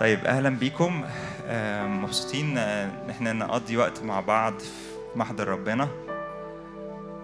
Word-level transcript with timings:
طيب 0.00 0.24
أهلا 0.24 0.50
بيكم. 0.50 1.04
مبسوطين 1.82 2.58
إن 2.58 3.10
إحنا 3.10 3.32
نقضي 3.32 3.76
وقت 3.76 4.02
مع 4.02 4.20
بعض 4.20 4.58
في 4.58 5.18
محضر 5.18 5.48
ربنا. 5.48 5.88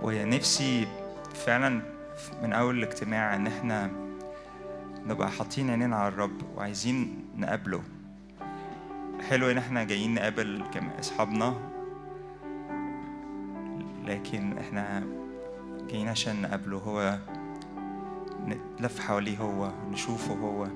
ونفسي 0.02 0.88
فعلا 1.34 1.82
من 2.42 2.52
أول 2.52 2.78
الاجتماع 2.78 3.36
إن 3.36 3.46
إحنا 3.46 3.90
نبقى 5.06 5.30
حاطين 5.30 5.70
عينينا 5.70 5.96
على 5.96 6.08
الرب 6.08 6.42
وعايزين 6.56 7.24
نقابله. 7.36 7.82
حلو 9.28 9.50
إن 9.50 9.58
إحنا 9.58 9.84
جايين 9.84 10.14
نقابل 10.14 10.64
أصحابنا 11.00 11.54
لكن 14.04 14.58
إحنا 14.58 15.02
جايين 15.90 16.08
عشان 16.08 16.42
نقابله 16.42 16.78
هو 16.78 17.18
نلف 18.80 19.00
حواليه 19.00 19.38
هو 19.38 19.70
نشوفه 19.90 20.34
هو. 20.34 20.66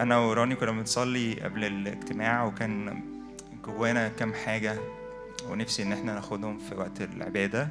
أنا 0.00 0.18
وراني 0.18 0.54
كنا 0.54 0.70
بنصلي 0.70 1.34
قبل 1.34 1.64
الاجتماع 1.64 2.44
وكان 2.44 3.02
جوانا 3.64 4.08
كام 4.08 4.34
حاجة 4.34 4.78
ونفسي 5.50 5.82
إن 5.82 5.92
إحنا 5.92 6.14
ناخدهم 6.14 6.58
في 6.58 6.74
وقت 6.74 7.00
العبادة. 7.00 7.68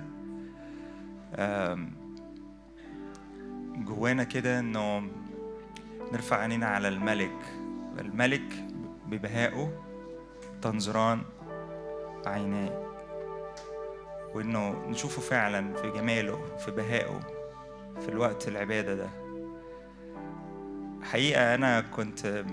جوانا 3.75 4.23
كده 4.23 4.59
إنه 4.59 5.07
نرفع 6.13 6.37
عينينا 6.37 6.65
على 6.65 6.87
الملك. 6.87 7.37
الملك 7.99 8.65
ببهائه 9.07 9.83
تنظران 10.61 11.21
عيناه. 12.25 12.83
وإنه 14.33 14.85
نشوفه 14.87 15.21
فعلا 15.21 15.73
في 15.73 15.91
جماله 15.91 16.57
في 16.65 16.71
بهائه 16.71 17.19
في 18.01 18.09
الوقت 18.09 18.47
العبادة 18.47 18.95
ده. 18.95 19.09
حقيقة 21.11 21.55
أنا 21.55 21.81
كنت 21.81 22.43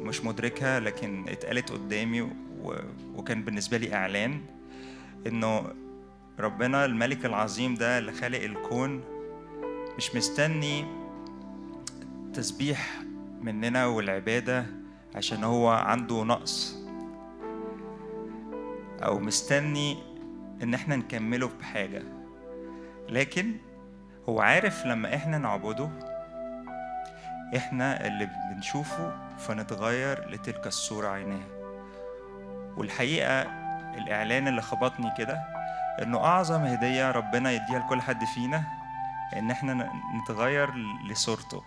مش 0.00 0.24
مدركها 0.24 0.80
لكن 0.80 1.24
اتقالت 1.28 1.72
قدامي. 1.72 2.28
وكان 3.14 3.42
بالنسبة 3.44 3.76
لي 3.76 3.94
إعلان 3.94 4.40
إنه 5.26 5.64
ربنا 6.40 6.84
الملك 6.84 7.26
العظيم 7.26 7.74
ده 7.74 7.98
اللي 7.98 8.12
خالق 8.12 8.40
الكون 8.42 9.04
مش 9.96 10.14
مستني 10.14 10.84
تسبيح 12.34 13.02
مننا 13.42 13.86
والعبادة 13.86 14.66
عشان 15.14 15.44
هو 15.44 15.68
عنده 15.68 16.24
نقص 16.24 16.76
أو 19.02 19.18
مستني 19.18 19.96
إن 20.62 20.74
إحنا 20.74 20.96
نكمله 20.96 21.50
بحاجة 21.60 22.02
لكن 23.08 23.52
هو 24.28 24.40
عارف 24.40 24.86
لما 24.86 25.14
إحنا 25.14 25.38
نعبده 25.38 25.90
إحنا 27.56 28.06
اللي 28.06 28.28
بنشوفه 28.50 29.12
فنتغير 29.38 30.28
لتلك 30.30 30.66
الصورة 30.66 31.08
عينها 31.08 31.46
والحقيقة 32.76 33.42
الإعلان 33.98 34.48
اللي 34.48 34.62
خبطني 34.62 35.12
كده 35.18 35.38
إنه 36.02 36.18
أعظم 36.18 36.62
هدية 36.62 37.10
ربنا 37.10 37.50
يديها 37.52 37.78
لكل 37.78 38.02
حد 38.02 38.24
فينا 38.24 38.64
إن 39.36 39.50
إحنا 39.50 39.74
ن- 39.74 39.90
نتغير 40.22 40.74
لصورته 41.10 41.62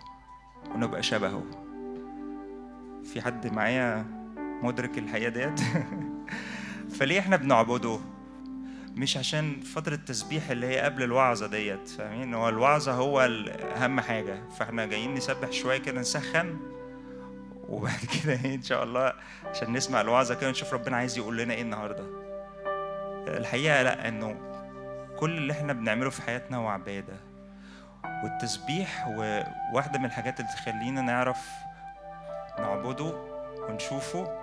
ونبقى 0.74 1.02
شبهه. 1.02 1.42
في 3.12 3.22
حد 3.22 3.46
معايا 3.46 4.04
مدرك 4.62 4.98
الحقيقة 4.98 5.28
ديت؟ 5.30 5.60
فليه 6.98 7.20
إحنا 7.20 7.36
بنعبده؟ 7.36 7.98
مش 8.98 9.16
عشان 9.16 9.60
فترة 9.60 9.94
التسبيح 9.94 10.50
اللي 10.50 10.66
هي 10.66 10.78
قبل 10.80 11.02
الوعظة 11.02 11.46
ديت 11.46 11.88
فاهمين؟ 11.88 12.34
هو 12.34 12.48
الوعظة 12.48 12.92
هو 12.92 13.20
أهم 13.76 14.00
حاجة. 14.00 14.48
فإحنا 14.58 14.86
جايين 14.86 15.14
نسبح 15.14 15.50
شوية 15.50 15.78
كده 15.78 16.00
نسخن 16.00 16.56
وبعد 17.68 17.98
كده 18.14 18.32
إيه 18.32 18.54
إن 18.54 18.62
شاء 18.62 18.84
الله 18.84 19.12
عشان 19.44 19.72
نسمع 19.72 20.00
الوعظة 20.00 20.34
كده 20.34 20.48
ونشوف 20.48 20.74
ربنا 20.74 20.96
عايز 20.96 21.18
يقول 21.18 21.38
لنا 21.38 21.54
إيه 21.54 21.62
النهاردة. 21.62 22.04
الحقيقة 23.28 23.82
لأ 23.82 24.08
إنه 24.08 24.36
كل 25.18 25.36
اللي 25.36 25.52
إحنا 25.52 25.72
بنعمله 25.72 26.10
في 26.10 26.22
حياتنا 26.22 26.56
هو 26.56 26.68
عبادة 26.68 27.16
والتسبيح 28.24 29.08
وواحدة 29.08 29.98
من 29.98 30.04
الحاجات 30.04 30.40
اللي 30.40 30.50
تخلينا 30.52 31.00
نعرف 31.00 31.38
نعبده 32.58 33.14
ونشوفه 33.68 34.38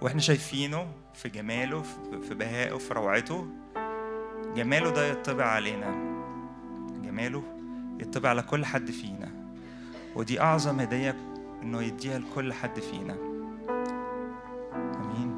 وإحنا 0.00 0.20
شايفينه 0.20 0.88
في 1.22 1.28
جماله 1.28 1.82
في- 2.28 2.34
بهائه 2.34 2.78
في 2.78 2.94
روعته. 2.94 3.46
جماله 4.56 4.90
ده 4.90 5.06
يطبع 5.06 5.44
علينا. 5.44 5.90
جماله 7.02 7.42
يطبع 8.00 8.28
على 8.28 8.42
كل 8.42 8.64
حد 8.64 8.90
فينا. 8.90 9.28
ودي 10.16 10.40
أعظم 10.40 10.80
هدية 10.80 11.16
إنه 11.62 11.82
يديها 11.82 12.18
لكل 12.18 12.52
حد 12.52 12.80
فينا. 12.80 13.14
أمين. 15.04 15.34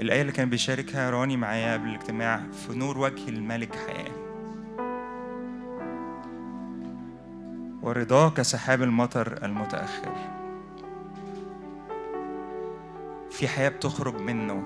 الآية 0.00 0.20
اللي 0.20 0.32
كان 0.32 0.50
بيشاركها 0.50 1.10
راني 1.10 1.36
معايا 1.36 1.72
قبل 1.74 1.88
الاجتماع 1.88 2.40
في 2.52 2.78
نور 2.78 2.98
وجه 2.98 3.28
الملك 3.28 3.74
حياة. 3.76 4.24
ورضاه 7.82 8.30
كسحاب 8.30 8.82
المطر 8.82 9.44
المتأخر. 9.44 10.43
في 13.34 13.48
حياة 13.48 13.68
بتخرج 13.68 14.20
منه. 14.20 14.62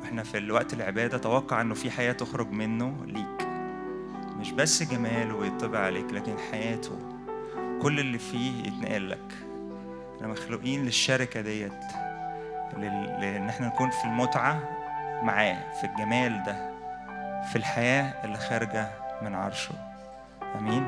وإحنا 0.00 0.22
في 0.22 0.38
الوقت 0.38 0.72
العبادة 0.72 1.18
توقع 1.18 1.60
انه 1.60 1.74
في 1.74 1.90
حياة 1.90 2.12
تخرج 2.12 2.50
منه 2.50 2.96
ليك. 3.06 3.48
مش 4.38 4.52
بس 4.52 4.82
جماله 4.82 5.34
ويطبع 5.34 5.78
عليك 5.78 6.12
لكن 6.12 6.34
حياته. 6.50 6.98
كل 7.82 8.00
اللي 8.00 8.18
فيه 8.18 8.66
يتنقل 8.66 9.10
لك. 9.10 9.34
إحنا 10.16 10.28
مخلوقين 10.28 10.84
للشركة 10.84 11.40
ديت. 11.40 11.84
لأن 12.78 13.48
إحنا 13.48 13.66
نكون 13.66 13.90
في 13.90 14.04
المتعة 14.04 14.62
معاه 15.22 15.72
في 15.80 15.86
الجمال 15.86 16.42
ده. 16.46 16.72
في 17.50 17.56
الحياة 17.56 18.24
اللي 18.24 18.38
خارجة 18.38 18.88
من 19.22 19.34
عرشه. 19.34 19.74
آمين. 20.58 20.86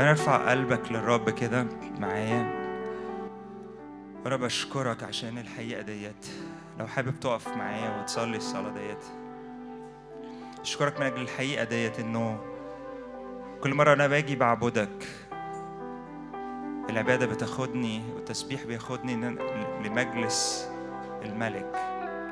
أنا 0.00 0.10
أرفع 0.10 0.50
قلبك 0.50 0.92
للرب 0.92 1.30
كده 1.30 1.66
معايا. 1.98 2.59
رب 4.26 4.44
أشكرك 4.44 5.02
عشان 5.02 5.38
الحقيقة 5.38 5.82
ديت. 5.82 6.26
لو 6.78 6.86
حابب 6.86 7.20
تقف 7.20 7.48
معايا 7.48 8.00
وتصلي 8.00 8.36
الصلاة 8.36 8.70
ديت. 8.70 9.04
أشكرك 10.60 11.00
من 11.00 11.06
أجل 11.06 11.20
الحقيقة 11.22 11.64
ديت 11.64 12.00
إنه 12.00 12.40
كل 13.60 13.74
مرة 13.74 13.92
أنا 13.92 14.06
باجي 14.06 14.36
بعبدك 14.36 15.06
العبادة 16.90 17.26
بتاخدني 17.26 18.02
والتسبيح 18.14 18.64
بياخدني 18.64 19.14
لمجلس 19.84 20.68
الملك 21.22 21.76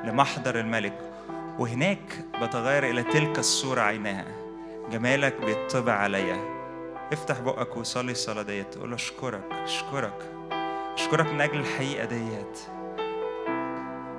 لمحضر 0.05 0.59
الملك. 0.59 0.99
وهناك 1.59 2.25
بتغير 2.41 2.89
إلى 2.89 3.03
تلك 3.03 3.39
الصورة 3.39 3.81
عينها 3.81 4.25
جمالك 4.91 5.41
بيطبع 5.41 5.93
عليا. 5.93 6.59
افتح 7.13 7.39
بقك 7.39 7.77
وصلي 7.77 8.11
الصلاة 8.11 8.41
ديت. 8.41 8.77
قول 8.77 8.89
له 8.89 8.95
أشكرك 8.95 9.51
أشكرك. 9.51 10.38
أشكرك 10.99 11.33
من 11.33 11.41
أجل 11.41 11.59
الحقيقة 11.59 12.05
ديت. 12.05 12.59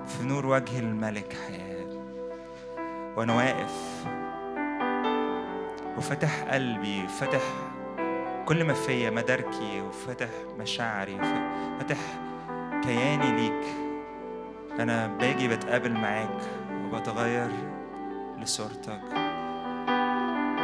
في 0.07 0.23
نور 0.25 0.47
وجه 0.47 0.79
الملك 0.79 1.37
حياة. 1.49 2.05
وأنا 3.17 3.35
واقف. 3.35 4.05
وفتح 5.97 6.43
قلبي 6.43 7.09
فتح 7.09 7.43
كل 8.47 8.65
ما 8.65 8.75
فيا 8.75 9.11
مداركي 9.11 9.81
وفتح 9.81 10.29
مشاعري 10.59 11.15
وفتح 11.15 11.99
كياني 12.83 13.33
ليك. 13.41 13.67
أنا 14.81 15.07
باجي 15.07 15.49
بتقابل 15.49 15.93
معاك 15.93 16.41
وبتغير 16.85 17.51
لصورتك. 18.39 19.01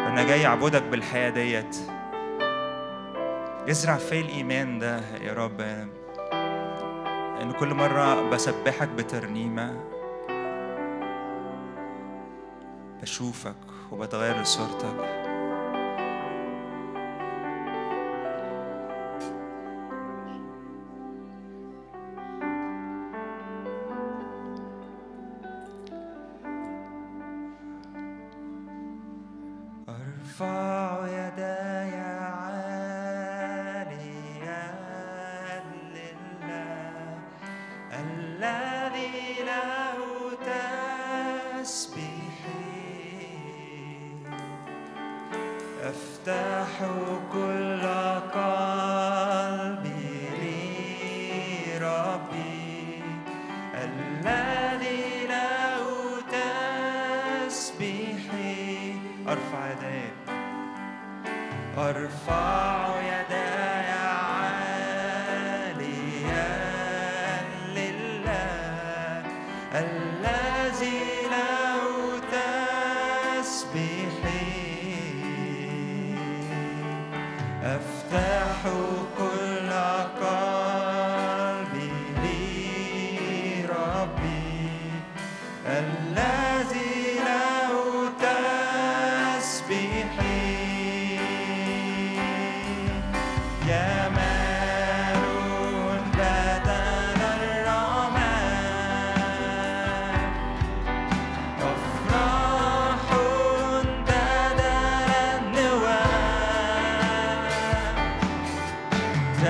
أنا 0.09 0.25
جاي 0.25 0.47
أعبدك 0.47 0.83
بالحياة 0.83 1.31
ديت. 1.31 1.77
ازرع 3.71 3.97
في 3.97 4.21
الإيمان 4.21 4.79
ده 4.79 5.01
يا 5.23 5.33
رب. 5.33 5.87
إن 7.43 7.53
كل 7.53 7.75
مرة 7.75 8.31
بسبحك 8.31 8.89
بترنيمة 8.89 9.81
بشوفك 13.03 13.57
وبتغير 13.93 14.41
لصورتك 14.41 15.27
أرفع 29.89 30.86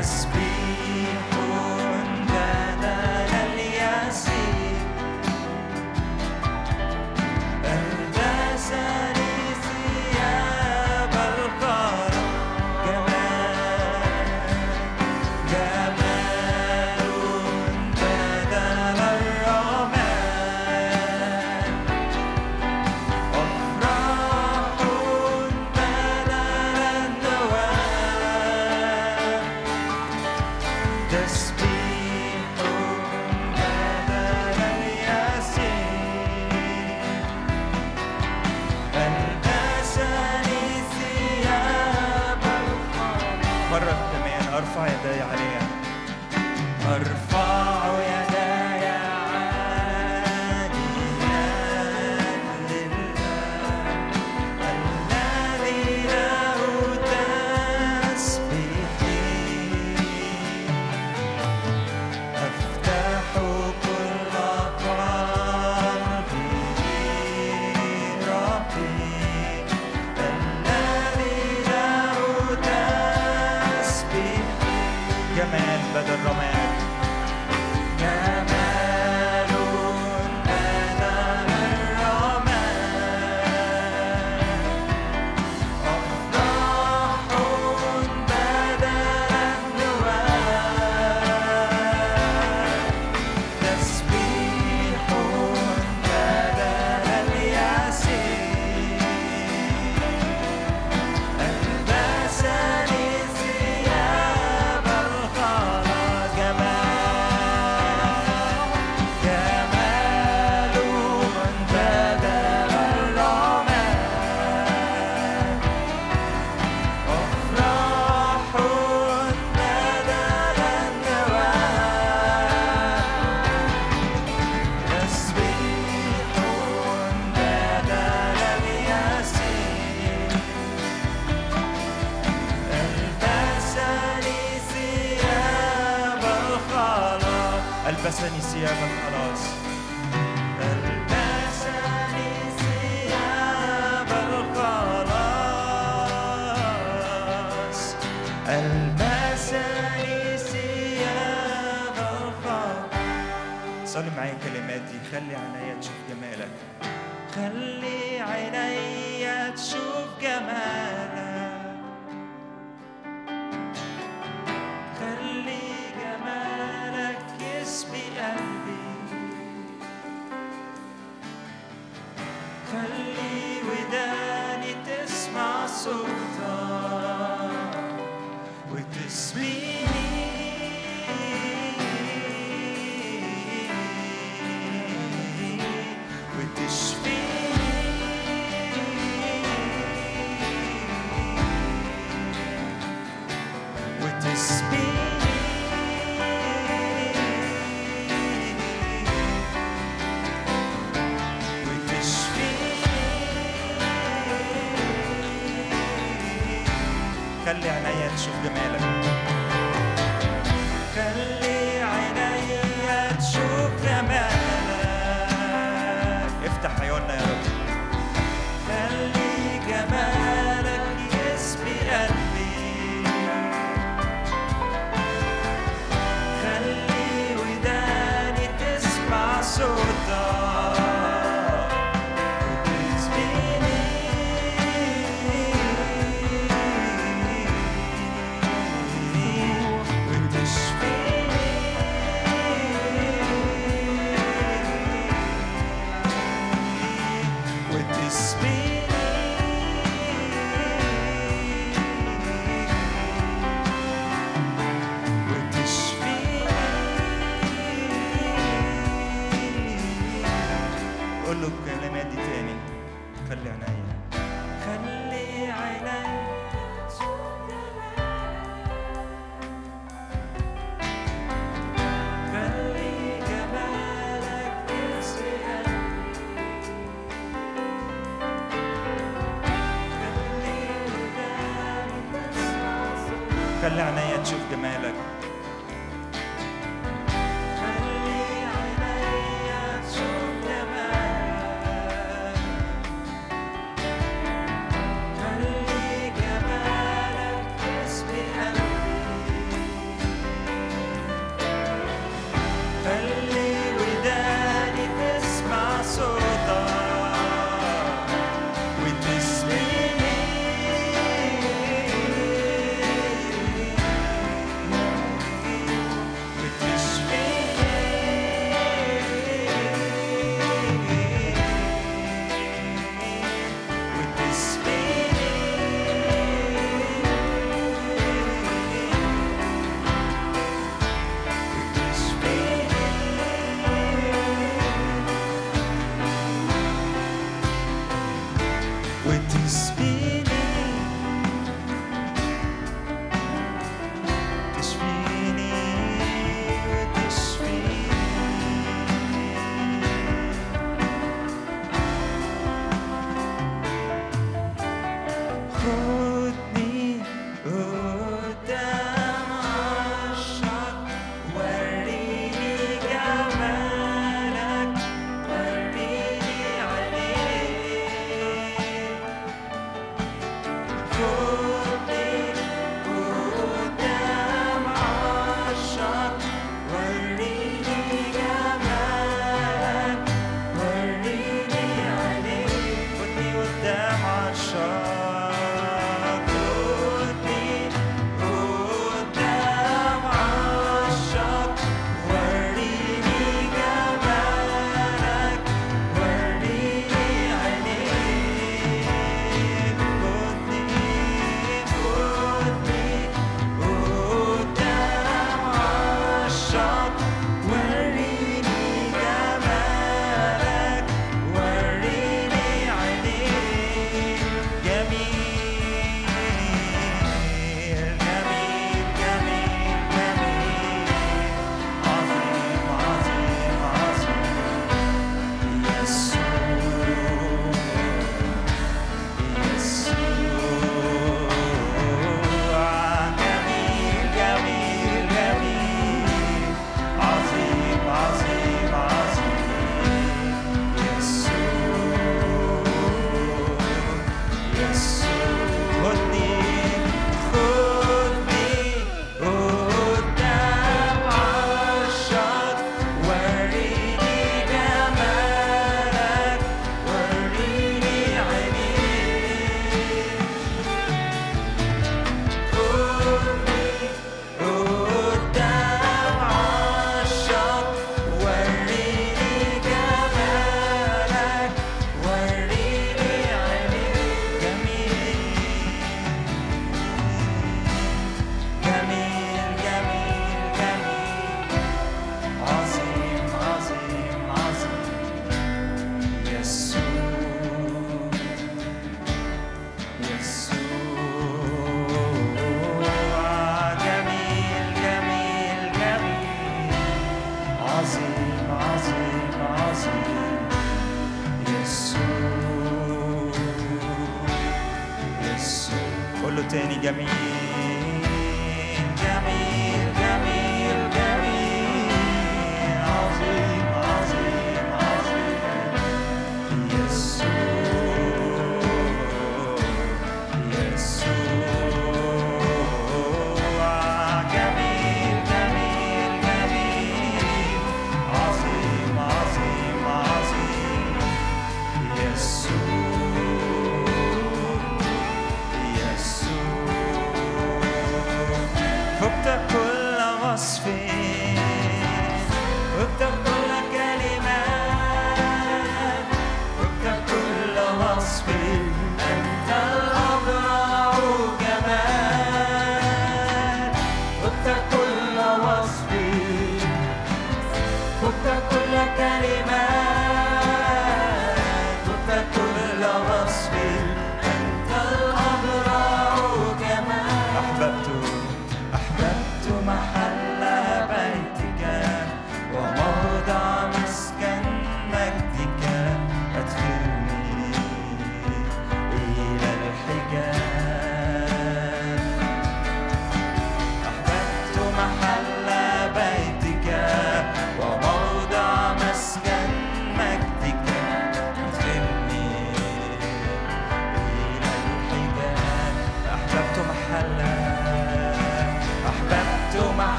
تسبيح 0.00 0.61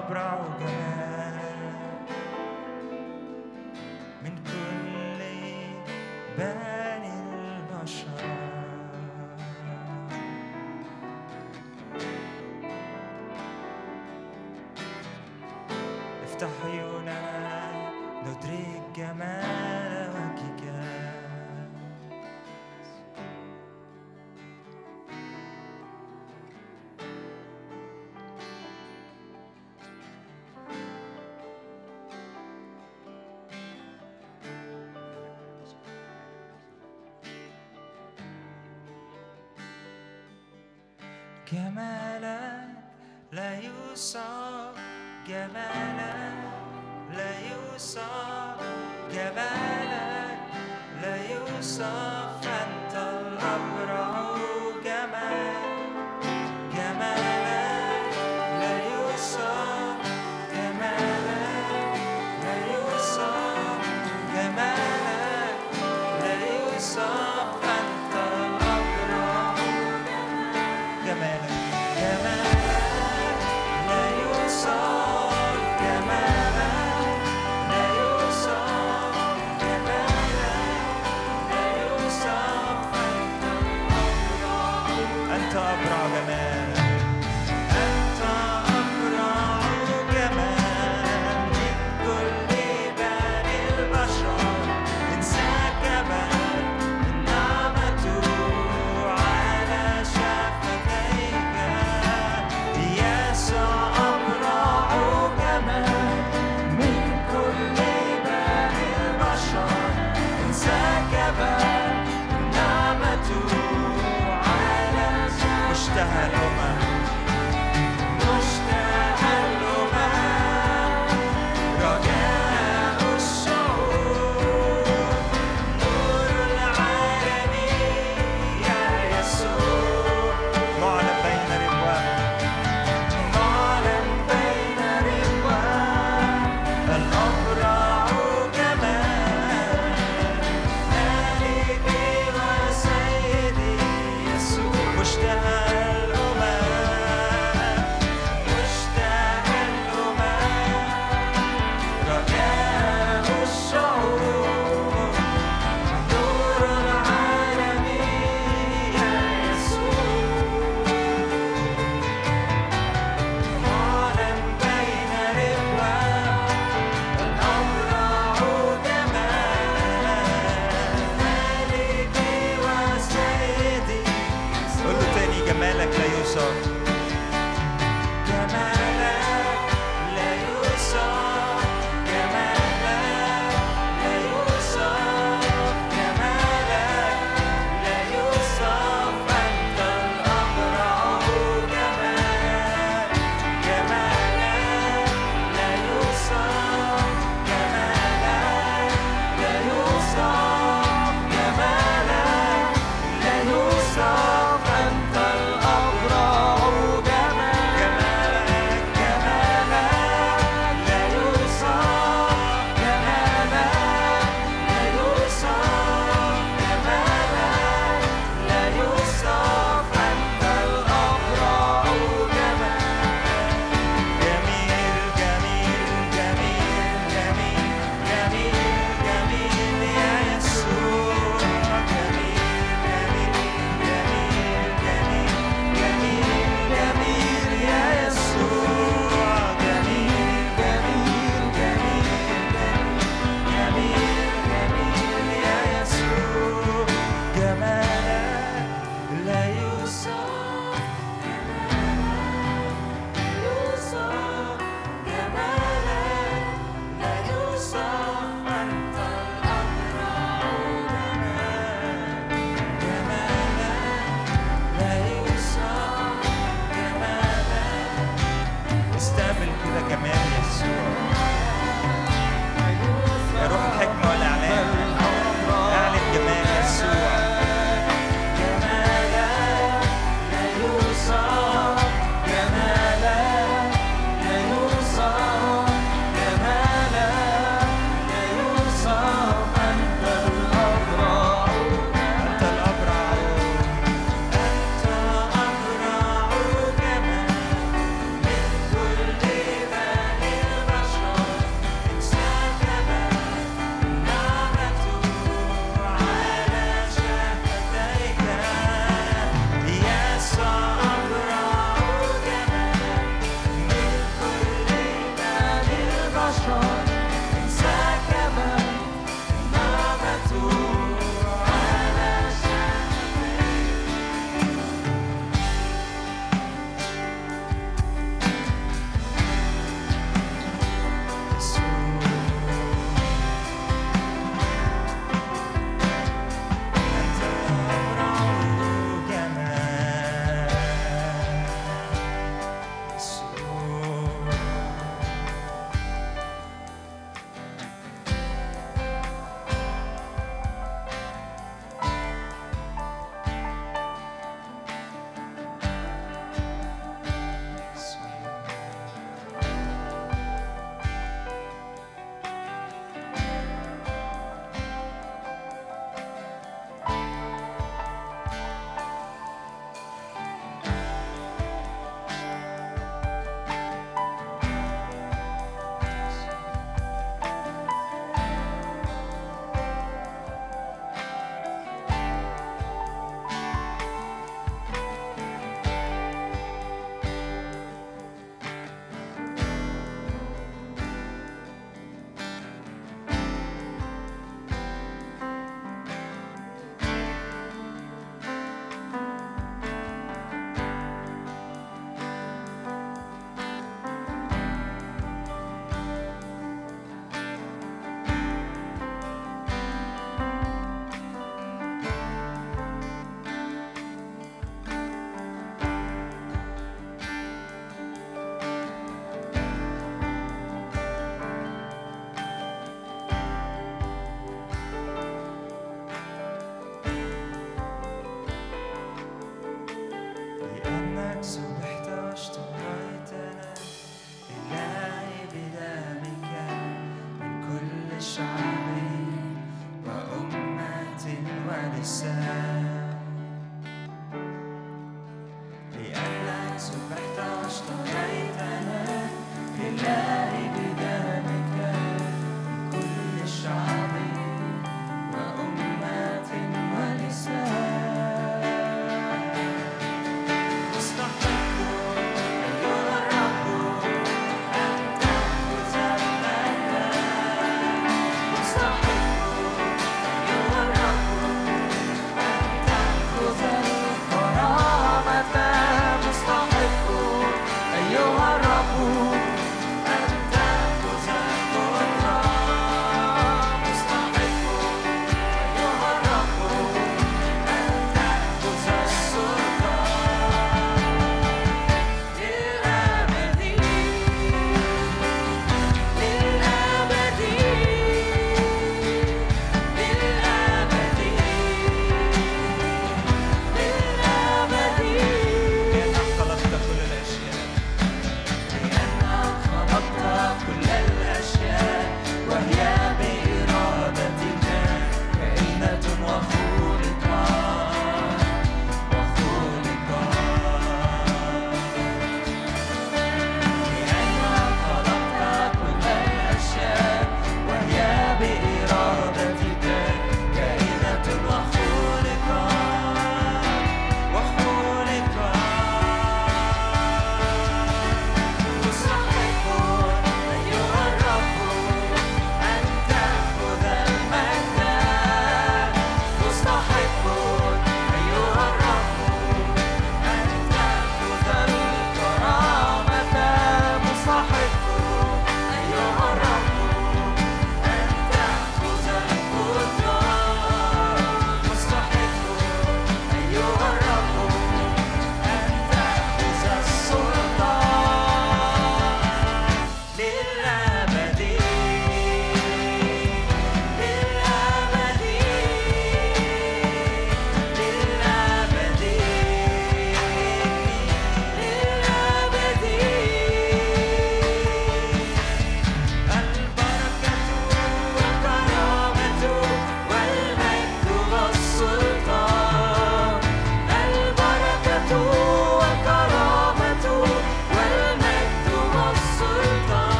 جمالك 0.00 0.97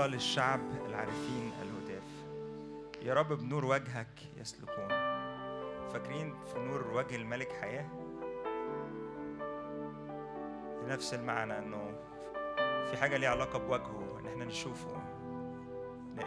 طوبى 0.00 0.12
للشعب 0.12 0.60
العارفين 0.86 1.52
الهتاف 1.62 2.02
يا 3.02 3.14
رب 3.14 3.32
بنور 3.32 3.64
وجهك 3.64 4.20
يسلكون. 4.36 4.88
فاكرين 5.92 6.34
في 6.52 6.58
نور 6.58 6.90
وجه 6.94 7.16
الملك 7.16 7.52
حياة؟ 7.60 7.86
نفس 10.88 11.14
المعنى 11.14 11.58
إنه 11.58 11.92
في 12.90 12.96
حاجة 12.96 13.16
ليها 13.16 13.30
علاقة 13.30 13.58
بوجهه 13.58 14.18
إن 14.20 14.26
إحنا 14.26 14.44
نشوفه 14.44 15.02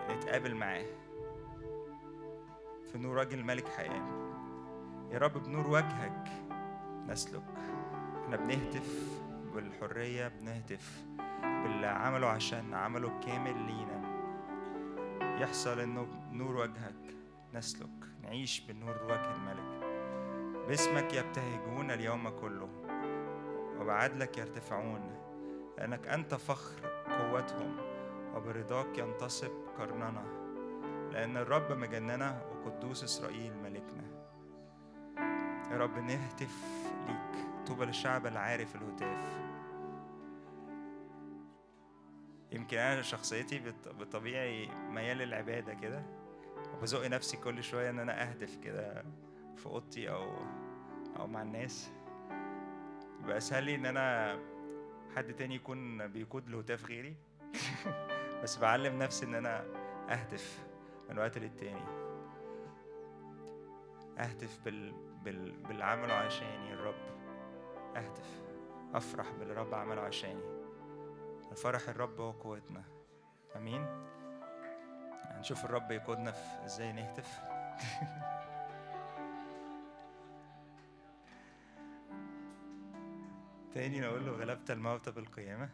نتقابل 0.09 0.55
معاه. 0.55 0.86
في 2.91 2.97
نور 2.97 3.17
وجه 3.17 3.36
الملك 3.36 3.67
حياة. 3.67 4.03
يا 5.11 5.17
رب 5.17 5.43
بنور 5.43 5.67
وجهك 5.67 6.28
نسلك. 7.07 7.43
إحنا 8.24 8.36
بنهتف 8.36 9.19
بالحرية 9.55 10.28
بنهتف 10.28 11.03
باللي 11.64 11.88
عمله 11.88 12.28
عشان 12.28 12.74
عمله 12.74 13.20
كامل 13.20 13.57
لينا. 13.66 14.03
يحصل 15.41 15.80
إنه 15.80 16.07
بنور 16.32 16.55
وجهك 16.55 17.16
نسلك. 17.53 17.89
نعيش 18.22 18.59
بنور 18.59 19.03
وجه 19.03 19.36
الملك. 19.36 19.84
باسمك 20.68 21.14
يبتهجون 21.14 21.91
اليوم 21.91 22.30
كله 22.30 22.70
وبعدلك 23.80 24.38
يرتفعون. 24.38 25.16
لأنك 25.78 26.07
أنت 26.07 26.36
فخر 26.36 26.88
قوتهم 27.09 27.78
وبرضاك 28.36 28.97
ينتصب 28.97 29.51
قرننا. 29.80 30.24
لأن 31.11 31.38
الرب 31.38 31.72
مجننا 31.72 32.41
وقدوس 32.51 33.03
إسرائيل 33.03 33.57
ملكنا. 33.64 34.03
يا 35.72 35.78
رب 35.78 35.97
نهتف 35.97 36.64
ليك. 37.07 37.47
طوبى 37.68 37.86
للشعب 37.86 38.28
العارف 38.28 38.76
الهتاف. 38.76 39.42
يمكن 42.53 42.77
أنا 42.77 43.01
شخصيتي 43.01 43.59
بط- 43.59 43.87
بالطبيعي 43.95 44.67
ميال 44.89 45.17
للعبادة 45.17 45.73
كده 45.73 46.03
وبزق 46.73 47.07
نفسي 47.07 47.37
كل 47.37 47.63
شوية 47.63 47.89
إن 47.89 47.99
أنا 47.99 48.21
أهدف 48.29 48.55
كده 48.55 49.03
في 49.55 49.65
أوضتي 49.65 50.09
أو 50.09 50.37
أو 51.19 51.27
مع 51.27 51.41
الناس. 51.41 51.91
يبقى 53.23 53.37
أسهل 53.37 53.63
لي 53.63 53.75
إن 53.75 53.85
أنا 53.85 54.39
حد 55.15 55.33
تاني 55.33 55.55
يكون 55.55 56.07
بيقود 56.07 56.47
الهتاف 56.47 56.85
غيري؟ 56.85 57.15
بس 58.43 58.57
بعلم 58.57 58.99
نفسي 59.03 59.25
إن 59.25 59.35
أنا 59.35 59.65
أهدف 60.09 60.65
من 61.09 61.17
وقت 61.19 61.37
للتاني. 61.37 61.83
أهتف 64.19 64.59
بال... 64.65 64.93
بال... 65.23 65.51
باللي 65.51 65.83
عمله 65.85 66.13
عشاني 66.13 66.73
الرب. 66.73 66.95
أهتف 67.95 68.41
أفرح 68.93 69.31
باللي 69.31 69.53
الرب 69.53 69.73
عمله 69.73 70.01
عشاني. 70.01 70.62
الفرح 71.53 71.89
الرب 71.89 72.19
هو 72.21 72.31
قوتنا 72.31 72.83
أمين. 73.55 73.85
هنشوف 75.23 75.65
الرب 75.65 75.91
يقودنا 75.91 76.31
في 76.31 76.65
إزاي 76.65 76.91
نهتف. 76.93 77.39
تاني 83.73 83.99
نقول 83.99 84.25
له 84.25 84.31
غلبت 84.31 84.71
الموت 84.71 85.09
بالقيامة. 85.09 85.69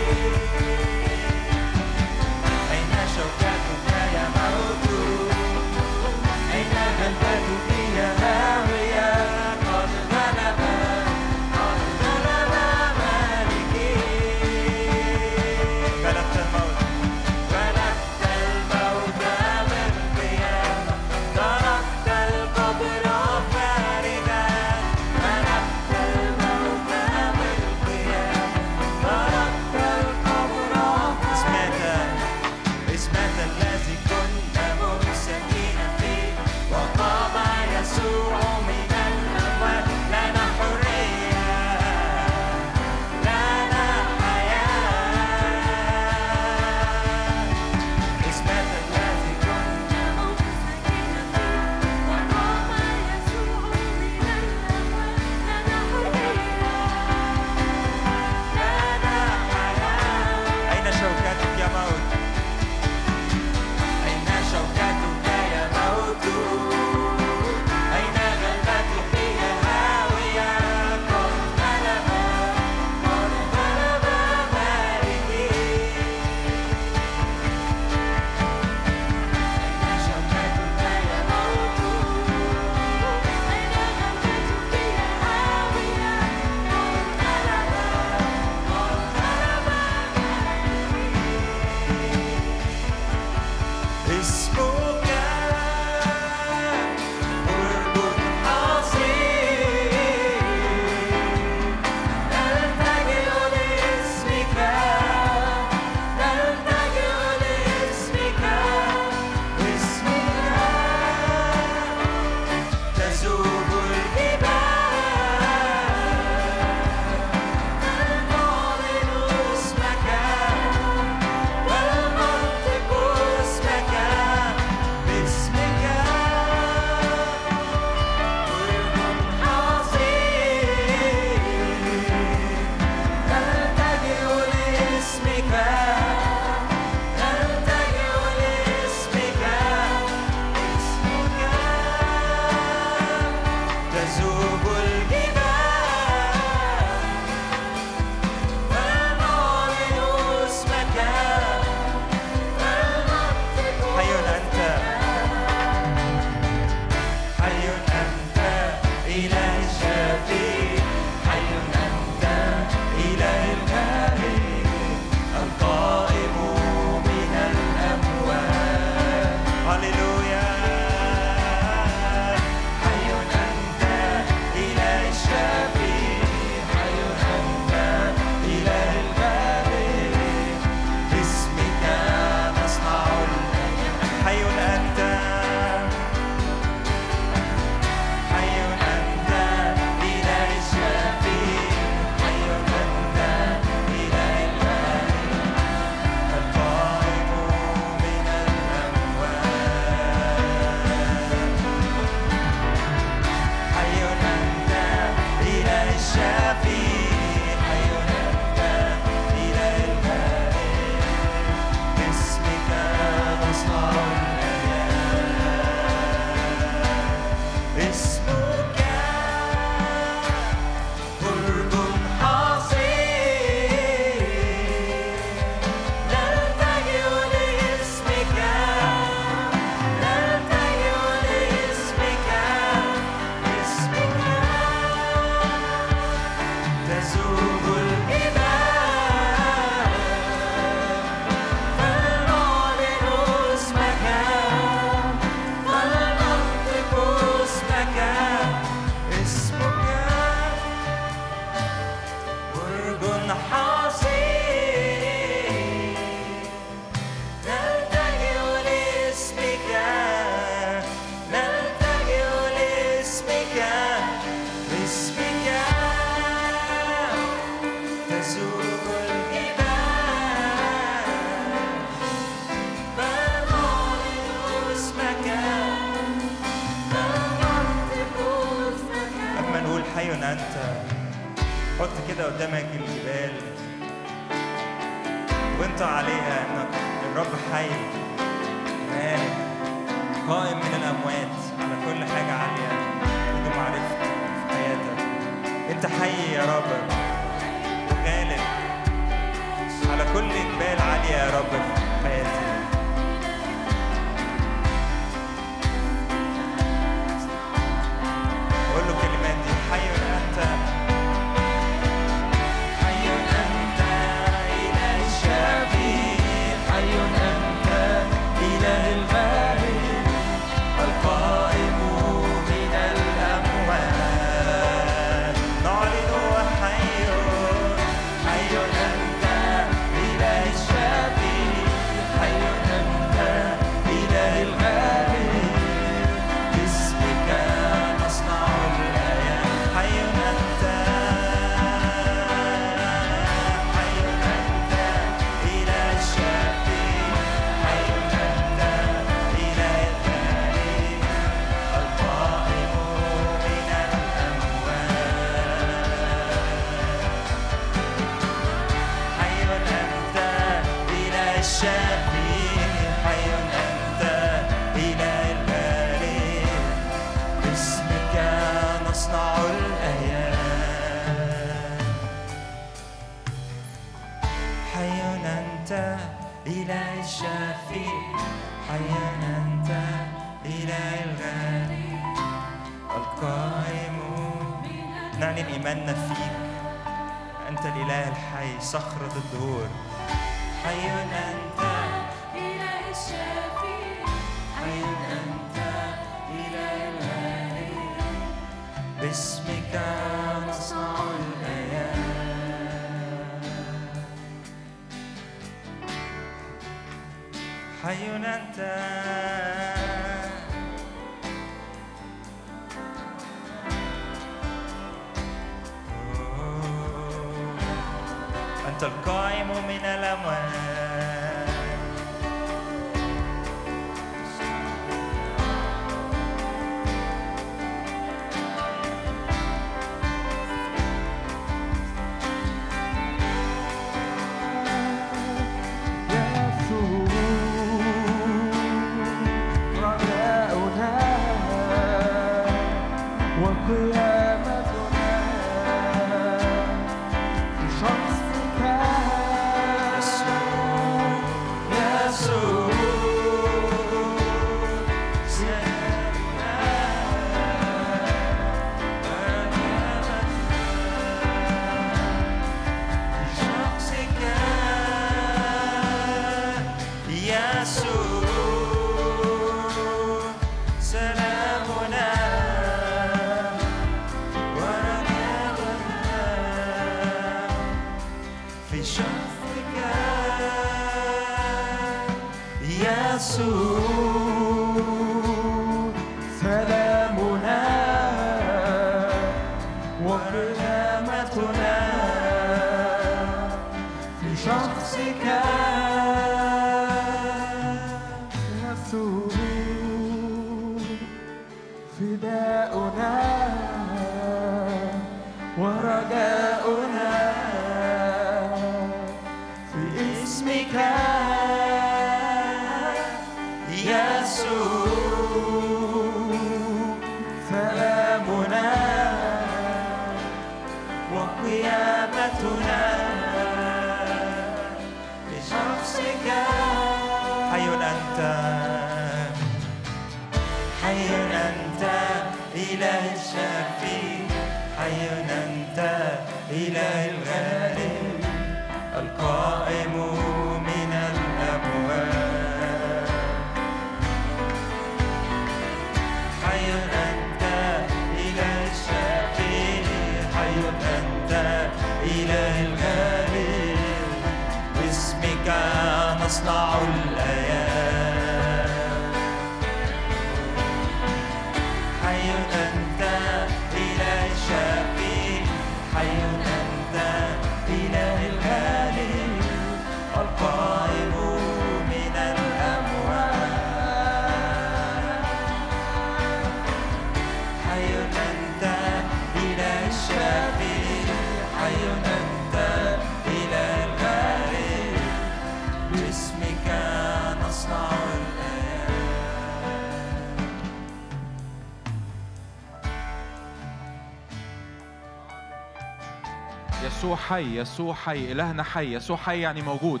يسوع 596.88 597.16
حي 597.16 597.56
يسوع 597.58 597.94
حي 597.94 598.32
إلهنا 598.32 598.62
حي 598.62 598.94
يسوع 598.94 599.16
حي 599.16 599.40
يعني 599.40 599.62
موجود. 599.62 600.00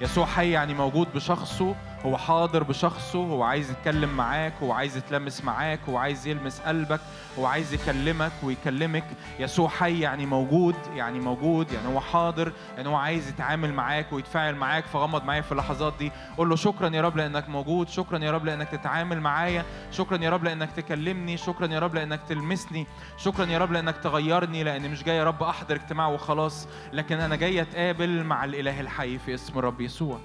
يسوع 0.00 0.26
حي 0.26 0.50
يعني 0.50 0.74
موجود 0.74 1.08
بشخصه 1.14 1.74
هو 2.06 2.16
حاضر 2.16 2.62
بشخصه 2.62 3.18
هو 3.18 3.42
عايز 3.42 3.70
يتكلم 3.70 4.16
معاك 4.16 4.52
هو 4.62 4.72
عايز 4.72 4.96
يتلمس 4.96 5.44
معاك 5.44 5.80
هو 5.88 5.96
عايز 5.96 6.26
يلمس 6.26 6.60
قلبك 6.60 7.00
هو 7.38 7.46
عايز 7.46 7.74
يكلمك 7.74 8.32
ويكلمك. 8.42 9.04
يسوع 9.38 9.68
حي 9.68 10.00
يعني 10.00 10.26
موجود 10.26 10.74
يعني 10.94 11.20
موجود 11.20 11.72
يعني 11.72 11.88
هو 11.88 12.00
حاضر 12.00 12.52
يعني 12.76 12.88
هو 12.88 12.94
عايز 12.94 13.28
يتعامل 13.28 13.72
معاك 13.72 14.12
ويتفاعل 14.12 14.54
معاك 14.54 14.84
فغمض 14.86 15.24
معايا 15.24 15.40
في 15.40 15.52
اللحظات 15.52 15.94
دي. 15.98 16.12
قول 16.36 16.48
له 16.48 16.56
شكرا 16.56 16.88
يا 16.96 17.02
رب 17.02 17.16
لأنك 17.16 17.48
موجود 17.48 17.88
شكرا 17.88 18.18
يا 18.18 18.30
رب 18.30 18.44
لأنك 18.44 18.68
تتعامل 18.68 19.20
معايا 19.20 19.64
شكرا 19.90 20.18
يا 20.24 20.30
رب 20.30 20.44
لأنك 20.44 20.70
تكلمني 20.72 21.36
شكرا 21.36 21.66
يا 21.66 21.78
رب 21.78 21.94
لأنك 21.94 22.20
تلمسني 22.28 22.86
شكرا 23.16 23.46
يا 23.46 23.58
رب 23.58 23.72
لأنك 23.72 23.96
تغيرني 23.96 24.64
لأن 24.64 24.90
مش 24.90 25.04
جاي 25.04 25.16
يا 25.16 25.24
رب 25.24 25.42
أحضر 25.42 25.76
اجتماع 25.76 26.08
وخلاص 26.08 26.68
لكن 26.92 27.20
أنا 27.20 27.36
جاي 27.36 27.62
أتقابل 27.62 28.24
مع 28.24 28.44
الإله 28.44 28.80
الحي 28.80 29.18
في 29.18 29.34
اسم 29.34 29.58
الرب 29.58 29.80
يسوع. 29.80 30.18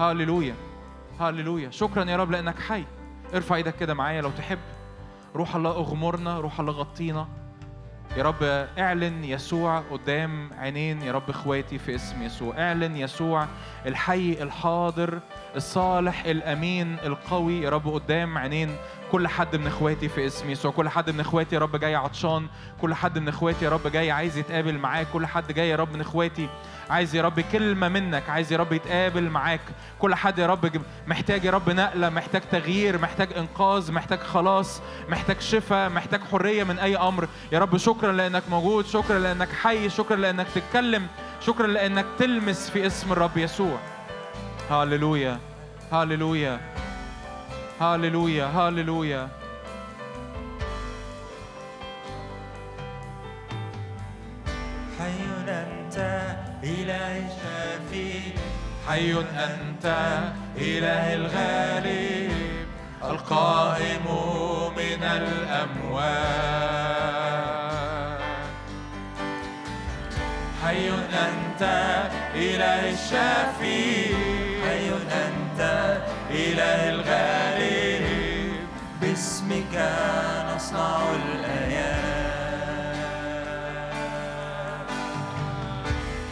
هاليلويا 0.00 0.54
هللويا 1.20 1.70
شكرا 1.70 2.04
يا 2.04 2.16
رب 2.16 2.30
لأنك 2.30 2.58
حي. 2.58 2.84
ارفع 3.34 3.56
إيدك 3.56 3.76
كده 3.76 3.94
معايا 3.94 4.22
لو 4.22 4.30
تحب. 4.30 4.58
روح 5.34 5.56
الله 5.56 5.70
اغمرنا 5.70 6.40
روح 6.40 6.60
الله 6.60 6.72
غطينا. 6.72 7.28
يا 8.16 8.22
رب 8.22 8.42
اعلن 8.78 9.24
يسوع 9.24 9.78
قدام 9.78 10.50
عينين 10.58 11.02
يا 11.02 11.12
رب 11.12 11.30
اخواتي 11.30 11.78
في 11.78 11.94
اسم 11.94 12.22
يسوع. 12.22 12.58
اعلن 12.58 12.96
يسوع 12.96 13.46
الحي 13.86 14.32
الحاضر 14.42 15.20
الصالح 15.56 16.24
الأمين 16.24 16.96
القوي 17.04 17.62
يا 17.62 17.70
رب 17.70 17.88
قدام 17.88 18.38
عينين 18.38 18.76
كل 19.12 19.28
حد 19.28 19.56
من 19.56 19.66
إخواتي 19.66 20.08
في 20.08 20.26
اسم 20.26 20.50
يسوع 20.50 20.70
كل 20.70 20.88
حد 20.88 21.10
من 21.10 21.20
إخواتي 21.20 21.54
يا 21.54 21.60
رب 21.60 21.76
جاي 21.76 21.94
عطشان 21.94 22.46
كل 22.80 22.94
حد 22.94 23.18
من 23.18 23.28
إخواتي 23.28 23.64
يا 23.64 23.70
رب 23.70 23.88
جاي 23.88 24.10
عايز 24.10 24.38
يتقابل 24.38 24.78
معاك. 24.78 25.06
كل 25.12 25.26
حد 25.26 25.52
جاي 25.52 25.68
يا 25.68 25.76
رب 25.76 25.92
من 25.92 26.00
إخواتي 26.00 26.48
عايز 26.90 27.14
يا 27.14 27.22
رب 27.22 27.40
كلمة 27.40 27.88
منك 27.88 28.30
عايز 28.30 28.52
يا 28.52 28.58
رب 28.58 28.72
يتقابل 28.72 29.22
معاك. 29.22 29.60
كل 29.98 30.14
حد 30.14 30.38
يا 30.38 30.46
رب 30.46 30.82
محتاج 31.06 31.44
يا 31.44 31.50
رب 31.50 31.70
نقلة 31.70 32.08
محتاج 32.08 32.42
تغيير 32.52 32.98
محتاج 32.98 33.28
إنقاذ 33.36 33.92
محتاج 33.92 34.18
خلاص 34.18 34.82
محتاج 35.08 35.40
شفاء 35.40 35.90
محتاج 35.90 36.20
حرية 36.32 36.64
من 36.64 36.78
أي 36.78 36.96
أمر. 36.96 37.28
يا 37.52 37.58
رب 37.58 37.76
شكرا 37.76 38.12
لأنك 38.12 38.42
موجود 38.50 38.86
شكرا 38.86 39.18
لأنك 39.18 39.48
حي 39.48 39.88
شكرا 39.88 40.16
لأنك 40.16 40.46
تتكلم 40.54 41.06
شكرا 41.40 41.66
لأنك 41.66 42.06
تلمس 42.18 42.70
في 42.70 42.86
اسم 42.86 43.12
الرب 43.12 43.36
يسوع. 43.36 43.78
هاللويا 44.70 45.38
هاللويا 45.92 46.60
هاللويا 47.80 48.44
هاللويا 48.46 49.28
حي 54.98 55.20
أنت 55.48 55.98
إله 56.64 57.18
الشافي 57.26 58.20
حي 58.88 59.12
أنت 59.20 59.86
إله 60.56 61.14
الغالب 61.14 62.32
القائم 63.04 64.06
من 64.76 65.02
الأموات 65.02 66.56
حي 70.64 70.88
أنت 71.28 71.62
إله 72.34 72.90
الشافي 72.92 74.15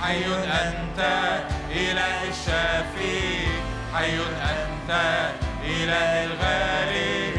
حي 0.04 0.24
أنت 0.44 1.00
إله 1.70 2.28
الشافي. 2.28 3.46
حي 3.94 4.16
أنت 4.52 4.90
إله 5.64 6.24
الغالب 6.24 7.36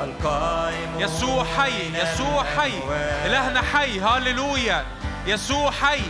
القائم 0.00 1.00
يسوع 1.00 1.44
حي 1.44 2.02
يسوع 2.02 2.44
حي. 2.56 2.72
إلهنا 3.26 3.62
حي. 3.62 4.00
هاللويا. 4.00 4.84
يسوع 5.26 5.70
حي. 5.70 6.02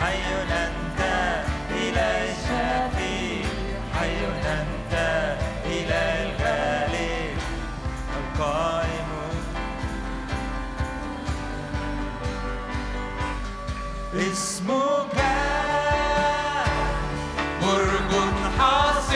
حي 0.00 0.22
أنت 0.42 1.00
إله 1.70 2.24
الشافي. 2.32 3.44
حي 4.00 4.16
أنت 4.56 4.94
إله 5.66 6.22
الغالب 6.22 6.37
القائم 8.38 9.08
اسمك 14.14 15.16
برج 17.62 18.12
حصين 18.58 19.08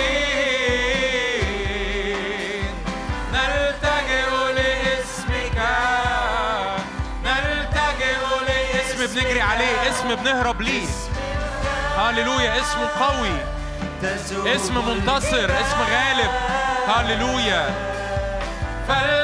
نلتجئ 3.33 4.31
لاسمك. 4.55 5.59
نلتجئ 7.25 8.23
لاسم 8.49 9.01
بنجري 9.15 9.41
عليه. 9.41 9.91
اسم 9.91 10.15
بنهرب 10.15 10.61
ليه. 10.63 10.87
هللويا 11.99 12.61
اسم 12.61 12.81
قوي. 13.01 13.37
اسم 14.57 14.75
منتصر. 14.89 15.51
اسم 15.61 15.79
غالب. 15.93 16.31
هللويا 16.89 17.92
better. 18.93 19.22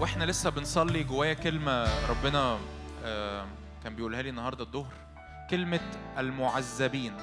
وإحنا 0.00 0.24
لسه 0.24 0.50
بنصلي 0.50 1.04
جوايا 1.04 1.34
كلمة 1.34 2.06
ربنا 2.08 2.58
آه، 3.04 3.46
كان 3.84 3.96
بيقولها 3.96 4.22
لي 4.22 4.28
النهارده 4.28 4.64
الظهر 4.64 4.92
كلمة 5.50 5.80
المعذبين. 6.18 7.16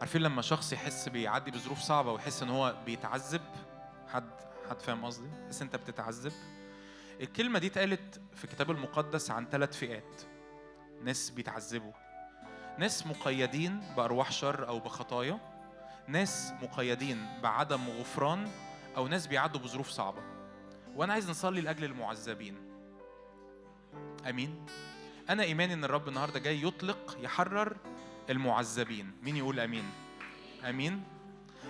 عارفين 0.00 0.22
لما 0.22 0.42
شخص 0.42 0.72
يحس 0.72 1.08
بيعدي 1.08 1.50
بظروف 1.50 1.78
صعبة 1.78 2.12
ويحس 2.12 2.42
إن 2.42 2.50
هو 2.50 2.74
بيتعذب؟ 2.86 3.40
حد 4.12 4.30
حد 4.70 4.80
فاهم 4.80 5.04
قصدي؟ 5.04 5.28
تحس 5.46 5.62
أنت 5.62 5.76
بتتعذب؟ 5.76 6.32
الكلمة 7.20 7.58
دي 7.58 7.66
اتقالت 7.66 8.20
في 8.34 8.44
الكتاب 8.44 8.70
المقدس 8.70 9.30
عن 9.30 9.46
ثلاث 9.46 9.76
فئات. 9.76 10.22
ناس 11.02 11.30
بيتعذبوا 11.30 11.92
ناس 12.78 13.06
مقيدين 13.06 13.80
بأرواح 13.96 14.32
شر 14.32 14.68
أو 14.68 14.78
بخطايا 14.78 15.40
ناس 16.08 16.52
مقيدين 16.62 17.26
بعدم 17.42 17.88
غفران 17.88 18.48
أو 18.96 19.08
ناس 19.08 19.26
بيعدوا 19.26 19.60
بظروف 19.60 19.88
صعبة. 19.88 20.22
وأنا 20.94 21.12
عايز 21.12 21.30
نصلي 21.30 21.60
لأجل 21.60 21.84
المعذبين. 21.84 22.56
أمين؟ 24.28 24.66
أنا 25.30 25.42
إيماني 25.42 25.74
إن 25.74 25.84
الرب 25.84 26.08
النهارده 26.08 26.38
جاي 26.38 26.62
يطلق 26.62 27.18
يحرر 27.20 27.76
المعذبين. 28.30 29.12
مين 29.22 29.36
يقول 29.36 29.60
أمين؟ 29.60 29.84
أمين؟ 30.68 31.02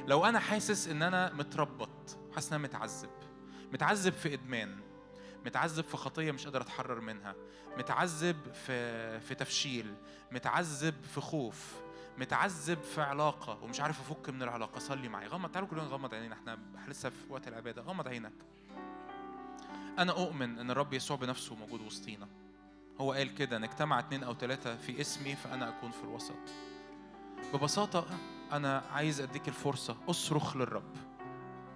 لو 0.07 0.25
أنا 0.25 0.39
حاسس 0.39 0.89
إن 0.89 1.03
أنا 1.03 1.33
متربط 1.33 2.19
حاسس 2.35 2.53
إن 2.53 2.55
أنا 2.55 2.69
متعذب 2.69 3.11
متعذب 3.73 4.13
في 4.13 4.35
إدمان 4.35 4.86
متعذب 5.47 5.85
في 5.85 5.97
خطية 5.97 6.33
مش 6.33 6.45
قادر 6.45 6.61
أتحرر 6.61 7.01
منها 7.01 7.35
متعذب 7.79 8.37
في 8.53 9.21
في 9.21 9.35
تفشيل 9.35 9.95
متعذب 10.33 10.95
في 11.15 11.21
خوف 11.21 11.75
متعذب 12.19 12.79
في 12.83 13.03
علاقة 13.03 13.63
ومش 13.63 13.81
عارف 13.81 14.01
أفك 14.01 14.31
من 14.31 14.43
العلاقة 14.43 14.79
صلي 14.79 15.09
معي 15.09 15.27
غمض 15.27 15.51
تعالوا 15.51 15.69
كلنا 15.69 15.83
نغمض 15.85 16.15
عينينا 16.15 16.35
إحنا 16.35 16.59
لسه 16.89 17.11
في 17.11 17.17
وقت 17.33 17.49
العبادة 17.49 17.83
غمض 17.83 18.09
عينك 18.09 18.33
أنا 19.99 20.13
أؤمن 20.13 20.59
إن 20.59 20.71
الرب 20.71 20.93
يسوع 20.93 21.17
بنفسه 21.17 21.55
موجود 21.55 21.81
وسطينا. 21.81 22.29
هو 23.01 23.13
قال 23.13 23.35
كده 23.35 23.59
نجتمع 23.59 23.99
اتنين 23.99 24.25
أو 24.25 24.33
تلاتة 24.33 24.77
في 24.77 25.01
اسمي 25.01 25.37
فأنا 25.37 25.69
أكون 25.69 25.91
في 25.91 26.05
الوسط. 26.05 26.35
ببساطة 27.55 28.07
أنا 28.53 28.83
عايز 28.93 29.21
أديك 29.21 29.49
الفرصة 29.49 29.97
أصرخ 30.09 30.57
للرب. 30.57 30.97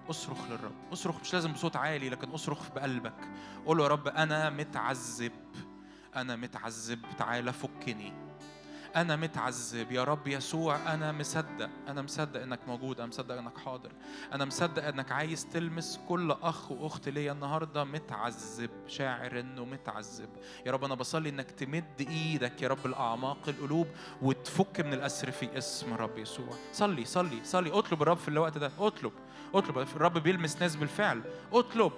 أصرخ 0.09 0.37
للرب، 0.49 0.75
أصرخ 0.93 1.21
مش 1.21 1.33
لازم 1.33 1.53
بصوت 1.53 1.75
عالي 1.75 2.09
لكن 2.09 2.29
أصرخ 2.29 2.71
بقلبك. 2.71 3.29
قول 3.65 3.77
له 3.77 3.83
يا 3.83 3.89
رب 3.89 4.07
أنا 4.07 4.49
متعذب. 4.49 5.31
أنا 6.15 6.35
متعذب 6.35 6.99
تعالى 7.17 7.53
فكني. 7.53 8.30
أنا 8.95 9.15
متعذب. 9.15 9.91
يا 9.91 10.03
رب 10.03 10.27
يسوع 10.27 10.93
أنا 10.93 11.11
مصدق. 11.11 11.69
أنا 11.87 12.01
مصدق 12.01 12.41
إنك 12.41 12.59
موجود. 12.67 12.99
أنا 12.99 13.07
مصدق 13.07 13.37
إنك 13.37 13.57
حاضر. 13.57 13.91
أنا 14.33 14.45
مصدق 14.45 14.87
إنك 14.87 15.11
عايز 15.11 15.45
تلمس 15.45 15.99
كل 16.07 16.31
أخ 16.31 16.71
وأخت 16.71 17.09
ليا 17.09 17.31
النهاردة 17.31 17.83
متعذب. 17.83 18.69
شاعر 18.87 19.39
إنه 19.39 19.65
متعذب. 19.65 20.29
يا 20.65 20.71
رب 20.71 20.83
أنا 20.83 20.95
بصلي 20.95 21.29
إنك 21.29 21.51
تمد 21.51 22.07
إيدك 22.09 22.61
يا 22.61 22.67
رب 22.67 22.85
الأعماق 22.85 23.37
القلوب 23.47 23.87
وتفك 24.21 24.81
من 24.81 24.93
الأسر 24.93 25.31
في 25.31 25.57
اسم 25.57 25.93
الرب 25.93 26.17
يسوع. 26.17 26.53
صلي 26.73 27.05
صلي 27.05 27.39
صلي. 27.43 27.71
اطلب 27.71 28.01
الرب 28.01 28.17
في 28.17 28.27
الوقت 28.27 28.57
ده. 28.57 28.71
اطلب. 28.79 29.11
اطلب. 29.53 29.77
الرب 29.77 30.17
بيلمس 30.17 30.61
ناس 30.61 30.75
بالفعل. 30.75 31.21
اطلب. 31.53 31.91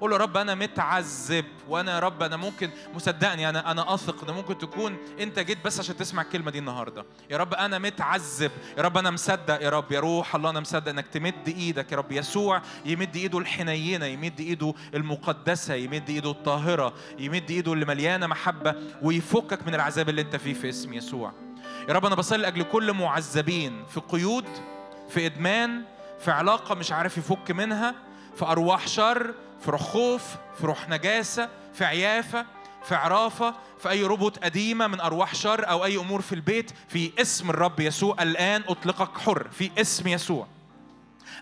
قول 0.00 0.10
له 0.10 0.16
رب 0.16 0.36
أنا 0.36 0.54
متعذب 0.54 1.44
وأنا 1.68 1.94
يا 1.94 1.98
رب 1.98 2.22
أنا 2.22 2.36
ممكن 2.36 2.70
مصدقني 2.94 3.48
أنا 3.48 3.70
أنا 3.70 3.94
أثق 3.94 4.28
إن 4.28 4.34
ممكن 4.34 4.58
تكون 4.58 4.96
أنت 5.20 5.38
جيت 5.38 5.64
بس 5.64 5.80
عشان 5.80 5.96
تسمع 5.96 6.22
الكلمة 6.22 6.50
دي 6.50 6.58
النهارده. 6.58 7.04
يا 7.30 7.36
رب 7.36 7.54
أنا 7.54 7.78
متعذب 7.78 8.50
يا 8.78 8.82
رب 8.82 8.96
أنا 8.98 9.10
مصدق 9.10 9.62
يا 9.62 9.70
رب 9.70 9.92
يا 9.92 10.00
روح 10.00 10.34
الله 10.34 10.50
أنا 10.50 10.60
مصدق 10.60 10.88
إنك 10.88 11.06
تمد 11.06 11.48
إيدك 11.48 11.92
يا 11.92 11.96
رب 11.96 12.12
يسوع 12.12 12.62
يمد 12.84 13.16
إيده 13.16 13.38
الحنينة 13.38 14.06
يمد 14.06 14.40
إيده 14.40 14.74
المقدسة 14.94 15.74
يمد 15.74 16.10
إيده 16.10 16.30
الطاهرة 16.30 16.94
يمد 17.18 17.50
إيده 17.50 17.72
اللي 17.72 17.84
مليانة 17.84 18.26
محبة 18.26 18.74
ويفكك 19.02 19.66
من 19.66 19.74
العذاب 19.74 20.08
اللي 20.08 20.20
أنت 20.20 20.36
فيه 20.36 20.54
في 20.54 20.68
اسم 20.68 20.92
يسوع. 20.92 21.32
يا 21.88 21.94
رب 21.94 22.06
أنا 22.06 22.14
بصلي 22.14 22.38
لأجل 22.42 22.62
كل 22.62 22.92
معذبين 22.92 23.84
في 23.86 24.00
قيود 24.00 24.44
في 25.08 25.26
إدمان 25.26 25.82
في 26.20 26.30
علاقة 26.30 26.74
مش 26.74 26.92
عارف 26.92 27.18
يفك 27.18 27.50
منها 27.50 27.94
في 28.36 28.44
أرواح 28.44 28.88
شر 28.88 29.34
في 29.66 29.72
روح 29.72 29.82
خوف 29.82 30.22
في 30.58 30.66
روح 30.66 30.88
نجاسة 30.88 31.48
في 31.74 31.84
عيافة 31.84 32.46
في 32.84 32.94
عرافة 32.94 33.54
في 33.78 33.90
أي 33.90 34.04
ربط 34.04 34.38
قديمة 34.38 34.86
من 34.86 35.00
أرواح 35.00 35.34
شر 35.34 35.70
أو 35.70 35.84
أي 35.84 35.96
أمور 35.96 36.20
في 36.20 36.34
البيت 36.34 36.70
في 36.88 37.12
اسم 37.18 37.50
الرب 37.50 37.80
يسوع. 37.80 38.22
الآن 38.22 38.62
أطلقك 38.68 39.18
حر 39.18 39.48
في 39.48 39.70
اسم 39.78 40.08
يسوع. 40.08 40.46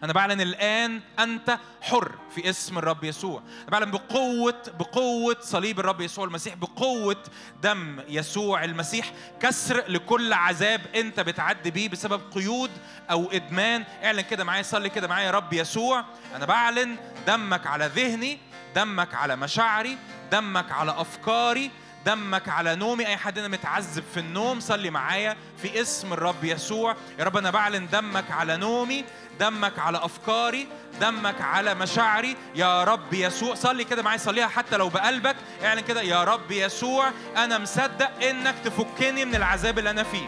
أنا 0.02 0.12
بعلن 0.12 0.40
الآن 0.40 1.00
أنت 1.18 1.58
حر 1.82 2.12
في 2.34 2.50
اسم 2.50 2.78
الرب 2.78 3.04
يسوع. 3.04 3.42
أنا 3.62 3.70
بعلن 3.70 3.90
بقوة 3.90 4.62
بقوة 4.78 5.36
صليب 5.40 5.80
الرب 5.80 6.00
يسوع 6.00 6.24
المسيح 6.24 6.54
بقوة 6.54 7.16
دم 7.62 8.00
يسوع 8.08 8.64
المسيح 8.64 9.12
كسر 9.40 9.84
لكل 9.88 10.32
عذاب 10.32 10.80
أنت 10.94 11.20
بتعدي 11.20 11.70
بيه 11.70 11.88
بسبب 11.88 12.20
قيود 12.34 12.70
أو 13.10 13.30
إدمان. 13.32 13.84
اعلن 14.04 14.20
كده 14.20 14.44
معايا 14.44 14.62
صلي 14.62 14.88
كده 14.88 15.08
معايا 15.08 15.26
يا 15.26 15.30
رب 15.30 15.52
يسوع 15.52 16.04
أنا 16.36 16.46
بعلن 16.46 16.96
دمك 17.26 17.66
على 17.66 17.86
ذهني 17.86 18.38
دمك 18.74 19.14
على 19.14 19.36
مشاعري 19.36 19.98
دمك 20.32 20.72
على 20.72 20.90
أفكاري 21.00 21.70
دمك 22.06 22.48
على 22.48 22.76
نومي. 22.76 23.06
أي 23.06 23.16
حد 23.16 23.38
هنا 23.38 23.48
متعذب 23.48 24.04
في 24.14 24.20
النوم 24.20 24.60
صلي 24.60 24.90
معايا 24.90 25.36
في 25.62 25.80
اسم 25.80 26.12
الرب 26.12 26.44
يسوع. 26.44 26.96
يا 27.18 27.24
رب 27.24 27.36
أنا 27.36 27.50
بعلن 27.50 27.88
دمك 27.92 28.30
على 28.30 28.56
نومي 28.56 29.04
دمك 29.40 29.78
على 29.78 29.98
أفكاري 29.98 30.68
دمك 31.00 31.40
على 31.40 31.74
مشاعري. 31.74 32.36
يا 32.54 32.84
رب 32.84 33.14
يسوع 33.14 33.54
صلي 33.54 33.84
كده 33.84 34.02
معايا 34.02 34.18
صليها 34.18 34.46
حتى 34.46 34.76
لو 34.76 34.88
بقلبك. 34.88 35.36
اعلن 35.64 35.80
كده 35.80 36.02
يا 36.02 36.24
رب 36.24 36.50
يسوع 36.50 37.10
أنا 37.36 37.58
مصدق 37.58 38.10
إنك 38.24 38.54
تفكني 38.64 39.24
من 39.24 39.34
العذاب 39.34 39.78
اللي 39.78 39.90
أنا 39.90 40.02
فيه. 40.02 40.26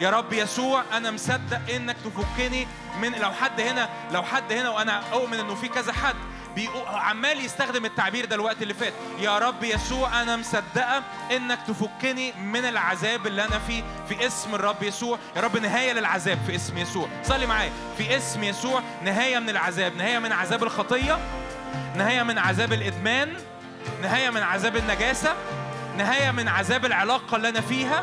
يا 0.00 0.10
رب 0.10 0.32
يسوع 0.32 0.84
أنا 0.92 1.10
مصدق 1.10 1.60
إنك 1.74 1.96
تفكني 2.04 2.66
من 3.00 3.12
لو 3.12 3.32
حد 3.32 3.60
هنا 3.60 3.88
لو 4.12 4.22
حد 4.22 4.52
هنا 4.52 4.70
وأنا 4.70 5.02
أؤمن 5.12 5.40
إنه 5.40 5.54
في 5.54 5.68
كذا 5.68 5.92
حد 5.92 6.16
عمال 6.86 7.44
يستخدم 7.44 7.84
التعبير 7.84 8.24
ده 8.24 8.36
الوقت 8.36 8.62
اللي 8.62 8.74
فات. 8.74 8.92
يا 9.18 9.38
رب 9.38 9.64
يسوع 9.64 10.22
أنا 10.22 10.36
مصدقة 10.36 11.02
إنك 11.36 11.58
تفكني 11.68 12.32
من 12.32 12.64
العذاب 12.64 13.26
اللي 13.26 13.44
أنا 13.44 13.58
فيه 13.58 13.82
في 14.08 14.26
اسم 14.26 14.54
الرب 14.54 14.82
يسوع. 14.82 15.18
يا 15.36 15.40
رب 15.40 15.56
نهاية 15.56 15.92
للعذاب 15.92 16.38
في 16.46 16.56
اسم 16.56 16.78
يسوع. 16.78 17.08
صلي 17.22 17.46
معايا. 17.46 17.72
في 17.98 18.16
اسم 18.16 18.44
يسوع 18.44 18.82
نهاية 19.02 19.38
من 19.38 19.48
العذاب. 19.48 19.96
نهاية 19.96 20.18
من 20.18 20.32
عذاب 20.32 20.62
الخطية. 20.62 21.18
نهاية 21.96 22.22
من 22.22 22.38
عذاب 22.38 22.72
الإدمان. 22.72 23.36
نهاية 24.02 24.30
من 24.30 24.42
عذاب 24.42 24.76
النجاسة. 24.76 25.34
نهاية 25.98 26.30
من 26.30 26.48
عذاب 26.48 26.84
العلاقة 26.84 27.36
اللي 27.36 27.48
أنا 27.48 27.60
فيها. 27.60 28.02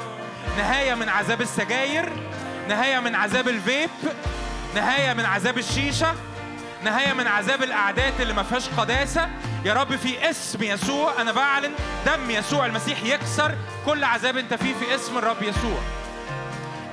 نهاية 0.57 0.93
من 0.93 1.09
عذاب 1.09 1.41
السجاير. 1.41 2.09
نهاية 2.69 2.99
من 2.99 3.15
عذاب 3.15 3.47
الفيب. 3.47 3.89
نهاية 4.75 5.13
من 5.13 5.25
عذاب 5.25 5.57
الشيشة. 5.57 6.15
نهاية 6.83 7.13
من 7.13 7.27
عذاب 7.27 7.63
الأعداد 7.63 8.21
اللي 8.21 8.33
ما 8.33 8.43
فيهاش 8.43 8.69
قداسة. 8.69 9.29
يا 9.65 9.73
رب 9.73 9.95
في 9.95 10.29
اسم 10.29 10.63
يسوع 10.63 11.21
أنا 11.21 11.31
بعلن 11.31 11.71
دم 12.05 12.31
يسوع 12.31 12.65
المسيح 12.65 13.03
يكسر 13.03 13.55
كل 13.85 14.03
عذاب 14.03 14.37
أنت 14.37 14.53
فيه 14.53 14.73
في 14.73 14.95
اسم 14.95 15.17
الرب 15.17 15.43
يسوع. 15.43 15.79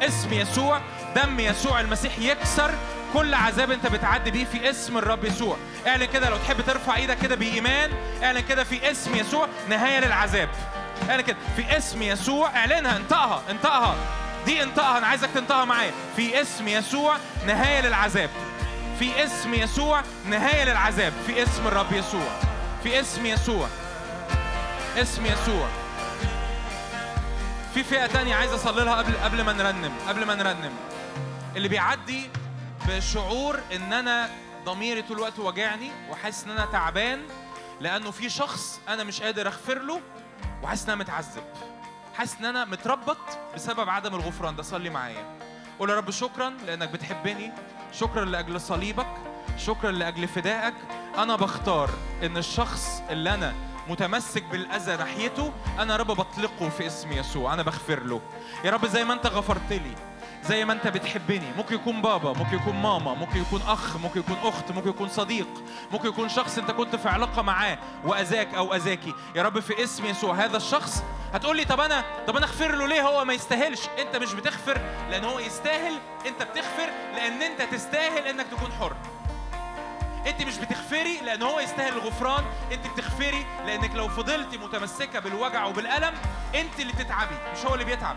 اسم 0.02 0.32
يسوع 0.32 0.80
دم 1.16 1.40
يسوع 1.40 1.80
المسيح 1.80 2.18
يكسر 2.18 2.70
كل 3.12 3.34
عذاب 3.34 3.70
أنت 3.70 3.86
بتعدي 3.86 4.30
بيه 4.30 4.44
في 4.44 4.70
اسم 4.70 4.98
الرب 4.98 5.24
يسوع. 5.24 5.56
اعلن 5.86 6.04
كده 6.04 6.30
لو 6.30 6.36
تحب 6.36 6.60
ترفع 6.60 6.96
إيدك 6.96 7.18
كده 7.18 7.34
بإيمان 7.34 7.90
اعلن 8.22 8.40
كده 8.40 8.64
في 8.64 8.90
اسم 8.90 9.14
يسوع 9.14 9.48
نهاية 9.68 10.00
للعذاب. 10.00 10.48
اعلن 11.10 11.20
كده 11.20 11.36
في 11.56 11.76
اسم 11.76 12.02
يسوع 12.02 12.56
اعلنها 12.56 12.96
انطقها 12.96 13.42
انطقها. 13.50 13.94
دي 14.46 14.62
انطقها 14.62 14.98
أنا 14.98 15.06
عايزك 15.06 15.28
تنطقها 15.34 15.64
معايا. 15.64 15.92
في 16.16 16.40
اسم 16.40 16.68
يسوع 16.68 17.16
نهاية 17.46 17.80
للعذاب. 17.80 18.30
في 18.98 19.24
اسم 19.24 19.54
يسوع 19.54 20.02
نهاية 20.26 20.64
للعذاب. 20.64 21.12
في 21.26 21.42
اسم 21.42 21.66
الرب 21.66 21.92
يسوع. 21.92 22.28
في 22.82 23.00
اسم 23.00 23.26
يسوع. 23.26 23.68
اسم 24.96 25.26
يسوع. 25.26 25.68
في 27.74 27.84
فئة 27.84 28.06
تانية 28.06 28.34
عايز 28.34 28.52
أصلي 28.52 28.84
لها 28.84 28.94
قبل 28.94 29.16
قبل 29.16 29.42
ما 29.42 29.52
نرنم. 29.52 29.92
قبل 30.08 30.24
ما 30.24 30.34
نرنم. 30.34 30.72
اللي 31.56 31.68
بيعدي 31.68 32.30
بشعور 32.88 33.60
إن 33.72 33.92
أنا 33.92 34.30
ضميري 34.64 35.02
طول 35.02 35.16
الوقت 35.16 35.38
واجعني 35.38 35.90
وحاسس 36.10 36.44
إن 36.44 36.50
أنا 36.50 36.66
تعبان 36.66 37.20
لأنه 37.80 38.10
في 38.10 38.30
شخص 38.30 38.80
أنا 38.88 39.04
مش 39.04 39.22
قادر 39.22 39.46
أغفر 39.46 39.78
له 39.78 40.00
وحاسس 40.62 40.84
إن 40.84 40.90
أنا 40.90 41.02
متعذب. 41.02 41.44
حاسس 42.16 42.36
إن 42.40 42.44
أنا 42.44 42.64
متربط 42.64 43.18
بسبب 43.54 43.88
عدم 43.88 44.14
الغفران 44.14 44.56
ده. 44.56 44.62
صلي 44.62 44.90
معايا. 44.90 45.24
قول 45.78 45.90
يا 45.90 45.94
رب 45.94 46.10
شكرا 46.10 46.50
لأنك 46.66 46.88
بتحبني. 46.88 47.52
شكرا 47.92 48.24
لأجل 48.24 48.60
صليبك 48.60 49.06
شكرا 49.56 49.90
لأجل 49.90 50.28
فدائك. 50.28 50.74
أنا 51.18 51.36
بختار 51.36 51.90
إن 52.22 52.36
الشخص 52.36 53.02
اللي 53.10 53.34
أنا 53.34 53.54
متمسك 53.88 54.44
بالأذى 54.44 54.96
ناحيته 54.96 55.52
أنا 55.78 55.92
يا 55.92 55.98
رب 55.98 56.06
بطلقه 56.06 56.68
في 56.68 56.86
اسم 56.86 57.12
يسوع. 57.12 57.54
أنا 57.54 57.62
بغفر 57.62 58.02
له. 58.02 58.20
يا 58.64 58.70
رب 58.70 58.86
زي 58.86 59.04
ما 59.04 59.14
أنت 59.14 59.26
غفرت 59.26 59.72
لي 59.72 60.07
زي 60.44 60.64
ما 60.64 60.72
انت 60.72 60.88
بتحبني. 60.88 61.52
ممكن 61.56 61.74
يكون 61.74 62.02
بابا 62.02 62.32
ممكن 62.32 62.56
يكون 62.56 62.76
ماما 62.76 63.14
ممكن 63.14 63.40
يكون 63.40 63.62
أخ 63.62 63.96
ممكن 63.96 64.20
يكون 64.20 64.36
أخت 64.42 64.72
ممكن 64.72 64.88
يكون 64.88 65.08
صديق 65.08 65.48
ممكن 65.92 66.08
يكون 66.08 66.28
شخص 66.28 66.58
انت 66.58 66.70
كنت 66.70 66.96
في 66.96 67.08
علاقة 67.08 67.42
معاه 67.42 67.78
وأذاك 68.04 68.54
أو 68.54 68.74
أذاكي. 68.74 69.14
يا 69.34 69.42
رب 69.42 69.60
في 69.60 69.84
اسم 69.84 70.06
يسوع 70.06 70.34
هذا 70.34 70.56
الشخص 70.56 71.02
هتقول 71.34 71.56
لي 71.56 71.64
طب 71.64 71.80
أنا 71.80 72.04
طب 72.26 72.36
أنا 72.36 72.46
أغفر 72.46 72.74
له 72.74 72.86
ليه؟ 72.86 73.02
هو 73.02 73.24
ما 73.24 73.32
يستاهلش. 73.32 73.80
أنت 73.98 74.16
مش 74.16 74.34
بتغفر 74.34 74.80
لأن 75.10 75.24
هو 75.24 75.38
يستاهل. 75.38 75.98
أنت 76.26 76.42
بتغفر 76.42 76.90
لأن 77.14 77.42
أنت 77.42 77.62
تستاهل 77.62 78.26
إنك 78.26 78.46
تكون 78.46 78.72
حر. 78.72 78.96
أنت 80.26 80.42
مش 80.42 80.56
بتغفري 80.58 81.18
لأن 81.24 81.42
هو 81.42 81.60
يستاهل 81.60 81.92
الغفران. 81.92 82.44
أنت 82.72 82.86
بتغفري 82.86 83.46
لأنك 83.66 83.94
لو 83.94 84.08
فضلتي 84.08 84.58
متمسكة 84.58 85.18
بالوجع 85.18 85.64
وبالألم 85.64 86.14
أنت 86.54 86.80
اللي 86.80 86.92
بتتعبي 86.92 87.34
مش 87.52 87.66
هو 87.66 87.74
اللي 87.74 87.84
بيتعب. 87.84 88.16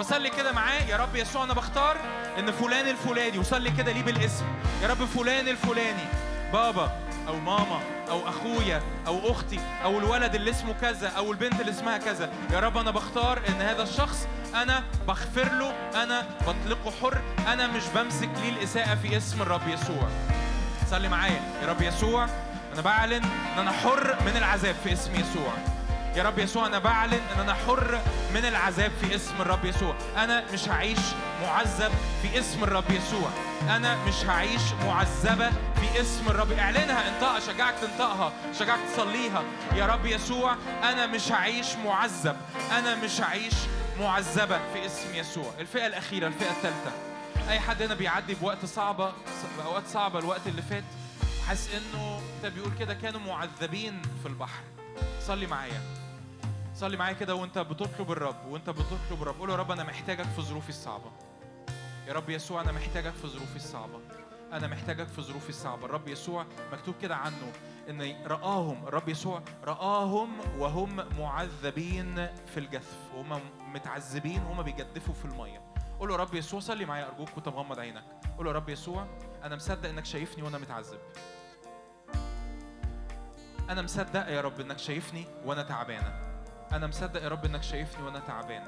فصلي 0.00 0.30
كده 0.30 0.52
معاه. 0.52 0.82
يا 0.82 0.96
رب 0.96 1.16
يسوع 1.16 1.44
أنا 1.44 1.54
بختار 1.54 1.96
إن 2.38 2.52
فلان 2.52 2.88
الفلاني 2.88 3.38
وصلي 3.38 3.70
كده 3.70 3.92
ليه 3.92 4.02
بالاسم. 4.02 4.44
يا 4.82 4.88
رب 4.88 5.04
فلان 5.04 5.48
الفلاني 5.48 6.04
بابا 6.52 6.92
أو 7.28 7.36
ماما 7.36 7.80
أو 8.10 8.28
أخويا 8.28 8.82
أو 9.06 9.30
أختي 9.30 9.60
أو 9.84 9.98
الولد 9.98 10.34
اللي 10.34 10.50
اسمه 10.50 10.72
كذا 10.72 11.08
أو 11.08 11.32
البنت 11.32 11.60
اللي 11.60 11.70
اسمها 11.70 11.98
كذا. 11.98 12.30
يا 12.52 12.60
رب 12.60 12.76
أنا 12.76 12.90
بختار 12.90 13.40
إن 13.48 13.62
هذا 13.62 13.82
الشخص 13.82 14.28
أنا 14.54 14.84
بغفر 15.08 15.52
له 15.52 15.72
أنا 16.02 16.26
بطلقه 16.46 16.90
حر 17.02 17.20
أنا 17.48 17.66
مش 17.66 17.82
بمسك 17.94 18.30
ليه 18.42 18.50
الإساءة 18.50 18.94
في 18.94 19.16
اسم 19.16 19.42
الرب 19.42 19.68
يسوع. 19.68 20.08
صلي 20.90 21.08
معايا. 21.08 21.40
يا 21.62 21.68
رب 21.68 21.82
يسوع 21.82 22.26
أنا 22.72 22.82
بعلن 22.82 23.24
إن 23.24 23.58
أنا 23.58 23.72
حر 23.72 24.16
من 24.26 24.36
العذاب 24.36 24.74
في 24.84 24.92
اسم 24.92 25.14
يسوع. 25.14 25.52
يا 26.16 26.22
رب 26.22 26.38
يسوع 26.38 26.66
أنا 26.66 26.78
بعلن 26.78 27.20
إن 27.34 27.40
أنا 27.40 27.54
حر 27.54 28.00
من 28.34 28.44
العذاب 28.44 28.92
في 29.00 29.14
اسم 29.14 29.34
الرب 29.40 29.64
يسوع. 29.64 29.94
أنا 30.16 30.44
مش 30.52 30.68
هعيش 30.68 30.98
معذب 31.42 31.92
في 32.22 32.38
اسم 32.38 32.64
الرب 32.64 32.90
يسوع. 32.90 33.30
أنا 33.68 34.04
مش 34.04 34.24
هعيش 34.24 34.62
معذبة 34.86 35.50
في 35.50 36.00
اسم 36.00 36.28
الرب. 36.28 36.52
اعلنها 36.52 37.08
انطقها 37.08 37.40
شجعك 37.40 37.74
تنطقها 37.80 38.32
شجعك 38.58 38.78
تصليها. 38.92 39.42
يا 39.74 39.86
رب 39.86 40.06
يسوع 40.06 40.56
أنا 40.82 41.06
مش 41.06 41.32
هعيش 41.32 41.76
معذب. 41.76 42.36
أنا 42.72 42.94
مش 42.94 43.20
هعيش 43.20 43.54
معذبة 44.00 44.60
في 44.72 44.86
اسم 44.86 45.14
يسوع. 45.14 45.52
الفئة 45.60 45.86
الأخيرة 45.86 46.26
الفئة 46.26 46.50
الثالثة. 46.50 46.92
أي 47.50 47.60
حد 47.60 47.82
هنا 47.82 47.94
بيعدي 47.94 48.34
بوقت 48.34 48.64
صعبة 48.64 49.12
باوقات 49.58 49.86
صعبة 49.86 50.18
الوقت 50.18 50.46
اللي 50.46 50.62
فات؟ 50.62 50.84
حاسس 51.48 51.68
إنه 51.74 52.20
انت 52.36 52.52
بيقول 52.54 52.70
كده 52.78 52.94
كانوا 52.94 53.20
معذبين 53.20 54.02
في 54.22 54.28
البحر. 54.28 54.62
صلي 55.26 55.46
معايا. 55.46 55.99
صلي 56.80 56.96
معايا 56.96 57.14
كده 57.14 57.34
وانت 57.34 57.58
بتطلب 57.58 58.12
الرب 58.12 58.46
وانت 58.46 58.70
بتطلب 58.70 59.22
الرب. 59.22 59.38
قول 59.38 59.50
يا 59.50 59.56
رب 59.56 59.70
أنا 59.70 59.84
محتاجك 59.84 60.24
في 60.24 60.42
ظروفي 60.42 60.68
الصعبة. 60.68 61.12
يا 62.08 62.12
رب 62.12 62.30
يسوع 62.30 62.60
أنا 62.60 62.72
محتاجك 62.72 63.12
في 63.12 63.28
ظروفي 63.28 63.56
الصعبة. 63.56 64.00
أنا 64.52 64.66
محتاجك 64.66 65.06
في 65.06 65.22
ظروفي 65.22 65.48
الصعبة. 65.48 65.84
الرب 65.84 66.08
يسوع 66.08 66.46
مكتوب 66.72 66.94
كده 67.02 67.16
عنه 67.16 67.52
إن 67.88 68.26
رآهم 68.26 68.86
الرب 68.86 69.08
يسوع 69.08 69.42
رآهم 69.64 70.30
وهم 70.58 70.96
معذبين 71.18 72.26
في 72.26 72.60
الجثف 72.60 72.98
وهم 73.14 73.40
متعذبين 73.74 74.42
وهم 74.42 74.62
بيجدفوا 74.62 75.14
في 75.14 75.24
المية. 75.24 75.62
قول 75.98 76.08
له 76.08 76.16
رب 76.16 76.34
يسوع 76.34 76.60
صلي 76.60 76.84
معايا 76.84 77.08
أرجوك 77.08 77.28
وانت 77.34 77.48
مغمض 77.48 77.78
عينك. 77.78 78.04
قول 78.38 78.46
له 78.46 78.52
رب 78.52 78.68
يسوع 78.68 79.06
أنا 79.44 79.56
مصدق 79.56 79.88
إنك 79.88 80.04
شايفني 80.04 80.42
وأنا 80.42 80.58
متعذب. 80.58 80.98
أنا 83.70 83.82
مصدق 83.82 84.28
يا 84.28 84.40
رب 84.40 84.60
إنك 84.60 84.78
شايفني 84.78 85.26
وأنا 85.44 85.62
تعبانة. 85.62 86.29
أنا 86.72 86.86
مصدق 86.86 87.22
يا 87.22 87.28
رب 87.28 87.44
إنك 87.44 87.62
شايفني 87.62 88.04
وأنا 88.06 88.18
تعبان. 88.18 88.62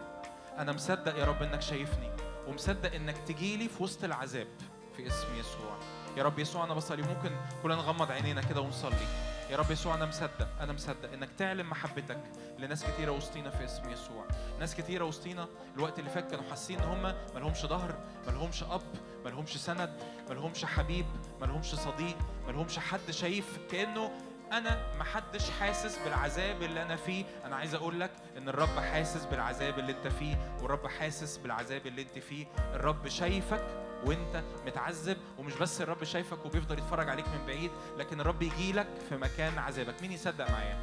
أنا 0.59 0.73
مصدق 0.73 1.19
يا 1.19 1.25
رب 1.25 1.43
إنك 1.43 1.63
شايفني 1.63 2.11
ومصدق 2.47 2.95
إنك 2.95 3.19
تجيلي 3.19 3.69
في 3.69 3.83
وسط 3.83 4.05
العذاب 4.05 4.49
في 4.97 5.07
اسم 5.07 5.27
يسوع. 5.39 5.79
يا 6.17 6.23
رب 6.23 6.39
يسوع 6.39 6.65
أنا 6.65 6.75
بصلي. 6.75 7.03
ممكن 7.03 7.31
كلنا 7.63 7.75
نغمض 7.75 8.11
عينينا 8.11 8.41
كده 8.43 8.61
ونصلي. 8.61 9.07
يا 9.51 9.57
رب 9.57 9.71
يسوع 9.71 9.95
أنا 9.95 10.07
مصدق 10.07 10.49
أنا 10.61 10.73
مصدق 10.73 11.13
إنك 11.13 11.29
تعلن 11.39 11.67
محبتك 11.67 12.21
لناس 12.59 12.85
كتيرة 12.85 13.11
وسطينا 13.11 13.51
في 13.51 13.65
اسم 13.65 13.91
يسوع. 13.91 14.25
ناس 14.61 14.75
كتيرة 14.75 15.05
وسطينا 15.05 15.49
الوقت 15.77 15.99
اللي 15.99 16.11
فات 16.11 16.31
كانوا 16.31 16.45
حاسين 16.51 16.81
إن 16.81 16.89
هم 16.89 17.03
ما 17.03 17.39
لهمش 17.41 17.67
ظهر 17.67 17.95
ما 18.27 18.31
لهمش 18.33 18.63
أب 18.63 18.83
ما 19.25 19.31
لهمش 19.31 19.57
سند 19.57 19.91
ما 20.29 20.35
لهمش 20.35 20.65
حبيب 20.65 21.07
ما 21.41 21.47
لهمش 21.47 21.75
صديق 21.75 22.17
ما 22.47 22.53
لهمش 22.53 22.79
حد 22.79 23.11
شايف 23.11 23.59
كأنه 23.71 24.11
أنا 24.53 24.83
ما 24.99 25.05
حدش 25.05 25.51
حاسس 25.51 25.99
بالعذاب 25.99 26.63
اللي 26.63 26.83
أنا 26.83 26.97
فيه. 26.97 27.25
أنا 27.45 27.57
عايز 27.57 27.75
أقول 27.75 28.01
لك 28.01 28.11
ان 28.37 28.49
الرب 28.49 28.79
حاسس 28.81 29.25
بالعذاب 29.25 29.79
اللي 29.79 29.93
انت 29.93 30.07
فيه 30.09 30.37
والرب 30.63 30.87
حاسس 30.87 31.37
بالعذاب 31.37 31.87
اللي 31.87 32.03
انت 32.03 32.19
فيه. 32.19 32.47
الرب 32.75 33.09
شايفك 33.09 33.65
وانت 34.05 34.43
متعذب 34.67 35.17
ومش 35.39 35.55
بس 35.55 35.81
الرب 35.81 36.05
شايفك 36.05 36.47
وبيفضل 36.47 36.79
يتفرج 36.79 37.09
عليك 37.09 37.29
من 37.29 37.47
بعيد 37.47 37.71
لكن 37.99 38.21
الرب 38.21 38.43
يجي 38.43 38.73
لك 38.73 38.87
في 39.09 39.17
مكان 39.17 39.59
عذابك. 39.59 40.03
مين 40.03 40.13
يصدق 40.13 40.51
معايا؟ 40.51 40.79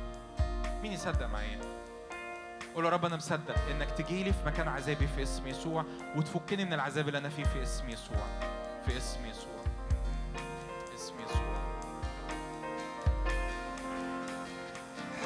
مين 0.81 0.91
يصدق 0.91 1.25
معايا؟ 1.25 1.59
قول 2.75 2.85
يا 2.85 2.89
رب 2.89 3.05
أنا 3.05 3.15
مصدق 3.15 3.55
إنك 3.71 3.91
تجي 3.91 4.23
لي 4.23 4.33
في 4.33 4.45
مكان 4.45 4.67
عذابي 4.67 5.07
في 5.07 5.23
اسم 5.23 5.47
يسوع 5.47 5.85
وتفكني 6.15 6.65
من 6.65 6.73
العذاب 6.73 7.07
اللي 7.07 7.17
أنا 7.17 7.29
فيه 7.29 7.43
في 7.43 7.63
اسم 7.63 7.89
يسوع. 7.89 8.39
في 8.85 8.97
اسم 8.97 9.25
يسوع. 9.25 9.58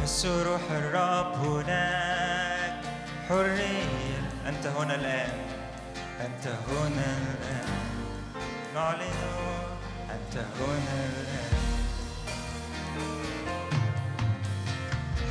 حس 0.03 0.25
روح 0.25 0.61
الرب 0.71 1.33
هناك. 1.35 2.75
حرية 3.29 4.19
أنت 4.47 4.67
هنا 4.67 4.95
الآن. 4.95 5.39
أنت 6.25 6.47
هنا 6.47 7.17
الآن. 7.33 7.69
نعلن 8.75 9.19
أنت 10.11 10.37
هنا 10.37 11.05
الآن. 11.09 11.59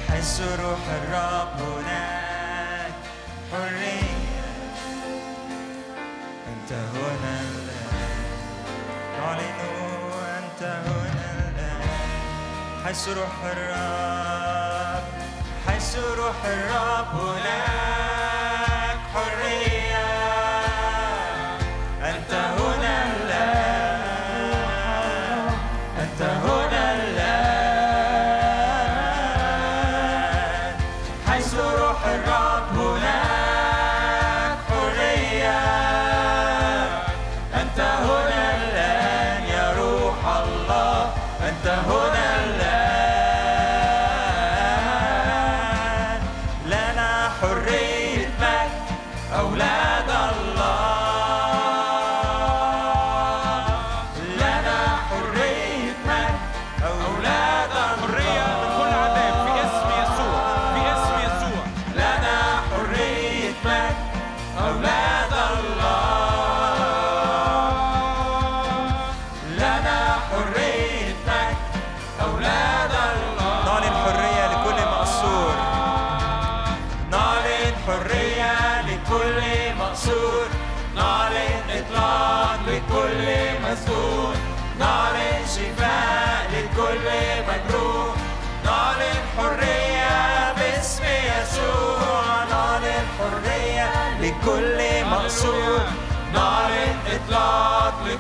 حس 0.09 0.41
روح 0.41 0.85
الرب 1.03 1.57
هناك. 1.68 2.95
حرية 3.53 4.43
أنت 6.53 6.73
هنا 6.73 7.41
الآن. 7.41 8.25
نعلن 9.18 9.61
أنت 10.39 10.62
هنا 10.62 11.01
حيث 12.85 13.09
روح 13.09 13.45
الرب 13.45 15.03
حيث 15.66 15.97
روح 15.97 16.45
الرب 16.45 17.14
هناك. 17.14 18.22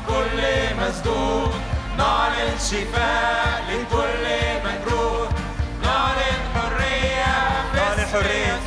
لكل 0.02 0.42
مسدود. 0.80 1.52
نعلن 1.98 2.58
شفاء 2.58 3.62
لكل 3.68 4.24
مجروح 4.64 5.28
نعلن 5.82 6.40
حرية 6.54 7.34
نعلن 7.74 8.06
حرية. 8.12 8.60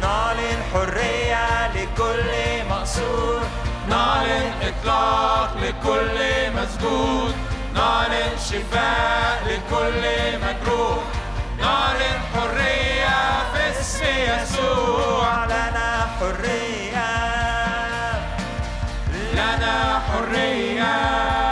نعلن 0.00 0.62
حرية 0.72 1.68
لكل 1.74 2.32
مقصود. 2.70 3.42
نعلن 3.88 4.52
إطلاق 4.62 5.56
لكل 5.62 6.18
مسجون 6.56 7.34
نعلن 7.74 8.38
شفاء 8.50 9.42
لكل 9.46 10.02
مجروح 10.38 11.04
نعلن 11.58 12.20
حرية 12.34 13.18
في 13.52 13.80
اسم 13.80 14.04
يسوع. 14.04 15.44
لنا 15.44 16.08
حرية. 16.20 16.79
لنا 20.18 21.49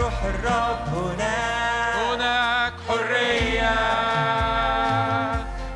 روح 0.00 0.24
الرب 0.24 0.88
هناك 0.94 1.94
هناك 1.96 2.72
حرية. 2.88 3.70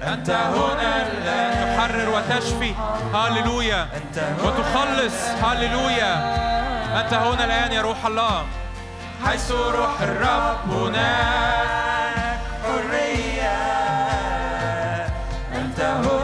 أنت 0.02 0.30
هنا. 0.30 1.06
الآن 1.06 1.76
تحرر 1.76 2.08
وتشفي. 2.08 2.74
هللويا. 3.14 3.88
وتخلص. 4.44 5.18
هللويا. 5.42 6.14
أنت 7.00 7.14
هنا 7.14 7.44
الآن 7.44 7.72
يا 7.72 7.82
روح 7.82 8.06
الله. 8.06 8.46
حيث 9.26 9.50
روح 9.52 10.00
الرب 10.00 10.72
هناك 10.72 12.38
حرية. 12.64 13.56
أنت 15.56 15.80
هنا. 15.80 16.19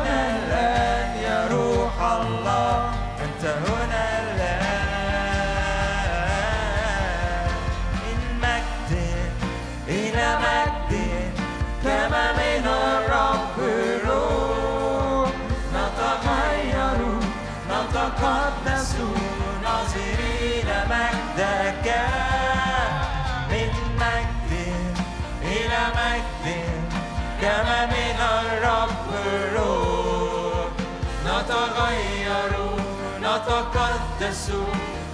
نتقدس 33.56 34.50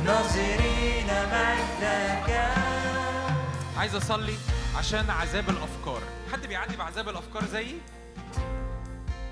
ناظرين 0.05 1.07
مجدك 1.07 2.53
عايز 3.77 3.95
أصلي 3.95 4.35
عشان 4.77 5.11
عذاب 5.11 5.51
الأفكار. 5.51 6.03
حد 6.33 6.47
بيعدي 6.47 6.77
بعذاب 6.77 7.09
الأفكار 7.09 7.45
زيي؟ 7.45 7.79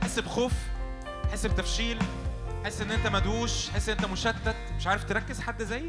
حس 0.03 0.19
بخوف 0.19 0.53
حس 1.33 1.47
بتفشيل 1.47 1.99
حس 2.65 2.81
إن 2.81 2.91
أنت 2.91 3.07
مدوش 3.07 3.71
حس 3.71 3.89
إن 3.89 3.97
أنت 3.97 4.07
مشتت 4.07 4.57
مش 4.77 4.87
عارف 4.87 5.05
تركز 5.05 5.41
حد 5.41 5.63
زيي؟ 5.63 5.87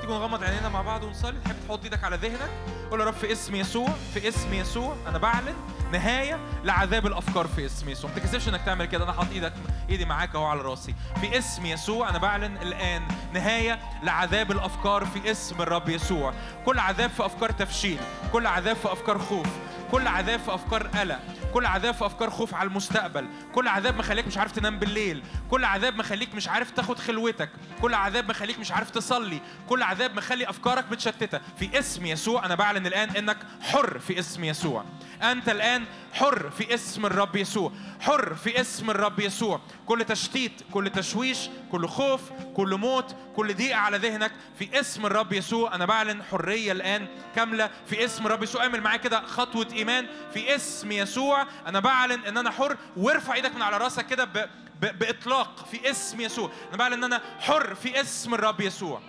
تيجوا 0.00 0.18
نغمض 0.18 0.44
عينينا 0.44 0.68
مع 0.68 0.82
بعض 0.82 1.02
ونصلي. 1.02 1.38
تحب 1.44 1.56
تحط 1.68 1.84
إيدك 1.84 2.04
على 2.04 2.16
ذهنك؟ 2.16 2.50
قول 2.90 3.00
يا 3.00 3.04
رب 3.04 3.14
في 3.14 3.32
اسم 3.32 3.54
يسوع 3.54 3.88
في 4.14 4.28
اسم 4.28 4.54
يسوع 4.54 4.96
أنا 5.06 5.18
بعلن 5.18 5.54
نهاية 5.92 6.38
لعذاب 6.64 7.06
الأفكار 7.06 7.46
في 7.46 7.66
اسم 7.66 7.88
يسوع. 7.88 8.10
ما 8.10 8.16
تكسفش 8.16 8.48
إنك 8.48 8.62
تعمل 8.66 8.84
كده. 8.84 9.04
أنا 9.04 9.12
حاطط 9.12 9.30
إيدك 9.32 9.52
ايدي 9.88 10.04
معاك 10.04 10.34
أهو 10.34 10.44
على 10.44 10.60
راسي. 10.60 10.94
في 11.20 11.38
اسم 11.38 11.66
يسوع 11.66 12.10
أنا 12.10 12.18
بعلن 12.18 12.56
الآن 12.56 13.02
نهاية 13.32 13.78
لعذاب 14.02 14.50
الأفكار 14.52 15.04
في 15.04 15.30
اسم 15.30 15.62
الرب 15.62 15.88
يسوع. 15.88 16.34
كل 16.66 16.78
عذاب 16.78 17.10
في 17.10 17.26
أفكار 17.26 17.50
تفشيل 17.50 17.98
كل 18.32 18.46
عذاب 18.46 18.76
في 18.76 18.92
أفكار 18.92 19.18
خوف 19.18 19.46
كل 19.92 20.06
عذاب 20.06 20.40
في 20.40 20.54
أفكار 20.54 20.86
قلق 20.86 21.18
كل 21.54 21.66
عذاب 21.66 21.94
في 21.94 22.06
أفكار 22.06 22.30
خوف 22.30 22.54
على 22.54 22.68
المستقبل. 22.68 23.28
كل 23.54 23.68
عذاب 23.68 23.96
مخليك 23.96 24.26
مش 24.26 24.38
عارف 24.38 24.52
تنام 24.52 24.78
بالليل. 24.78 25.22
كل 25.50 25.64
عذاب 25.64 25.96
مخليك 25.96 26.34
مش 26.34 26.48
عارف 26.48 26.70
تاخد 26.70 26.98
خلوتك. 26.98 27.50
كل 27.82 27.94
عذاب 27.94 28.30
مخليك 28.30 28.58
مش 28.58 28.72
عارف 28.72 28.90
تصلي. 28.90 29.40
كل 29.68 29.82
عذاب 29.82 30.16
مخلي 30.16 30.50
أفكارك 30.50 30.84
متشتتة. 30.90 31.40
في 31.58 31.78
اسم 31.78 32.06
يسوع 32.06 32.46
أنا 32.46 32.54
بعلن 32.54 32.86
الآن 32.86 33.10
إنك 33.10 33.36
حر 33.60 33.98
في 33.98 34.18
اسم 34.18 34.44
يسوع. 34.44 34.84
أنت 35.22 35.48
الآن 35.48 35.84
حر 36.12 36.50
في 36.50 36.74
اسم 36.74 37.06
الرب 37.06 37.36
يسوع. 37.36 37.72
حر 38.00 38.34
في 38.34 38.60
اسم 38.60 38.90
الرب 38.90 39.20
يسوع. 39.20 39.60
كل 39.86 40.04
تشتيت 40.04 40.52
كل 40.72 40.90
تشويش 40.90 41.38
كل 41.72 41.88
خوف 41.88 42.20
كل 42.54 42.76
موت 42.76 43.16
كل 43.36 43.54
ضيقة 43.54 43.78
على 43.78 43.98
ذهنك 43.98 44.32
في 44.58 44.80
اسم 44.80 45.06
الرب 45.06 45.32
يسوع. 45.32 45.74
أنا 45.74 45.86
بعلن 45.86 46.22
حرية 46.22 46.72
الآن 46.72 47.06
كاملة 47.36 47.70
في 47.86 48.04
اسم 48.04 48.26
الرب 48.26 48.42
يسوع. 48.42 48.62
اعمل 48.62 48.80
معايا 48.80 48.98
كده 48.98 49.20
خطوة 49.26 49.66
إيمان 49.72 50.06
في 50.34 50.54
اسم 50.54 50.92
يسوع. 50.92 51.39
أنا 51.66 51.80
بعلن 51.80 52.24
إن 52.24 52.36
أنا 52.36 52.50
حر. 52.50 52.76
وارفع 52.96 53.34
إيدك 53.34 53.54
من 53.54 53.62
على 53.62 53.78
رأسك 53.78 54.06
كده. 54.06 54.48
بإطلاق 54.80 55.68
في 55.70 55.90
اسم 55.90 56.20
يسوع. 56.20 56.50
أنا 56.68 56.76
بعلن 56.76 56.92
إن 56.92 57.04
أنا 57.04 57.20
حر 57.38 57.74
في 57.74 58.00
اسم 58.00 58.34
الرب 58.34 58.60
يسوع. 58.60 59.00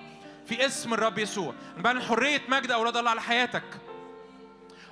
في 0.45 0.65
اسم 0.65 0.93
الرب 0.93 1.19
يسوع. 1.19 1.53
أنا 1.73 1.83
بعلن 1.83 2.01
حرية 2.01 2.41
مجد 2.47 2.71
أولاد 2.71 2.97
الله 2.97 3.09
على 3.11 3.21
حياتك. 3.21 3.63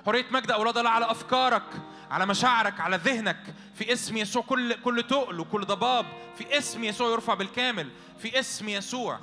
حرية 0.06 0.26
مجد 0.30 0.50
أولاد 0.50 0.78
الله 0.78 0.90
على 0.90 1.10
أفكارك 1.10 1.62
على 2.10 2.26
مشاعرك 2.26 2.80
على 2.80 2.96
ذهنك. 2.96 3.54
في 3.74 3.92
اسم 3.92 4.16
يسوع. 4.16 4.42
كل 4.42 4.74
كل 4.74 5.02
تقل 5.02 5.40
وكل 5.40 5.64
ضباب. 5.64 6.06
في 6.38 6.58
اسم 6.58 6.84
يسوع 6.84 7.12
يرفع 7.12 7.34
بالكامل. 7.34 7.90
في 8.22 8.40
اسم 8.40 8.68
يسوع. 8.68 9.18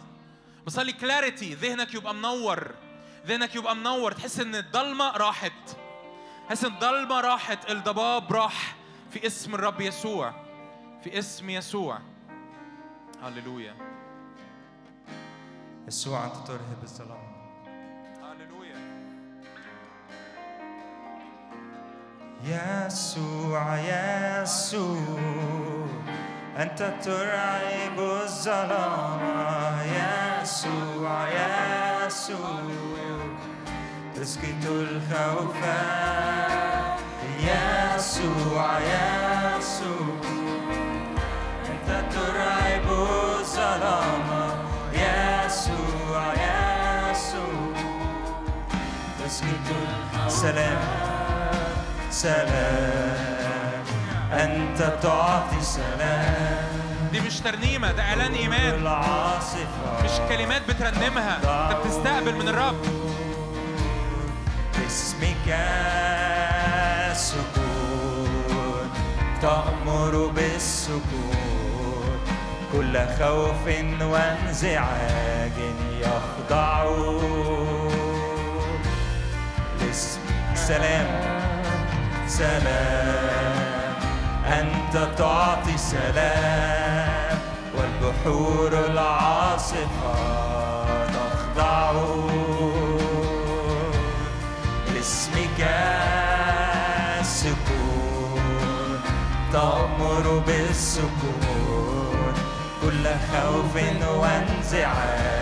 بصلي 0.65 0.93
كلاريتي 0.93 1.53
ذهنك 1.53 1.93
يبقى 1.93 2.13
منور. 2.15 2.71
ذهنك 3.27 3.55
يبقى 3.55 3.75
منور. 3.75 4.11
تحس 4.11 4.39
إن 4.39 4.55
الضلمة 4.55 5.11
راحت. 5.11 5.77
تحس 6.47 6.65
إن 6.65 6.73
الضلمه 6.73 7.21
راحت 7.21 7.71
الضباب 7.71 8.33
راح 8.33 8.75
في 9.11 9.27
اسم 9.27 9.55
الرب 9.55 9.81
يسوع 9.81 10.33
في 11.03 11.19
اسم 11.19 11.49
يسوع. 11.49 11.99
هللويا. 13.23 13.75
يسوع 15.87 16.25
أنت 16.25 16.35
ترهب 16.47 16.83
الظلام. 16.83 17.27
هللويا. 18.23 18.77
يسوع 22.43 23.79
يسوع 23.79 25.87
أنت 26.57 26.93
ترعب 27.03 27.99
الظلام. 27.99 29.19
يسوع 30.41 31.27
يسوع. 32.05 32.96
تسكت 34.21 34.65
الخوف 34.65 35.55
يسوع 37.39 38.79
يسوع 38.79 40.17
أنت 41.69 42.13
ترعب 42.13 42.87
الظلام. 42.91 44.27
يسوع 44.93 46.33
يسوع 46.33 47.73
تسكت 49.25 49.67
السلام 50.25 50.77
سلام. 52.09 53.83
أنت 54.33 54.79
تعطي 55.03 55.61
سلام. 55.61 56.67
دي 57.11 57.19
مش 57.19 57.39
ترنيمة 57.39 57.91
ده 57.91 58.03
إعلان 58.03 58.33
إيمان. 58.33 58.83
مش 60.03 60.11
كلمات 60.29 60.61
بترنمها. 60.69 61.37
أنت 61.71 61.77
بتستقبل 61.85 62.35
من 62.35 62.47
الرب. 62.47 63.06
باسمك 64.87 65.47
سكون 67.13 68.89
تأمر 69.41 70.31
بالسكون. 70.35 72.19
كل 72.73 72.99
خوف 73.19 73.65
وانزعاج 74.01 75.57
يخضعون 76.01 77.91
لاسم 79.79 80.21
سلام 80.55 81.07
سلام. 82.27 83.95
أنت 84.45 84.95
تعطي 85.17 85.77
سلام 85.77 87.39
والبحور 87.75 88.71
العاصفة 88.85 90.15
تخضع. 91.05 91.91
لاسمك 95.59 97.23
سكون 97.23 98.99
تأمر 99.53 100.43
بالسكون 100.47 102.33
كل 102.81 103.05
خوف 103.05 103.75
وانزعاج. 104.21 105.36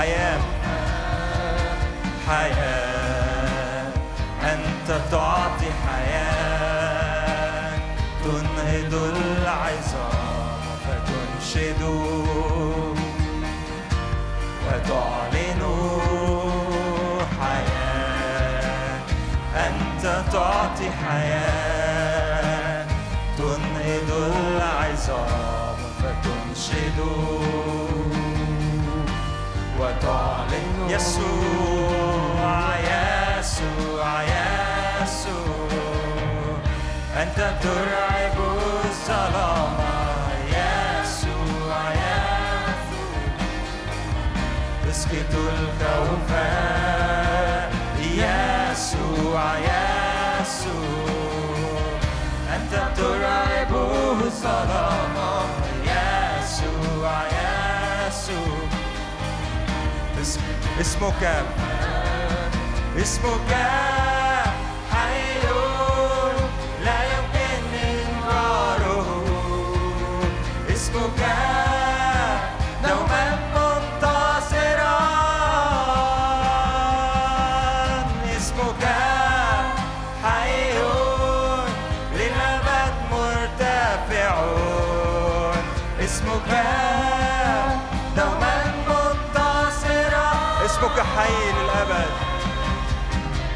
حياة 0.00 0.40
حياة. 2.28 3.92
أنت 4.42 4.88
تعطي 5.10 5.70
حياة. 5.86 7.78
تنهض 8.24 8.94
العظام 8.94 10.60
فتنشد. 10.84 11.82
وتعلن 14.66 15.62
حياة. 17.40 19.00
أنت 19.56 20.04
تعطي 20.32 20.90
حياة. 20.90 21.49
يسوع 31.00 32.76
يسوع 32.76 34.22
يسوع. 34.22 35.70
أنت 37.22 37.38
ترعب 37.62 38.36
الظلام. 38.38 39.76
يسوع 48.04 49.58
يسوع. 49.58 51.00
أنت 52.56 52.74
ترعب 52.96 53.72
الظلام. 53.74 54.89
اسم- 60.80 61.04
اسمك 61.04 61.44
اسمك 62.96 63.50
حي 63.52 64.19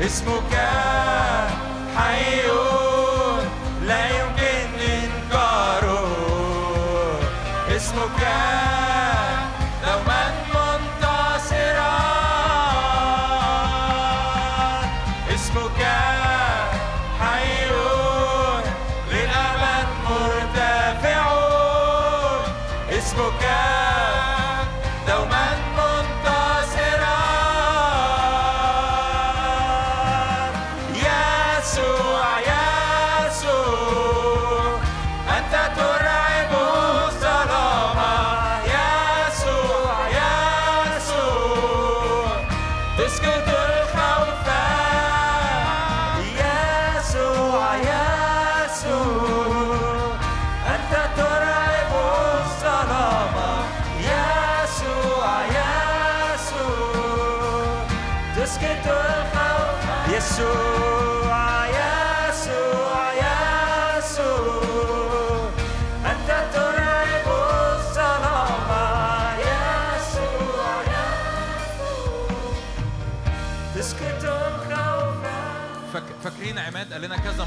اسمك 0.07 0.55
حي 1.97 2.51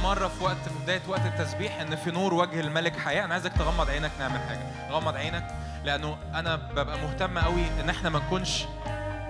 مرة 0.08 0.28
في 0.28 0.44
وقت 0.44 0.58
في 0.58 0.84
بداية 0.84 1.02
وقت 1.08 1.26
التسبيح 1.26 1.80
إن 1.82 1.96
في 1.96 2.12
نور 2.12 2.34
وجه 2.34 2.60
الملك 2.60 2.98
حياة. 3.00 3.26
أنا 3.26 3.34
عايزك 3.34 3.54
تغمض 3.54 3.90
عينك 3.90 4.12
نعمل 4.20 4.40
حاجة. 4.40 4.92
غمض 4.92 5.16
عينك 5.16 5.48
لأنه 5.84 6.18
أنا 6.34 6.56
ببقى 6.56 6.98
مهتم 6.98 7.40
قوي 7.40 7.62
إن 7.82 7.90
إحنا 7.90 8.10
ما 8.10 8.20
نكونش 8.20 8.64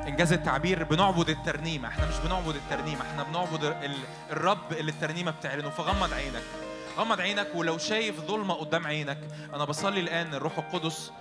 إنجاز 0.08 0.34
التعبير 0.34 0.84
بنعبد 0.84 1.30
الترنيمة. 1.30 1.88
إحنا 1.88 2.06
مش 2.06 2.16
بنعبد 2.26 2.56
الترنيمة 2.56 3.02
إحنا 3.02 3.24
بنعبد 3.24 3.64
ال- 3.64 3.98
الرب 4.32 4.72
اللي 4.72 4.92
الترنيمة 4.92 5.32
بتعلنه. 5.32 5.70
فغمض 5.70 6.14
عينك. 6.14 6.44
غمض 6.98 7.22
عينك 7.22 7.48
ولو 7.56 7.78
شايف 7.78 8.20
ظلمة 8.22 8.54
قدام 8.54 8.88
عينك 8.88 9.18
أنا 9.54 9.66
بصلي 9.66 10.00
الآن 10.00 10.34
الروح 10.34 10.58
القدس 10.58 11.12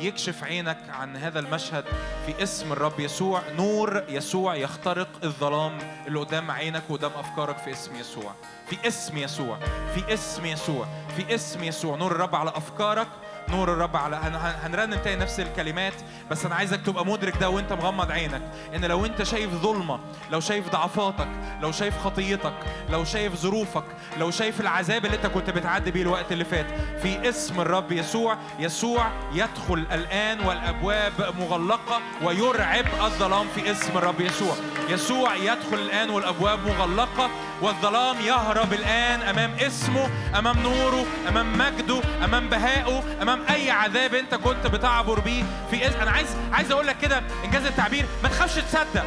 يكشف 0.00 0.44
عينك 0.44 0.78
عن 0.88 1.16
هذا 1.16 1.38
المشهد 1.38 1.84
في 2.26 2.42
اسم 2.42 2.72
الرب 2.72 3.00
يسوع. 3.00 3.42
نور 3.56 4.02
يسوع 4.08 4.54
يخترق 4.54 5.08
الظلام 5.24 5.78
اللي 6.06 6.18
قدام 6.18 6.50
عينك 6.50 6.82
وقدام 6.88 7.10
أفكارك 7.16 7.58
في 7.58 7.72
اسم 7.72 7.96
يسوع. 7.96 8.34
في 8.66 8.88
اسم 8.88 9.18
يسوع. 9.18 9.58
في 9.94 10.14
اسم 10.14 10.46
يسوع. 10.46 10.86
في 11.16 11.34
اسم 11.34 11.64
يسوع. 11.64 11.96
نور 11.96 12.12
الرب 12.12 12.34
على 12.34 12.50
أفكارك. 12.50 13.08
نور 13.50 13.72
الرب 13.72 13.96
على 13.96 14.16
هن- 14.16 14.34
هن- 14.34 14.54
هنرنم 14.62 14.94
تاني 15.04 15.20
نفس 15.20 15.40
الكلمات 15.40 15.92
بس 16.30 16.46
أنا 16.46 16.54
عايزك 16.54 16.80
تبقى 16.86 17.06
مدرك 17.06 17.36
ده 17.40 17.50
وأنت 17.50 17.72
مغمض 17.72 18.10
عينك 18.10 18.42
إن 18.76 18.84
لو 18.84 19.06
أنت 19.06 19.22
شايف 19.22 19.50
ظلمة 19.54 20.00
لو 20.30 20.40
شايف 20.40 20.68
ضعفاتك 20.70 21.28
لو 21.62 21.72
شايف 21.72 21.98
خطيتك 21.98 22.52
لو 22.90 23.04
شايف 23.04 23.34
ظروفك 23.36 23.84
لو 24.18 24.30
شايف 24.30 24.60
العذاب 24.60 25.04
اللي 25.04 25.16
أنت 25.16 25.26
كنت 25.26 25.50
بتعدي 25.50 25.90
بيه 25.90 26.02
الوقت 26.02 26.32
اللي 26.32 26.44
فات 26.44 26.66
في 27.02 27.28
اسم 27.28 27.60
الرب 27.60 27.92
يسوع 27.92 28.36
يسوع 28.58 29.10
يدخل 29.32 29.86
الآن 29.92 30.40
والأبواب 30.40 31.34
مغلقة 31.40 32.00
ويرعب 32.22 32.84
الظلام 33.02 33.46
في 33.54 33.70
اسم 33.70 33.98
الرب 33.98 34.20
يسوع. 34.20 34.54
يسوع 34.88 35.34
يدخل 35.36 35.74
الآن 35.74 36.10
والأبواب 36.10 36.58
مغلقة 36.66 37.30
والظلام 37.62 38.20
يهرب 38.20 38.72
الآن 38.72 39.22
أمام 39.22 39.54
اسمه 39.60 40.10
أمام 40.38 40.58
نوره 40.58 41.04
أمام 41.28 41.58
مجده 41.58 42.00
أمام 42.24 42.48
بهائه 42.48 43.02
أمام 43.22 43.42
أي 43.50 43.70
عذاب 43.70 44.14
أنت 44.14 44.34
كنت 44.34 44.66
بتعبر 44.66 45.20
بيه 45.20 45.42
في 45.70 45.88
اسم 45.88 46.00
أنا 46.00 46.10
عايز 46.10 46.28
عايز 46.52 46.72
أقول 46.72 46.86
لك 46.86 46.96
كده 47.02 47.22
إنجاز 47.44 47.66
التعبير 47.66 48.06
ما 48.22 48.28
تخافش 48.28 48.54
تصدق. 48.54 49.04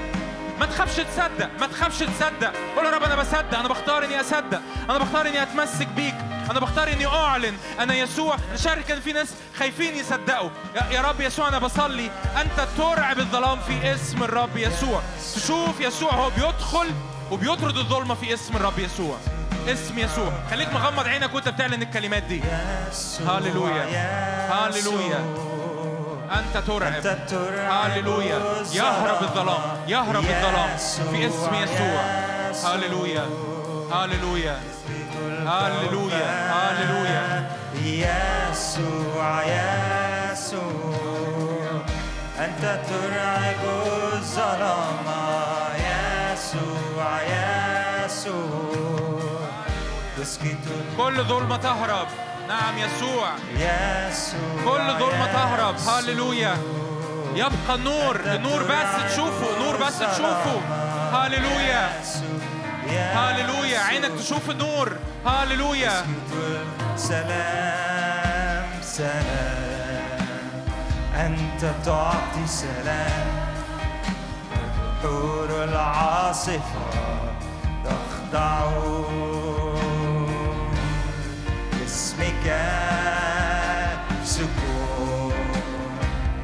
ما 0.59 0.65
تخافش 0.67 0.95
تصدق 0.95 1.49
ما 1.59 1.67
تخافش 1.67 1.99
تصدق. 1.99 2.53
قول 2.75 2.85
يا 2.85 2.91
رب 2.91 3.03
أنا 3.03 3.15
بصدق 3.15 3.59
أنا 3.59 3.67
بختار 3.67 4.05
إني 4.05 4.21
أصدق. 4.21 4.61
أنا 4.89 4.97
بختار 4.97 5.27
إني 5.27 5.41
أتمسك 5.43 5.87
بيك. 5.87 6.15
أنا 6.51 6.59
بختار 6.59 6.87
إني 6.91 7.07
أعلن 7.07 7.57
أنا 7.79 7.93
يسوع 7.95 8.35
نشارك 8.53 8.91
ان 8.91 8.99
في 8.99 9.13
ناس 9.13 9.33
خايفين 9.59 9.95
يصدقوا. 9.95 10.49
يا- 10.75 10.87
يا 10.91 11.01
رب 11.01 11.21
يسوع 11.21 11.47
أنا 11.47 11.59
بصلي 11.59 12.11
أنت 12.41 12.67
ترعب 12.77 13.19
الظلام 13.19 13.59
في 13.59 13.93
اسم 13.93 14.23
الرب 14.23 14.57
يسوع. 14.57 15.01
تشوف 15.35 15.79
يسوع 15.81 16.11
هو 16.13 16.29
بيدخل 16.29 16.87
وبيطرد 17.31 17.77
الظلمة 17.77 18.15
في 18.15 18.33
اسم 18.33 18.55
الرب 18.55 18.79
يسوع. 18.79 19.17
اسم 19.67 19.99
يسوع. 19.99 20.31
خليك 20.51 20.73
مغمض 20.73 21.07
عينك 21.07 21.33
وانت 21.33 21.49
بتعلن 21.49 21.81
الكلمات 21.81 22.23
دي. 22.23 22.41
هاليلويا. 23.25 23.85
هاليلويا. 24.51 25.25
أنت 26.31 26.57
ترعب. 26.67 26.93
أنت 26.93 27.17
ترعب. 27.29 27.71
هاليلويا 27.71 28.39
يهرب 28.73 29.23
الظلام. 29.23 29.61
يهرب 29.87 30.23
الظلام. 30.23 30.77
في 31.11 31.27
اسم 31.27 31.55
يسوع. 31.55 32.01
هاليلويا 32.71 33.25
هاليلويا 33.91 34.59
هاليلويا 35.47 36.51
هاليلويا 36.53 37.51
يسوع 37.83 39.43
يسوع. 40.31 40.61
أنت 42.39 42.79
ترعب 42.89 43.61
الظلام. 44.13 45.20
يسوع 46.51 47.21
يسوع. 48.05 49.49
تسكت 50.17 50.57
كل 50.97 51.23
ظلمة 51.23 51.57
تهرب. 51.57 52.07
نعم 52.47 52.77
يسوع. 52.77 53.29
يسوع 53.55 54.63
كل 54.65 54.99
ظلمة 54.99 55.25
تهرب. 55.25 55.75
هاليلويا 55.87 56.57
يبقى 57.35 57.75
النور 57.75 58.15
النور 58.25 58.63
بس 58.63 59.13
تشوفه. 59.13 59.59
نور 59.63 59.77
بس 59.77 59.99
تشوفه. 59.99 60.61
هاليلويا 61.13 61.89
هاليلويا 62.89 63.79
عينك 63.79 64.11
تشوف 64.19 64.49
النور. 64.49 64.91
هاليلويا 65.25 66.05
سلام 66.95 68.65
سلام. 68.81 70.21
أنت 71.15 71.71
تعطي 71.85 72.47
سلام. 72.47 73.40
البحور 75.03 75.63
العاصفة 75.63 76.59
تخضع. 77.85 78.71
اسمك 81.85 82.45
سكون 84.23 85.33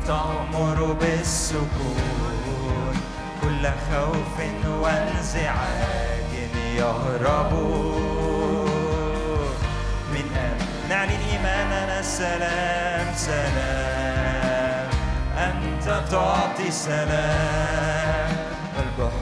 تأمر 0.08 0.98
بالسكون. 1.02 2.94
كل 3.42 3.64
خوف 3.66 4.38
وانزعاج 4.82 6.32
يهرب. 6.76 7.54
من 10.14 10.28
أمن 10.36 10.90
نعلن 10.90 11.22
إيماننا 11.32 12.00
السلام 12.00 13.08
سلام. 13.16 14.90
أنت 15.38 15.86
تعطي 16.12 16.72
سلام. 16.72 18.27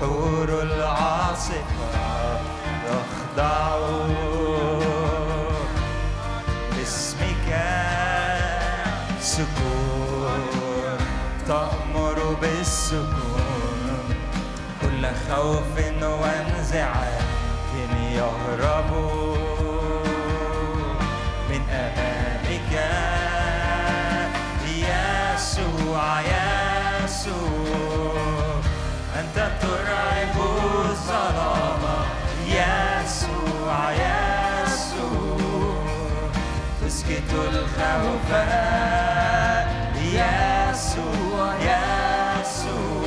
البحور 0.05 0.61
العاصفة 0.61 2.39
تخضع 2.85 3.77
باسمك 6.77 7.49
سكون 9.19 10.43
تأمر 11.47 12.37
بالسكون. 12.41 14.15
كل 14.81 15.07
خوف 15.29 15.75
وانزعاج 16.03 17.25
يهرب. 18.13 18.91
من 21.49 21.61
أمامك 21.69 22.71
يسوع 24.67 26.21
يسوع. 26.21 27.54
ترعب 29.61 30.35
الظلام 30.85 31.83
يسوع 32.47 33.91
يسوع 33.91 35.37
تسكت 36.85 37.31
الخوف 37.33 38.29
يسوع 40.01 41.53
يسوع 41.55 43.05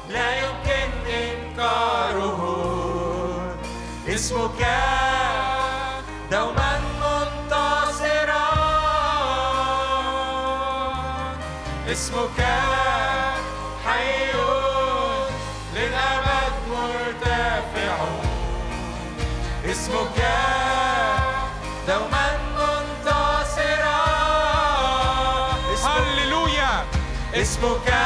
لا 0.09 0.37
يمكن 0.37 0.48
إنكاره 1.59 2.41
اسمك 4.09 4.63
دوما 6.31 6.81
منتصرا. 7.03 8.49
اسمك 11.93 12.41
حي 13.87 14.33
للأبد 15.75 16.55
مرتفع. 16.71 17.97
اسمك 19.65 20.19
دوما 21.89 22.27
منتصرا. 22.59 24.01
اسمك 25.75 25.91
هاليلويا 25.91 26.85
اسمك 27.35 27.98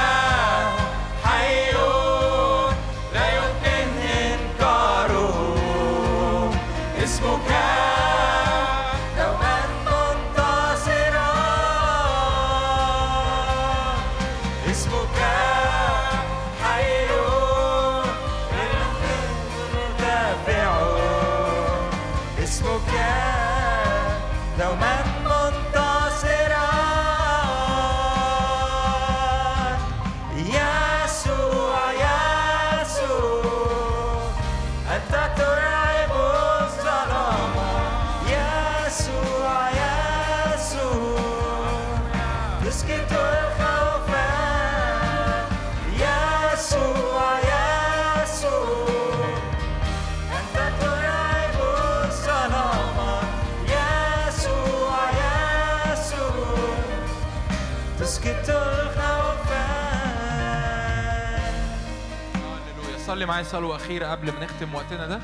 معايا 63.32 63.44
صلوة 63.44 63.76
أخيرة 63.76 64.06
قبل 64.06 64.32
ما 64.32 64.44
نختم 64.44 64.74
وقتنا 64.74 65.06
ده. 65.06 65.20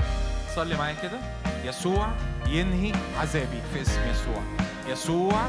صلي 0.56 0.76
معايا 0.76 0.96
كده. 1.02 1.18
يسوع 1.64 2.08
ينهي 2.46 2.92
عذابي 3.20 3.62
في 3.74 3.82
اسم 3.82 4.00
يسوع. 4.10 4.42
يسوع 4.86 5.48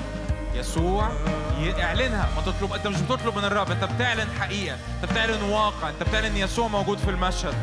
يسوع 0.53 1.11
يعلنها 1.60 2.30
ما 2.36 2.41
تطلب 2.41 2.73
انت 2.73 2.88
مش 2.88 3.02
بتطلب 3.02 3.38
من 3.38 3.45
الرب 3.45 3.72
انت 3.72 3.84
بتعلن 3.84 4.27
حقيقة. 4.40 4.77
انت 4.95 5.11
بتعلن 5.11 5.44
واقع. 5.44 5.90
انت 5.90 6.03
بتعلن 6.03 6.38
يسوع 6.38 6.68
موجود 6.68 6.98
في 6.98 7.10
المشهد. 7.10 7.53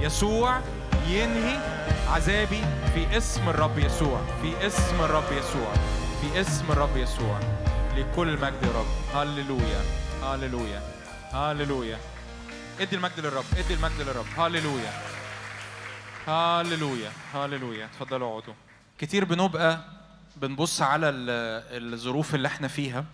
يسوع 0.00 0.60
ينهي 1.08 1.58
عذابي 2.08 2.64
في 2.94 3.16
اسم 3.16 3.48
الرب 3.48 3.78
يسوع. 3.78 4.20
في 4.42 4.66
اسم 4.66 5.00
الرب 5.00 5.32
يسوع. 5.32 5.72
في 6.20 6.40
اسم 6.40 6.64
الرب 6.70 6.96
يسوع. 6.96 7.40
لكل 7.96 8.28
المجد 8.28 8.62
يا 8.62 8.68
رب. 8.78 9.16
هللويا. 9.16 9.80
هللويا. 10.22 10.80
هللويا. 11.32 11.98
ادي 12.80 12.96
المجد 12.96 13.20
للرب 13.20 13.44
ادي 13.56 13.74
المجد 13.74 14.00
للرب. 14.00 14.26
هللويا 14.36 14.92
هللويا 16.26 17.12
هللويا 17.34 17.84
اتفضلوا 17.84 18.28
اقعدوا. 18.38 18.54
كتير 18.98 19.24
بنبقى 19.24 19.84
بنبص 20.36 20.82
على 20.82 21.08
ال- 21.08 21.92
الظروف 21.94 22.34
اللي 22.34 22.48
إحنا 22.48 22.68
فيها 22.68 23.04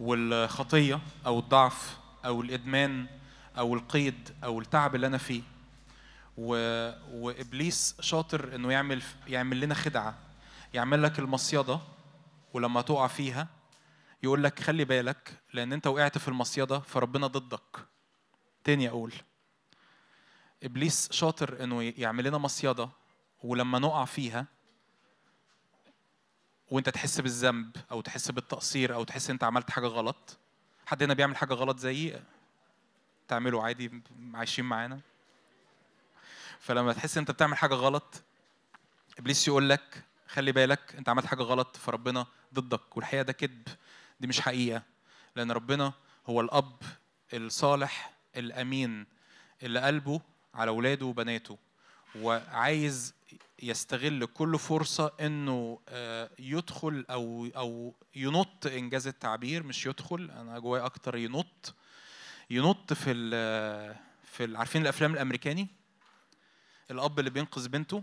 والخطية 0.00 1.00
أو 1.26 1.38
الضعف 1.38 1.96
أو 2.24 2.40
الإدمان 2.40 3.06
أو 3.58 3.74
القيد 3.74 4.28
أو 4.44 4.60
التعب 4.60 4.94
اللي 4.94 5.06
أنا 5.06 5.18
فيه. 5.18 5.42
و... 6.36 6.52
وإبليس 7.12 7.96
شاطر 8.00 8.54
إنه 8.54 8.72
يعمل 8.72 9.02
يعمل 9.26 9.60
لنا 9.60 9.74
خدعة. 9.74 10.14
يعمل 10.74 11.02
لك 11.02 11.18
المصيدة 11.18 11.80
ولما 12.52 12.80
تقع 12.82 13.06
فيها 13.06 13.48
يقول 14.22 14.44
لك 14.44 14.60
خلي 14.62 14.84
بالك 14.84 15.32
لأن 15.52 15.72
أنت 15.72 15.86
وقعت 15.86 16.18
في 16.18 16.28
المصيدة 16.28 16.78
فربنا 16.80 17.26
ضدك. 17.26 17.76
تاني 18.68 18.88
أقول. 18.88 19.12
إبليس 20.62 21.12
شاطر 21.12 21.64
إنه 21.64 21.82
يعمل 21.82 22.24
لنا 22.24 22.38
مصيدة 22.38 22.90
ولما 23.42 23.78
نقع 23.78 24.04
فيها 24.04 24.46
وأنت 26.70 26.88
تحس 26.88 27.20
بالذنب 27.20 27.76
أو 27.90 28.00
تحس 28.00 28.30
بالتقصير 28.30 28.94
أو 28.94 29.04
تحس 29.04 29.30
أنت 29.30 29.44
عملت 29.44 29.70
حاجة 29.70 29.86
غلط 29.86 30.38
حد 30.86 31.02
هنا 31.02 31.14
بيعمل 31.14 31.36
حاجة 31.36 31.54
غلط 31.54 31.78
زيي 31.78 32.22
تعمله 33.28 33.62
عادي 33.62 34.02
عايشين 34.34 34.64
معانا. 34.64 35.00
فلما 36.60 36.92
تحس 36.92 37.18
أنت 37.18 37.30
بتعمل 37.30 37.56
حاجة 37.56 37.74
غلط 37.74 38.22
إبليس 39.18 39.48
يقول 39.48 39.68
لك 39.68 40.04
خلي 40.26 40.52
بالك 40.52 40.94
أنت 40.96 41.08
عملت 41.08 41.26
حاجة 41.26 41.42
غلط 41.42 41.76
فربنا 41.76 42.26
ضدك 42.54 42.96
والحقيقة 42.96 43.22
ده 43.22 43.32
كذب. 43.32 43.68
دي 44.20 44.26
مش 44.26 44.40
حقيقة 44.40 44.82
لأن 45.36 45.52
ربنا 45.52 45.92
هو 46.26 46.40
الأب 46.40 46.82
الصالح 47.34 48.17
الأمين 48.38 49.06
اللي 49.62 49.80
قلبه 49.80 50.20
على 50.54 50.68
اولاده 50.68 51.06
وبناته 51.06 51.58
وعايز 52.16 53.14
يستغل 53.62 54.26
كل 54.26 54.58
فرصة 54.58 55.12
إنه 55.20 55.80
آه، 55.88 56.30
يدخل 56.38 57.04
أو 57.10 57.46
أو 57.56 57.94
ينط 58.14 58.66
إنجاز 58.66 59.06
التعبير. 59.06 59.62
مش 59.62 59.86
يدخل 59.86 60.30
أنا 60.30 60.58
جوايا 60.58 60.84
أكتر 60.86 61.16
ينط. 61.16 61.74
ينط 62.50 62.92
في 62.92 63.10
ال 63.10 63.94
في 64.24 64.44
ال 64.44 64.56
عارفين 64.56 64.82
الأفلام 64.82 65.12
الأمريكاني؟ 65.14 65.68
الأب 66.90 67.18
اللي 67.18 67.30
بينقذ 67.30 67.68
بنته 67.68 68.02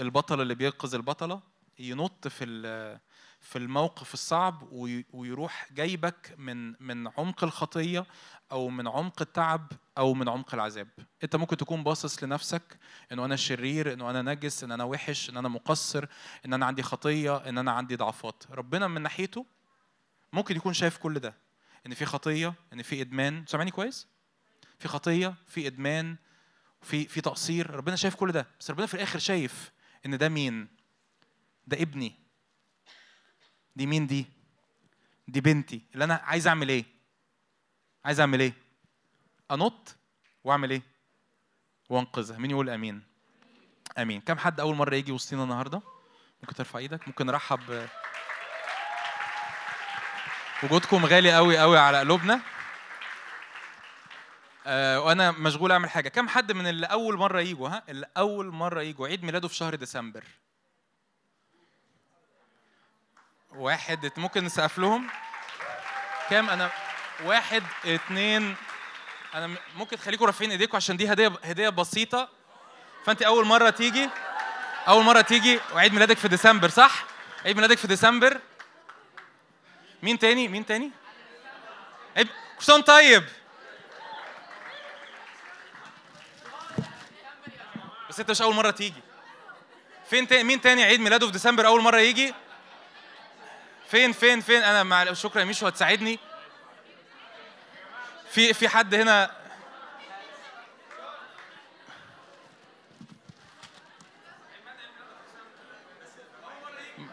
البطل 0.00 0.40
اللي 0.40 0.54
بينقذ 0.54 0.94
البطلة. 0.94 1.40
ينط 1.78 2.28
في 2.28 2.44
ال- 2.44 3.00
في 3.40 3.58
الموقف 3.58 4.14
الصعب 4.14 4.72
وي- 4.72 5.04
ويروح 5.12 5.68
جايبك 5.72 6.34
من 6.38 6.74
من 6.82 7.08
عمق 7.18 7.44
الخطية 7.44 8.06
أو 8.52 8.68
من 8.68 8.88
عمق 8.88 9.22
التعب 9.22 9.72
أو 9.98 10.14
من 10.14 10.28
عمق 10.28 10.54
العذاب. 10.54 10.88
أنت 11.24 11.36
ممكن 11.36 11.56
تكون 11.56 11.82
باصص 11.84 12.24
لنفسك 12.24 12.78
انه 13.12 13.24
أنا 13.24 13.36
شرير 13.36 13.92
انه 13.92 14.10
أنا 14.10 14.22
نجس 14.34 14.64
إن 14.64 14.72
أنا 14.72 14.84
وحش 14.84 15.30
إن 15.30 15.36
أنا 15.36 15.48
مقصر 15.48 16.06
إن 16.46 16.52
أنا 16.54 16.66
عندي 16.66 16.82
خطية 16.82 17.36
إن 17.36 17.58
أنا 17.58 17.70
عندي 17.72 17.96
ضعفات. 17.96 18.44
ربنا 18.50 18.88
من 18.88 19.02
ناحيته 19.02 19.46
ممكن 20.32 20.56
يكون 20.56 20.72
شايف 20.72 20.96
كل 20.98 21.18
ده 21.18 21.34
إن 21.86 21.94
في 21.94 22.04
خطية 22.04 22.54
إن 22.72 22.82
في 22.82 23.00
إدمان. 23.00 23.44
سامعني 23.48 23.70
كويس؟ 23.70 24.06
في 24.78 24.88
خطية 24.88 25.34
في 25.46 25.66
إدمان 25.66 26.16
في 26.82 27.04
في 27.08 27.20
تقصير. 27.20 27.70
ربنا 27.70 27.96
شايف 27.96 28.14
كل 28.14 28.32
ده 28.32 28.46
بس 28.60 28.70
ربنا 28.70 28.86
في 28.86 28.94
الآخر 28.94 29.18
شايف 29.18 29.70
إن 30.06 30.18
ده 30.18 30.28
مين؟ 30.28 30.68
ده 31.66 31.82
ابني. 31.82 32.14
دي 33.76 33.86
مين 33.86 34.06
دي؟ 34.06 34.26
دي 35.28 35.40
بنتي. 35.40 35.82
اللي 35.94 36.04
أنا 36.04 36.20
عايز 36.24 36.48
أعمل 36.48 36.68
إيه؟ 36.68 36.84
عايز 38.04 38.20
أعمل 38.20 38.40
إيه؟ 38.40 38.52
أنط 39.50 39.96
وأعمل 40.44 40.70
إيه؟ 40.70 40.82
وأنقذها. 41.88 42.38
مين 42.38 42.50
يقول 42.50 42.70
آمين؟ 42.70 43.02
آمين. 43.98 44.20
كم 44.20 44.38
حد 44.38 44.60
أول 44.60 44.76
مرة 44.76 44.94
يجي 44.94 45.12
وسطينا 45.12 45.42
النهارده؟ 45.42 45.82
ممكن 46.42 46.54
ترفع 46.54 46.78
إيدك 46.78 47.08
ممكن 47.08 47.26
نرحب. 47.26 47.88
وجودكم 50.62 51.06
غالي 51.06 51.34
قوي 51.34 51.58
قوي 51.58 51.78
على 51.78 51.98
قلوبنا. 51.98 52.40
آه 54.66 55.00
وأنا 55.00 55.30
مشغول 55.30 55.72
أعمل 55.72 55.90
حاجة. 55.90 56.08
كم 56.08 56.28
حد 56.28 56.52
من 56.52 56.66
اللي 56.66 56.86
أول 56.86 57.16
مرة 57.16 57.40
يجوا 57.40 57.68
ها؟ 57.68 57.82
اللي 57.88 58.06
أول 58.16 58.46
مرة 58.46 58.82
يجوا. 58.82 59.08
عيد 59.08 59.24
ميلاده 59.24 59.48
في 59.48 59.54
شهر 59.54 59.74
ديسمبر. 59.74 60.24
واحد 63.56 64.12
ممكن 64.16 64.44
نسقف 64.44 64.78
لهم 64.78 65.06
كام؟ 66.30 66.50
أنا 66.50 66.70
واحد 67.24 67.62
اتنين 67.84 68.56
أنا 69.34 69.56
ممكن 69.76 69.96
تخليكم 69.96 70.24
رافعين 70.24 70.50
ايديكم 70.50 70.76
عشان 70.76 70.96
دي 70.96 71.12
هدية 71.12 71.32
هدية 71.44 71.68
بسيطة. 71.68 72.28
فأنت 73.04 73.22
أول 73.22 73.46
مرة 73.46 73.70
تيجي 73.70 74.08
أول 74.88 75.04
مرة 75.04 75.20
تيجي 75.20 75.60
وعيد 75.74 75.92
ميلادك 75.92 76.16
في 76.18 76.28
ديسمبر 76.28 76.68
صح؟ 76.68 77.04
عيد 77.44 77.56
ميلادك 77.56 77.78
في 77.78 77.86
ديسمبر. 77.86 78.40
مين 80.02 80.18
تاني؟ 80.18 80.48
مين 80.48 80.66
تاني؟ 80.66 80.90
عيد 82.16 82.28
كل 82.66 82.82
طيب. 82.82 83.24
بس 88.08 88.20
أنت 88.20 88.30
مش 88.30 88.42
أول 88.42 88.54
مرة 88.54 88.70
تيجي. 88.70 89.02
فين 90.10 90.28
تاني 90.28 90.44
مين 90.44 90.60
تاني 90.60 90.84
عيد 90.84 91.00
ميلاده 91.00 91.26
في 91.26 91.32
ديسمبر 91.32 91.66
أول 91.66 91.80
مرة 91.80 91.98
يجي؟ 91.98 92.34
فين 93.90 94.12
فين 94.12 94.40
فين؟ 94.40 94.62
أنا 94.62 94.82
مع 94.82 95.12
شكرا 95.12 95.40
يا 95.40 95.44
ميشو 95.46 95.66
هتساعدني؟ 95.66 96.18
في 98.30 98.52
في 98.54 98.68
حد 98.68 98.94
هنا؟ 98.94 99.30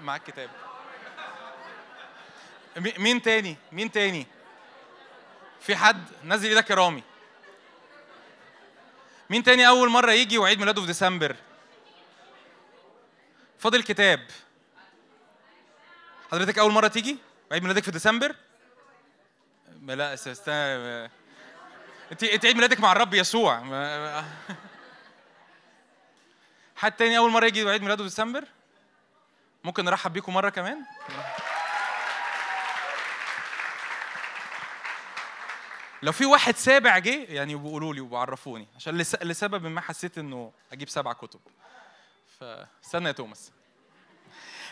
معاك 0.02 0.24
كتاب. 0.24 0.50
مي- 2.78 2.94
مين 2.98 3.22
تاني؟ 3.22 3.58
مين 3.72 3.92
تاني؟ 3.92 4.28
في 5.62 5.76
حد؟ 5.76 6.04
نزل 6.24 6.50
إيدك 6.50 6.70
يا 6.70 6.76
رامي. 6.76 7.04
مين 9.30 9.44
تاني 9.44 9.68
أول 9.68 9.90
مرة 9.90 10.12
يجي 10.12 10.38
وعيد 10.38 10.60
ميلاده 10.60 10.82
في 10.82 10.88
ديسمبر؟ 10.88 11.36
فاضل 13.60 13.84
كتاب. 13.84 14.28
حضرتك 16.32 16.60
أول 16.60 16.72
مرة 16.72 16.88
تيجي؟ 16.88 17.18
وعيد 17.52 17.64
ميلادك 17.64 17.84
في 17.84 17.92
ديسمبر؟ 17.92 18.36
لا 19.82 20.14
است- 20.14 20.28
است- 20.28 20.50
أنت 22.12 22.24
أنت 22.24 22.46
عيد 22.46 22.56
ميلادك 22.56 22.80
مع 22.80 22.92
الرب 22.92 23.14
يسوع. 23.14 23.60
حد 26.76 26.92
تاني 26.92 27.18
أول 27.18 27.32
مرة 27.32 27.46
يجي 27.46 27.64
وعيد 27.64 27.82
ميلاده 27.82 28.04
ديسمبر؟ 28.04 28.44
ممكن 29.64 29.86
نرحب 29.86 30.14
بيكم 30.14 30.34
مرة 30.34 30.50
كمان؟ 30.50 30.84
لو 36.04 36.12
في 36.12 36.26
واحد 36.26 36.56
سابع 36.56 36.98
جه 36.98 37.24
يعني 37.24 37.56
بيقولوا 37.56 37.94
لي 37.94 38.02
وبعرفوني 38.02 38.68
عشان 38.76 38.98
لس- 38.98 39.16
لسبب 39.24 39.66
ما 39.66 39.82
حسيت 39.82 40.18
إنه 40.18 40.52
أجيب 40.74 40.90
سبع 40.90 41.14
كتب. 41.14 41.40
فاستنى 42.40 43.08
يا 43.08 43.12
توماس. 43.12 43.52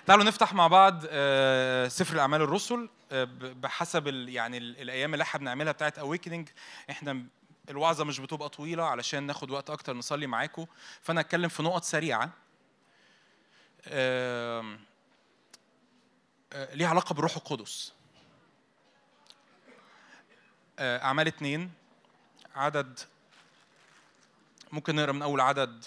تعالوا 0.08 0.24
نفتح 0.24 0.54
مع 0.54 0.68
بعض 0.68 1.02
آه، 1.10 1.88
سفر 1.88 2.14
الأعمال 2.14 2.42
الرسل 2.42 2.90
آه، 3.12 3.24
بحسب 3.42 4.08
يعني 4.08 4.58
ال- 4.58 4.82
الأيام 4.82 5.14
اللي 5.14 5.24
إحنا 5.24 5.40
بنعملها 5.40 5.72
بتاعت 5.72 6.00
اويكننج 6.00 6.50
إحنا 6.90 7.26
الوعظة 7.70 8.04
مش 8.04 8.20
بتبقى 8.20 8.50
طويلة 8.50 8.84
علشان 8.84 9.24
ناخد 9.24 9.52
وقت 9.52 9.70
أكتر 9.70 9.94
نصلي 9.94 10.28
معاكم 10.28 10.66
فأنا 11.02 11.22
اتكلم 11.22 11.50
في 11.50 11.64
نقط 11.64 11.84
سريعة 11.84 12.30
آه، 13.88 14.78
ليها 16.74 16.88
علاقة 16.90 17.14
بالروح 17.14 17.36
القدس. 17.36 17.94
أعمال 20.80 21.28
اتنين 21.28 21.72
عدد 22.56 23.00
ممكن 24.72 24.96
نقرأ 24.96 25.12
من 25.12 25.22
أول 25.22 25.42
عدد 25.42 25.86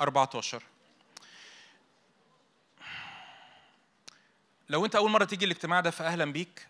14 0.00 0.62
لو 4.68 4.84
انت 4.84 4.96
اول 4.96 5.10
مرة 5.10 5.24
تيجي 5.24 5.44
الاجتماع 5.44 5.80
ده 5.80 5.90
فاهلا 5.90 6.32
بيك. 6.32 6.66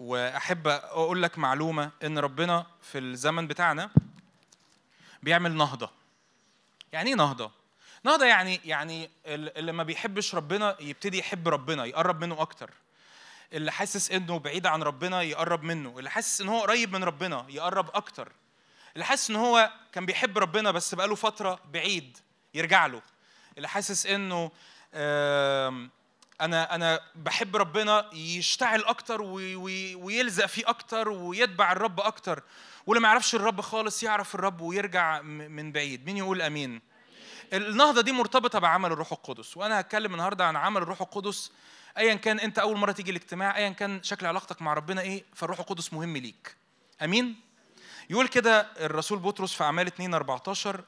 وأحب 0.00 0.68
أقول 0.68 1.22
لك 1.22 1.38
معلومة 1.38 1.90
إن 2.04 2.18
ربنا 2.18 2.66
في 2.82 2.98
الزمن 2.98 3.46
بتاعنا 3.46 3.90
بيعمل 5.22 5.52
نهضة. 5.56 5.90
يعني 6.92 7.10
إيه 7.10 7.16
نهضة؟ 7.16 7.50
نهضة 8.04 8.26
يعني 8.26 8.60
يعني 8.64 9.10
ال- 9.26 9.58
اللي 9.58 9.72
ما 9.72 9.82
بيحبش 9.82 10.34
ربنا 10.34 10.76
يبتدي 10.80 11.18
يحب 11.18 11.48
ربنا 11.48 11.84
يقرب 11.84 12.24
منه 12.24 12.40
أكتر. 12.40 12.70
اللي 13.52 13.72
حاسس 13.72 14.10
إنه 14.10 14.38
بعيد 14.38 14.66
عن 14.66 14.82
ربنا 14.82 15.22
يقرب 15.22 15.62
منه. 15.62 15.98
اللي 15.98 16.10
حاسس 16.10 16.40
إن 16.40 16.48
هو 16.48 16.60
قريب 16.60 16.92
من 16.92 17.04
ربنا 17.04 17.46
يقرب 17.48 17.90
أكتر. 17.94 18.32
اللي 18.94 19.04
حاسس 19.04 19.30
إن 19.30 19.36
هو 19.36 19.72
كان 19.92 20.06
بيحب 20.06 20.38
ربنا 20.38 20.70
بس 20.70 20.94
بقاله 20.94 21.14
فترة 21.14 21.60
بعيد 21.72 22.18
يرجع 22.54 22.86
له. 22.86 23.02
اللي 23.56 23.68
حاسس 23.68 24.06
إنه 24.06 24.50
آم، 24.94 25.90
أنا 26.40 26.74
أنا 26.74 27.00
بحب 27.14 27.56
ربنا 27.56 28.10
يشتعل 28.14 28.80
أكتر 28.84 29.22
وي- 29.22 29.56
وي- 29.56 29.94
ويلزق 29.94 30.46
فيه 30.46 30.68
أكتر 30.68 31.08
ويتبع 31.08 31.72
الرب 31.72 32.00
أكتر. 32.00 32.42
واللي 32.86 33.00
ما 33.02 33.08
يعرفش 33.08 33.34
الرب 33.34 33.60
خالص 33.60 34.02
يعرف 34.02 34.34
الرب 34.34 34.60
ويرجع 34.60 35.20
من 35.22 35.72
بعيد. 35.72 36.06
مين 36.06 36.16
يقول 36.16 36.42
آمين؟ 36.42 36.80
النهضة 37.52 38.00
دي 38.00 38.12
مرتبطة 38.12 38.58
بعمل 38.58 38.92
الروح 38.92 39.12
القدس. 39.12 39.56
وأنا 39.56 39.80
هتكلم 39.80 40.12
النهارده 40.12 40.46
عن 40.46 40.56
عمل 40.56 40.82
الروح 40.82 41.00
القدس. 41.00 41.52
ايا 41.98 42.14
كان 42.14 42.40
أنت 42.40 42.58
أول 42.58 42.76
مرة 42.76 42.92
تيجي 42.92 43.10
الاجتماع 43.10 43.56
ايا 43.56 43.68
كان 43.68 44.02
شكل 44.02 44.26
علاقتك 44.26 44.62
مع 44.62 44.74
ربنا 44.74 45.00
إيه 45.00 45.24
فالروح 45.34 45.58
القدس 45.60 45.92
مهم 45.92 46.16
ليك. 46.16 46.56
آمين؟ 47.02 47.40
يقول 48.10 48.28
كده 48.28 48.60
الرسول 48.80 49.18
بطرس 49.18 49.52
في 49.54 49.64
أعمال 49.64 49.86
2 49.86 50.14
14 50.14 50.84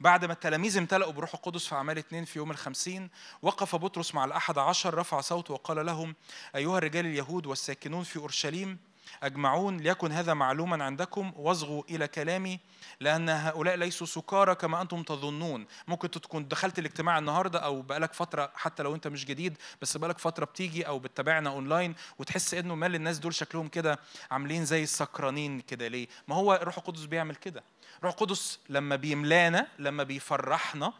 بعد 0.00 0.24
ما 0.24 0.32
التلاميذ 0.32 0.78
امتلأوا 0.78 1.12
بروح 1.12 1.34
القدس 1.34 1.66
في 1.66 1.74
أعمال 1.74 1.98
اثنين 1.98 2.24
في 2.24 2.38
يوم 2.38 2.50
الخمسين 2.50 3.10
وقف 3.42 3.76
بطرس 3.76 4.14
مع 4.14 4.24
الأحد 4.24 4.58
عشر 4.58 4.94
رفع 4.94 5.20
صوته 5.20 5.54
وقال 5.54 5.86
لهم 5.86 6.14
أيها 6.56 6.78
الرجال 6.78 7.06
اليهود 7.06 7.46
والساكنون 7.46 8.04
في 8.04 8.16
أورشليم 8.16 8.78
أجمعون 9.22 9.76
ليكن 9.76 10.12
هذا 10.12 10.34
معلوما 10.34 10.84
عندكم 10.84 11.32
واصغوا 11.36 11.82
إلى 11.90 12.08
كلامي 12.08 12.60
لأن 13.00 13.28
هؤلاء 13.28 13.76
ليسوا 13.76 14.06
سكارى 14.06 14.54
كما 14.54 14.82
أنتم 14.82 15.02
تظنون. 15.02 15.66
ممكن 15.88 16.10
تكون 16.10 16.48
دخلت 16.48 16.78
الاجتماع 16.78 17.18
النهاردة 17.18 17.58
أو 17.58 17.82
بقالك 17.82 18.12
فترة 18.12 18.50
حتى 18.54 18.82
لو 18.82 18.94
أنت 18.94 19.06
مش 19.08 19.24
جديد 19.24 19.56
بس 19.82 19.96
بقالك 19.96 20.18
فترة 20.18 20.44
بتيجي 20.44 20.86
أو 20.86 20.98
بتتابعنا 20.98 21.50
أونلاين 21.50 21.94
وتحس 22.18 22.54
إنه 22.54 22.74
مال 22.74 22.94
الناس 22.94 23.18
دول 23.18 23.34
شكلهم 23.34 23.68
كده 23.68 23.98
عاملين 24.30 24.64
زي 24.64 24.82
السكرانين 24.82 25.60
كده. 25.60 25.88
ليه؟ 25.88 26.08
ما 26.28 26.34
هو 26.36 26.54
الروح 26.54 26.78
القدس 26.78 27.04
بيعمل 27.04 27.34
كده. 27.34 27.62
الروح 27.98 28.12
القدس 28.12 28.58
لما 28.68 28.96
بيملانا 28.96 29.66
لما 29.78 30.02
بيفرحنا 30.02 30.92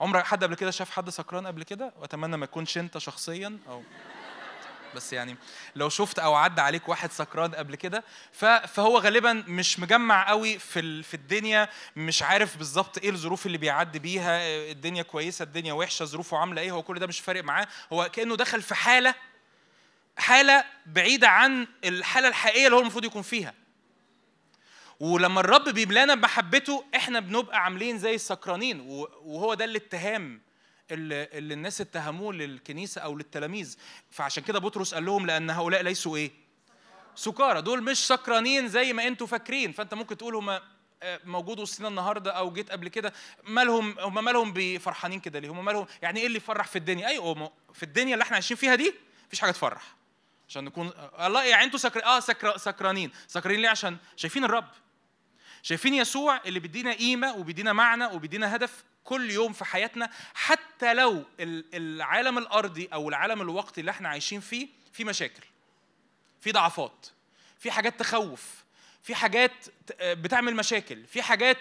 عمرك 0.00 0.24
حد 0.24 0.44
قبل 0.44 0.54
كده 0.54 0.70
شاف 0.70 0.90
حد 0.90 1.10
سكران 1.10 1.46
قبل 1.46 1.62
كده؟ 1.62 1.92
وأتمنى 2.00 2.36
ما 2.36 2.44
يكونش 2.44 2.78
أنت 2.78 2.98
شخصيا 2.98 3.58
أو 3.68 3.82
بس 4.94 5.12
يعني 5.12 5.36
لو 5.76 5.88
شفت 5.88 6.18
أو 6.18 6.34
عدى 6.34 6.60
عليك 6.60 6.88
واحد 6.88 7.12
سكران 7.12 7.54
قبل 7.54 7.74
كده 7.74 8.04
فهو 8.66 8.98
غالبا 8.98 9.32
مش 9.32 9.78
مجمع 9.78 10.28
قوي 10.28 10.58
في 10.58 11.02
في 11.02 11.14
الدنيا 11.14 11.68
مش 11.96 12.22
عارف 12.22 12.56
بالظبط 12.56 12.98
إيه 12.98 13.10
الظروف 13.10 13.46
اللي 13.46 13.58
بيعدي 13.58 13.98
بيها 13.98 14.40
الدنيا 14.70 15.02
كويسة 15.02 15.42
الدنيا 15.42 15.72
وحشة 15.72 16.04
ظروفه 16.04 16.38
عاملة 16.38 16.62
إيه 16.62 16.70
هو 16.70 16.82
كل 16.82 16.98
ده 16.98 17.06
مش 17.06 17.20
فارق 17.20 17.44
معاه 17.44 17.66
هو 17.92 18.08
كأنه 18.12 18.36
دخل 18.36 18.62
في 18.62 18.74
حالة 18.74 19.14
حالة 20.18 20.64
بعيدة 20.86 21.28
عن 21.28 21.66
الحالة 21.84 22.28
الحقيقية 22.28 22.64
اللي 22.66 22.76
هو 22.76 22.80
المفروض 22.80 23.04
يكون 23.04 23.22
فيها. 23.22 23.54
ولما 25.00 25.40
الرب 25.40 25.68
بيملانا 25.68 26.14
بمحبته 26.14 26.84
إحنا 26.96 27.20
بنبقى 27.20 27.64
عاملين 27.64 27.98
زي 27.98 28.14
السكرانين 28.14 28.80
وهو 29.24 29.54
ده 29.54 29.64
الاتهام 29.64 30.40
اللي, 30.90 31.28
اللي 31.32 31.54
الناس 31.54 31.80
اتهموه 31.80 32.32
للكنيسة 32.32 33.00
أو 33.00 33.16
للتلاميذ. 33.16 33.76
فعشان 34.10 34.42
كده 34.42 34.58
بطرس 34.58 34.94
قال 34.94 35.04
لهم 35.04 35.26
لأن 35.26 35.50
هؤلاء 35.50 35.82
ليسوا 35.82 36.16
إيه؟ 36.16 36.30
سكارى. 37.14 37.62
دول 37.62 37.82
مش 37.82 38.06
سكرانين 38.06 38.68
زي 38.68 38.92
ما 38.92 39.06
أنتوا 39.06 39.26
فاكرين. 39.26 39.72
فأنت 39.72 39.94
ممكن 39.94 40.16
تقول 40.16 40.34
هم 40.34 40.60
موجود 41.24 41.60
وسطنا 41.60 41.88
النهارده 41.88 42.32
أو 42.32 42.52
جيت 42.52 42.70
قبل 42.70 42.88
كده. 42.88 43.12
مالهم 43.44 43.98
هم 43.98 44.24
مالهم 44.24 44.52
بفرحانين 44.56 45.20
كده 45.20 45.38
ليه؟ 45.38 45.48
هم 45.48 45.64
مالهم 45.64 45.86
يعني 46.02 46.20
إيه 46.20 46.26
اللي 46.26 46.36
يفرح 46.36 46.66
في 46.66 46.76
الدنيا؟ 46.76 47.08
أيوه 47.08 47.52
في 47.74 47.82
الدنيا 47.82 48.12
اللي 48.14 48.22
إحنا 48.22 48.34
عايشين 48.34 48.56
فيها 48.56 48.74
دي 48.74 48.94
مفيش 49.26 49.40
حاجة 49.40 49.50
تفرح. 49.50 49.94
عشان 50.48 50.64
نكون 50.64 50.90
الله 51.20 51.44
يعني 51.44 51.64
أنتوا 51.64 51.78
سكر 51.78 52.04
آه 52.04 52.20
سكر... 52.20 52.56
سكرانين. 52.56 53.10
سكرانين 53.26 53.60
ليه؟ 53.60 53.68
عشان 53.68 53.96
شايفين 54.16 54.44
الرب. 54.44 54.68
شايفين 55.62 55.94
يسوع 55.94 56.40
اللي 56.46 56.60
بيدينا 56.60 56.92
قيمة 56.92 57.34
وبيدينا 57.34 57.72
معنى 57.72 58.06
وبيدينا 58.06 58.56
هدف 58.56 58.84
كل 59.04 59.30
يوم 59.30 59.52
في 59.52 59.64
حياتنا 59.64 60.10
حتى 60.34 60.94
لو 60.94 61.24
ال- 61.40 61.64
العالم 61.74 62.38
الأرضي 62.38 62.88
أو 62.92 63.08
العالم 63.08 63.40
الوقتي 63.42 63.80
اللي 63.80 63.90
إحنا 63.90 64.08
عايشين 64.08 64.40
فيه 64.40 64.68
في 64.92 65.04
مشاكل 65.04 65.42
في 66.40 66.52
ضعفات 66.52 67.06
في 67.58 67.70
حاجات 67.70 68.00
تخوف 68.00 68.64
في 69.02 69.14
حاجات 69.14 69.52
ت- 69.86 69.92
بتعمل 70.02 70.56
مشاكل. 70.56 71.06
في 71.06 71.22
حاجات 71.22 71.58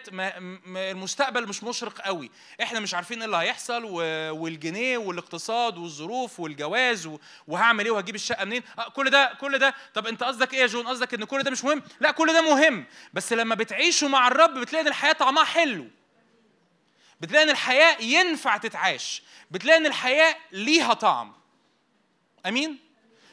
المستقبل 0.67 1.47
مش 1.47 1.63
مشرق 1.63 2.01
قوي. 2.01 2.31
إحنا 2.61 2.79
مش 2.79 2.93
عارفين 2.93 3.17
إيه 3.17 3.25
اللي 3.25 3.37
هيحصل 3.37 3.83
والجنيه 4.31 4.97
والاقتصاد 4.97 5.77
والظروف 5.77 6.39
والجواز 6.39 7.09
وهعمل 7.47 7.85
إيه 7.85 7.91
وهجيب 7.91 8.15
الشقة 8.15 8.45
منين؟ 8.45 8.63
آه، 8.79 8.89
كل 8.89 9.09
ده 9.09 9.33
كل 9.41 9.57
ده. 9.59 9.73
طب 9.93 10.07
أنت 10.07 10.23
قصدك 10.23 10.53
إيه 10.53 10.59
يا 10.59 10.67
جون؟ 10.67 10.87
قصدك 10.87 11.13
إن 11.13 11.23
كل 11.23 11.43
ده 11.43 11.51
مش 11.51 11.63
مهم؟ 11.63 11.83
لا 11.99 12.11
كل 12.11 12.33
ده 12.33 12.41
مهم. 12.41 12.85
بس 13.13 13.33
لما 13.33 13.55
بتعيشوا 13.55 14.07
مع 14.09 14.27
الرب 14.27 14.53
بتلاقي 14.53 14.81
إن 14.81 14.87
الحياة 14.87 15.13
طعمها 15.13 15.43
حلو. 15.43 15.87
بتلاقي 17.21 17.43
إن 17.43 17.49
الحياة 17.49 18.01
ينفع 18.01 18.57
تتعاش. 18.57 19.23
بتلاقي 19.51 19.77
إن 19.77 19.85
الحياة 19.85 20.35
ليها 20.51 20.93
طعم. 20.93 21.33
آمين؟ 22.45 22.79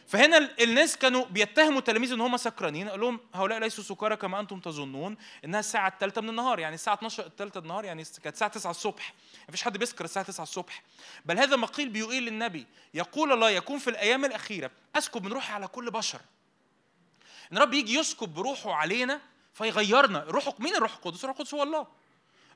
فهنا 0.07 0.37
ال- 0.39 0.63
الناس 0.63 0.97
كانوا 0.97 1.25
بيتهموا 1.25 1.79
التلاميذ 1.79 2.13
إن 2.13 2.21
هم 2.21 2.37
سكرانين. 2.37 2.89
قال 2.89 3.01
لهم 3.01 3.21
هؤلاء 3.35 3.59
ليسوا 3.59 3.85
سكارى 3.85 4.17
كما 4.17 4.41
أنتم 4.41 4.61
تظنون 4.61 5.17
إنها 5.45 5.61
الساعة 5.61 5.89
الثالثه 5.89 6.21
من 6.21 6.29
النهار. 6.29 6.59
يعني 6.59 6.75
الساعة 6.75 6.95
12 6.95 7.27
الثالثه 7.27 7.61
النهار 7.61 7.85
يعني 7.85 8.05
كانت 8.05 8.35
الساعة 8.35 8.51
9 8.51 8.71
الصبح. 8.71 9.15
مفيش 9.49 9.63
حد 9.63 9.79
بيسكر 9.79 10.05
الساعة 10.05 10.25
9 10.27 10.43
الصبح. 10.43 10.83
بل 11.25 11.39
هذا 11.39 11.57
ما 11.57 11.67
قيل 11.67 11.89
بيقيل 11.89 12.23
للنبي. 12.23 12.67
يقول 12.95 13.33
الله 13.33 13.51
يكون 13.51 13.79
في 13.79 13.91
الأيام 13.91 14.25
الأخيرة 14.25 14.71
أسكب 14.97 15.25
من 15.25 15.33
روحي 15.33 15.53
على 15.53 15.69
كل 15.69 15.91
بشر. 15.91 16.21
إن 17.53 17.59
رب 17.59 17.75
يجي 17.75 17.95
يسكب 17.95 18.35
بروحه 18.35 18.73
علينا 18.73 19.21
فيغيرنا. 19.55 20.25
روح 20.29 20.61
مين 20.61 20.77
الروح 20.77 20.95
القدس؟ 20.95 21.25
الروح 21.25 21.37
القدس 21.37 21.55
هو 21.55 21.63
الله. 21.63 21.87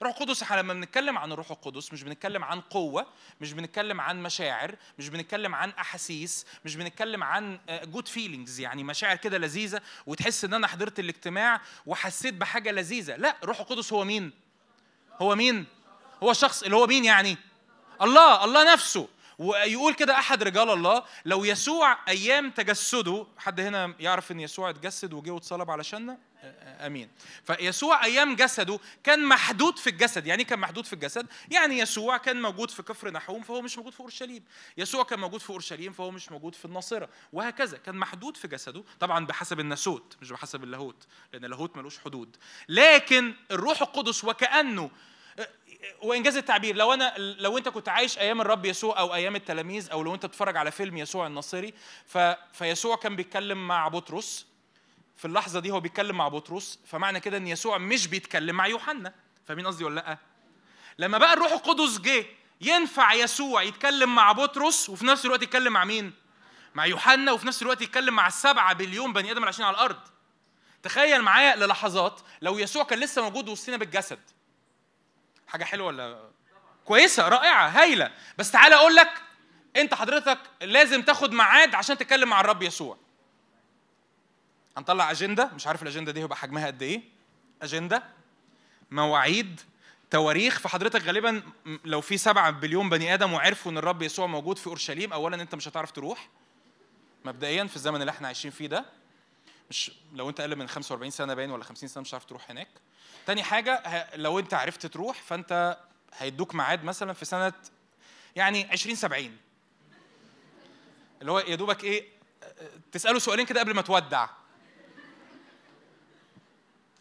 الروح 0.02 0.16
القدس 0.16 0.42
إحنا 0.42 0.56
لما 0.56 0.74
بنتكلم 0.74 1.18
عن 1.18 1.32
الروح 1.32 1.50
القدس 1.50 1.92
مش 1.92 2.02
بنتكلم 2.02 2.44
عن 2.44 2.60
قوة 2.60 3.06
مش 3.40 3.52
بنتكلم 3.52 4.00
عن 4.00 4.22
مشاعر 4.22 4.74
مش 4.98 5.08
بنتكلم 5.08 5.54
عن 5.54 5.70
أحاسيس 5.70 6.46
مش 6.64 6.76
بنتكلم 6.76 7.24
عن 7.24 7.58
good 7.68 8.08
feelings 8.08 8.60
يعني 8.60 8.84
مشاعر 8.84 9.16
كده 9.16 9.38
لذيذة 9.38 9.80
وتحس 10.06 10.44
إن 10.44 10.54
أنا 10.54 10.66
حضرت 10.66 10.98
الاجتماع 11.00 11.60
وحسيت 11.86 12.34
بحاجة 12.34 12.70
لذيذة 12.72 13.16
لا 13.16 13.36
الروح 13.42 13.60
القدس 13.60 13.92
هو 13.92 14.04
مين؟ 14.04 14.32
هو 15.22 15.34
مين؟ 15.34 15.66
هو 16.22 16.30
الشخص 16.30 16.62
اللي 16.62 16.76
هو 16.76 16.86
مين 16.86 17.04
يعني؟ 17.04 17.36
الله 18.02 18.44
الله 18.44 18.72
نفسه 18.72 19.08
ويقول 19.40 19.94
كده 19.94 20.14
أحد 20.18 20.42
رجال 20.42 20.70
الله 20.70 21.04
لو 21.24 21.44
يسوع 21.44 21.98
أيام 22.08 22.50
تجسده 22.50 23.26
حد 23.38 23.60
هنا 23.60 23.94
يعرف 24.00 24.32
إن 24.32 24.40
يسوع 24.40 24.70
اتجسد 24.70 25.12
وجه 25.12 25.30
واتصلب 25.30 25.70
علشاننا 25.70 26.18
آمين. 26.80 27.08
فيسوع 27.44 28.04
أيام 28.04 28.36
جسده 28.36 28.78
كان 29.04 29.24
محدود 29.24 29.78
في 29.78 29.90
الجسد. 29.90 30.26
يعني 30.26 30.42
إيه 30.42 30.48
كان 30.48 30.58
محدود 30.58 30.86
في 30.86 30.92
الجسد؟ 30.92 31.26
يعني 31.50 31.78
يسوع 31.78 32.16
كان 32.16 32.42
موجود 32.42 32.70
في 32.70 32.82
كفر 32.82 33.10
نحوم 33.10 33.42
فهو 33.42 33.62
مش 33.62 33.78
موجود 33.78 33.92
في 33.92 34.00
أورشليم. 34.00 34.44
يسوع 34.78 35.04
كان 35.04 35.18
موجود 35.18 35.40
في 35.40 35.50
أورشليم 35.50 35.92
فهو 35.92 36.10
مش 36.10 36.32
موجود 36.32 36.54
في 36.54 36.64
الناصرة. 36.64 37.08
وهكذا 37.32 37.78
كان 37.78 37.96
محدود 37.96 38.36
في 38.36 38.48
جسده 38.48 38.84
طبعا 39.00 39.26
بحسب 39.26 39.60
الناسوت 39.60 40.16
مش 40.22 40.30
بحسب 40.30 40.64
اللاهوت 40.64 41.06
لأن 41.32 41.44
اللاهوت 41.44 41.76
ملوش 41.76 41.98
حدود. 41.98 42.36
لكن 42.68 43.34
الروح 43.50 43.82
القدس 43.82 44.24
وكأنه 44.24 44.90
وإنجاز 46.02 46.36
التعبير 46.36 46.76
لو 46.76 46.92
أنا 46.94 47.14
لو 47.18 47.58
أنت 47.58 47.68
كنت 47.68 47.88
عايش 47.88 48.18
أيام 48.18 48.40
الرب 48.40 48.64
يسوع 48.64 48.98
أو 48.98 49.14
أيام 49.14 49.36
التلاميذ 49.36 49.90
أو 49.90 50.02
لو 50.02 50.14
أنت 50.14 50.26
بتتفرج 50.26 50.56
على 50.56 50.70
فيلم 50.70 50.96
يسوع 50.96 51.26
الناصري 51.26 51.74
ف... 52.06 52.18
فيسوع 52.52 52.96
كان 52.96 53.16
بيتكلم 53.16 53.68
مع 53.68 53.88
بطرس. 53.88 54.46
في 55.16 55.24
اللحظة 55.24 55.60
دي 55.60 55.70
هو 55.70 55.80
بيتكلم 55.80 56.16
مع 56.16 56.28
بطرس 56.28 56.78
فمعنى 56.86 57.20
كده 57.20 57.36
إن 57.36 57.46
يسوع 57.46 57.78
مش 57.78 58.06
بيتكلم 58.06 58.56
مع 58.56 58.66
يوحنا. 58.66 59.14
فاهمين 59.48 59.66
قصدي 59.66 59.84
ولا 59.84 59.94
لأ؟ 59.94 60.18
لما 60.98 61.18
بقى 61.18 61.32
الروح 61.32 61.52
القدس 61.52 61.98
جه 61.98 62.26
ينفع 62.60 63.12
يسوع 63.12 63.62
يتكلم 63.62 64.14
مع 64.14 64.32
بطرس 64.32 64.88
وفي 64.88 65.06
نفس 65.06 65.26
الوقت 65.26 65.42
يتكلم 65.42 65.72
مع 65.72 65.84
مين؟ 65.84 66.12
مع 66.74 66.86
يوحنا 66.86 67.32
وفي 67.32 67.46
نفس 67.46 67.62
الوقت 67.62 67.82
يتكلم 67.82 68.14
مع 68.14 68.26
السبعة 68.26 68.72
بليون 68.72 69.12
بني 69.12 69.30
آدم 69.30 69.36
اللي 69.36 69.46
عايشين 69.46 69.64
على 69.64 69.74
الأرض. 69.74 70.00
تخيل 70.82 71.22
معايا 71.22 71.56
للحظات 71.56 72.20
لو 72.42 72.58
يسوع 72.58 72.84
كان 72.84 72.98
لسه 72.98 73.22
موجود 73.22 73.48
وسطنا 73.48 73.76
بالجسد. 73.76 74.18
حاجة 75.50 75.64
حلوة 75.64 75.86
ولا؟ 75.86 76.30
كويسة 76.84 77.28
رائعة 77.28 77.68
هايلة. 77.68 78.10
بس 78.38 78.50
تعالى 78.50 78.74
أقول 78.74 78.96
لك 78.96 79.22
أنت 79.76 79.94
حضرتك 79.94 80.38
لازم 80.62 81.02
تاخد 81.02 81.32
ميعاد 81.32 81.74
عشان 81.74 81.98
تتكلم 81.98 82.28
مع 82.28 82.40
الرب 82.40 82.62
يسوع. 82.62 82.96
هنطلع 84.76 85.10
أجندة. 85.10 85.50
مش 85.54 85.66
عارف 85.66 85.82
الأجندة 85.82 86.12
دي 86.12 86.20
هيبقى 86.20 86.36
حجمها 86.36 86.66
قد 86.66 86.82
إيه. 86.82 87.02
أجندة 87.62 88.02
مواعيد 88.90 89.60
تواريخ. 90.10 90.58
فحضرتك 90.58 91.02
غالبا 91.04 91.42
لو 91.84 92.00
في 92.00 92.18
سبعة 92.18 92.50
بليون 92.50 92.88
بني 92.88 93.14
آدم 93.14 93.32
وعرفوا 93.32 93.72
إن 93.72 93.78
الرب 93.78 94.02
يسوع 94.02 94.26
موجود 94.26 94.58
في 94.58 94.66
أورشليم 94.66 95.12
اولا 95.12 95.42
أنت 95.42 95.54
مش 95.54 95.68
هتعرف 95.68 95.90
تروح. 95.90 96.28
مبدئيا 97.24 97.64
في 97.64 97.76
الزمن 97.76 98.00
اللي 98.00 98.10
إحنا 98.10 98.26
عايشين 98.26 98.50
فيه 98.50 98.66
ده. 98.66 98.84
مش 99.70 99.90
لو 100.12 100.28
انت 100.28 100.40
أقل 100.40 100.56
من 100.56 100.68
45 100.68 101.10
سنة 101.10 101.34
باين 101.34 101.50
ولا 101.50 101.64
50 101.64 101.88
سنة 101.88 102.00
مش 102.00 102.10
هتعرف 102.10 102.24
تروح 102.24 102.50
هناك. 102.50 102.68
تاني 103.26 103.42
حاجة 103.42 104.06
لو 104.14 104.38
انت 104.38 104.54
عرفت 104.54 104.86
تروح 104.86 105.22
فانت 105.22 105.78
هيدوك 106.14 106.54
ميعاد 106.54 106.84
مثلا 106.84 107.12
في 107.12 107.24
سنة 107.24 107.52
يعني 108.36 108.64
20 108.70 108.96
70 108.96 109.36
اللي 111.20 111.32
هو 111.32 111.38
يا 111.38 111.54
دوبك 111.54 111.84
إيه 111.84 112.08
تسأله 112.92 113.18
سؤالين 113.18 113.46
كده 113.46 113.60
قبل 113.60 113.74
ما 113.74 113.82
تودع. 113.82 114.28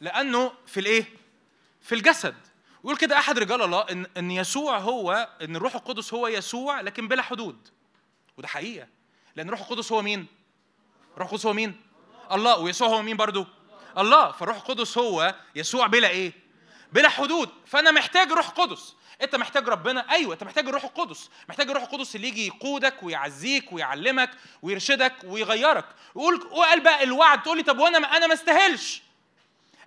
لأنه 0.02 0.52
في 0.68 0.80
الإيه؟ 0.80 1.06
في 1.82 1.96
الجسد. 1.96 2.36
يقول 2.84 2.98
كده 2.98 3.18
أحد 3.18 3.40
رجال 3.40 3.62
الله 3.62 3.82
إن 3.92 4.06
إن 4.18 4.32
يسوع 4.32 4.78
هو 4.78 5.30
إن 5.42 5.56
الروح 5.56 5.76
القدس 5.76 6.14
هو 6.14 6.28
يسوع 6.28 6.82
لكن 6.82 7.08
بلا 7.08 7.22
حدود. 7.22 7.70
وده 8.38 8.48
حقيقة. 8.48 8.88
لأن 9.36 9.48
الروح 9.48 9.62
القدس 9.62 9.92
هو 9.92 10.02
مين؟ 10.02 10.28
الروح 11.14 11.28
القدس 11.28 11.46
هو 11.46 11.54
مين؟ 11.54 11.82
الله 12.32 12.58
ويسوع 12.58 12.88
هو 12.88 13.02
مين 13.02 13.18
برضو؟ 13.18 13.46
الله. 13.98 14.32
فالروح 14.32 14.58
القدس 14.58 14.98
هو 14.98 15.36
يسوع 15.56 15.88
بلا 15.88 16.10
إيه؟ 16.10 16.34
بلا 16.94 17.10
حدود. 17.10 17.50
فأنا 17.66 17.92
محتاج 17.92 18.32
روح 18.32 18.48
قدس. 18.48 18.96
أنت 19.22 19.36
محتاج 19.36 19.70
ربنا؟ 19.70 20.12
أيوه 20.12 20.34
أنت 20.34 20.44
محتاج 20.44 20.68
الروح 20.68 20.84
القدس. 20.84 21.30
محتاج 21.50 21.70
الروح 21.70 21.84
القدس 21.84 22.16
اللي 22.16 22.28
يجي 22.28 22.48
يقودك 22.48 23.04
ويعزيك 23.04 23.74
ويعلمك 23.74 24.32
ويرشدك 24.62 25.14
ويغيرك. 25.24 25.86
ويقول 26.16 26.48
وقال 26.52 26.80
بقى 26.80 27.04
الوعد 27.04 27.44
تقول 27.44 27.58
لي 27.58 27.64
طب 27.64 27.80
وأنا 27.80 28.00
ما 28.00 28.18
أنا 28.18 28.28
ما 28.28 28.34
استاهلش. 28.34 29.02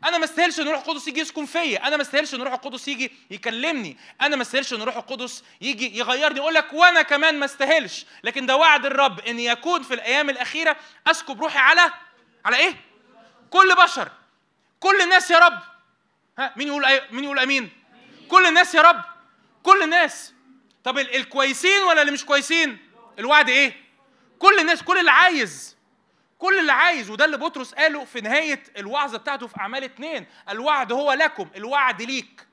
أنا 0.04 0.18
ما 0.18 0.24
استاهلش 0.24 0.60
إن 0.60 0.68
الروح 0.68 0.80
القدس 0.80 1.08
يجي 1.08 1.20
يسكن 1.20 1.46
فيا. 1.46 1.86
أنا 1.88 1.96
ما 1.96 2.02
استاهلش 2.02 2.34
إن 2.34 2.40
الروح 2.40 2.54
القدس 2.54 2.88
يجي 2.88 3.12
يكلمني. 3.30 3.96
أنا 4.20 4.36
ما 4.36 4.42
استاهلش 4.42 4.72
إن 4.72 4.82
الروح 4.82 4.96
القدس 4.96 5.44
يجي 5.60 5.98
يغيرني. 5.98 6.40
أقول 6.40 6.54
لك 6.54 6.72
وأنا 6.72 7.02
كمان 7.02 7.38
ما 7.38 7.44
استاهلش. 7.44 8.06
لكن 8.24 8.46
ده 8.46 8.56
وعد 8.56 8.86
الرب 8.86 9.20
إن 9.20 9.40
يكون 9.40 9.82
في 9.82 9.94
الأيام 9.94 10.30
الأخيرة 10.30 10.76
أسكب 11.06 11.42
روحي 11.42 11.58
على 11.58 11.92
على 12.44 12.56
إيه؟ 12.56 12.74
كل 13.50 13.74
بشر. 13.74 14.10
كل 14.80 15.00
الناس 15.00 15.30
يا 15.30 15.38
رب. 15.38 15.58
ها 16.38 16.52
مين 16.56 16.68
يقول 16.68 16.84
أي... 16.84 17.02
مين 17.10 17.24
يقول 17.24 17.38
آمين؟ 17.38 17.70
كل 18.28 18.46
الناس 18.46 18.74
يا 18.74 18.82
رب. 18.82 19.02
كل 19.62 19.82
الناس. 19.82 20.34
طب 20.84 20.98
ال- 20.98 21.16
الكويسين 21.16 21.82
ولا 21.82 22.00
اللي 22.00 22.12
مش 22.12 22.24
كويسين؟ 22.24 22.78
الوعد 23.18 23.48
إيه؟ 23.48 23.82
كل 24.38 24.58
الناس 24.60 24.82
كل 24.82 24.98
اللي 24.98 25.10
عايز. 25.10 25.76
كل 26.38 26.58
اللي 26.58 26.72
عايز. 26.72 27.10
وده 27.10 27.24
اللي 27.24 27.36
بطرس 27.36 27.74
قاله 27.74 28.04
في 28.04 28.20
نهاية 28.20 28.62
الوعظة 28.76 29.18
بتاعته 29.18 29.46
في 29.46 29.60
أعمال 29.60 29.84
اتنين. 29.84 30.26
الوعد 30.48 30.92
هو 30.92 31.12
لكم 31.12 31.50
الوعد 31.56 32.02
ليك. 32.02 32.46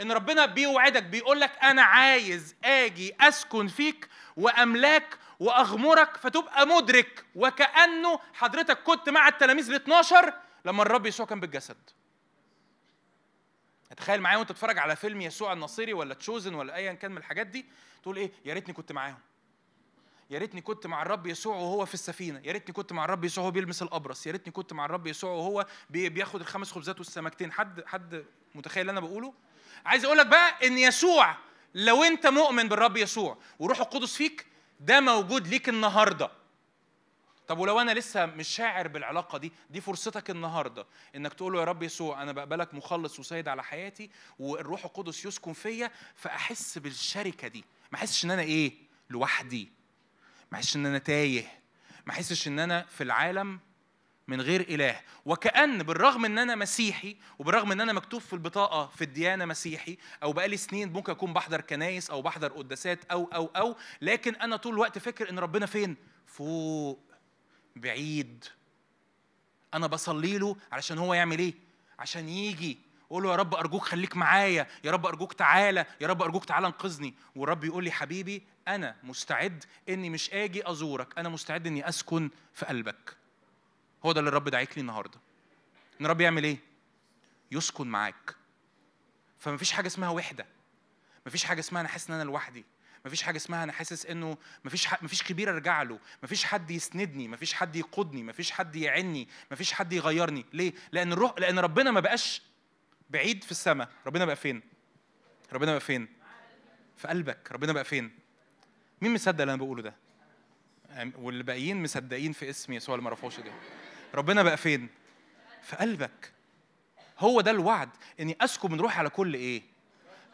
إن 0.00 0.12
ربنا 0.12 0.46
بيوعدك 0.46 1.02
بيقول 1.02 1.40
لك 1.40 1.52
أنا 1.62 1.82
عايز 1.82 2.54
آجي 2.64 3.14
أسكن 3.20 3.68
فيك 3.68 4.08
وأملاك 4.36 5.18
وأغمرك 5.40 6.16
فتبقى 6.16 6.66
مدرك. 6.66 7.24
وكأنه 7.34 8.20
حضرتك 8.34 8.82
كنت 8.82 9.08
مع 9.08 9.28
التلاميذ 9.28 9.70
ال 9.70 9.74
12 9.74 10.34
لما 10.64 10.82
الرب 10.82 11.06
يسوع 11.06 11.26
كان 11.26 11.40
بالجسد. 11.40 11.76
تخيل 13.96 14.20
معايا 14.20 14.36
وأنت 14.38 14.48
تتفرج 14.52 14.78
على 14.78 14.96
فيلم 14.96 15.20
يسوع 15.20 15.52
الناصري 15.52 15.92
ولا 15.92 16.14
تشوزن 16.14 16.54
ولا 16.54 16.74
ايا 16.76 16.92
كان 16.92 17.10
من 17.10 17.18
الحاجات 17.18 17.46
دي 17.46 17.66
تقول 18.02 18.16
إيه؟ 18.16 18.32
يا 18.44 18.54
ريتني 18.54 18.74
كنت 18.74 18.92
معاهم. 18.92 19.18
يا 20.30 20.38
ريتني 20.38 20.60
كنت 20.60 20.86
مع 20.86 21.02
الرب 21.02 21.26
يسوع 21.26 21.56
وهو 21.56 21.86
في 21.86 21.94
السفينة. 21.94 22.40
يا 22.44 22.52
ريتني 22.52 22.72
كنت 22.74 22.92
مع 22.92 23.04
الرب 23.04 23.24
يسوع 23.24 23.42
وهو 23.44 23.50
بيلمس 23.50 23.82
الأبرص. 23.82 24.26
يا 24.26 24.32
ريتني 24.32 24.52
كنت 24.52 24.72
مع 24.72 24.84
الرب 24.84 25.06
يسوع 25.06 25.30
وهو 25.30 25.66
بي- 25.90 26.08
بياخد 26.08 26.40
الخمس 26.40 26.72
خبزات 26.72 26.98
والسمكتين. 26.98 27.52
حد 27.52 27.84
حد 27.86 28.24
متخيل 28.54 28.80
اللي 28.80 28.92
أنا 28.92 29.00
بقوله؟ 29.00 29.34
عايز 29.86 30.04
أقول 30.04 30.18
لك 30.18 30.26
بقى 30.26 30.66
إن 30.66 30.78
يسوع 30.78 31.36
لو 31.74 32.02
أنت 32.04 32.26
مؤمن 32.26 32.68
بالرب 32.68 32.96
يسوع 32.96 33.38
وروح 33.58 33.80
القدس 33.80 34.14
فيك 34.16 34.46
ده 34.80 35.00
موجود 35.00 35.48
ليك 35.48 35.68
النهارده. 35.68 36.30
طب 37.48 37.58
ولو 37.58 37.80
أنا 37.80 37.92
لسه 37.94 38.26
مش 38.26 38.48
شاعر 38.48 38.88
بالعلاقة 38.88 39.38
دي 39.38 39.52
دي 39.70 39.80
فرصتك 39.80 40.30
النهارده 40.30 40.86
إنك 41.16 41.34
تقول 41.34 41.52
له 41.52 41.60
يا 41.60 41.64
رب 41.64 41.82
يسوع 41.82 42.22
أنا 42.22 42.32
بقبلك 42.32 42.74
مخلص 42.74 43.18
وسيد 43.20 43.48
على 43.48 43.64
حياتي 43.64 44.10
والروح 44.38 44.84
القدس 44.84 45.24
يسكن 45.24 45.52
فيا 45.52 45.90
فأحس 46.14 46.78
بالشركة 46.78 47.48
دي. 47.48 47.64
ما 47.92 47.98
أحسش 47.98 48.24
إن 48.24 48.30
أنا 48.30 48.42
إيه؟ 48.42 48.72
لوحدي. 49.10 49.72
ما 50.52 50.58
أحسش 50.58 50.76
إن 50.76 50.86
أنا 50.86 50.98
تايه. 50.98 51.60
ما 52.06 52.12
أحسش 52.12 52.48
إن 52.48 52.58
أنا 52.58 52.82
في 52.82 53.02
العالم 53.02 53.60
من 54.30 54.40
غير 54.40 54.60
إله. 54.60 55.00
وكأن 55.24 55.82
بالرغم 55.82 56.24
إن 56.24 56.38
أنا 56.38 56.54
مسيحي 56.54 57.16
وبالرغم 57.38 57.72
إن 57.72 57.80
أنا 57.80 57.92
مكتوب 57.92 58.20
في 58.20 58.32
البطاقة 58.32 58.86
في 58.86 59.04
الديانة 59.04 59.44
مسيحي 59.44 59.98
أو 60.22 60.32
بقالي 60.32 60.56
سنين 60.56 60.92
ممكن 60.92 61.12
أكون 61.12 61.32
بحضر 61.32 61.60
كنايس 61.60 62.10
أو 62.10 62.22
بحضر 62.22 62.52
قداسات 62.52 63.04
أو 63.04 63.30
أو 63.34 63.46
أو 63.56 63.76
لكن 64.02 64.34
أنا 64.34 64.56
طول 64.56 64.72
الوقت 64.72 64.98
فاكر 64.98 65.30
إن 65.30 65.38
ربنا 65.38 65.66
فين؟ 65.66 65.96
فوق 66.26 67.00
بعيد. 67.76 68.44
أنا 69.74 69.86
بصلي 69.86 70.38
له 70.38 70.56
علشان 70.72 70.98
هو 70.98 71.14
يعمل 71.14 71.38
إيه؟ 71.38 71.54
عشان 71.98 72.28
يجي 72.28 72.78
أقول 73.10 73.22
له 73.22 73.30
يا 73.30 73.36
رب 73.36 73.54
أرجوك 73.54 73.82
خليك 73.82 74.16
معايا. 74.16 74.66
يا 74.84 74.90
رب 74.90 75.06
أرجوك 75.06 75.32
تعالى. 75.32 75.86
يا 76.00 76.06
رب 76.06 76.22
أرجوك 76.22 76.44
تعالى 76.44 76.66
انقذني. 76.66 77.14
والرب 77.36 77.64
يقول 77.64 77.84
لي 77.84 77.90
حبيبي 77.90 78.42
أنا 78.68 78.96
مستعد 79.02 79.64
إني 79.88 80.10
مش 80.10 80.30
آجي 80.30 80.70
أزورك. 80.70 81.18
أنا 81.18 81.28
مستعد 81.28 81.66
إني 81.66 81.88
أسكن 81.88 82.30
في 82.54 82.66
قلبك. 82.66 83.19
هو 84.06 84.12
ده 84.12 84.20
اللي 84.20 84.28
الرب 84.28 84.48
دعيك 84.48 84.70
لي 84.76 84.80
النهارده. 84.80 85.20
إن 86.00 86.04
الرب 86.06 86.20
يعمل 86.20 86.44
إيه؟ 86.44 86.58
يسكن 87.50 87.86
معاك. 87.86 88.34
فمفيش 89.38 89.72
حاجة 89.72 89.86
اسمها 89.86 90.08
وحدة. 90.08 90.46
مفيش 91.26 91.44
حاجة 91.44 91.60
اسمها 91.60 91.80
أنا 91.80 91.88
حاسس 91.88 92.10
إن 92.10 92.14
أنا 92.14 92.24
لوحدي. 92.24 92.64
مفيش 93.06 93.22
حاجة 93.22 93.36
اسمها 93.36 93.64
أنا 93.64 93.72
حاسس 93.72 94.06
إنه 94.06 94.36
مفيش 94.64 94.86
ح... 94.86 95.02
مفيش 95.02 95.22
كبير 95.22 95.50
أرجع 95.50 95.82
له. 95.82 95.98
مفيش 96.22 96.44
حد 96.44 96.70
يسندني. 96.70 97.28
مفيش 97.28 97.54
حد 97.54 97.76
يقودني. 97.76 98.22
مفيش 98.22 98.50
حد 98.50 98.76
يعني. 98.76 99.28
مفيش 99.52 99.72
حد 99.72 99.92
يغيرني. 99.92 100.44
ليه؟ 100.52 100.72
لأن 100.92 101.12
الروح 101.12 101.34
لأن 101.38 101.58
ربنا 101.58 101.90
ما 101.90 102.00
بقاش 102.00 102.42
بعيد 103.10 103.44
في 103.44 103.50
السماء. 103.50 103.88
ربنا 104.06 104.24
بقى 104.24 104.36
فين؟ 104.36 104.62
ربنا 105.52 105.70
بقى 105.72 105.80
فين؟ 105.80 106.08
في 106.96 107.08
قلبك. 107.08 107.52
ربنا 107.52 107.72
بقى 107.72 107.84
فين؟ 107.84 108.18
مين 109.02 109.14
مصدق 109.14 109.40
اللي 109.40 109.54
أنا 109.54 109.62
بقوله 109.62 109.82
ده؟ 109.82 109.94
واللي 111.18 111.42
باقيين 111.42 111.82
مصدقين 111.82 112.32
في 112.32 112.50
اسم 112.50 112.72
يسوع 112.72 112.94
اللي 112.94 113.04
ما 113.04 113.10
رفعوش 113.10 113.40
ده 113.40 113.52
ربنا 114.14 114.42
بقى 114.42 114.56
فين؟ 114.56 114.88
في 115.62 115.76
قلبك. 115.76 116.32
هو 117.18 117.40
ده 117.40 117.50
الوعد 117.50 117.88
إني 118.20 118.36
اسكب 118.40 118.70
من 118.70 118.80
روحي 118.80 118.98
على 118.98 119.10
كل 119.10 119.34
إيه؟ 119.34 119.62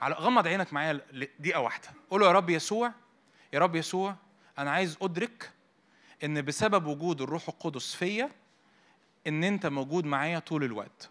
على 0.00 0.14
غمض 0.14 0.46
عينك 0.46 0.72
معايا 0.72 1.00
دقيقه 1.38 1.60
واحدة. 1.60 1.88
قول 2.10 2.22
يا 2.22 2.32
رب 2.32 2.50
يسوع 2.50 2.92
يا 3.52 3.58
رب 3.58 3.76
يسوع 3.76 4.16
أنا 4.58 4.70
عايز 4.70 4.96
أدرك 5.02 5.50
إن 6.24 6.44
بسبب 6.44 6.86
وجود 6.86 7.20
الروح 7.22 7.48
القدس 7.48 7.94
فيا 7.94 8.30
إن 9.26 9.44
أنت 9.44 9.66
موجود 9.66 10.04
معايا 10.04 10.38
طول 10.38 10.64
الوقت. 10.64 11.10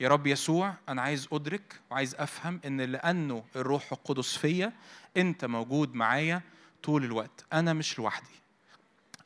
يا 0.00 0.08
رب 0.08 0.26
يسوع 0.26 0.74
أنا 0.88 1.02
عايز 1.02 1.28
أدرك 1.32 1.80
وعايز 1.90 2.14
أفهم 2.14 2.60
إن 2.64 2.80
لأنه 2.80 3.44
الروح 3.56 3.92
القدس 3.92 4.36
فيا 4.36 4.72
أنت 5.16 5.44
موجود 5.44 5.94
معايا 5.94 6.40
طول 6.82 7.04
الوقت. 7.04 7.44
أنا 7.52 7.72
مش 7.72 7.98
لوحدي. 7.98 8.34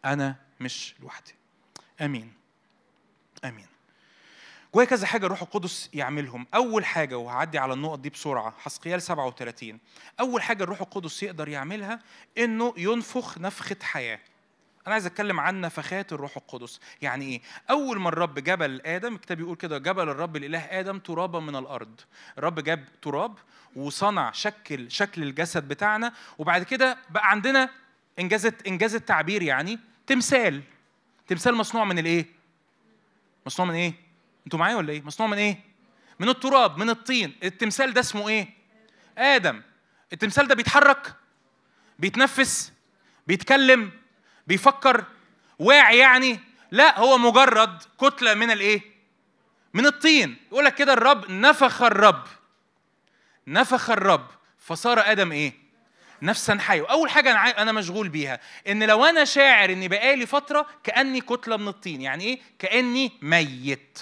أنا 0.04 0.36
مش 0.60 0.94
لوحدي. 1.00 1.34
آمين. 2.00 2.32
آمين. 3.48 3.66
جوايا 4.74 4.88
كذا 4.88 5.06
حاجة 5.06 5.26
الروح 5.26 5.42
القدس 5.42 5.90
يعملهم. 5.94 6.46
أول 6.54 6.84
حاجة 6.84 7.18
وهعدي 7.18 7.58
على 7.58 7.72
النقط 7.74 7.98
دي 7.98 8.10
بسرعة 8.10 8.54
حسقيال 8.58 9.02
37 9.02 9.78
أول 10.20 10.42
حاجة 10.42 10.62
الروح 10.64 10.80
القدس 10.80 11.22
يقدر 11.22 11.48
يعملها 11.48 12.00
إنه 12.38 12.74
ينفخ 12.76 13.38
نفخة 13.38 13.76
حياة. 13.82 14.18
أنا 14.86 14.92
عايز 14.92 15.06
أتكلم 15.06 15.40
عن 15.40 15.60
نفخات 15.60 16.12
الروح 16.12 16.36
القدس. 16.36 16.80
يعني 17.02 17.24
إيه؟ 17.24 17.40
أول 17.70 18.00
ما 18.00 18.08
الرب 18.08 18.38
جبل 18.38 18.80
آدم 18.84 19.14
الكتاب 19.14 19.40
يقول 19.40 19.56
كده 19.56 19.78
جبل 19.78 20.08
الرب 20.08 20.36
الإله 20.36 20.58
آدم 20.58 20.98
ترابا 20.98 21.40
من 21.40 21.56
الأرض. 21.56 22.00
الرب 22.38 22.60
جاب 22.60 22.84
تراب 23.02 23.34
وصنع 23.76 24.32
شكل 24.32 24.90
شكل 24.90 25.22
الجسد 25.22 25.68
بتاعنا 25.68 26.12
وبعد 26.38 26.62
كده 26.62 26.98
بقى 27.10 27.30
عندنا 27.30 27.70
انجاز 28.18 28.52
انجاز 28.66 28.94
التعبير 28.94 29.42
يعني 29.42 29.78
تمثال. 30.06 30.62
تمثال 31.28 31.54
مصنوع 31.54 31.84
من 31.84 31.98
الإيه؟ 31.98 32.35
مصنوع 33.46 33.68
من 33.68 33.74
إيه؟ 33.74 33.92
أنتوا 34.46 34.58
معايا 34.58 34.76
ولا 34.76 34.92
إيه؟ 34.92 35.02
مصنوع 35.02 35.28
من 35.28 35.38
إيه؟ 35.38 35.60
من 36.18 36.28
التراب 36.28 36.78
من 36.78 36.90
الطين. 36.90 37.36
التمثال 37.42 37.92
ده 37.92 38.00
اسمه 38.00 38.28
إيه؟ 38.28 38.48
آدم. 39.18 39.62
التمثال 40.12 40.48
ده 40.48 40.54
بيتحرك 40.54 41.14
بيتنفس 41.98 42.72
بيتكلم 43.26 43.90
بيفكر. 44.46 45.04
واعي 45.58 45.98
يعني؟ 45.98 46.40
لا 46.70 46.98
هو 46.98 47.18
مجرد 47.18 47.82
كتلة 48.00 48.34
من 48.34 48.50
الإيه؟ 48.50 48.80
من 49.74 49.86
الطين. 49.86 50.36
يقول 50.52 50.64
لك 50.64 50.74
كده 50.74 50.92
الرب 50.92 51.30
نفخ 51.30 51.82
الرب. 51.82 52.24
نفخ 53.46 53.90
الرب. 53.90 54.26
فصار 54.58 55.00
آدم 55.00 55.32
إيه؟ 55.32 55.52
نفسا 56.22 56.58
حيه 56.58 56.82
واول 56.82 57.10
حاجة 57.10 57.30
أنا 57.30 57.38
عاي- 57.38 57.50
أنا 57.52 57.72
مشغول 57.72 58.08
بيها 58.08 58.40
إن 58.68 58.82
لو 58.82 59.04
أنا 59.04 59.24
شاعر 59.24 59.72
إني 59.72 59.88
بقالي 59.88 60.26
فترة 60.26 60.66
كأني 60.84 61.20
كتلة 61.20 61.56
من 61.56 61.68
الطين 61.68 62.00
يعني 62.02 62.24
إيه؟ 62.24 62.40
كأني 62.58 63.12
ميت. 63.22 63.98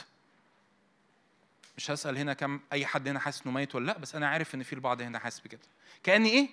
مش 1.76 1.90
هسأل 1.90 2.18
هنا 2.18 2.32
كم 2.32 2.60
أي 2.72 2.86
حد 2.86 3.08
هنا 3.08 3.18
حاسس 3.20 3.42
إنه 3.46 3.54
ميت 3.54 3.74
ولا 3.74 3.86
لأ 3.86 3.98
بس 3.98 4.14
أنا 4.14 4.28
عارف 4.28 4.54
إن 4.54 4.62
في 4.62 4.72
البعض 4.72 5.02
هنا 5.02 5.18
حاسس 5.18 5.40
بكده. 5.40 5.60
كأني 6.02 6.28
إيه؟ 6.30 6.48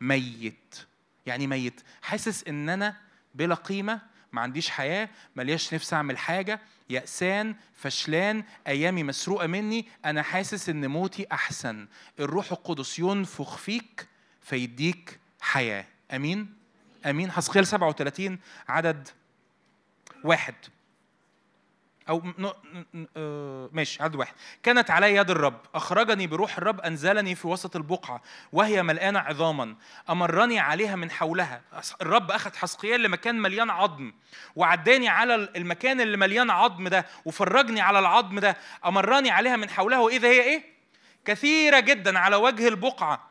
ميت. 0.00 0.76
يعني 1.26 1.46
ميت. 1.46 1.80
حاسس 2.02 2.44
إن 2.48 2.68
أنا 2.68 2.96
بلا 3.34 3.54
قيمة 3.54 4.00
ما 4.32 4.40
عنديش 4.40 4.70
حياة 4.70 5.08
ملياش 5.36 5.74
نفس 5.74 5.94
أعمل 5.94 6.18
حاجة 6.18 6.60
يأسان 6.90 7.54
فشلان 7.74 8.44
أيامي 8.66 9.02
مسروقة 9.02 9.46
مني 9.46 9.88
أنا 10.04 10.22
حاسس 10.22 10.68
إن 10.68 10.86
موتي 10.86 11.26
أحسن. 11.32 11.88
الروح 12.20 12.52
القدس 12.52 12.98
ينفخ 12.98 13.56
فيك 13.56 14.06
فيديك 14.50 15.20
حياة. 15.40 15.84
أمين؟ 16.14 16.54
أمين. 17.06 17.30
حسقيال 17.30 17.66
37 17.66 18.38
عدد 18.68 19.08
واحد. 20.24 20.54
أو 22.08 22.22
آه، 23.16 23.68
ماشي 23.72 24.02
عدد 24.02 24.14
واحد. 24.16 24.34
كانت 24.62 24.90
علي 24.90 25.14
يد 25.14 25.30
الرب. 25.30 25.60
أخرجني 25.74 26.26
بروح 26.26 26.58
الرب 26.58 26.80
أنزلني 26.80 27.34
في 27.34 27.46
وسط 27.46 27.76
البقعة 27.76 28.22
وهي 28.52 28.82
ملآنة 28.82 29.18
عظاما. 29.18 29.76
أمرني 30.10 30.58
عليها 30.58 30.96
من 30.96 31.10
حولها. 31.10 31.62
الرب 32.02 32.30
أخذ 32.30 32.56
حسقيال 32.56 33.02
لمكان 33.02 33.42
مليان 33.42 33.70
عظم 33.70 34.12
وعداني 34.56 35.08
على 35.08 35.34
المكان 35.34 36.00
اللي 36.00 36.16
مليان 36.16 36.50
عظم 36.50 36.88
ده 36.88 37.06
وفرجني 37.24 37.80
على 37.80 37.98
العظم 37.98 38.38
ده. 38.38 38.56
أمرني 38.86 39.30
عليها 39.30 39.56
من 39.56 39.70
حولها 39.70 39.98
وإذا 39.98 40.28
هي 40.28 40.42
إيه؟ 40.42 40.64
كثيرة 41.24 41.80
جدا 41.80 42.18
على 42.18 42.36
وجه 42.36 42.68
البقعة. 42.68 43.29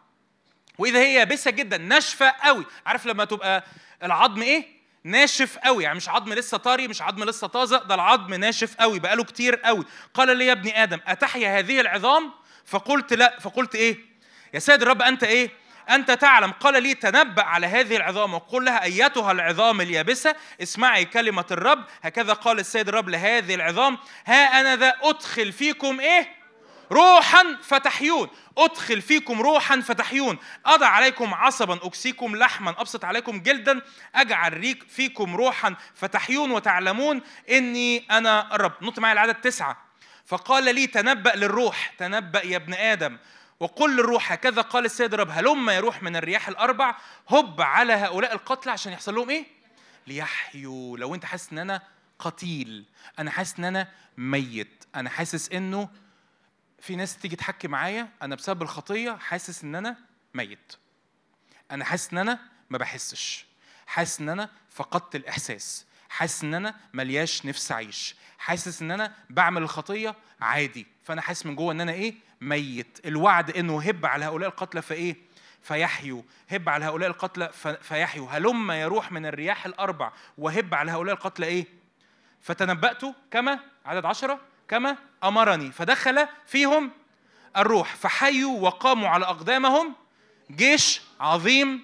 وإذا 0.80 1.00
هي 1.00 1.14
يابسه 1.14 1.52
جدا 1.52 1.78
ناشفة 1.78 2.34
قوي. 2.44 2.66
عارف 2.86 3.06
لما 3.06 3.26
تبقى 3.26 3.64
العظم 4.04 4.42
إيه؟ 4.42 4.80
ناشف 5.04 5.58
قوي. 5.58 5.84
يعني 5.84 5.98
مش 5.98 6.10
عظم 6.10 6.34
لسه 6.34 6.58
طري 6.58 6.88
مش 6.88 7.02
عظم 7.02 7.24
لسه 7.24 7.48
طازة 7.48 7.84
ده 7.84 7.96
العظم 7.96 8.34
ناشف 8.34 8.76
قوي 8.76 9.00
بقاله 9.00 9.24
كتير 9.24 9.56
قوي. 9.56 9.86
قال 10.14 10.38
لي 10.38 10.46
يا 10.46 10.52
ابن 10.52 10.70
آدم 10.70 11.00
أتحيا 11.08 11.60
هذه 11.60 11.82
العظام؟ 11.82 12.32
فقلت 12.66 13.14
لا. 13.14 13.40
فقلت 13.40 13.76
إيه؟ 13.76 13.98
يا 14.54 14.60
سيد 14.60 14.82
الرب 14.82 15.02
أنت 15.02 15.24
إيه؟ 15.24 15.50
أنت 15.90 16.12
تعلم. 16.12 16.52
قال 16.52 16.84
لي 16.84 16.94
تنبأ 16.94 17.44
على 17.44 17.68
هذه 17.68 17.96
العظام 17.96 18.34
وقل 18.34 18.66
لها 18.66 18.84
أيتها 18.84 19.32
العظام 19.32 19.82
اليابسة. 19.82 20.36
اسمعي 20.62 21.06
كلمة 21.06 21.46
الرب. 21.52 21.86
هكذا 22.02 22.34
قال 22.34 22.60
السيد 22.60 22.88
الرب 22.88 23.10
لهذه 23.10 23.56
العظام. 23.56 23.98
ها 24.26 24.60
أنا 24.60 24.76
ذا 24.76 24.96
أدخل 25.02 25.52
فيكم 25.52 26.00
إيه؟ 26.00 26.39
روحا 26.92 27.58
فتحيون. 27.64 28.30
أدخل 28.58 29.02
فيكم 29.02 29.42
روحا 29.42 29.82
فتحيون. 29.82 30.38
أضع 30.66 30.88
عليكم 30.88 31.34
عصبا 31.34 31.88
أكسيكم 31.88 32.36
لحما 32.36 32.82
أبسط 32.82 33.06
عليكم 33.06 33.40
جلدا. 33.40 33.82
اجعل 34.16 34.54
ريك 34.54 34.84
فيكم 34.90 35.36
روحا 35.36 35.76
فتحيون 35.96 36.52
وتعلمون 36.52 37.22
إني 37.50 38.06
أنا 38.12 38.56
الرب. 38.56 38.74
نط 38.82 39.00
معي 39.00 39.12
العدد 39.12 39.36
تسعة. 39.36 39.78
فقال 40.26 40.76
لي 40.76 40.88
تنبأ 40.88 41.36
للروح. 41.36 41.94
تنبأ 41.98 42.46
يا 42.46 42.58
ابن 42.58 42.74
آدم. 42.74 43.18
وقل 43.60 43.96
للروح 43.96 44.32
هكذا 44.32 44.62
قال 44.62 44.86
السيد 44.86 45.14
الرب. 45.14 45.30
هلم 45.32 45.70
يروح 45.70 46.04
من 46.04 46.16
الرياح 46.16 46.48
الأربع. 46.48 46.96
هب 47.30 47.62
على 47.62 47.94
هؤلاء 47.94 48.34
القتلى 48.34 48.72
عشان 48.72 48.94
يحصل 48.94 49.16
لهم 49.16 49.30
إيه؟ 49.30 49.46
ليحيوا. 50.08 50.98
لو 50.98 51.16
أنت 51.16 51.26
حاسس 51.26 51.52
إن 51.52 51.58
أنا 51.58 51.82
قتيل 52.20 52.86
أنا 53.20 53.32
حاسس 53.32 53.60
إن 53.60 53.66
أنا 53.66 53.88
ميت 54.18 54.84
أنا 54.96 55.10
حاسس 55.10 55.50
إنه 55.52 55.90
في 56.82 56.96
ناس 56.96 57.18
تيجي 57.18 57.36
تحكي 57.36 57.68
معايا 57.68 58.10
أنا 58.22 58.36
بسبب 58.36 58.62
الخطية 58.62 59.12
حاسس 59.12 59.64
إن 59.64 59.76
أنا 59.76 59.98
ميت. 60.34 60.74
أنا 61.72 61.86
حاسس 61.86 62.12
إن 62.12 62.18
أنا 62.18 62.40
ما 62.70 62.78
بحسش. 62.78 63.46
حاسس 63.88 64.20
إن 64.20 64.30
أنا 64.30 64.50
فقدت 64.70 65.16
الإحساس. 65.16 65.86
حاسس 66.10 66.44
إن 66.44 66.54
أنا 66.54 66.76
ملياش 66.94 67.46
نفس 67.46 67.72
أعيش. 67.72 68.16
حاسس 68.38 68.82
إن 68.82 68.92
أنا 68.92 69.14
بعمل 69.30 69.62
الخطية 69.62 70.16
عادي. 70.42 70.88
فأنا 71.04 71.22
حاسس 71.22 71.46
من 71.46 71.56
جوه 71.56 71.72
إن 71.72 71.82
أنا 71.82 71.92
إيه؟ 71.92 72.16
ميت. 72.42 73.00
الوعد 73.06 73.58
إنه 73.58 73.82
هب 73.82 74.06
على 74.06 74.26
هؤلاء 74.26 74.50
القتلى 74.50 74.82
فإيه؟ 74.82 75.16
فيحيوا 75.62 76.22
هب 76.50 76.70
على 76.70 76.86
هؤلاء 76.86 77.10
القتلى 77.10 77.52
فيحيوا 77.82 78.28
هلم 78.30 78.72
يروح 78.72 79.12
من 79.12 79.26
الرياح 79.26 79.66
الأربع 79.66 80.12
وهب 80.38 80.76
على 80.76 80.92
هؤلاء 80.92 81.16
القتلى 81.16 81.46
إيه؟ 81.46 81.66
فتنبأت 82.42 83.02
كما؟ 83.32 83.60
عدد 83.86 84.06
عشرة؟ 84.06 84.40
كما 84.70 84.98
أمرني. 85.24 85.72
فدخل 85.72 86.28
فيهم 86.46 86.92
الروح 87.58 87.96
فحيوا 87.96 88.60
وقاموا 88.60 89.08
على 89.08 89.26
أقدامهم. 89.26 89.96
جيش 90.52 91.02
عظيم 91.20 91.82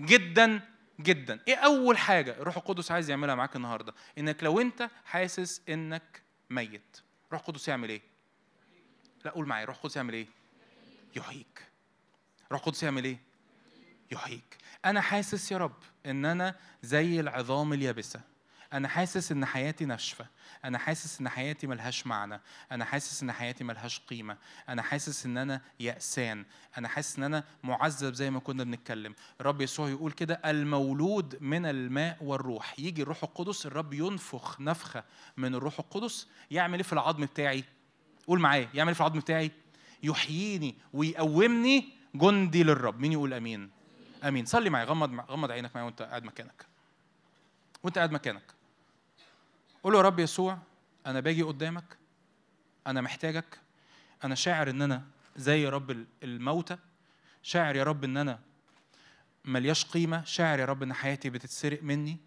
جدا 0.00 0.60
جدا. 1.00 1.40
إيه 1.48 1.56
أول 1.56 1.98
حاجة 1.98 2.30
الروح 2.30 2.56
القدس 2.56 2.90
عايز 2.92 3.10
يعملها 3.10 3.34
معاك 3.34 3.56
النهارده؟ 3.56 3.94
إنك 4.18 4.44
لو 4.44 4.60
أنت 4.60 4.90
حاسس 5.04 5.62
إنك 5.68 6.22
ميت 6.50 7.00
الروح 7.28 7.40
القدس 7.40 7.68
يعمل 7.68 7.88
إيه؟ 7.88 8.02
لا 9.24 9.30
قول 9.30 9.46
معايا 9.46 9.62
الروح 9.62 9.76
القدس 9.76 9.96
يعمل 9.96 10.14
إيه؟ 10.14 10.26
يحييك. 11.16 11.62
الروح 12.46 12.60
القدس 12.60 12.82
يعمل 12.82 13.04
إيه؟ 13.04 13.18
يحييك. 14.12 14.56
أنا 14.84 15.00
حاسس 15.00 15.52
يا 15.52 15.58
رب 15.58 15.76
إن 16.06 16.24
أنا 16.24 16.54
زي 16.82 17.20
العظام 17.20 17.72
اليابسة. 17.72 18.20
أنا 18.72 18.88
حاسس 18.88 19.32
إن 19.32 19.44
حياتي 19.44 19.84
ناشفة. 19.84 20.26
أنا 20.64 20.78
حاسس 20.78 21.20
إن 21.20 21.28
حياتي 21.28 21.66
ملهاش 21.66 22.06
معنى. 22.06 22.40
أنا 22.72 22.84
حاسس 22.84 23.22
إن 23.22 23.32
حياتي 23.32 23.64
ملهاش 23.64 24.00
قيمة. 24.00 24.36
أنا 24.68 24.82
حاسس 24.82 25.26
إن 25.26 25.38
أنا 25.38 25.60
يأسان. 25.80 26.44
أنا 26.78 26.88
حاسس 26.88 27.18
إن 27.18 27.24
أنا 27.24 27.44
معذب 27.62 28.14
زي 28.14 28.30
ما 28.30 28.40
كنا 28.40 28.64
بنتكلم. 28.64 29.14
الرب 29.40 29.60
يسوع 29.60 29.88
يقول 29.88 30.12
كده 30.12 30.40
المولود 30.44 31.38
من 31.40 31.66
الماء 31.66 32.16
والروح. 32.20 32.80
يجي 32.80 33.02
الروح 33.02 33.22
القدس 33.22 33.66
الرب 33.66 33.92
ينفخ 33.92 34.60
نفخة 34.60 35.04
من 35.36 35.54
الروح 35.54 35.78
القدس. 35.78 36.28
يعمل 36.50 36.74
إيه 36.74 36.82
في 36.82 36.92
العظم 36.92 37.24
بتاعي؟ 37.24 37.64
قول 38.26 38.40
معايا 38.40 38.68
يعمل 38.74 38.88
إيه 38.88 38.94
في 38.94 39.00
العظم 39.00 39.18
بتاعي؟ 39.18 39.50
يحييني 40.02 40.74
ويقومني 40.92 41.88
جندي 42.14 42.62
للرب. 42.62 43.00
مين 43.00 43.12
يقول 43.12 43.34
آمين؟ 43.34 43.70
آمين. 44.24 44.46
صلي 44.46 44.70
معايا 44.70 44.86
غمض 44.86 45.20
غمض 45.30 45.50
عينك 45.50 45.70
معايا 45.74 45.86
وأنت 45.86 46.02
قاعد 46.02 46.24
مكانك. 46.24 46.66
وأنت 47.82 47.98
قاعد 47.98 48.12
مكانك. 48.12 48.57
قول 49.82 49.92
له 49.92 49.98
يا 49.98 50.04
رب 50.04 50.18
يسوع 50.18 50.58
أنا 51.06 51.20
باجي 51.20 51.42
قدامك 51.42 51.98
أنا 52.86 53.00
محتاجك 53.00 53.60
أنا 54.24 54.34
شاعر 54.34 54.70
إن 54.70 54.82
أنا 54.82 55.04
زي 55.36 55.68
رب 55.68 56.06
الموتى 56.22 56.78
شاعر 57.42 57.76
يا 57.76 57.84
رب 57.84 58.04
إن 58.04 58.16
أنا 58.16 58.38
ملياش 59.44 59.84
قيمة 59.84 60.24
شاعر 60.24 60.58
يا 60.58 60.64
رب 60.64 60.82
إن 60.82 60.92
حياتي 60.92 61.30
بتتسرق 61.30 61.82
مني. 61.82 62.18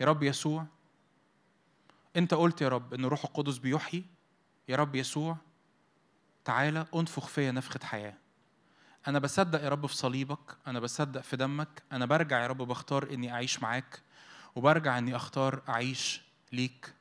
يا 0.00 0.06
رب 0.06 0.22
يسوع 0.22 0.66
أنت 2.16 2.34
قلت 2.34 2.60
يا 2.60 2.68
رب 2.68 2.94
إن 2.94 3.04
الروح 3.04 3.24
القدس 3.24 3.58
بيحيي. 3.58 4.04
يا 4.68 4.76
رب 4.76 4.94
يسوع 4.94 5.36
تعالى 6.44 6.86
أنفخ 6.94 7.26
فيا 7.26 7.52
نفخة 7.52 7.80
حياة. 7.82 8.14
أنا 9.08 9.18
بصدق 9.18 9.64
يا 9.64 9.68
رب 9.68 9.86
في 9.86 9.96
صليبك 9.96 10.56
أنا 10.66 10.80
بصدق 10.80 11.20
في 11.20 11.36
دمك 11.36 11.82
أنا 11.92 12.06
برجع 12.06 12.42
يا 12.42 12.46
رب 12.46 12.62
بختار 12.62 13.10
إني 13.10 13.32
أعيش 13.32 13.62
معاك. 13.62 14.02
وبرجع 14.56 14.98
إني 14.98 15.16
أختار 15.16 15.62
أعيش 15.68 16.22
ليك. 16.52 16.94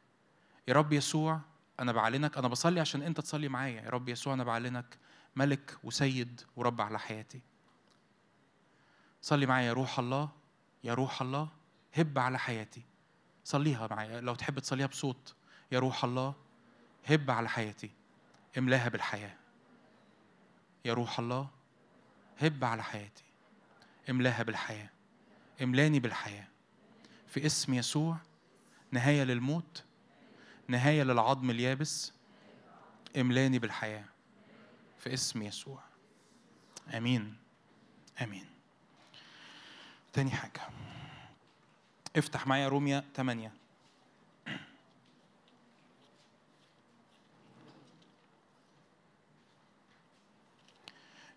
يا 0.68 0.74
رب 0.74 0.94
يسوع 0.94 1.40
أنا 1.80 1.92
بعلنك 1.92 2.38
أنا 2.38 2.48
بصلي 2.48 2.80
عشان 2.80 3.02
أنت 3.02 3.22
تصلي 3.22 3.50
معايا. 3.50 3.82
يا 3.82 3.90
رب 3.90 4.10
يسوع 4.10 4.34
أنا 4.34 4.44
بعلنك 4.44 4.98
ملك 5.36 5.78
وسيد 5.84 6.42
ورب 6.56 6.82
على 6.82 7.00
حياتي. 7.00 7.42
صلي 9.22 9.46
معايا 9.46 9.68
يا 9.68 9.74
روح 9.74 10.00
الله 10.00 10.30
يا 10.84 10.94
روح 10.94 11.22
الله 11.22 11.50
هب 11.98 12.20
على 12.20 12.40
حياتي. 12.40 12.82
صليها 13.44 13.88
معايا 13.88 14.22
لو 14.22 14.36
تحب 14.36 14.60
تصليها 14.60 14.88
بصوت. 14.88 15.36
يا 15.72 15.80
روح 15.80 16.04
الله 16.04 16.34
هب 17.06 17.32
على 17.32 17.50
حياتي. 17.50 17.92
املاها 18.58 18.90
بالحياة. 18.90 19.36
يا 20.86 20.94
روح 20.94 21.20
الله 21.20 21.48
هب 22.40 22.64
على 22.64 22.84
حياتي. 22.84 23.24
املاها 24.10 24.44
بالحياة. 24.44 24.90
املاني 25.62 26.00
بالحياة. 26.00 26.48
في 27.32 27.46
اسم 27.46 27.74
يسوع 27.74 28.18
نهاية 28.92 29.24
للموت 29.24 29.84
نهاية 30.68 31.04
للعظم 31.04 31.50
اليابس 31.50 32.14
املاني 33.18 33.60
بالحياة 33.60 34.06
في 35.00 35.14
اسم 35.14 35.42
يسوع. 35.42 35.84
آمين. 36.94 37.38
آمين. 38.22 38.46
تاني 40.14 40.32
حاجة. 40.32 40.62
افتح 42.18 42.48
معايا 42.48 42.68
روميا 42.68 43.04
8 43.16 43.54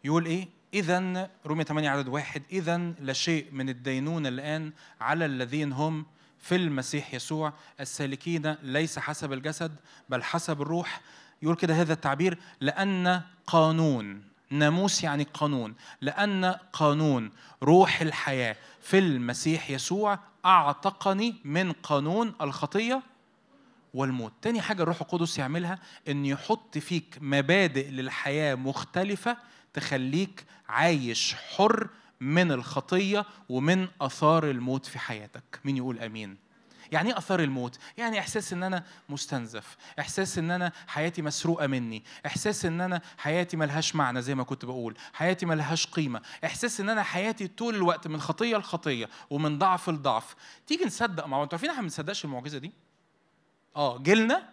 يقول 0.05 0.27
إيه؟ 0.27 0.49
اذا 0.75 1.31
روميا 1.47 1.65
8 1.65 1.91
عدد 1.91 2.09
واحد 2.09 2.43
اذا 2.53 2.79
لا 2.79 3.13
شيء 3.13 3.47
من 3.53 3.69
الدينونة 3.69 4.29
الآن 4.29 4.73
على 5.01 5.27
الذين 5.27 5.73
هم 5.73 6.07
في 6.39 6.57
المسيح 6.57 7.15
يسوع. 7.15 7.53
السالكين 7.81 8.57
ليس 8.63 8.99
حسب 8.99 9.33
الجسد 9.33 9.77
بل 10.09 10.23
حسب 10.23 10.63
الروح. 10.63 11.01
يقول 11.43 11.57
كده 11.57 11.75
هذا 11.75 11.93
التعبير 11.93 12.39
لأن 12.61 13.23
قانون 13.47 14.23
ناموس 14.51 15.05
يعني 15.05 15.27
قانون. 15.35 15.75
لأن 16.01 16.45
قانون 16.73 17.31
روح 17.63 18.01
الحياة 18.01 18.57
في 18.81 18.99
المسيح 18.99 19.71
يسوع 19.71 20.19
أعتقني 20.45 21.35
من 21.45 21.73
قانون 21.73 22.35
الخطية 22.41 23.03
والموت. 23.95 24.33
تاني 24.43 24.61
حاجة 24.61 24.83
الروح 24.83 25.01
القدس 25.01 25.39
يعملها 25.39 25.79
إن 26.09 26.27
يحط 26.27 26.79
فيك 26.79 27.19
مبادئ 27.21 27.91
للحياة 27.91 28.55
مختلفة 28.55 29.37
تخليك 29.75 30.45
عايش 30.69 31.35
حر 31.35 31.89
من 32.21 32.53
الخطية 32.53 33.27
ومن 33.49 33.89
آثار 34.01 34.51
الموت 34.51 34.87
في 34.87 34.99
حياتك. 34.99 35.61
مين 35.65 35.77
يقول 35.77 35.99
أمين؟ 35.99 36.45
يعني 36.93 37.11
إيه 37.11 37.19
آثار 37.19 37.41
الموت؟ 37.41 37.79
يعني 37.99 38.19
إحساس 38.19 38.53
إن 38.53 38.63
أنا 38.63 38.85
مستنزف 39.09 39.77
إحساس 40.01 40.39
إن 40.39 40.51
أنا 40.51 40.73
حياتي 40.87 41.23
مسروقة 41.23 41.67
مني 41.67 42.05
إحساس 42.27 42.65
إن 42.65 42.81
أنا 42.81 43.01
حياتي 43.19 43.57
ملهاش 43.57 43.95
معنى 43.97 44.23
زي 44.23 44.35
ما 44.35 44.43
كنت 44.43 44.65
بقول 44.65 44.97
حياتي 45.13 45.47
ملهاش 45.47 45.87
قيمة 45.87 46.23
إحساس 46.45 46.81
إن 46.81 46.89
أنا 46.89 47.03
حياتي 47.03 47.49
طول 47.49 47.75
الوقت 47.75 48.07
من 48.09 48.21
خطية 48.21 48.57
لخطية 48.57 49.09
ومن 49.31 49.59
ضعف 49.59 49.91
لضعف. 49.91 50.35
تيجي 50.67 50.85
نصدق 50.85 51.27
مع 51.27 51.43
أنتوا 51.43 51.59
عارفين 51.59 51.71
إحنا 51.71 51.83
ما 51.83 51.87
بنصدقش 51.87 52.25
المعجزة 52.25 52.59
دي؟ 52.59 52.73
آه 53.77 53.99
جيلنا 53.99 54.49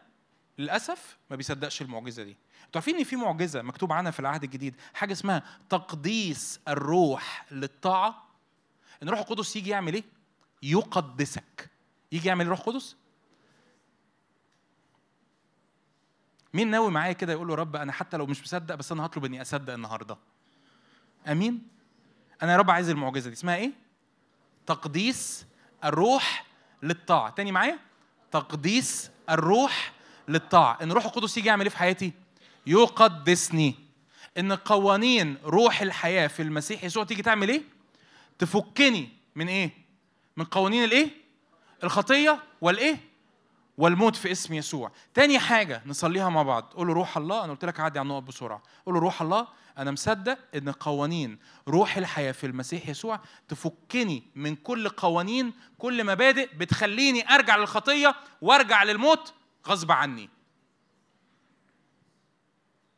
للأسف 0.57 1.17
ما 1.29 1.35
بيصدقش 1.35 1.81
المعجزة 1.81 2.23
دي. 2.23 2.37
أنتوا 2.65 2.81
عارفين 2.81 2.95
إن 2.95 3.03
في 3.03 3.15
معجزة 3.15 3.61
مكتوب 3.61 3.93
عنها 3.93 4.11
في 4.11 4.19
العهد 4.19 4.43
الجديد؟ 4.43 4.75
حاجة 4.93 5.13
اسمها 5.13 5.43
تقديس 5.69 6.59
الروح 6.67 7.45
للطاعة. 7.51 8.27
إن 9.03 9.07
الروح 9.07 9.19
القدس 9.19 9.55
يجي 9.55 9.69
يعمل 9.69 9.93
إيه؟ 9.93 10.03
يقدسك. 10.63 11.69
يجي 12.11 12.27
يعمل 12.27 12.45
الروح 12.45 12.59
القدس؟ 12.59 12.95
مين 16.53 16.67
ناوي 16.67 16.91
معايا 16.91 17.13
كده 17.13 17.33
يقول 17.33 17.47
له 17.47 17.55
رب 17.55 17.75
أنا 17.75 17.91
حتى 17.91 18.17
لو 18.17 18.25
مش 18.25 18.41
مصدق 18.41 18.75
بس 18.75 18.91
أنا 18.91 19.05
هطلب 19.05 19.25
إني 19.25 19.41
أصدق 19.41 19.73
النهارده؟ 19.73 20.17
آمين؟ 21.27 21.67
أنا 22.43 22.51
يا 22.51 22.57
رب 22.57 22.71
عايز 22.71 22.89
المعجزة 22.89 23.29
دي. 23.29 23.35
اسمها 23.35 23.55
إيه؟ 23.55 23.71
تقديس 24.65 25.45
الروح 25.83 26.45
للطاعة. 26.83 27.29
تاني 27.29 27.51
معايا؟ 27.51 27.79
تقديس 28.31 29.11
الروح 29.29 29.93
للطاعة. 30.27 30.77
إن 30.83 30.91
الروح 30.91 31.05
القدس 31.05 31.37
يجي 31.37 31.47
يعمل 31.47 31.61
إيه 31.61 31.69
في 31.69 31.77
حياتي؟ 31.77 32.13
يقدسني. 32.67 33.75
إن 34.37 34.53
قوانين 34.53 35.37
روح 35.45 35.81
الحياة 35.81 36.27
في 36.27 36.41
المسيح 36.41 36.83
يسوع 36.83 37.03
تيجي 37.03 37.21
تعمل 37.21 37.49
إيه؟ 37.49 37.61
تفكني 38.39 39.09
من 39.35 39.49
إيه؟ 39.49 39.71
من 40.37 40.45
قوانين 40.45 40.83
الإيه؟ 40.83 41.09
الخطية 41.83 42.43
والإيه؟ 42.61 42.97
والموت 43.77 44.15
في 44.15 44.31
اسم 44.31 44.53
يسوع. 44.53 44.91
تاني 45.13 45.39
حاجة 45.39 45.81
نصليها 45.85 46.29
مع 46.29 46.43
بعض. 46.43 46.63
قول 46.75 46.87
له 46.87 46.93
روح 46.93 47.17
الله. 47.17 47.43
أنا 47.43 47.53
قلت 47.53 47.65
لك 47.65 47.79
عدي 47.79 47.99
على 47.99 48.05
النقط 48.05 48.23
بسرعة. 48.23 48.61
قول 48.85 48.95
له 48.95 49.01
روح 49.01 49.21
الله. 49.21 49.47
أنا 49.77 49.91
مصدق 49.91 50.37
إن 50.55 50.71
قوانين 50.71 51.37
روح 51.67 51.97
الحياة 51.97 52.31
في 52.31 52.47
المسيح 52.47 52.89
يسوع 52.89 53.19
تفكني 53.47 54.23
من 54.35 54.55
كل 54.55 54.89
قوانين 54.89 55.53
كل 55.77 56.03
مبادئ 56.03 56.49
بتخليني 56.55 57.33
أرجع 57.33 57.55
للخطية 57.55 58.15
وأرجع 58.41 58.83
للموت 58.83 59.33
غصب 59.67 59.91
عني. 59.91 60.29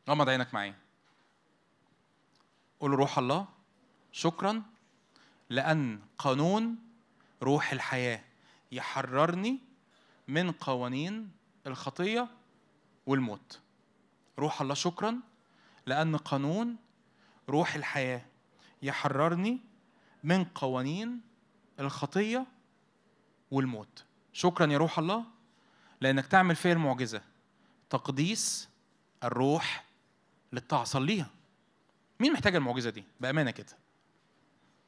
غمض 0.08 0.28
عينك 0.28 0.54
معايا. 0.54 0.74
قول 2.80 2.90
روح 2.90 3.18
الله 3.18 3.46
شكرا 4.12 4.62
لأن 5.50 6.00
قانون 6.18 6.76
روح 7.42 7.72
الحياة 7.72 8.20
يحررني 8.72 9.58
من 10.28 10.52
قوانين 10.52 11.30
الخطية 11.66 12.28
والموت. 13.06 13.60
روح 14.38 14.60
الله 14.60 14.74
شكرا 14.74 15.20
لأن 15.86 16.16
قانون 16.16 16.76
روح 17.48 17.74
الحياة 17.74 18.22
يحررني 18.82 19.60
من 20.24 20.44
قوانين 20.44 21.20
الخطية 21.80 22.46
والموت. 23.50 24.04
شكرا 24.32 24.72
يا 24.72 24.78
روح 24.78 24.98
الله 24.98 25.24
لأنك 26.00 26.26
تعمل 26.26 26.56
فيا 26.56 26.72
المعجزة. 26.72 27.22
تقديس 27.90 28.68
الروح 29.24 29.83
للطاعة 30.54 30.84
صليها 30.84 31.30
مين 32.20 32.32
محتاج 32.32 32.54
المعجزة 32.54 32.90
دي؟ 32.90 33.04
بأمانة 33.20 33.50
كده. 33.50 33.76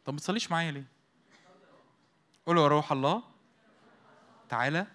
طب 0.05 0.13
ما 0.13 0.19
تصليش 0.19 0.51
معايا 0.51 0.71
ليه؟ 0.71 0.85
قول 2.47 2.57
له 2.57 2.63
يا 2.63 2.69
روح 2.69 2.93
الله 2.93 3.23
تعالى 4.49 4.87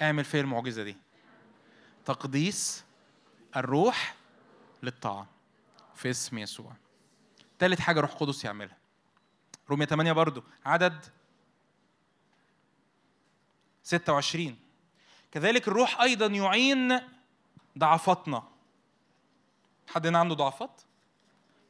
اعمل 0.00 0.24
فيا 0.24 0.40
المعجزة 0.40 0.82
دي. 0.82 0.96
تقديس 2.04 2.84
الروح 3.56 4.14
للطاعة 4.82 5.26
في 5.94 6.10
اسم 6.10 6.38
يسوع. 6.38 6.72
تالت 7.58 7.80
حاجة 7.80 8.00
روح 8.00 8.12
قدس 8.12 8.44
يعملها. 8.44 8.76
رومية 9.70 9.86
8 9.86 10.12
برضو. 10.12 10.42
عدد 10.66 11.04
26 13.82 14.56
كذلك 15.32 15.68
الروح 15.68 16.00
أيضا 16.00 16.26
يعين 16.26 17.00
ضعفاتنا. 17.78 18.53
حد 19.88 20.06
هنا 20.06 20.18
عنده 20.18 20.34
ضعفات؟ 20.34 20.80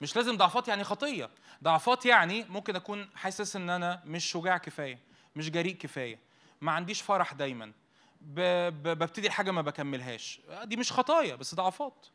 مش 0.01 0.17
لازم 0.17 0.37
ضعفات 0.37 0.69
يعني 0.69 0.85
خطية. 0.85 1.31
ضعفات 1.63 2.07
يعني 2.07 2.45
ممكن 2.45 2.77
أكون 2.77 3.09
حاسس 3.15 3.57
إن 3.57 3.71
أنا 3.71 4.03
مش 4.07 4.25
شجاع 4.25 4.59
كفاية 4.59 4.99
مش 5.37 5.51
جريء 5.51 5.75
كفاية. 5.77 6.19
ما 6.61 6.73
عنديش 6.73 7.03
فرح 7.03 7.33
دايما. 7.33 7.73
ببتدي 8.21 9.27
الحاجة 9.27 9.51
ما 9.51 9.63
بكملهاش. 9.63 10.41
دي 10.65 10.77
مش 10.77 10.93
خطايا 10.93 11.35
بس 11.35 11.55
ضعفات. 11.55 12.07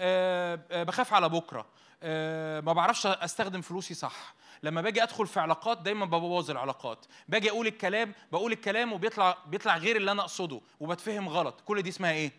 أه 0.00 0.60
آه، 0.70 0.82
بخاف 0.82 1.12
على 1.14 1.28
بكرة. 1.28 1.66
أه 2.02 2.60
ما 2.60 2.72
بعرفش 2.72 3.06
أستخدم 3.06 3.60
فلوسي 3.60 3.94
صح. 3.94 4.34
لما 4.62 4.80
باجي 4.80 5.02
أدخل 5.02 5.26
في 5.26 5.40
علاقات 5.40 5.82
دايما 5.82 6.04
ببوظ 6.06 6.50
العلاقات. 6.50 7.06
باجي 7.28 7.50
أقول 7.50 7.66
الكلام 7.66 8.14
بقول 8.32 8.52
الكلام 8.52 8.92
وبيطلع 8.92 9.38
بيطلع 9.46 9.76
غير 9.76 9.96
اللي 9.96 10.12
أنا 10.12 10.22
أقصده 10.22 10.60
وبتفهم 10.80 11.28
غلط. 11.28 11.60
كل 11.60 11.82
دي 11.82 11.88
اسمها 11.88 12.12
إيه؟ 12.12 12.32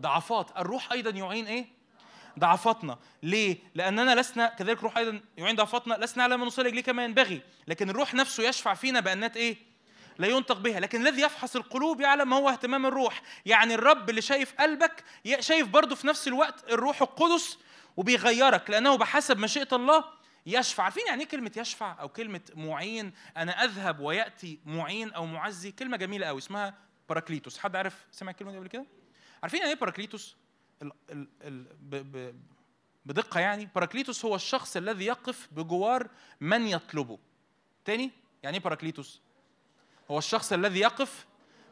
ضعفات. 0.00 0.50
الروح 0.58 0.92
أيضا 0.92 1.10
يعين 1.10 1.46
إيه؟ 1.46 1.81
ضعفاتنا 2.38 2.98
ليه؟ 3.22 3.58
لأننا 3.74 4.20
لسنا 4.20 4.46
كذلك 4.46 4.82
روح 4.82 4.96
أيضا 4.98 5.20
يعين 5.36 5.56
ضعفاتنا 5.56 5.94
لسنا 5.94 6.22
على 6.22 6.36
ما 6.36 6.46
نصلي 6.46 6.68
إليه 6.68 6.82
كما 6.82 7.04
ينبغي. 7.04 7.42
لكن 7.68 7.90
الروح 7.90 8.14
نفسه 8.14 8.42
يشفع 8.42 8.74
فينا 8.74 9.00
بانات 9.00 9.36
إيه؟ 9.36 9.56
لا 10.18 10.28
ينطق 10.28 10.58
بها. 10.58 10.80
لكن 10.80 11.06
الذي 11.06 11.22
يفحص 11.22 11.56
القلوب 11.56 12.00
يعلم 12.00 12.30
ما 12.30 12.36
هو 12.36 12.48
اهتمام 12.48 12.86
الروح. 12.86 13.22
يعني 13.46 13.74
الرب 13.74 14.10
اللي 14.10 14.22
شايف 14.22 14.54
قلبك 14.60 15.04
شايف 15.40 15.68
برضه 15.68 15.94
في 15.94 16.06
نفس 16.06 16.28
الوقت 16.28 16.72
الروح 16.72 17.02
القدس 17.02 17.58
وبيغيرك. 17.96 18.70
لأنه 18.70 18.96
بحسب 18.96 19.38
مشيئة 19.38 19.68
الله 19.72 20.04
يشفع. 20.46 20.84
عارفين 20.84 21.06
يعني 21.06 21.22
إيه 21.22 21.28
كلمة 21.28 21.52
يشفع 21.56 21.96
أو 22.00 22.08
كلمة 22.08 22.40
معين؟ 22.54 23.12
أنا 23.36 23.64
أذهب 23.64 24.00
ويأتي 24.00 24.58
معين 24.66 25.12
أو 25.12 25.26
معزي. 25.26 25.72
كلمة 25.72 25.96
جميلة 25.96 26.26
قوي 26.26 26.38
اسمها 26.38 26.74
παράκλητος. 27.08 27.58
حد 27.58 27.76
عارف 27.76 28.06
سمع 28.12 28.30
الكلمة 28.30 28.50
دي 28.50 28.58
قبل 28.58 28.68
كده؟ 28.68 28.86
عارفين 29.42 29.60
يعني 29.60 29.72
إيه 29.72 29.78
παράκλητος؟ 29.78 30.36
بدقة 33.06 33.40
يعني. 33.40 33.68
παράκλητος 33.74 34.24
هو 34.24 34.34
الشخص 34.34 34.76
الذي 34.76 35.04
يقف 35.04 35.48
بجوار 35.52 36.08
من 36.40 36.66
يطلبه. 36.66 37.18
تاني؟ 37.84 38.10
يعني 38.42 38.56
إيه 38.56 38.62
παράκλητος 38.62 39.20
هو 40.10 40.18
الشخص 40.18 40.52
الذي 40.52 40.80
يقف 40.80 41.26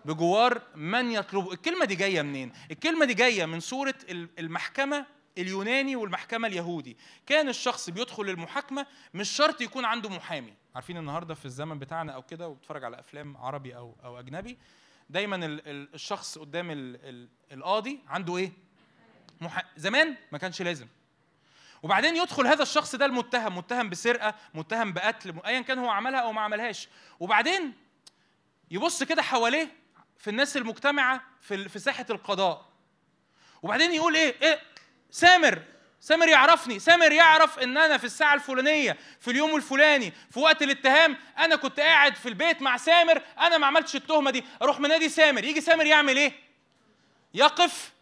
بجوار 0.04 0.62
من 0.74 1.10
يطلبه. 1.10 1.52
الكلمة 1.52 1.84
دي 1.84 1.94
جاية 1.94 2.22
منين؟ 2.22 2.52
الكلمة 2.70 3.04
دي 3.04 3.14
جاية 3.14 3.46
من 3.46 3.60
سورة 3.60 3.94
ال- 4.08 4.28
المحكمة 4.38 5.06
اليوناني 5.38 5.96
والمحكمة 5.96 6.48
اليهودي. 6.48 6.96
كان 7.26 7.48
الشخص 7.48 7.90
بيدخل 7.90 8.22
المحاكمة 8.30 8.86
مش 9.14 9.28
شرط 9.30 9.60
يكون 9.60 9.84
عنده 9.84 10.08
محامي. 10.08 10.54
عارفين 10.74 10.96
النهارده 10.96 11.34
في 11.34 11.44
الزمن 11.44 11.78
بتاعنا 11.78 12.12
أو 12.12 12.22
كده 12.22 12.48
وبتفرج 12.48 12.84
على 12.84 13.00
أفلام 13.00 13.36
عربي 13.36 13.76
أو 13.76 13.96
أو 14.04 14.18
أجنبي 14.18 14.58
دايما 15.10 15.36
ال- 15.36 15.68
ال- 15.68 15.94
الشخص 15.94 16.38
قدام 16.38 16.70
ال- 16.70 16.96
ال- 17.08 17.28
القاضي 17.52 18.00
عنده 18.08 18.36
إيه؟ 18.36 18.52
محا... 19.40 19.62
زمان 19.76 20.16
ما 20.32 20.38
كانش 20.38 20.62
لازم. 20.62 20.86
وبعدين 21.82 22.16
يدخل 22.16 22.46
هذا 22.46 22.62
الشخص 22.62 22.94
ده 22.94 23.06
المتهم 23.06 23.56
متهم 23.58 23.90
بسرقة 23.90 24.34
متهم 24.54 24.92
بقتل 24.92 25.34
ايا 25.46 25.60
كان 25.60 25.78
هو 25.78 25.88
عملها 25.88 26.20
أو 26.20 26.32
ما 26.32 26.40
عملهاش. 26.40 26.88
وبعدين 27.20 27.72
يبص 28.70 29.02
كده 29.02 29.22
حواليه 29.22 29.68
في 30.18 30.30
الناس 30.30 30.56
المجتمعة 30.56 31.22
في 31.40 31.68
في 31.68 31.78
ساحة 31.78 32.06
القضاء. 32.10 32.66
وبعدين 33.62 33.92
يقول 33.94 34.16
إيه؟ 34.16 34.34
إيه؟ 34.42 34.60
سامر 35.10 35.62
سامر 36.00 36.28
يعرفني 36.28 36.78
سامر 36.78 37.12
يعرف 37.12 37.58
إن 37.58 37.78
أنا 37.78 37.96
في 37.96 38.04
الساعة 38.04 38.34
الفلانية 38.34 38.96
في 39.20 39.30
اليوم 39.30 39.56
الفلاني 39.56 40.12
في 40.30 40.38
وقت 40.40 40.62
الاتهام 40.62 41.16
أنا 41.38 41.56
كنت 41.56 41.80
قاعد 41.80 42.14
في 42.14 42.28
البيت 42.28 42.62
مع 42.62 42.76
سامر 42.76 43.22
أنا 43.38 43.58
ما 43.58 43.66
عملتش 43.66 43.96
التهمة 43.96 44.30
دي. 44.30 44.44
أروح 44.62 44.80
منادي 44.80 45.08
سامر 45.08 45.44
يجي 45.44 45.60
سامر 45.60 45.86
يعمل 45.86 46.16
إيه؟ 46.16 46.32
يقف 47.34 47.92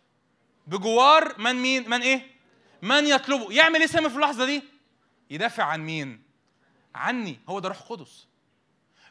بجوار 0.68 1.38
من 1.38 1.52
مين؟ 1.56 1.90
من 1.90 2.02
إيه؟ 2.02 2.26
من 2.82 3.06
يطلبه. 3.06 3.52
يعمل 3.52 3.80
إيه 3.80 3.86
سامر 3.86 4.08
في 4.10 4.16
اللحظة 4.16 4.46
دي؟ 4.46 4.62
يدافع 5.30 5.64
عن 5.64 5.80
مين؟ 5.80 6.22
عني. 6.94 7.40
هو 7.48 7.58
ده 7.58 7.68
روح 7.68 7.78
قدس 7.78 8.26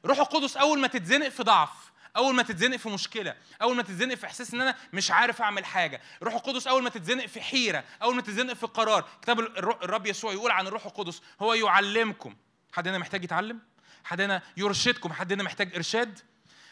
روح 0.05 0.19
القدس 0.19 0.57
أول 0.57 0.79
ما 0.79 0.88
تتزنق 0.88 1.29
في 1.29 1.43
ضعف 1.43 1.69
أول 2.17 2.35
ما 2.35 2.43
تتزنق 2.43 2.77
في 2.77 2.89
مشكلة 2.89 3.35
أول 3.61 3.75
ما 3.75 3.84
تتزنق 3.84 4.15
في 4.15 4.25
إحساس 4.25 4.53
إن 4.53 4.61
أنا 4.61 4.75
مش 4.93 5.11
عارف 5.11 5.41
أعمل 5.41 5.65
حاجة. 5.65 6.01
روح 6.23 6.34
القدس 6.34 6.67
أول 6.67 6.84
ما 6.84 6.89
تتزنق 6.89 7.25
في 7.25 7.41
حيرة 7.41 7.84
أول 8.01 8.15
ما 8.15 8.21
تتزنق 8.21 8.53
في 8.53 8.65
قرار. 8.67 9.09
كتاب 9.21 9.39
الر- 9.39 9.84
الرب 9.84 10.07
يسوع 10.07 10.34
يقول 10.34 10.51
عن 10.51 10.67
الروح 10.67 10.85
القدس 10.85 11.21
هو 11.41 11.53
يعلمكم. 11.53 12.35
حد 12.73 12.88
هنا 12.88 12.97
محتاج 12.97 13.23
يتعلم؟ 13.23 13.59
حد 14.03 14.21
هنا 14.21 14.41
يرشدكم؟ 14.57 15.13
حد 15.13 15.34
هنا 15.34 15.43
محتاج 15.43 15.75
إرشاد؟ 15.75 16.19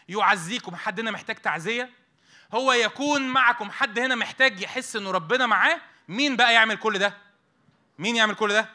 يعزيكم؟ 0.10 0.76
حد 0.76 0.99
هنا 0.99 1.12
محتاج 1.12 1.36
تعزية؟ 1.36 1.90
هو 2.54 2.74
يكون 2.74 3.22
معكم 3.22 3.72
حد 3.72 4.00
هنا 4.00 4.16
محتاج 4.16 4.62
يحس 4.62 4.96
إنه 4.96 5.12
ربنا 5.12 5.46
معاه؟ 5.46 5.82
مين 6.08 6.36
بقى 6.36 6.54
يعمل 6.54 6.76
كل 6.78 7.00
ده؟ 7.00 7.18
مين 8.00 8.16
يعمل 8.16 8.36
كل 8.36 8.50
ده؟ 8.54 8.70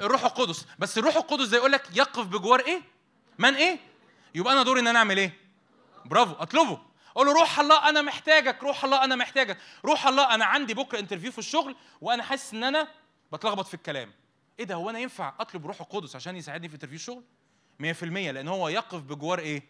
الروح 0.00 0.24
القدس. 0.24 0.66
بس 0.78 0.98
الروح 0.98 1.16
القدس 1.16 1.48
ده 1.48 1.56
يقول 1.56 1.72
لك 1.72 1.96
يقف 1.96 2.26
بجوار 2.26 2.60
إيه؟ 2.60 2.82
من 3.38 3.54
إيه؟ 3.54 3.78
يبقى 4.34 4.52
أنا 4.52 4.62
دوري 4.62 4.80
إن 4.80 4.86
أنا 4.86 4.98
أعمل 4.98 5.18
إيه؟ 5.18 5.32
برافو. 6.04 6.32
أطلبه. 6.42 6.78
أقول 7.16 7.26
له 7.26 7.32
روح 7.32 7.60
الله 7.60 7.88
أنا 7.88 8.02
محتاجك. 8.02 8.62
روح 8.62 8.84
الله 8.84 9.04
أنا 9.04 9.16
محتاجك. 9.16 9.58
روح 9.84 10.06
الله 10.06 10.34
أنا 10.34 10.44
عندي 10.44 10.74
بكرة 10.74 10.98
interview 10.98 11.32
في 11.32 11.38
الشغل 11.38 11.76
وأنا 12.00 12.22
حاسس 12.22 12.54
إن 12.54 12.64
أنا 12.64 12.88
بتلخبط 13.32 13.66
في 13.66 13.74
الكلام. 13.74 14.12
إيه 14.58 14.64
ده؟ 14.64 14.74
هو 14.74 14.90
أنا 14.90 14.98
ينفع 14.98 15.34
أطلب 15.40 15.66
روح 15.66 15.80
القدس 15.80 16.16
عشان 16.16 16.36
يساعدني 16.36 16.68
في 16.68 16.74
interview 16.74 16.96
الشغل؟ 16.96 17.22
100% 17.82 18.02
لأن 18.30 18.48
هو 18.48 18.68
يقف 18.68 19.00
بجوار 19.00 19.38
إيه؟ 19.38 19.62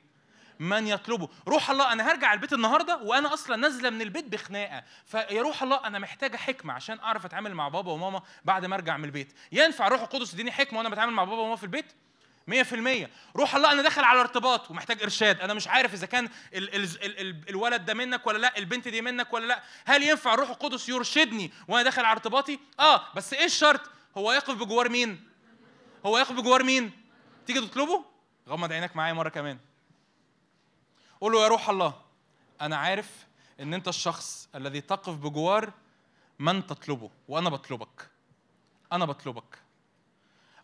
من 0.58 0.86
يطلبه. 0.86 1.28
روح 1.48 1.70
الله 1.70 1.92
أنا 1.92 2.10
هرجع 2.10 2.32
البيت 2.32 2.52
النهارده 2.52 2.96
وأنا 2.96 3.34
أصلا 3.34 3.56
نازلة 3.56 3.90
من 3.90 4.02
البيت 4.02 4.24
بخناقة. 4.24 4.82
فيا 5.06 5.42
روح 5.42 5.62
الله 5.62 5.86
أنا 5.86 5.98
محتاجة 5.98 6.36
حكمة 6.36 6.72
عشان 6.72 6.98
أعرف 6.98 7.24
أتعامل 7.24 7.54
مع 7.54 7.68
بابا 7.68 7.92
وماما 7.92 8.22
بعد 8.44 8.66
ما 8.66 8.74
أرجع 8.76 8.96
من 8.96 9.04
البيت. 9.04 9.32
ينفع 9.52 9.88
روح 9.88 10.00
القدس 10.00 10.34
يديني 10.34 10.52
حكمة 10.52 10.78
وأنا 10.78 10.88
بتعامل 10.88 11.12
مع 11.12 11.24
بابا 11.24 11.40
وماما 11.40 11.56
في 11.56 11.64
البيت؟ 11.64 11.86
100% 12.50 13.08
روح 13.36 13.54
الله 13.54 13.72
أنا 13.72 13.82
داخل 13.82 14.04
على 14.04 14.20
ارتباط 14.20 14.70
ومحتاج 14.70 15.02
إرشاد. 15.02 15.40
أنا 15.40 15.54
مش 15.54 15.68
عارف 15.68 15.94
إذا 15.94 16.06
كان 16.06 16.28
ال 16.54 16.74
ال 16.74 16.84
ال 17.04 17.20
ال 17.20 17.48
الولد 17.48 17.84
ده 17.84 17.94
منك 17.94 18.26
ولا 18.26 18.38
لأ 18.38 18.58
البنت 18.58 18.88
دي 18.88 19.02
منك 19.02 19.32
ولا 19.32 19.46
لأ. 19.46 19.62
هل 19.84 20.02
ينفع 20.02 20.34
روح 20.34 20.50
القدس 20.50 20.88
يرشدني 20.88 21.52
وأنا 21.68 21.82
داخل 21.82 22.04
على 22.04 22.12
ارتباطي؟ 22.12 22.58
آه 22.80 23.02
بس 23.14 23.34
إيه 23.34 23.44
الشرط؟ 23.44 23.80
هو 24.18 24.32
يقف 24.32 24.54
بجوار 24.54 24.88
مين؟ 24.88 25.28
هو 26.06 26.18
يقف 26.18 26.32
بجوار 26.32 26.62
مين؟ 26.62 26.90
تيجي 27.46 27.60
تطلبه؟ 27.60 28.04
غمض 28.48 28.72
عينك 28.72 28.96
معايا 28.96 29.12
مرة 29.12 29.28
كمان. 29.28 29.58
قول 31.22 31.32
له 31.32 31.42
يا 31.42 31.48
روح 31.48 31.70
الله 31.70 31.94
أنا 32.60 32.76
عارف 32.76 33.26
إن 33.60 33.74
أنت 33.74 33.88
الشخص 33.88 34.48
الذي 34.54 34.80
تقف 34.80 35.14
بجوار 35.14 35.72
من 36.38 36.66
تطلبه 36.66 37.10
وأنا 37.28 37.50
بطلبك 37.50 38.10
أنا 38.92 39.04
بطلبك. 39.04 39.58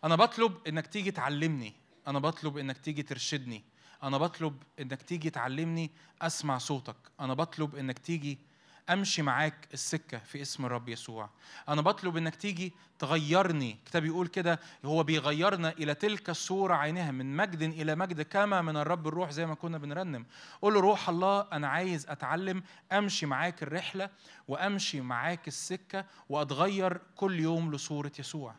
أنا 0.03 0.15
بطلب 0.15 0.67
إنك 0.67 0.87
تيجي 0.87 1.11
تعلمني 1.11 1.73
أنا 2.07 2.19
بطلب 2.19 2.57
إنك 2.57 2.77
تيجي 2.77 3.03
ترشدني 3.03 3.63
أنا 4.03 4.17
بطلب 4.17 4.63
إنك 4.79 5.01
تيجي 5.01 5.29
تعلمني 5.29 5.91
أسمع 6.21 6.57
صوتك 6.57 6.95
أنا 7.19 7.33
بطلب 7.33 7.75
إنك 7.75 7.99
تيجي 7.99 8.37
أمشي 8.89 9.21
معاك 9.21 9.67
السكة 9.73 10.17
في 10.17 10.41
اسم 10.41 10.65
الرب 10.65 10.89
يسوع. 10.89 11.29
أنا 11.69 11.81
بطلب 11.81 12.17
إنك 12.17 12.35
تيجي 12.35 12.73
تغيرني. 12.99 13.77
كتاب 13.85 14.05
يقول 14.05 14.27
كده 14.27 14.59
هو 14.85 15.03
بيغيرنا 15.03 15.69
إلى 15.69 15.93
تلك 15.93 16.29
الصورة 16.29 16.75
عينها 16.75 17.11
من 17.11 17.35
مجد 17.35 17.61
إلى 17.61 17.95
مجد 17.95 18.21
كما 18.21 18.61
من 18.61 18.77
الرب 18.77 19.07
الروح 19.07 19.31
زي 19.31 19.45
ما 19.45 19.55
كنا 19.55 19.77
بنرنم. 19.77 20.25
قول 20.61 20.73
له 20.73 20.79
روح 20.79 21.09
الله 21.09 21.47
أنا 21.51 21.67
عايز 21.67 22.09
أتعلم 22.09 22.63
أمشي 22.91 23.25
معاك 23.25 23.63
الرحلة 23.63 24.09
وأمشي 24.47 25.01
معاك 25.01 25.47
السكة 25.47 26.05
وأتغير 26.29 27.01
كل 27.15 27.39
يوم 27.39 27.75
لصورة 27.75 28.11
يسوع. 28.19 28.55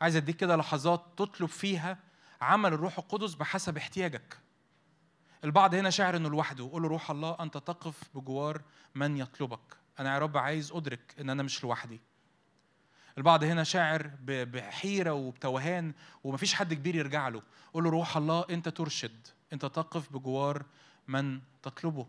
عايز 0.00 0.16
أديك 0.16 0.36
كده 0.36 0.56
لحظات 0.56 1.04
تطلب 1.16 1.48
فيها 1.48 1.98
عمل 2.40 2.72
الروح 2.72 2.98
القدس 2.98 3.34
بحسب 3.34 3.76
احتياجك. 3.76 4.43
البعض 5.44 5.74
هنا 5.74 5.90
شاعر 5.90 6.16
إنه 6.16 6.28
لوحده 6.28 6.68
قول 6.72 6.82
له 6.82 6.88
روح 6.88 7.10
الله 7.10 7.36
أنت 7.40 7.56
تقف 7.58 8.02
بجوار 8.14 8.62
من 8.94 9.16
يطلبك. 9.16 9.76
أنا 10.00 10.14
يا 10.14 10.18
رب 10.18 10.36
عايز 10.36 10.72
أدرك 10.72 11.14
إن 11.20 11.30
أنا 11.30 11.42
مش 11.42 11.64
لوحدي. 11.64 12.00
البعض 13.18 13.44
هنا 13.44 13.64
شاعر 13.64 14.10
بحيرة 14.26 15.12
وبتوهان 15.12 15.92
ومفيش 16.24 16.54
حد 16.54 16.74
كبير 16.74 16.94
يرجع 16.94 17.28
له. 17.28 17.42
قول 17.74 17.84
له 17.84 17.90
روح 17.90 18.16
الله 18.16 18.44
أنت 18.50 18.68
ترشد 18.68 19.26
أنت 19.52 19.66
تقف 19.66 20.12
بجوار 20.12 20.64
من 21.08 21.40
تطلبه. 21.62 22.06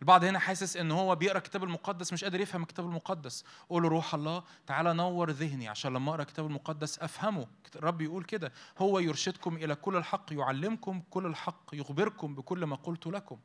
البعض 0.00 0.24
هنا 0.24 0.38
حاسس 0.38 0.76
إن 0.76 0.90
هو 0.90 1.14
بيقرأ 1.16 1.38
الكتاب 1.38 1.64
المقدس 1.64 2.12
مش 2.12 2.24
قادر 2.24 2.40
يفهم 2.40 2.62
الكتاب 2.62 2.86
المقدس. 2.86 3.44
قول 3.68 3.84
روح 3.84 4.14
الله 4.14 4.44
تعالى 4.66 4.94
نور 4.94 5.30
ذهني 5.30 5.68
عشان 5.68 5.92
لما 5.92 6.10
أقرأ 6.10 6.22
الكتاب 6.22 6.46
المقدس 6.46 6.98
أفهمه. 6.98 7.46
الرب 7.76 8.00
يقول 8.00 8.24
كده 8.24 8.52
هو 8.78 8.98
يرشدكم 8.98 9.56
إلى 9.56 9.74
كل 9.74 9.96
الحق 9.96 10.32
يعلمكم 10.32 11.02
كل 11.10 11.26
الحق 11.26 11.70
يخبركم 11.72 12.34
بكل 12.34 12.64
ما 12.64 12.76
قلت 12.76 13.06
لكم. 13.06 13.38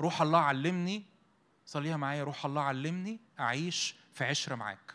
روح 0.00 0.22
الله 0.22 0.38
علمني 0.38 1.04
صليها 1.66 1.96
معايا 1.96 2.24
روح 2.24 2.46
الله 2.46 2.60
علمني 2.62 3.20
أعيش 3.40 3.96
في 4.12 4.24
عشرة 4.24 4.54
معاك. 4.54 4.94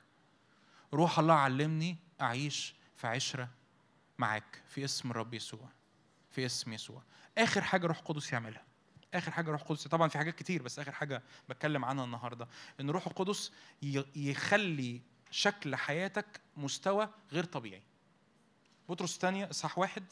روح 0.93 1.19
الله 1.19 1.33
علمني 1.33 1.97
أعيش 2.21 2.75
في 2.95 3.07
عشرة 3.07 3.49
معاك 4.17 4.61
في 4.67 4.85
اسم 4.85 5.11
الرب 5.11 5.33
يسوع 5.33 5.69
في 6.31 6.45
اسم 6.45 6.73
يسوع. 6.73 7.01
آخر 7.37 7.61
حاجة 7.61 7.87
روح 7.87 7.99
قدس 7.99 8.33
يعملها. 8.33 8.66
آخر 9.17 9.31
حاجة 9.31 9.51
روح 9.51 9.61
القدس 9.61 9.87
طبعا 9.87 10.07
في 10.07 10.17
حاجات 10.17 10.35
كتير 10.35 10.61
بس 10.63 10.79
آخر 10.79 10.91
حاجة 10.91 11.23
بتكلم 11.49 11.85
عنها 11.85 12.05
النهارده. 12.05 12.47
إن 12.79 12.89
روح 12.89 13.07
القدس 13.07 13.51
يخلي 14.15 15.01
شكل 15.31 15.75
حياتك 15.75 16.41
مستوى 16.57 17.09
غير 17.31 17.43
طبيعي. 17.43 17.81
بطرس 18.89 19.15
الثانية 19.15 19.49
إصحاح 19.49 19.77
واحد. 19.77 20.03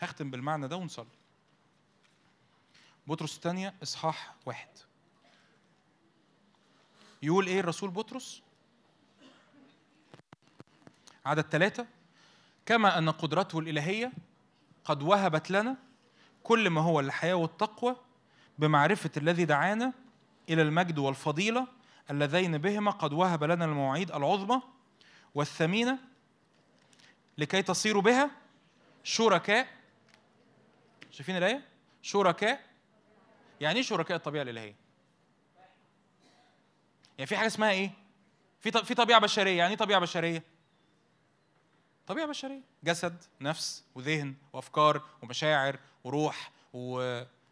هختم 0.00 0.30
بالمعنى 0.30 0.68
ده 0.68 0.76
ونصلي. 0.76 1.06
بطرس 3.06 3.36
الثانية 3.36 3.74
إصحاح 3.82 4.34
واحد. 4.46 4.68
يقول 7.22 7.46
إيه 7.46 7.60
الرسول 7.60 7.90
بطرس؟ 7.90 8.42
عدد 11.26 11.42
ثلاثة 11.42 11.86
كما 12.66 12.98
أن 12.98 13.10
قدرته 13.10 13.58
الإلهية 13.58 14.12
قد 14.84 15.02
وهبت 15.02 15.50
لنا 15.50 15.76
كل 16.42 16.70
ما 16.70 16.80
هو 16.80 17.00
الحياة 17.00 17.34
والتقوى 17.34 17.96
بمعرفة 18.58 19.10
الذي 19.16 19.44
دعانا 19.44 19.92
إلى 20.48 20.62
المجد 20.62 20.98
والفضيلة 20.98 21.66
اللذين 22.10 22.58
بهما 22.58 22.90
قد 22.90 23.12
وهب 23.12 23.44
لنا 23.44 23.64
المواعيد 23.64 24.12
العظمى 24.12 24.62
والثمينة 25.34 25.98
لكي 27.38 27.62
تصيروا 27.62 28.02
بها 28.02 28.30
شركاء 29.04 29.68
شايفين 31.10 31.36
الآية؟ 31.36 31.62
شركاء 32.02 32.60
يعني 33.60 33.76
إيه 33.76 33.82
شركاء 33.82 34.16
الطبيعة 34.16 34.42
الإلهية؟ 34.42 34.74
يعني 37.18 37.26
في 37.26 37.36
حاجة 37.36 37.46
اسمها 37.46 37.70
إيه؟ 37.70 37.90
في 38.60 38.70
في 38.70 38.94
طبيعة 38.94 39.20
بشرية، 39.20 39.58
يعني 39.58 39.70
إيه 39.70 39.76
طبيعة 39.76 40.00
بشرية؟ 40.00 40.42
طبيعة 42.06 42.26
بشرية، 42.26 42.60
جسد، 42.84 43.24
نفس، 43.40 43.84
وذهن، 43.94 44.34
وأفكار، 44.52 45.02
ومشاعر، 45.22 45.78
وروح، 46.04 46.50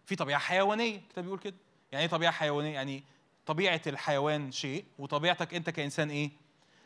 وفي 0.06 0.16
طبيعة 0.16 0.40
حيوانية، 0.40 0.96
الكتاب 0.96 1.24
بيقول 1.24 1.38
كده. 1.38 1.54
يعني 1.92 2.04
إيه 2.04 2.10
طبيعة 2.10 2.32
حيوانية؟ 2.32 2.74
يعني 2.74 3.04
طبيعة 3.46 3.80
الحيوان 3.86 4.52
شيء 4.52 4.84
وطبيعتك 4.98 5.54
أنت 5.54 5.70
كإنسان 5.70 6.10
إيه؟ 6.10 6.30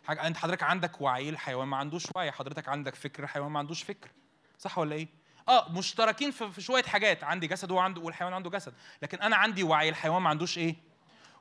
حاجة 0.04 0.26
أنت 0.26 0.36
حضرتك 0.36 0.62
عندك 0.62 1.00
وعي، 1.00 1.28
الحيوان 1.28 1.68
ما 1.68 1.76
عندوش 1.76 2.04
وعي، 2.16 2.32
حضرتك 2.32 2.68
عندك 2.68 2.94
فكر، 2.94 3.24
الحيوان 3.24 3.50
ما 3.50 3.58
عندوش 3.58 3.82
فكر. 3.82 4.10
صح 4.58 4.78
ولا 4.78 4.94
إيه؟ 4.94 5.08
آه 5.48 5.72
مشتركين 5.72 6.30
في 6.30 6.52
في 6.52 6.60
شوية 6.60 6.82
حاجات 6.82 7.24
عندي 7.24 7.46
جسد 7.46 7.70
وهو 7.70 7.80
عنده 7.80 8.00
والحيوان 8.00 8.32
عنده 8.32 8.50
جسد 8.50 8.74
لكن 9.02 9.18
أنا 9.18 9.36
عندي 9.36 9.62
وعي 9.62 9.88
الحيوان 9.88 10.22
ما 10.22 10.28
عندوش 10.28 10.58
إيه 10.58 10.76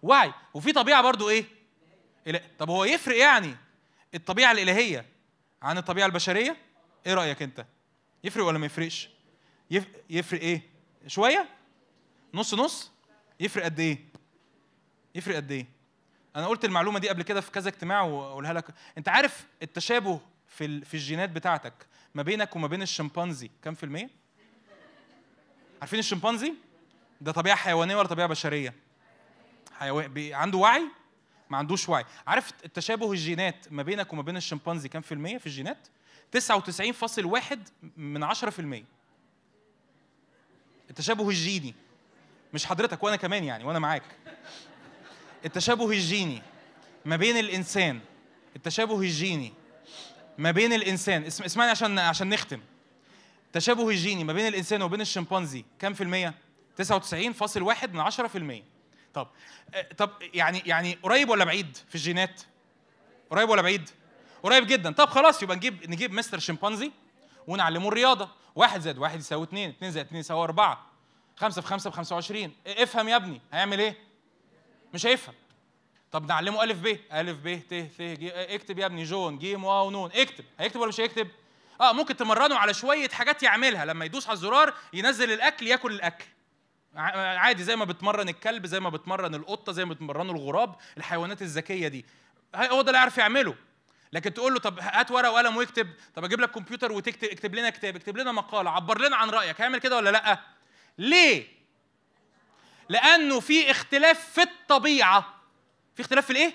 وعي 0.04 0.34
وفي 0.54 0.72
طبيعة 0.72 1.02
برضو 1.02 1.30
إيه. 1.30 1.46
طب 2.60 2.70
هو 2.70 2.86
يفرق 2.86 3.18
يعني 3.18 3.56
الطبيعة 4.16 4.52
الإلهية 4.52 5.06
عن 5.62 5.78
الطبيعة 5.78 6.06
البشرية 6.06 6.58
إيه 7.08 7.14
رأيك 7.14 7.42
أنت 7.42 7.66
يفرق 8.24 8.46
ولا 8.46 8.58
ما 8.58 8.66
يفرقش 8.66 9.10
يف... 9.72 9.88
يفرق 10.10 10.42
إيه 10.42 10.62
شوية 11.08 11.59
نص 12.34 12.54
نص 12.54 12.92
يفرق 13.40 13.64
قد 13.64 13.80
إيه 13.80 13.98
يفرق 15.16 15.36
قد 15.36 15.52
إيه 15.52 15.66
أنا 16.36 16.48
قلت 16.48 16.66
المعلومة 16.66 17.00
دي 17.00 17.10
قبل 17.10 17.24
كده 17.24 17.42
في 17.42 17.52
كذا 17.52 17.70
اجتماع 17.70 18.02
واقولها 18.02 18.54
لك 18.54 18.66
أنت 18.98 19.10
عارف 19.10 19.48
التشابه 19.64 20.20
في. 20.48 20.86
في 20.86 20.94
الجينات 20.94 21.30
بتاعتك 21.30 21.74
ما 22.16 22.24
بينك 22.24 22.56
وما 22.56 22.68
بين 22.68 22.82
الشمبانزي 22.82 23.52
كام 23.64 23.74
في 23.74 23.84
المية؟ 23.84 24.10
عارفين 25.82 26.00
الشمبانزي؟ 26.00 26.54
ده 27.22 27.32
طبيعة 27.32 27.58
حيوانية 27.58 27.96
ولا 27.96 28.08
طبيعة 28.08 28.28
بشرية؟ 28.28 28.74
حيوان 29.74 30.08
بي... 30.14 30.34
عنده 30.34 30.58
وعي؟ 30.58 30.84
ما 31.50 31.58
عندوش 31.58 31.90
وعي، 31.90 32.06
عارف 32.28 32.54
التشابه 32.66 33.12
الجينات 33.12 33.72
ما 33.72 33.84
بينك 33.84 34.14
وما 34.14 34.22
بين 34.22 34.38
الشمبانزي 34.38 34.90
كام 34.90 35.02
في 35.02 35.12
المية 35.12 35.38
في 35.38 35.46
الجينات؟ 35.46 35.88
99.1 36.38 37.58
من 37.98 38.24
10 38.24 38.50
في 38.50 38.60
المية 38.60 38.86
التشابه 40.90 41.30
الجيني 41.30 41.76
مش 42.54 42.66
حضرتك 42.66 43.04
وأنا 43.04 43.16
كمان 43.16 43.44
يعني 43.44 43.64
وأنا 43.64 43.80
معاك. 43.80 44.04
التشابه 45.46 45.90
الجيني 45.90 46.42
ما 47.06 47.16
بين 47.16 47.38
الإنسان 47.38 48.00
التشابه 48.56 49.00
الجيني 49.00 49.54
ما 50.38 50.52
بين 50.52 50.74
الإنسان 50.74 51.24
اسم 51.24 51.44
اسمعني 51.44 51.72
عشان 51.72 52.00
عشان 52.00 52.30
نختم. 52.30 52.60
التشابه 53.48 53.90
الجيني 53.90 54.24
ما 54.24 54.34
بين 54.34 54.48
الإنسان 54.48 54.82
وبين 54.82 55.02
الشمبانزي 55.02 55.66
كام 55.80 55.94
في 55.94 56.04
المية؟ 56.04 56.34
99.1 56.82 57.90
من 57.94 58.00
10 58.00 58.28
في 58.28 58.38
المية. 58.38 58.64
طب 59.14 59.28
آه، 59.74 59.88
طب 59.98 60.10
يعني 60.34 60.64
يعني 60.66 60.98
قريب 61.04 61.30
ولا 61.30 61.46
بعيد 61.46 61.78
في 61.90 61.96
الجينات؟ 61.96 62.42
قريب 63.30 63.50
ولا 63.50 63.62
بعيد؟ 63.62 63.90
قريب 64.44 64.68
جدا. 64.68 64.92
طب 64.92 65.10
خلاص 65.10 65.44
يبقى 65.44 65.56
نجيب 65.56 65.90
نجيب 65.90 66.14
مستر 66.14 66.40
شمبانزي 66.40 66.92
ونعلمه 67.48 67.88
الرياضة. 67.88 68.30
واحد 68.56 68.82
زائد 68.82 68.98
واحد 68.98 69.20
يساوي 69.20 69.44
اتنين 69.44 69.70
اتنين 69.70 69.92
زائد 69.92 70.06
اتنين 70.06 70.20
يساوي 70.20 70.44
أربعة. 70.44 70.89
خمسة 71.40 71.62
في 71.62 71.68
خمسة 71.68 71.90
ب 71.90 71.94
25 71.94 72.54
افهم 72.68 73.08
يا 73.10 73.16
ابني. 73.16 73.42
هيعمل 73.54 73.80
إيه؟ 73.80 73.98
مش 74.94 75.06
هيفهم. 75.06 75.36
طب 76.12 76.26
نعلمه 76.28 76.64
ألف 76.64 76.78
ب. 76.80 76.98
ألف 77.14 77.38
ب 77.44 77.60
ت 77.70 77.74
ث 77.98 78.02
ج 78.02 78.32
اكتب 78.34 78.80
يا 78.80 78.86
ابني. 78.86 79.04
جون 79.04 79.38
جيم 79.38 79.64
واو 79.64 79.92
نون. 79.92 80.12
اكتب. 80.16 80.46
هيكتب 80.60 80.80
ولا 80.80 80.90
مش 80.90 81.00
هيكتب؟ 81.00 81.28
آه 81.82 81.94
ممكن 81.94 82.18
تمرنه 82.18 82.56
على 82.56 82.74
شوية 82.74 83.10
حاجات 83.10 83.44
يعملها. 83.44 83.86
لما 83.86 84.06
يدوس 84.06 84.28
على 84.28 84.34
الزرار 84.36 84.74
ينزل 84.94 85.32
الأكل 85.32 85.68
ياكل 85.68 85.92
الأكل. 85.92 86.26
ع- 86.96 87.38
عادي 87.38 87.64
زي 87.64 87.76
ما 87.76 87.86
بتمرن 87.86 88.30
الكلب 88.30 88.66
زي 88.66 88.80
ما 88.80 88.90
بتمرن 88.90 89.36
القطة 89.36 89.72
زي 89.72 89.86
ما 89.86 89.94
بتمرنه 89.94 90.32
الغراب 90.32 90.76
الحيوانات 90.98 91.42
الذكية 91.42 91.88
دي. 91.88 92.06
هو 92.56 92.82
ده 92.82 92.88
اللي 92.88 92.98
يعرف 93.00 93.18
يعمله. 93.18 93.56
لكن 94.14 94.34
تقول 94.34 94.54
له 94.54 94.60
طب 94.60 94.80
هات 94.80 95.12
ورقة 95.12 95.32
وقلم 95.32 95.58
واكتب. 95.58 95.88
طب 96.16 96.24
أجيب 96.24 96.40
لك 96.42 96.52
كمبيوتر 96.52 96.92
وتكتب 96.92 97.28
اكتب 97.28 97.56
لنا 97.56 97.70
كتاب 97.70 97.96
اكتب 97.96 98.18
لنا 98.18 98.32
مقالة 98.32 98.70
عبر 98.72 99.02
لنا 99.08 99.16
عن 99.16 99.30
رأيك. 99.30 99.62
هيعمل 99.62 99.80
كده 99.80 99.96
ولا 99.98 100.10
لأ؟ 100.10 100.40
ليه؟ 101.00 101.48
لأنه 102.90 103.40
في 103.40 103.72
اختلاف 103.72 104.30
في 104.34 104.42
الطبيعة. 104.42 105.42
في 105.96 106.02
اختلاف 106.02 106.26
في 106.26 106.32
الإيه؟ 106.32 106.54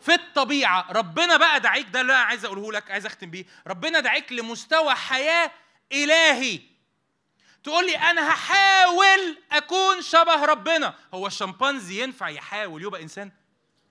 في 0.00 0.14
الطبيعة. 0.14 0.86
ربنا 0.92 1.36
بقى 1.36 1.60
دعيك 1.60 1.86
ده 1.88 2.00
اللي 2.00 2.12
أنا 2.12 2.22
عايز 2.22 2.44
أقوله 2.44 2.72
لك 2.72 2.90
عايز 2.90 3.06
أختم 3.06 3.30
بيه. 3.30 3.44
ربنا 3.66 4.00
دعيك 4.00 4.32
لمستوى 4.32 4.94
حياة 4.94 5.50
إلهي. 5.92 6.60
تقول 7.64 7.86
لي 7.86 7.96
أنا 7.96 8.28
هحاول 8.30 9.38
أكون 9.52 10.02
شبه 10.02 10.44
ربنا. 10.44 10.94
هو 11.14 11.26
الشمبانزي 11.26 12.02
ينفع 12.02 12.28
يحاول 12.28 12.82
يبقى 12.82 13.02
إنسان؟ 13.02 13.26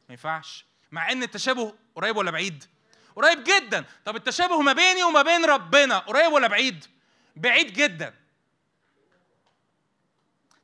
ما 0.09 0.13
ينفعش. 0.13 0.65
مع 0.91 1.11
إن 1.11 1.23
التشابه 1.23 1.75
قريب 1.95 2.17
ولا 2.17 2.31
بعيد؟ 2.31 2.63
قريب 3.15 3.43
جدا. 3.43 3.85
طب 4.05 4.15
التشابه 4.15 4.61
ما 4.61 4.73
بيني 4.73 5.03
وما 5.03 5.21
بين 5.21 5.45
ربنا 5.45 5.97
قريب 5.97 6.31
ولا 6.31 6.47
بعيد؟ 6.47 6.85
بعيد 7.35 7.73
جدا. 7.73 8.20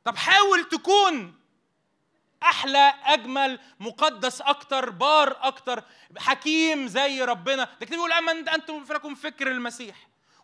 طب 0.08 0.16
حاول 0.16 0.64
تكون 0.64 1.34
أحلى 2.42 2.94
أجمل 3.04 3.60
مقدس 3.80 4.40
أكتر 4.40 4.90
بار 4.90 5.36
أكتر 5.40 5.84
حكيم 6.18 6.86
زي 6.86 7.22
ربنا. 7.22 7.64
ده 7.80 7.86
كده 7.86 7.96
بيقول 7.96 8.12
اما 8.12 8.32
أنتم 8.32 8.84
فلكم 8.84 9.14
فكر 9.14 9.50
المسيح 9.50 9.96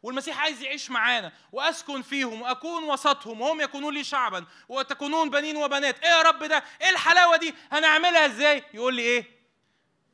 والمسيح 0.03 0.39
عايز 0.41 0.63
يعيش 0.63 0.91
معانا 0.91 1.33
وأسكن 1.53 2.03
فيهم 2.03 2.43
وأكون 2.43 2.85
وسطهم 2.85 3.41
وهم 3.41 3.61
يكونون 3.61 3.95
لي 3.95 4.05
شعبا 4.05 4.45
وتكونون 4.69 5.31
بنين 5.31 5.57
وبنات. 5.57 5.99
إيه 6.05 6.11
يا 6.11 6.23
رب 6.23 6.45
ده؟ 6.45 6.65
إيه 6.83 6.91
الحلاوة 6.91 7.37
دي؟ 7.37 7.55
هنعملها 7.73 8.27
إزاي؟ 8.27 8.65
يقول 8.75 8.95
لي 8.95 9.03
إيه؟ 9.03 9.25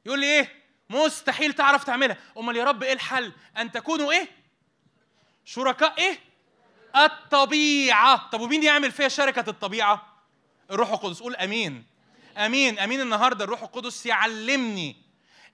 يقول 0.07 0.21
لي 0.21 0.27
إيه؟ 0.27 0.63
مستحيل 0.91 1.53
تعرف 1.53 1.85
تعملها. 1.85 2.17
أمال 2.39 2.57
يا 2.57 2.65
رب 2.65 2.83
إيه 2.83 2.93
الحل؟ 2.93 3.33
أن 3.57 3.73
تكونوا 3.73 4.13
إيه؟ 4.13 4.29
شركاء 5.45 5.99
إيه؟ 5.99 6.30
الطبيعة. 6.97 8.31
طب 8.31 8.41
ومين 8.41 8.63
يعمل 8.63 8.93
فيها 8.93 9.09
شركة 9.09 9.51
الطبيعة؟ 9.51 10.23
الروح 10.71 10.91
القدس. 10.91 11.21
قول 11.21 11.37
آمين. 11.37 11.87
آمين. 12.37 12.79
آمين 12.79 13.01
النهارده 13.01 13.45
الروح 13.45 13.63
القدس 13.63 14.07
يعلمني 14.07 14.97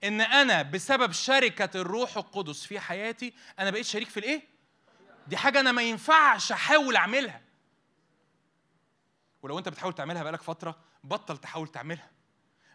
إن 0.05 0.21
أنا 0.21 0.63
بسبب 0.63 1.13
شركة 1.13 1.81
الروح 1.81 2.17
القدس 2.17 2.67
في 2.67 2.81
حياتي 2.81 3.33
أنا 3.59 3.71
بقيت 3.71 3.87
شريك 3.87 4.09
في 4.09 4.17
الإيه؟ 4.21 4.43
دي 5.27 5.37
حاجة 5.37 5.61
أنا 5.61 5.73
ما 5.73 5.83
ينفعش 5.83 6.53
أحاول 6.53 6.97
أعملها. 6.97 7.41
ولو 9.43 9.59
أنت 9.59 9.69
بتحاول 9.69 9.93
تعملها 9.93 10.23
بقالك 10.23 10.43
فترة 10.43 10.77
بطل 11.05 11.39
تحاول 11.39 11.69
تعملها. 11.69 12.11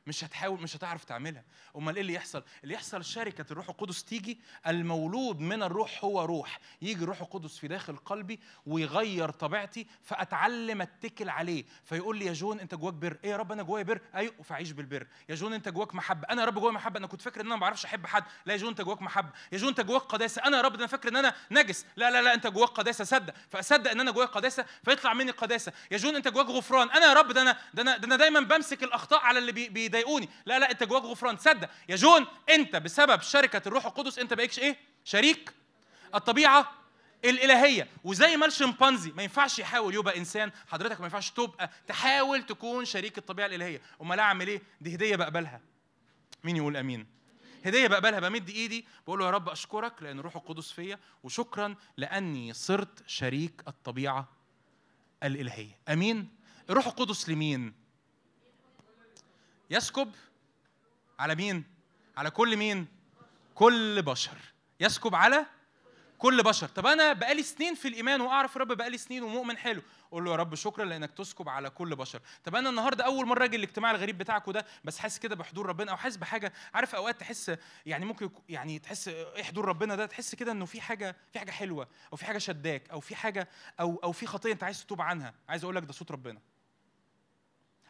مش 0.07 0.23
هتحاول 0.23 0.61
مش 0.61 0.75
هتعرف 0.75 1.03
تعملها. 1.03 1.43
أمال 1.75 1.95
إيه 1.95 2.01
اللي 2.01 2.13
يحصل؟ 2.13 2.43
اللي 2.63 2.73
يحصل 2.73 3.05
شركه 3.05 3.45
الروح 3.51 3.69
القدس 3.69 4.03
تيجي 4.03 4.39
المولود 4.67 5.39
من 5.39 5.63
الروح 5.63 6.03
هو 6.03 6.25
روح. 6.25 6.59
يجي 6.81 7.03
الروح 7.03 7.21
القدس 7.21 7.57
في 7.57 7.67
داخل 7.67 7.95
قلبي 7.97 8.39
ويغير 8.65 9.29
طبيعتي 9.31 9.87
فأتعلم 10.03 10.81
أتكل 10.81 11.29
عليه. 11.29 11.65
فيقول 11.85 12.17
لي 12.17 12.25
يا 12.25 12.33
جون 12.33 12.59
أنت 12.59 12.75
جواك 12.75 12.93
بر. 12.93 13.17
إيه 13.23 13.29
يا 13.29 13.37
رب 13.37 13.51
أنا 13.51 13.63
جوايا 13.63 13.83
بر؟ 13.83 14.01
أيوه 14.15 14.33
فاعيش 14.43 14.71
بالبر. 14.71 15.07
يا 15.29 15.35
جون 15.35 15.53
أنت 15.53 15.69
جواك 15.69 15.95
محبة. 15.95 16.27
أنا 16.29 16.41
يا 16.41 16.47
رب 16.47 16.59
جوايا 16.59 16.73
محبة. 16.73 16.97
أنا 16.99 17.07
كنت 17.07 17.21
فاكر 17.21 17.41
إن 17.41 17.45
أنا 17.45 17.55
ما 17.55 17.61
بعرفش 17.61 17.85
أحب 17.85 18.05
حد. 18.07 18.23
لا 18.45 18.53
يا 18.53 18.57
جون 18.57 18.69
أنت 18.69 18.81
جواك 18.81 19.01
محبة. 19.01 19.29
يا 19.51 19.57
جون 19.57 19.69
أنت 19.69 19.81
جواك 19.81 20.01
قداسة. 20.01 20.41
أنا 20.45 20.57
يا 20.57 20.61
رب 20.61 20.75
أنا 20.75 20.87
فاكر 20.87 21.09
إن 21.09 21.15
أنا 21.15 21.35
نجس. 21.51 21.85
لا 21.95 22.11
لا 22.11 22.21
لا 22.21 22.33
أنت 22.33 22.47
جواك 22.47 22.69
قداسة. 22.69 23.03
صدق. 23.03 23.33
فأصدق 23.49 23.91
إن 23.91 23.99
أنا 23.99 24.11
جوايا 24.11 24.27
قداسة 24.27 24.65
فيطلع 24.85 25.13
مني 25.13 25.31
قداسة. 25.31 25.73
يا 25.91 25.97
جون 25.97 26.15
أنت 26.15 26.27
جواك 26.27 26.45
غفران. 26.47 26.89
أنا 26.89 27.05
يا 27.05 27.13
رب 27.13 27.31
ده 27.31 27.41
أنا 27.41 27.57
ده 27.73 27.81
أنا 27.81 27.97
ده 27.97 28.07
أنا 28.07 28.15
دايما 28.15 28.39
بمسك 28.39 28.83
الأخطاء 28.83 29.19
على 29.19 29.39
اللي 29.39 29.51
بي- 29.51 29.69
بيضايقوني 29.91 30.29
لا 30.45 30.59
لا 30.59 30.71
انت 30.71 30.83
جواك 30.83 31.03
غفران. 31.03 31.37
صدق 31.37 31.69
يا 31.89 31.95
جون 31.95 32.25
انت 32.49 32.75
بسبب 32.75 33.21
شركة 33.21 33.61
الروح 33.67 33.85
القدس 33.85 34.19
انت 34.19 34.33
بقيتش 34.33 34.59
إيه؟ 34.59 34.77
شريك. 35.03 35.53
الطبيعة 36.15 36.71
الإلهية. 37.25 37.87
وزي 38.03 38.37
ما 38.37 38.45
الشمبانزي 38.45 39.11
ما 39.11 39.23
ينفعش 39.23 39.59
يحاول 39.59 39.95
يبقى 39.95 40.17
إنسان 40.17 40.51
حضرتك 40.67 40.99
ما 40.99 41.05
ينفعش 41.05 41.31
تبقى 41.31 41.69
تحاول 41.87 42.43
تكون 42.45 42.85
شريك 42.85 43.17
الطبيعة 43.17 43.45
الإلهية. 43.47 43.81
أمال 44.01 44.19
أعمل 44.19 44.47
إيه؟ 44.47 44.61
دي 44.81 44.95
هدية 44.95 45.15
بقبلها. 45.15 45.61
مين 46.43 46.55
يقول 46.55 46.77
آمين؟ 46.77 47.07
هدية 47.65 47.87
بقبلها. 47.87 48.19
بمد 48.19 48.49
إيدي 48.49 48.85
بقول 49.07 49.19
له 49.19 49.25
يا 49.25 49.31
رب 49.31 49.49
أشكرك 49.49 50.03
لأن 50.03 50.19
الروح 50.19 50.35
القدس 50.35 50.71
فيا 50.71 50.99
وشكرا 51.23 51.75
لأني 51.97 52.53
صرت 52.53 53.03
شريك 53.07 53.61
الطبيعة 53.67 54.29
الإلهية. 55.23 55.79
آمين؟ 55.89 56.29
الروح 56.69 56.87
القدس 56.87 57.29
لمين؟ 57.29 57.80
يسكب 59.71 60.11
على 61.19 61.35
مين؟ 61.35 61.63
على 62.17 62.31
كل 62.31 62.57
مين؟ 62.57 62.87
كل 63.55 64.01
بشر. 64.01 64.37
يسكب 64.79 65.15
على 65.15 65.45
كل 66.17 66.43
بشر. 66.43 66.67
طب 66.67 66.85
أنا 66.85 67.13
بقالي 67.13 67.43
سنين 67.43 67.75
في 67.75 67.87
الإيمان 67.87 68.21
وأعرف 68.21 68.57
رب 68.57 68.67
بقالي 68.67 68.97
سنين 68.97 69.23
ومؤمن 69.23 69.57
حلو. 69.57 69.81
أقول 70.07 70.25
له 70.25 70.31
يا 70.31 70.35
رب 70.35 70.55
شكرا 70.55 70.85
لأنك 70.85 71.11
تسكب 71.11 71.49
على 71.49 71.69
كل 71.69 71.95
بشر. 71.95 72.21
طب 72.43 72.55
أنا 72.55 72.69
النهارده 72.69 73.05
أول 73.05 73.25
مرة 73.25 73.45
أجي 73.45 73.55
الاجتماع 73.55 73.91
الغريب 73.91 74.17
بتاعكم 74.17 74.51
ده 74.51 74.65
بس 74.83 74.97
حاسس 74.99 75.19
كده 75.19 75.35
بحضور 75.35 75.65
ربنا 75.65 75.91
أو 75.91 75.97
حاسس 75.97 76.15
بحاجة 76.17 76.53
عارف 76.73 76.95
أوقات 76.95 77.19
تحس 77.19 77.57
يعني 77.85 78.05
ممكن 78.05 78.29
يعني 78.49 78.79
تحس 78.79 79.07
إيه 79.07 79.43
حضور 79.43 79.65
ربنا 79.65 79.95
ده؟ 79.95 80.05
تحس 80.05 80.35
كده 80.35 80.51
إنه 80.51 80.65
في 80.65 80.81
حاجة 80.81 81.15
في 81.33 81.39
حاجة 81.39 81.51
حلوة 81.51 81.87
أو 82.11 82.17
في 82.17 82.25
حاجة 82.25 82.37
شداك 82.37 82.89
أو 82.89 82.99
في 82.99 83.15
حاجة 83.15 83.49
أو 83.79 83.99
أو 84.03 84.11
في 84.11 84.25
خطية 84.27 84.51
أنت 84.51 84.63
عايز 84.63 84.85
تتوب 84.85 85.01
عنها. 85.01 85.33
عايز 85.49 85.63
أقول 85.63 85.75
لك 85.75 85.83
ده 85.83 85.93
صوت 85.93 86.11
ربنا. 86.11 86.41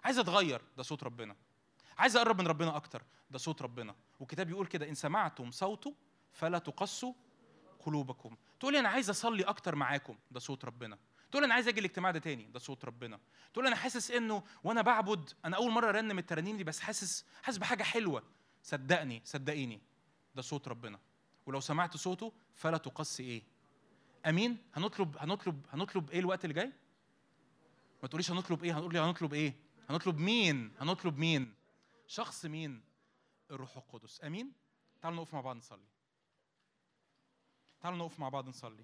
عايز 0.04 0.20
أتغير 0.20 0.62
ده 0.78 0.84
صوت 0.84 1.04
ربنا. 1.04 1.36
عايز 2.02 2.16
أقرب 2.16 2.42
من 2.42 2.48
ربنا 2.48 2.76
أكتر 2.76 3.04
ده 3.32 3.38
صوت 3.38 3.62
ربنا. 3.62 3.96
والكتاب 4.20 4.50
يقول 4.50 4.68
كده 4.68 4.90
إن 4.90 4.96
سمعتم 4.96 5.52
صوته 5.52 5.96
فلا 6.32 6.58
تقسوا 6.58 7.14
قلوبكم. 7.80 8.36
تقول 8.60 8.76
أنا 8.76 8.90
عايز 8.90 9.10
أصلي 9.10 9.44
أكتر 9.44 9.76
معاكم 9.76 10.18
ده 10.32 10.40
صوت 10.40 10.66
ربنا. 10.66 10.98
تقول 11.32 11.44
أنا 11.44 11.54
عايز 11.54 11.68
أجي 11.68 11.80
الاجتماع 11.80 12.12
ده 12.12 12.20
تاني 12.20 12.44
ده 12.44 12.60
صوت 12.60 12.86
ربنا. 12.86 13.20
تقول 13.54 13.68
أنا 13.68 13.76
حاسس 13.76 14.12
إنه 14.12 14.44
وأنا 14.64 14.82
بعبد 14.82 15.30
أنا 15.46 15.58
أول 15.58 15.72
مرة 15.72 15.90
أرنم 15.90 16.20
الترانيم 16.20 16.58
دي 16.58 16.64
بس 16.64 16.80
حاسس 16.80 17.26
حاسس 17.44 17.58
بحاجة 17.58 17.84
حلوة. 17.84 18.24
صدقني 18.64 19.22
صدقيني 19.26 19.82
ده 20.36 20.42
صوت 20.42 20.68
ربنا. 20.68 21.00
ولو 21.46 21.60
سمعت 21.60 21.98
صوته 21.98 22.34
فلا 22.56 22.78
تقسي 22.78 23.24
إيه؟ 23.24 23.44
أمين؟ 24.26 24.58
هنطلب 24.74 25.18
هنطلب 25.20 25.66
هنطلب 25.74 26.10
إيه 26.12 26.20
الوقت 26.20 26.46
اللي 26.46 26.54
جاي؟ 26.54 26.72
ما 28.04 28.08
تقوليش 28.08 28.32
هنطلب 28.32 28.64
إيه 28.64 28.78
هنقول 28.78 28.98
هنطلب 28.98 29.34
إيه؟ 29.34 29.56
هنطلب 29.90 30.18
مين؟ 30.18 30.72
هنطلب 30.80 31.18
مين؟ 31.18 31.61
شخص 32.12 32.46
مين؟ 32.46 32.84
الروح 33.52 33.78
القدس. 33.78 34.24
آمين؟ 34.24 34.54
تعالوا 35.02 35.18
نقف 35.18 35.34
مع 35.34 35.42
بعض 35.42 35.56
نصلي. 35.56 35.88
تعالوا 37.82 38.00
نقف 38.00 38.20
مع 38.20 38.30
بعض 38.30 38.50
نصلي. 38.50 38.84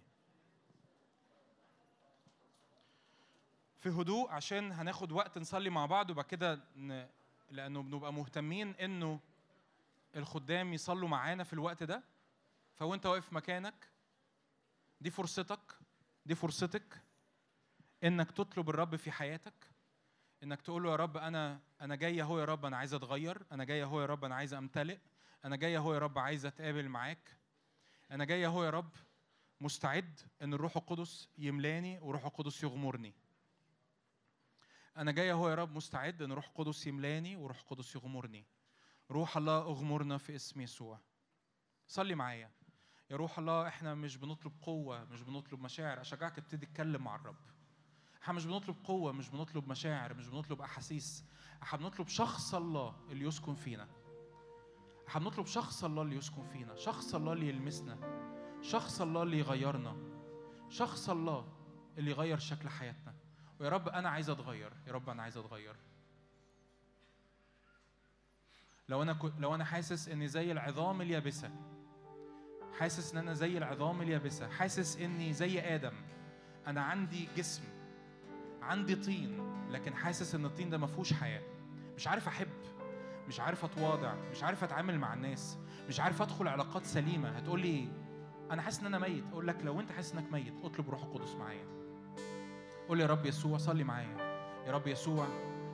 في 3.78 3.90
هدوء 3.90 4.30
عشان 4.30 4.72
هناخد 4.72 5.12
وقت 5.12 5.38
نصلي 5.38 5.70
مع 5.70 5.86
بعض 5.86 6.10
وبعد 6.10 6.26
كده 6.26 6.56
ن... 6.76 7.08
لأنه 7.50 7.84
بنبقى 7.84 8.14
مهتمين 8.14 8.76
إنه 8.76 9.20
الخدام 10.16 10.74
يصلوا 10.74 11.10
معانا 11.10 11.44
في 11.44 11.54
الوقت 11.54 11.84
ده. 11.84 12.04
فوأنت 12.74 13.06
واقف 13.06 13.34
مكانك 13.34 13.90
دي 15.02 15.10
فرصتك 15.10 15.78
دي 16.26 16.36
فرصتك 16.36 17.02
إنك 18.04 18.32
تطلب 18.32 18.70
الرب 18.70 18.96
في 18.96 19.12
حياتك. 19.12 19.77
إنك 20.44 20.62
تقول 20.62 20.84
له 20.84 20.92
يا 20.92 20.96
رب 20.96 21.18
أنا 21.18 21.60
أنا 21.82 21.96
جاي 21.96 22.22
أهو 22.22 22.40
يا 22.40 22.46
رب 22.46 22.66
أنا 22.66 22.78
عايز 22.78 22.94
أتغير 22.94 23.46
أنا 23.52 23.64
جاي 23.64 23.84
أهو 23.84 24.02
يا 24.02 24.06
رب 24.06 24.26
أنا 24.26 24.36
عايز 24.36 24.54
أمتلئ 24.54 24.98
أنا 25.46 25.56
جاي 25.56 25.78
أهو 25.78 25.94
يا 25.94 26.00
رب 26.00 26.20
عايز 26.20 26.46
أتقابل 26.46 26.90
معاك 26.90 27.38
أنا 28.12 28.26
جاي 28.26 28.46
أهو 28.46 28.64
يا 28.64 28.70
رب 28.70 28.90
مستعد 29.62 30.20
إن 30.42 30.54
الروح 30.54 30.78
القدس 30.78 31.30
يملاني 31.38 32.00
وروح 32.00 32.26
القدس 32.26 32.64
يغمرني. 32.64 33.14
أنا 34.98 35.12
جاي 35.12 35.32
أهو 35.32 35.50
يا 35.50 35.56
رب 35.56 35.76
مستعد 35.76 36.22
إن 36.22 36.32
روح 36.32 36.48
القدس 36.48 36.88
يملاني 36.88 37.36
وروح 37.36 37.60
القدس 37.60 37.96
يغمرني. 37.96 38.46
روح 39.12 39.38
الله 39.38 39.58
اغمرنا 39.58 40.18
في 40.18 40.36
اسم 40.36 40.62
يسوع. 40.62 41.00
صلي 41.88 42.16
معايا. 42.16 42.52
يا 43.10 43.16
روح 43.16 43.40
الله 43.40 43.68
إحنا 43.68 43.96
مش 43.96 44.18
بنطلب 44.18 44.54
قوة 44.62 45.06
مش 45.06 45.22
بنطلب 45.22 45.62
مشاعر 45.62 46.02
أشجعك 46.02 46.36
تبتدي 46.36 46.66
تتكلم 46.66 47.04
مع 47.04 47.16
الرب. 47.16 47.57
إحنا 48.28 48.36
مش 48.36 48.46
بنطلب 48.46 48.76
قوة 48.84 49.12
مش 49.12 49.30
بنطلب 49.30 49.70
مشاعر 49.70 50.14
مش 50.14 50.28
بنطلب 50.28 50.62
أحاسيس. 50.62 51.26
إحنا 51.64 51.80
بنطلب 51.80 52.08
شخص 52.08 52.56
الله 52.56 52.96
اللي 53.10 53.26
يسكن 53.26 53.56
فينا. 53.56 53.88
إحنا 55.08 55.22
بنطلب 55.22 55.46
شخص 55.46 55.84
الله 55.84 56.02
اللي 56.02 56.16
يسكن 56.16 56.48
فينا. 56.48 56.76
شخص 56.76 57.16
الله 57.16 57.34
اللي 57.34 57.50
يلمسنا. 57.50 57.98
شخص 58.62 59.02
الله 59.02 59.24
اللي 59.24 59.40
يغيرنا. 59.40 59.96
شخص 60.70 61.10
الله 61.10 61.48
اللي 61.98 62.12
يغير 62.12 62.38
شكل 62.38 62.70
حياتنا. 62.70 63.14
ويا 63.60 63.70
رب 63.70 63.90
أنا 63.90 64.10
عايز 64.10 64.30
أتغير. 64.30 64.74
يا 64.88 64.92
رب 64.92 65.10
أنا 65.10 65.24
عايز 65.24 65.38
أتغير. 65.38 65.76
لو 68.90 69.02
أنا. 69.02 69.20
لو 69.40 69.56
أنا 69.56 69.66
حاسس 69.66 70.10
إني 70.10 70.28
زي 70.28 70.52
العظام 70.52 71.02
اليابسة 71.02 71.52
حاسس 72.80 73.12
إن 73.12 73.18
أنا 73.18 73.34
زي 73.34 73.58
العظام 73.58 74.02
اليابسة 74.02 74.50
حاسس 74.50 74.98
إني 74.98 75.34
زي 75.34 75.60
آدم 75.60 75.94
أنا 76.68 76.82
عندي 76.82 77.28
جسم 77.38 77.77
عندي 78.68 78.96
طين 78.96 79.40
لكن 79.72 79.94
حاسس 79.96 80.36
إن 80.36 80.46
الطين 80.46 80.70
ده 80.70 80.78
ما 80.78 80.88
فيهوش 80.88 81.14
حياة. 81.14 81.42
مش 81.96 82.08
عارف 82.08 82.28
أحب 82.28 82.48
مش 83.28 83.40
عارف 83.40 83.66
أتواضع 83.66 84.14
مش 84.32 84.44
عارف 84.44 84.64
أتعامل 84.64 85.00
مع 85.00 85.14
الناس 85.14 85.58
مش 85.90 86.00
عارف 86.00 86.22
أدخل 86.22 86.48
علاقات 86.48 86.86
سليمة. 86.86 87.30
هتقول 87.30 87.60
لي 87.62 87.88
أنا 88.52 88.62
حاسس 88.62 88.80
إن 88.80 88.86
أنا 88.86 89.00
ميت. 89.00 89.24
أقول 89.32 89.48
لك 89.48 89.58
لو 89.64 89.80
أنت 89.80 89.92
حاسس 89.92 90.14
إنك 90.14 90.32
ميت 90.32 90.54
اطلب 90.64 90.90
روح 90.90 91.04
القدس 91.04 91.36
معايا. 91.36 91.66
قول 92.88 93.00
يا 93.00 93.08
رب 93.08 93.26
يسوع 93.26 93.58
صلي 93.58 93.84
معايا. 93.84 94.18
يا 94.68 94.72
رب 94.72 94.88
يسوع 94.88 95.28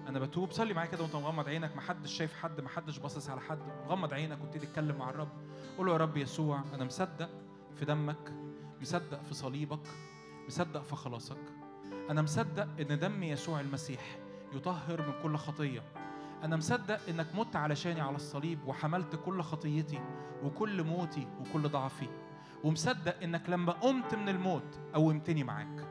أنا 0.07 0.19
بتوب. 0.19 0.51
صلي 0.51 0.73
معايا 0.73 0.89
كده 0.89 1.03
وأنت 1.03 1.15
مغمض 1.15 1.47
عينك. 1.47 1.75
محدش 1.75 2.11
شايف 2.17 2.33
حد 2.33 2.61
محدش 2.61 2.97
باصص 2.99 3.29
على 3.29 3.41
حد. 3.41 3.59
غمض 3.87 4.13
عينك 4.13 4.41
وابتدي 4.41 4.65
اتكلم 4.65 4.95
مع 4.97 5.09
الرب. 5.09 5.29
قول 5.77 5.87
له 5.87 5.93
يا 5.93 5.97
رب 5.97 6.17
يسوع 6.17 6.61
أنا 6.73 6.85
مصدق 6.85 7.29
في 7.75 7.85
دمك 7.85 8.33
مصدق 8.81 9.21
في 9.23 9.33
صليبك 9.33 9.87
مصدق 10.47 10.81
في 10.83 10.95
خلاصك. 10.95 11.52
أنا 12.09 12.21
مصدق 12.21 12.67
إن 12.79 12.99
دم 12.99 13.23
يسوع 13.23 13.59
المسيح 13.59 14.01
يطهر 14.53 15.01
من 15.01 15.13
كل 15.23 15.37
خطية. 15.37 15.83
أنا 16.43 16.55
مصدق 16.55 16.99
إنك 17.09 17.27
مت 17.35 17.55
علشاني 17.55 18.01
على 18.01 18.15
الصليب 18.15 18.59
وحملت 18.67 19.15
كل 19.25 19.41
خطيتي 19.41 19.99
وكل 20.43 20.83
موتي 20.83 21.27
وكل 21.41 21.69
ضعفي. 21.69 22.07
ومصدق 22.63 23.23
إنك 23.23 23.49
لما 23.49 23.71
قمت 23.71 24.15
من 24.15 24.29
الموت 24.29 24.79
قومتني 24.93 25.43
معاك. 25.43 25.87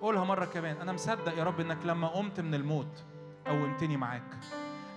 قولها 0.00 0.24
مرة 0.24 0.44
كمان. 0.44 0.76
أنا 0.76 0.92
مصدق 0.92 1.38
يا 1.38 1.44
رب 1.44 1.60
إنك 1.60 1.86
لما 1.86 2.08
قمت 2.08 2.40
من 2.40 2.54
الموت 2.54 3.04
قومتني 3.46 3.96
معاك. 3.96 4.38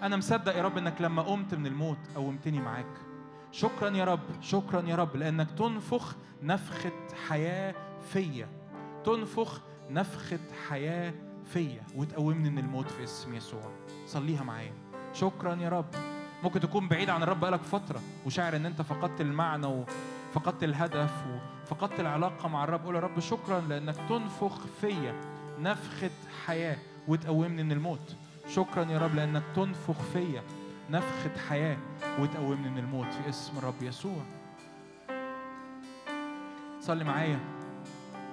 أنا 0.03 0.15
مصدق 0.15 0.55
يا 0.55 0.61
رب 0.61 0.77
إنك 0.77 1.01
لما 1.01 1.22
قمت 1.22 1.55
من 1.55 1.68
الموت 1.68 1.97
قومتني 2.15 2.60
معاك. 2.60 2.97
شكرا 3.51 3.89
يا 3.89 4.05
رب 4.05 4.41
شكرا 4.41 4.81
يا 4.81 4.95
رب 4.95 5.15
لأنك 5.15 5.51
تنفخ 5.51 6.15
نفخة 6.41 7.15
حياة 7.27 7.76
فيا. 8.01 8.47
تنفخ 9.03 9.61
نفخة 9.89 10.39
حياة 10.69 11.14
فيا 11.45 11.84
وتقومني 11.95 12.49
من 12.49 12.57
الموت 12.57 12.91
في 12.91 13.03
اسم 13.03 13.35
يسوع. 13.35 13.72
صليها 14.05 14.43
معايا. 14.43 14.73
شكرا 15.14 15.55
يا 15.55 15.69
رب. 15.69 15.85
ممكن 16.43 16.60
تكون 16.60 16.88
بعيد 16.88 17.10
عن 17.10 17.23
الرب 17.23 17.39
بقالك 17.39 17.61
فترة 17.61 18.01
وشاعر 18.26 18.55
إن 18.55 18.65
أنت 18.65 18.81
فقدت 18.81 19.22
المعنى 19.22 19.68
وفقدت 19.68 20.64
الهدف 20.64 21.11
وفقدت 21.64 21.99
العلاقة 21.99 22.49
مع 22.49 22.64
الرب. 22.64 22.85
قول 22.85 22.95
يا 22.95 22.99
رب 22.99 23.19
شكرا 23.19 23.60
لأنك 23.60 23.95
تنفخ 24.10 24.65
فيا 24.81 25.22
نفخة 25.60 26.11
حياة 26.45 26.77
وتقومني 27.07 27.64
من 27.64 27.72
الموت. 27.72 28.15
شكرا 28.49 28.84
يا 28.84 28.97
رب 28.97 29.15
لأنك 29.15 29.43
تنفخ 29.55 30.01
فيا 30.14 30.43
نفخة 30.89 31.39
حياة 31.49 31.77
وتقومني 32.19 32.69
من 32.69 32.77
الموت 32.77 33.07
في 33.14 33.30
اسم 33.30 33.57
الرب 33.57 33.81
يسوع. 33.84 34.22
صلي 36.81 37.03
معايا. 37.03 37.39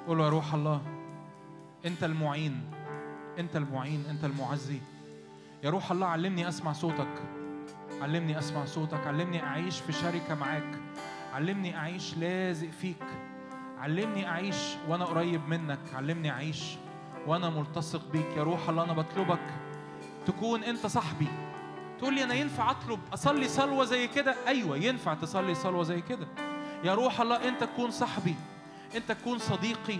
قول 0.06 0.20
يا 0.20 0.28
روح 0.28 0.54
الله. 0.54 0.99
أنت 1.86 2.04
المعين 2.04 2.60
أنت 3.38 3.56
المعين 3.56 4.04
أنت 4.10 4.24
المعزي. 4.24 4.80
يا 5.64 5.70
روح 5.70 5.92
الله 5.92 6.06
علمني 6.06 6.48
أسمع 6.48 6.72
صوتك. 6.72 7.22
علمني 8.00 8.38
أسمع 8.38 8.64
صوتك. 8.64 9.06
علمني 9.06 9.42
أعيش 9.42 9.80
في 9.80 9.92
شركة 9.92 10.34
معاك. 10.34 10.78
علمني 11.32 11.76
أعيش 11.76 12.16
لازق 12.16 12.70
فيك. 12.70 13.04
علمني 13.78 14.28
أعيش 14.28 14.56
وأنا 14.88 15.04
قريب 15.04 15.48
منك. 15.48 15.94
علمني 15.94 16.30
أعيش 16.30 16.76
وأنا 17.26 17.50
ملتصق 17.50 18.12
بيك. 18.12 18.36
يا 18.36 18.42
روح 18.42 18.68
الله 18.68 18.84
أنا 18.84 18.92
بطلبك 18.92 19.46
تكون 20.26 20.64
أنت 20.64 20.86
صاحبي. 20.86 21.28
تقول 21.98 22.14
لي 22.14 22.24
أنا 22.24 22.34
ينفع 22.34 22.70
أطلب 22.70 23.00
أصلي 23.14 23.48
صلوة 23.48 23.84
زي 23.84 24.06
كده؟ 24.06 24.34
أيوة 24.46 24.76
ينفع 24.76 25.14
تصلي 25.14 25.54
صلوة 25.54 25.82
زي 25.82 26.00
كده. 26.00 26.26
يا 26.84 26.94
روح 26.94 27.20
الله 27.20 27.48
أنت 27.48 27.64
تكون 27.64 27.90
صاحبي. 27.90 28.34
أنت 28.96 29.12
تكون 29.12 29.38
صديقي. 29.38 29.98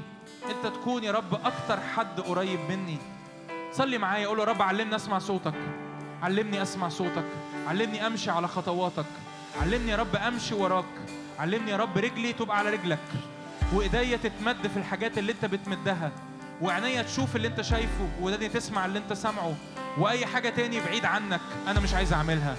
أنت 0.49 0.75
تكون 0.75 1.05
يا 1.05 1.13
رب 1.13 1.35
أكتر 1.35 1.81
حد 1.97 2.21
قريب 2.21 2.61
مني. 2.69 2.99
صلي 3.73 3.99
معايا 3.99 4.27
قول 4.27 4.39
له 4.39 4.45
رب 4.45 4.63
علمني 4.63 4.97
أسمع 4.97 5.19
صوتك. 5.19 5.55
علمني 6.23 6.63
أسمع 6.63 6.89
صوتك. 6.89 7.25
علمني 7.67 8.07
أمشي 8.07 8.31
على 8.31 8.49
خطواتك. 8.49 9.05
علمني 9.63 9.91
يا 9.91 9.97
رب 9.97 10.17
أمشي 10.17 10.55
وراك. 10.55 10.85
علمني 11.39 11.71
يا 11.71 11.77
رب 11.77 11.99
رجلي 11.99 12.33
تبقى 12.33 12.59
على 12.59 12.71
رجلك. 12.71 12.99
وايديا 13.73 14.17
تتمد 14.17 14.67
في 14.67 14.77
الحاجات 14.77 15.19
اللي 15.19 15.33
انت 15.33 15.45
بتمدها. 15.45 16.13
وعينيا 16.61 17.03
تشوف 17.03 17.37
اللي 17.37 17.49
انت 17.49 17.61
شايفه. 17.61 18.09
وداني 18.21 18.49
تسمع 18.49 18.87
اللي 18.87 18.99
انت 18.99 19.13
سامعه. 19.13 19.55
واي 19.99 20.27
حاجة 20.27 20.49
تاني 20.49 20.81
بعيد 20.81 21.05
عنك 21.05 21.41
أنا 21.69 21.81
مش 21.81 21.95
عايز 21.95 22.13
اعملها. 22.13 22.57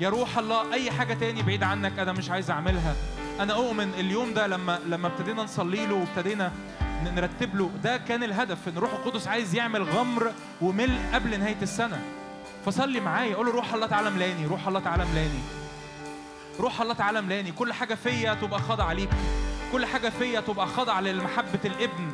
يا 0.00 0.08
روح 0.08 0.38
الله 0.38 0.72
اي 0.72 0.90
حاجة 0.90 1.14
تاني 1.14 1.42
بعيد 1.42 1.62
عنك 1.62 1.98
أنا 1.98 2.12
مش 2.12 2.30
عايز 2.30 2.50
اعملها. 2.50 2.94
أنا 3.40 3.54
اؤمن 3.54 3.90
اليوم 3.98 4.34
ده 4.34 4.46
لما 4.46 4.78
لما 4.86 5.06
ابتدينا 5.06 5.42
نصلي 5.42 5.86
له 5.86 5.94
وابتدينا 5.94 6.52
نرتب 7.08 7.56
له 7.56 7.70
ده 7.82 7.96
كان 7.96 8.22
الهدف 8.22 8.68
إن 8.68 8.78
روح 8.78 8.92
القدس 8.92 9.28
عايز 9.28 9.54
يعمل 9.54 9.82
غمر 9.82 10.32
وملء 10.60 11.00
قبل 11.14 11.40
نهاية 11.40 11.62
السنة. 11.62 12.00
فصلي 12.66 13.00
معايا 13.00 13.36
قول 13.36 13.46
له 13.46 13.52
روح 13.52 13.74
الله 13.74 13.86
تعالى 13.86 14.10
ملاني 14.10 14.46
روح 14.46 14.68
الله 14.68 14.80
تعالى 14.80 15.04
ملاني 15.04 15.40
روح 16.60 16.80
الله 16.80 16.94
تعالى 16.94 17.20
ملاني 17.20 17.52
كل 17.52 17.72
حاجة 17.72 17.94
فيا 17.94 18.34
تبقى 18.34 18.60
خاضعة 18.60 18.92
ليك. 18.92 19.10
كل 19.72 19.86
حاجة 19.86 20.08
فيا 20.08 20.40
تبقى 20.40 20.66
خاضعة 20.66 21.00
لمحبة 21.00 21.60
الابن 21.64 22.12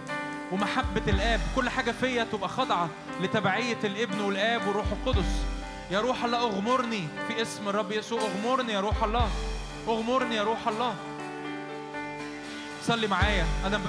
ومحبة 0.53 1.03
الآب. 1.09 1.41
كل 1.57 1.69
حاجة 1.69 1.91
فيا 1.91 2.25
تبقى 2.33 2.49
خاضعة 2.49 2.89
لتبعية 3.21 3.79
الابن 3.85 4.21
والآب 4.21 4.67
والروح 4.67 4.87
القدس. 4.93 5.45
يا 5.91 6.01
روح 6.01 6.25
الله 6.25 6.39
أغمرني 6.39 7.09
في 7.29 7.43
اسم 7.43 7.69
الرب 7.69 7.93
يسوع. 7.93 8.21
أغمرني 8.21 8.73
يا 8.73 8.81
روح 8.81 9.05
الله. 9.05 9.29
أغمرني 9.89 10.37
يا 10.37 10.43
روح 10.43 10.69
الله. 10.69 10.95
صلي 12.83 13.07
معايا. 13.07 13.47
أنا 13.67 13.79
ب... 13.79 13.83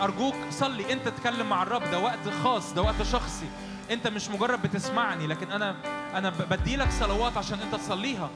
أرجوك 0.00 0.34
صلي. 0.50 0.92
أنت 0.92 1.08
تتكلم 1.08 1.48
مع 1.48 1.62
الرب 1.62 1.82
ده 1.90 1.98
وقت 1.98 2.28
خاص 2.44 2.72
ده 2.72 2.82
وقت 2.82 3.02
شخصي. 3.02 3.46
أنت 3.90 4.06
مش 4.08 4.28
مجرد 4.28 4.62
بتسمعني 4.62 5.26
لكن 5.26 5.50
أنا 5.50 5.76
أنا 6.14 6.30
ب- 6.30 6.48
بديلك 6.50 6.88
صلوات 7.00 7.36
عشان 7.36 7.58
أنت 7.60 7.74
تصليها. 7.74 8.30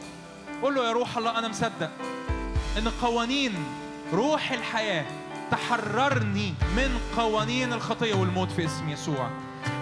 قول 0.63 0.75
له 0.75 0.87
يا 0.87 0.93
روح 0.93 1.17
الله 1.17 1.39
أنا 1.39 1.49
مصدق 1.49 1.91
إن 2.79 2.89
قوانين 3.03 3.55
روح 4.13 4.51
الحياة 4.53 5.05
تحررني 5.51 6.55
من 6.77 6.99
قوانين 7.17 7.73
الخطية 7.73 8.15
والموت 8.15 8.51
في 8.53 8.65
اسم 8.65 8.89
يسوع. 8.89 9.31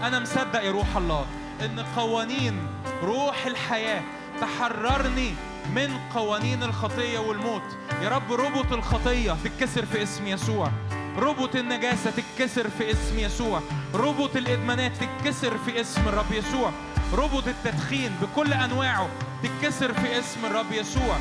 أنا 0.02 0.20
مصدق 0.20 0.62
يا 0.62 0.70
روح 0.72 0.96
الله 0.96 1.26
إن 1.64 1.84
قوانين 1.96 2.66
روح 3.02 3.46
الحياة 3.46 4.02
تحررني 4.40 5.34
من 5.74 5.98
قوانين 6.14 6.62
الخطية 6.62 7.18
والموت. 7.18 7.62
يا 8.02 8.08
رب 8.08 8.32
ربط 8.32 8.72
الخطية 8.72 9.36
تتكسر 9.44 9.86
في 9.86 10.02
اسم 10.02 10.26
يسوع. 10.26 10.70
ربط 11.18 11.56
النجاسة 11.56 12.10
تتكسر 12.10 12.68
في 12.78 12.90
اسم 12.90 13.18
يسوع. 13.18 13.60
ربط 13.94 14.36
الإدمانات 14.36 14.92
تتكسر 14.96 15.58
في 15.58 15.80
اسم 15.80 16.08
الرب 16.08 16.32
يسوع. 16.32 16.70
ربط 17.12 17.44
التدخين 17.48 18.12
بكل 18.22 18.52
أنواعه 18.52 19.08
تتكسر 19.42 19.92
في 19.92 20.18
اسم 20.18 20.46
الرب 20.46 20.72
يسوع. 20.72 21.16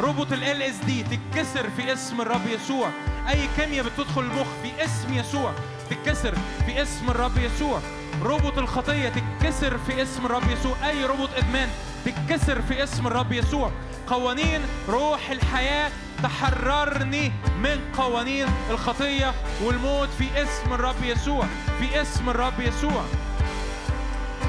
ربط 0.00 0.32
ال 0.32 0.62
اس 0.62 0.76
دي 0.76 1.02
تتكسر 1.02 1.70
في 1.76 1.92
اسم 1.92 2.20
الرب 2.20 2.46
يسوع. 2.46 2.90
أي 3.28 3.48
كيمياء 3.56 3.84
بتدخل 3.84 4.20
المخ 4.20 4.46
في 4.62 4.84
اسم 4.84 5.14
يسوع 5.14 5.52
تتكسر 5.90 6.34
في 6.66 6.82
اسم 6.82 7.10
الرب 7.10 7.38
يسوع. 7.38 7.80
ربط 8.22 8.58
الخطية 8.58 9.08
تتكسر 9.08 9.78
في 9.78 10.02
اسم 10.02 10.26
الرب 10.26 10.50
يسوع. 10.50 10.76
أي 10.88 11.04
ربط 11.04 11.28
إدمان 11.36 11.68
تتكسر 12.04 12.62
في 12.62 12.82
اسم 12.82 13.06
الرب 13.06 13.32
يسوع. 13.32 13.70
قوانين 14.06 14.60
روح 14.88 15.30
الحياة 15.30 15.90
تحررني 16.22 17.32
من 17.62 17.80
قوانين 17.98 18.46
الخطية 18.70 19.34
والموت 19.62 20.08
في 20.18 20.42
اسم 20.42 20.72
الرب 20.72 21.04
يسوع 21.04 21.46
في 21.80 22.02
اسم 22.02 22.30
الرب 22.30 22.60
يسوع. 22.60 23.04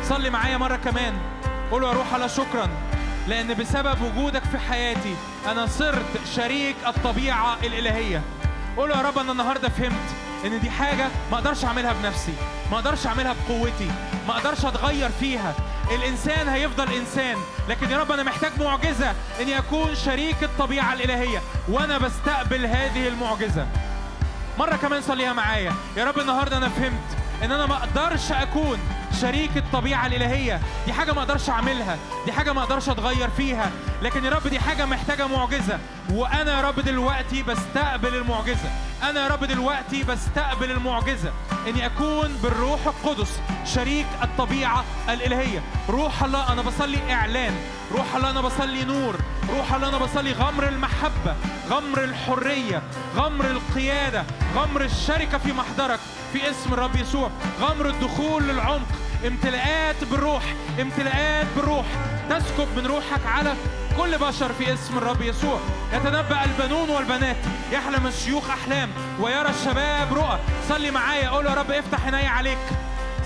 صلي 0.04 0.30
معايا 0.30 0.58
مرة 0.58 0.76
كمان. 0.76 1.14
قول 1.72 1.82
له 1.82 1.88
يا 1.88 1.94
روح 1.94 2.14
الله 2.16 2.28
شكرا 2.28 2.70
لأن 3.28 3.54
بسبب 3.54 4.02
وجودك 4.02 4.44
في 4.44 4.58
حياتي 4.58 5.16
أنا 5.48 5.66
صرت 5.66 6.20
شريك 6.36 6.76
الطبيعة 6.88 7.58
الإلهية. 7.64 8.22
قول 8.78 8.90
له 8.90 8.98
يا 8.98 9.02
رب 9.02 9.18
أنا 9.18 9.32
النهاردة 9.32 9.70
فهمت. 9.70 10.31
إن 10.46 10.60
دي 10.60 10.70
حاجة 10.72 11.08
ما 11.32 11.38
أقدرش 11.38 11.66
أعملها 11.66 11.94
بنفسي 11.94 12.34
ما 12.72 12.78
أقدرش 12.78 13.08
أعملها 13.08 13.36
بقوتي 13.48 13.92
ما 14.28 14.38
أقدرش 14.38 14.66
أتغير 14.66 15.10
فيها. 15.20 15.56
الإنسان 15.92 16.48
هيفضل 16.48 16.94
إنسان 16.94 17.38
لكن 17.70 17.90
يا 17.92 17.98
رب 17.98 18.12
أنا 18.12 18.24
محتاج 18.24 18.52
معجزة 18.60 19.14
إني 19.42 19.58
أكون 19.58 19.96
شريك 19.96 20.44
الطبيعة 20.44 20.94
الإلهية 20.94 21.42
وأنا 21.70 21.98
بستقبل 21.98 22.66
هذه 22.66 23.08
المعجزة. 23.08 23.68
مرة 24.60 24.76
كمان 24.76 25.02
صليها 25.02 25.34
معايا. 25.34 25.74
يا 25.98 26.06
رب 26.06 26.20
النهاردة 26.20 26.58
أنا 26.58 26.70
فهمت 26.70 27.18
إن 27.44 27.52
أنا 27.52 27.66
ما 27.66 27.76
أقدرش 27.76 28.32
أكون 28.32 28.80
شريك 29.22 29.58
الطبيعة 29.58 30.08
الإلهية. 30.08 30.62
دي 30.86 30.94
حاجة 30.94 31.12
ما 31.12 31.20
أقدرش 31.20 31.50
أعملها. 31.50 31.98
دي 32.26 32.32
حاجة 32.32 32.54
ما 32.54 32.64
أقدرش 32.64 32.90
أتغير 32.90 33.30
فيها. 33.30 33.72
لكن 34.02 34.26
يا 34.26 34.30
رب 34.30 34.48
دي 34.48 34.60
حاجة 34.60 34.86
محتاجة 34.86 35.28
معجزة. 35.28 35.80
وأنا 36.10 36.58
يا 36.58 36.62
رب 36.62 36.80
دلوقتي 36.80 37.44
بستقبل 37.44 38.16
المعجزة. 38.16 38.72
أنا 39.04 39.24
يا 39.24 39.28
رب 39.28 39.44
دلوقتي 39.44 40.04
بستقبل 40.04 40.72
المعجزة. 40.72 41.32
إني 41.68 41.86
أكون 41.86 42.38
بالروح 42.44 42.80
القدس 42.86 43.40
شريك 43.66 44.08
الطبيعة 44.24 44.84
الإلهية. 45.10 45.64
روح 45.90 46.24
الله 46.24 46.54
أنا 46.54 46.62
بصلي 46.62 47.14
إعلان. 47.14 47.56
روح 47.92 48.16
الله 48.16 48.30
أنا 48.30 48.42
بصلي 48.42 48.84
نور. 48.86 49.16
روح 49.50 49.74
الله 49.74 49.90
أنا 49.90 49.98
بصلي 49.98 50.32
غمر 50.32 50.68
المحبة 50.68 51.36
غمر 51.70 52.04
الحرية 52.04 52.82
غمر 53.16 53.46
القيادة 53.46 54.24
غمر 54.56 54.82
الشركة 54.82 55.38
في 55.38 55.54
محضرك 55.54 56.00
في 56.34 56.50
اسم 56.50 56.74
الرب 56.74 56.96
يسوع. 56.96 57.30
غمر 57.62 57.88
الدخول 57.90 58.44
للعمق. 58.44 58.88
امتلاءات 59.28 60.04
بالروح 60.04 60.44
امتلاءات 60.82 61.48
بالروح. 61.56 61.86
تسكب 62.30 62.68
من 62.78 62.86
روحك 62.86 63.26
على 63.26 63.54
كل 63.98 64.18
بشر 64.18 64.54
في 64.54 64.74
اسم 64.74 64.98
الرب 64.98 65.22
يسوع. 65.22 65.60
يتنبأ 65.94 66.44
البنون 66.44 66.90
والبنات. 66.90 67.36
يحلم 67.72 68.08
الشيوخ 68.08 68.50
أحلام. 68.50 68.90
ويرى 69.20 69.50
الشباب 69.50 70.14
رؤى. 70.14 70.40
صلي 70.70 70.92
معايا. 70.92 71.30
قول 71.30 71.46
يا 71.46 71.54
رب 71.54 71.72
افتح 71.72 72.06
عيني 72.06 72.28
عليك. 72.28 72.58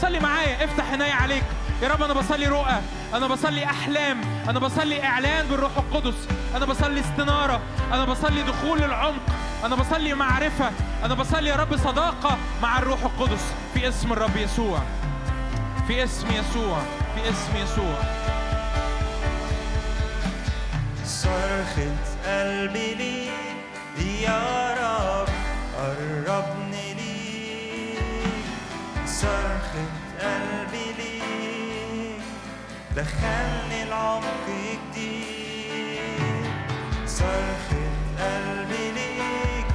صلي 0.02 0.20
معايا. 0.20 0.66
افتح 0.66 0.92
عيني 0.92 1.12
عليك. 1.12 1.44
يا 1.82 1.88
رب 1.88 2.04
أنا 2.04 2.14
بصلي 2.14 2.48
رؤى. 2.48 2.82
أنا 3.14 3.28
بصلي 3.28 3.66
أحلام. 3.66 4.22
أنا 4.50 4.60
بصلي 4.60 5.04
إعلان 5.04 5.48
بالروح 5.48 5.72
القدس. 5.78 6.28
أنا 6.56 6.66
بصلي 6.66 7.00
استنارة. 7.00 7.62
أنا 7.94 8.06
بصلي 8.06 8.42
دخول 8.42 8.84
العمق. 8.84 9.24
أنا 9.66 9.76
بصلي 9.76 10.14
معرفة. 10.14 10.72
أنا 11.04 11.14
بصلي 11.14 11.50
يا 11.50 11.56
رب 11.56 11.78
صداقة 11.78 12.38
مع 12.62 12.80
الروح 12.80 13.00
القدس. 13.04 13.54
في 13.74 13.88
اسم 13.88 14.14
الرب 14.14 14.38
يسوع. 14.38 14.80
في 15.88 16.04
اسم 16.04 16.28
يسوع 16.32 16.78
في 17.16 17.30
اسم 17.30 17.56
يسوع. 17.64 17.96
صرخة 21.06 21.92
قلبي 22.26 22.94
ليك 22.94 24.22
يا 24.22 24.74
رب 24.74 25.28
قربني 25.78 26.94
ليك 26.94 28.46
صرخة 29.06 29.86
قلبي 30.22 30.88
ليك 30.98 32.22
دخلني 32.96 33.84
العمق 33.84 34.48
جديد. 34.94 36.46
صرخة 37.08 37.86
قلبي 38.20 38.92
ليك 38.92 39.68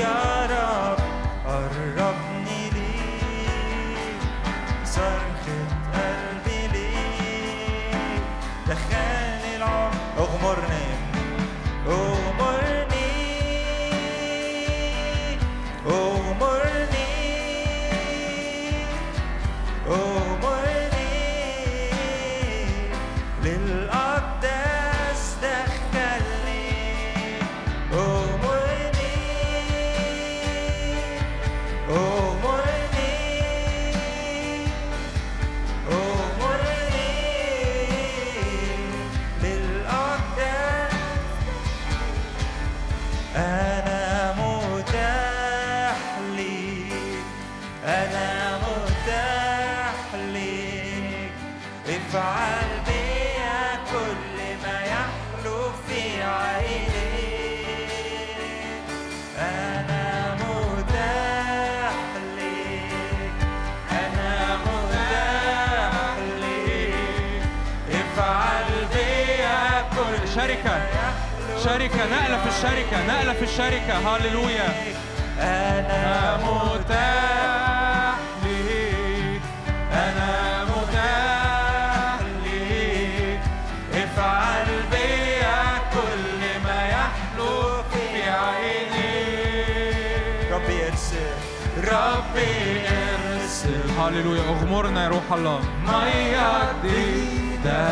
يا 0.00 0.46
رب 0.46 0.98
قربني 1.46 2.70
ليك 2.70 4.20
صرخة 4.84 5.33
العمق 10.44 10.64
اغمرني 10.64 10.84
اغمرني 11.86 12.33
يحلو 71.74 71.80
شركة 71.82 72.06
نقلة 72.06 72.38
في 72.38 72.48
الشركة 72.48 73.06
نقلة 73.06 73.32
في 73.32 73.42
الشركة. 73.44 73.98
هاليلويا. 73.98 74.68
أنا 75.40 76.36
متاح 76.36 78.14
ليك 78.44 79.42
أنا 79.92 80.64
متاح 80.64 82.18
ليك 82.44 83.40
افعل 83.94 84.66
بيا 84.90 85.62
كل 85.92 86.40
ما 86.64 86.80
يحلو 86.88 87.52
في 87.92 88.04
عينيك 88.30 89.72
ربي 90.52 90.86
ارسل 90.88 91.34
ربي 91.78 92.82
ارسل 92.88 93.90
هاليلويا 93.98 94.42
أغمرنا 94.42 95.04
يا 95.04 95.08
روح 95.08 95.32
الله. 95.32 95.60
مية 95.86 96.72
جديدة 96.84 97.84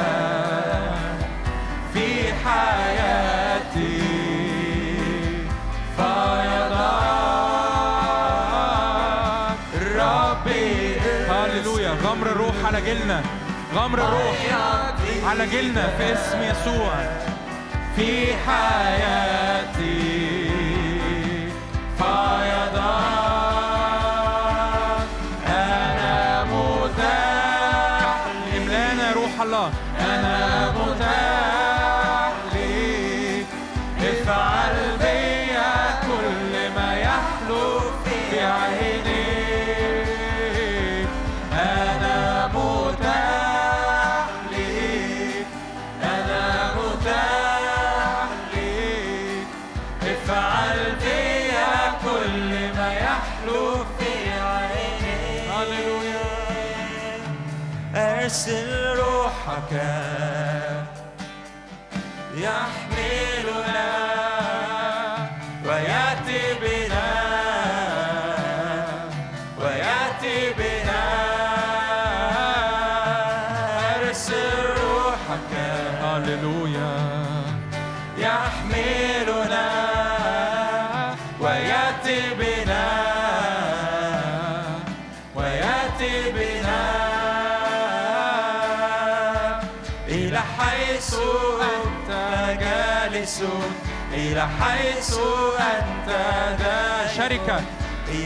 في 1.95 2.33
حياتي. 2.45 4.03
فيضان 5.97 6.77
ربي 9.97 10.97
هاليلويا 11.31 11.91
غمر 11.91 12.27
الروح 12.27 12.55
على 12.65 12.81
جيلنا. 12.81 13.23
غمر 13.75 13.99
الروح 13.99 14.39
على 15.27 15.47
جيلنا 15.47 15.87
في 15.99 16.13
اسم 16.13 16.43
يسوع. 16.43 16.95
في 17.97 18.35
حياتي. 18.47 20.03
فيضان 21.99 23.12
روحك 59.73 60.22
إلى 94.33 94.49
حيث 94.61 95.19
أنت 95.59 96.09
جالس 96.59 97.17
شركة. 97.17 97.61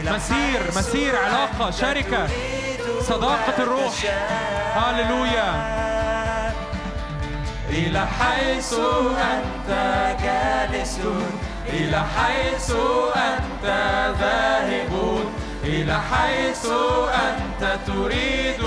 مسير 0.03 0.61
مسير 0.75 1.15
علاقة 1.15 1.71
شركة. 1.71 2.27
صداقة 3.01 3.63
الروح. 3.63 3.93
هاليلويا. 4.75 5.49
إلى 7.69 8.07
حيث 8.07 8.73
أنت 9.33 9.69
جالس. 10.23 10.99
إلى 11.69 12.03
حيث 12.17 12.71
أنت 13.15 13.65
ذاهب. 14.19 15.19
إلى 15.63 15.99
حيث 16.11 16.65
أنت 17.27 17.79
تريد 17.87 18.63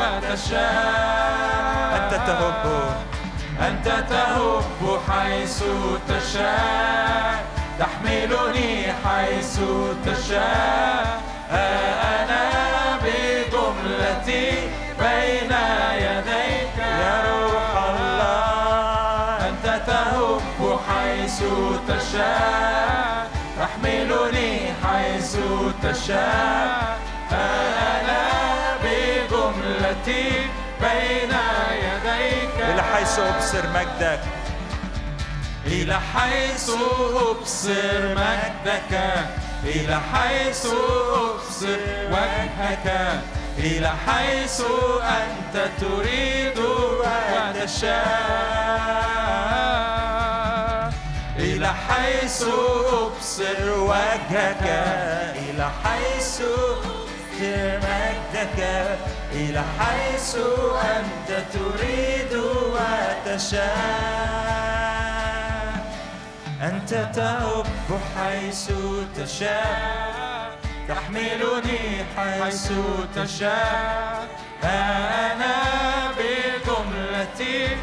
وتشاء 0.00 0.88
أنت 1.96 2.12
تهب 2.26 2.64
أنت 3.60 3.88
تهب 4.10 5.00
حيث 5.08 5.58
تشاء 6.08 7.44
تحملني 7.78 8.92
حيث 9.04 9.60
تشاء. 10.06 11.22
أنا 11.50 12.44
بجملتي 13.02 14.50
بين 15.00 15.52
يديك 16.06 16.76
يا 16.78 17.16
روح 17.26 17.72
الله. 17.88 19.48
أنت 19.48 19.66
تهب 19.86 20.78
حيث 20.88 21.38
تشاء 21.88 23.30
تحملني 23.58 24.52
حيث 24.84 25.32
تشاء. 25.82 26.98
أنا 27.32 28.22
بجملتي 28.82 30.26
بين 30.80 31.17
حيث 32.98 33.18
أبصر 33.18 33.64
مجدك. 33.74 34.20
إلى 35.66 35.98
حيث 36.14 36.70
أبصر 37.30 38.14
مجدك. 38.14 38.92
إلى 39.64 40.00
حيث 40.12 40.66
أبصر 40.66 41.78
وجهك. 42.10 42.86
إلى 43.58 43.92
حيث 44.06 44.62
أنت 45.02 45.68
تريد 45.80 46.58
وتشاء 46.98 47.98
إلى 51.38 51.68
حيث 51.88 52.42
أبصر 52.42 53.78
وجهك. 53.78 54.66
إلى 55.36 55.70
حيث 55.84 56.40
أبصر 56.40 57.78
مجدك. 57.78 58.58
إلى 59.32 59.62
حيث 59.78 60.36
أنت 60.96 61.44
تريد 61.52 62.32
وتشاء. 62.34 63.68
أنت 66.62 66.94
تهب 67.14 67.66
حيث 68.16 68.70
تشاء. 69.16 70.58
تحملني 70.88 72.04
حيث 72.16 72.72
تشاء. 73.16 74.28
ها 74.62 75.32
أنا 75.32 75.54
بجملتي 76.18 77.76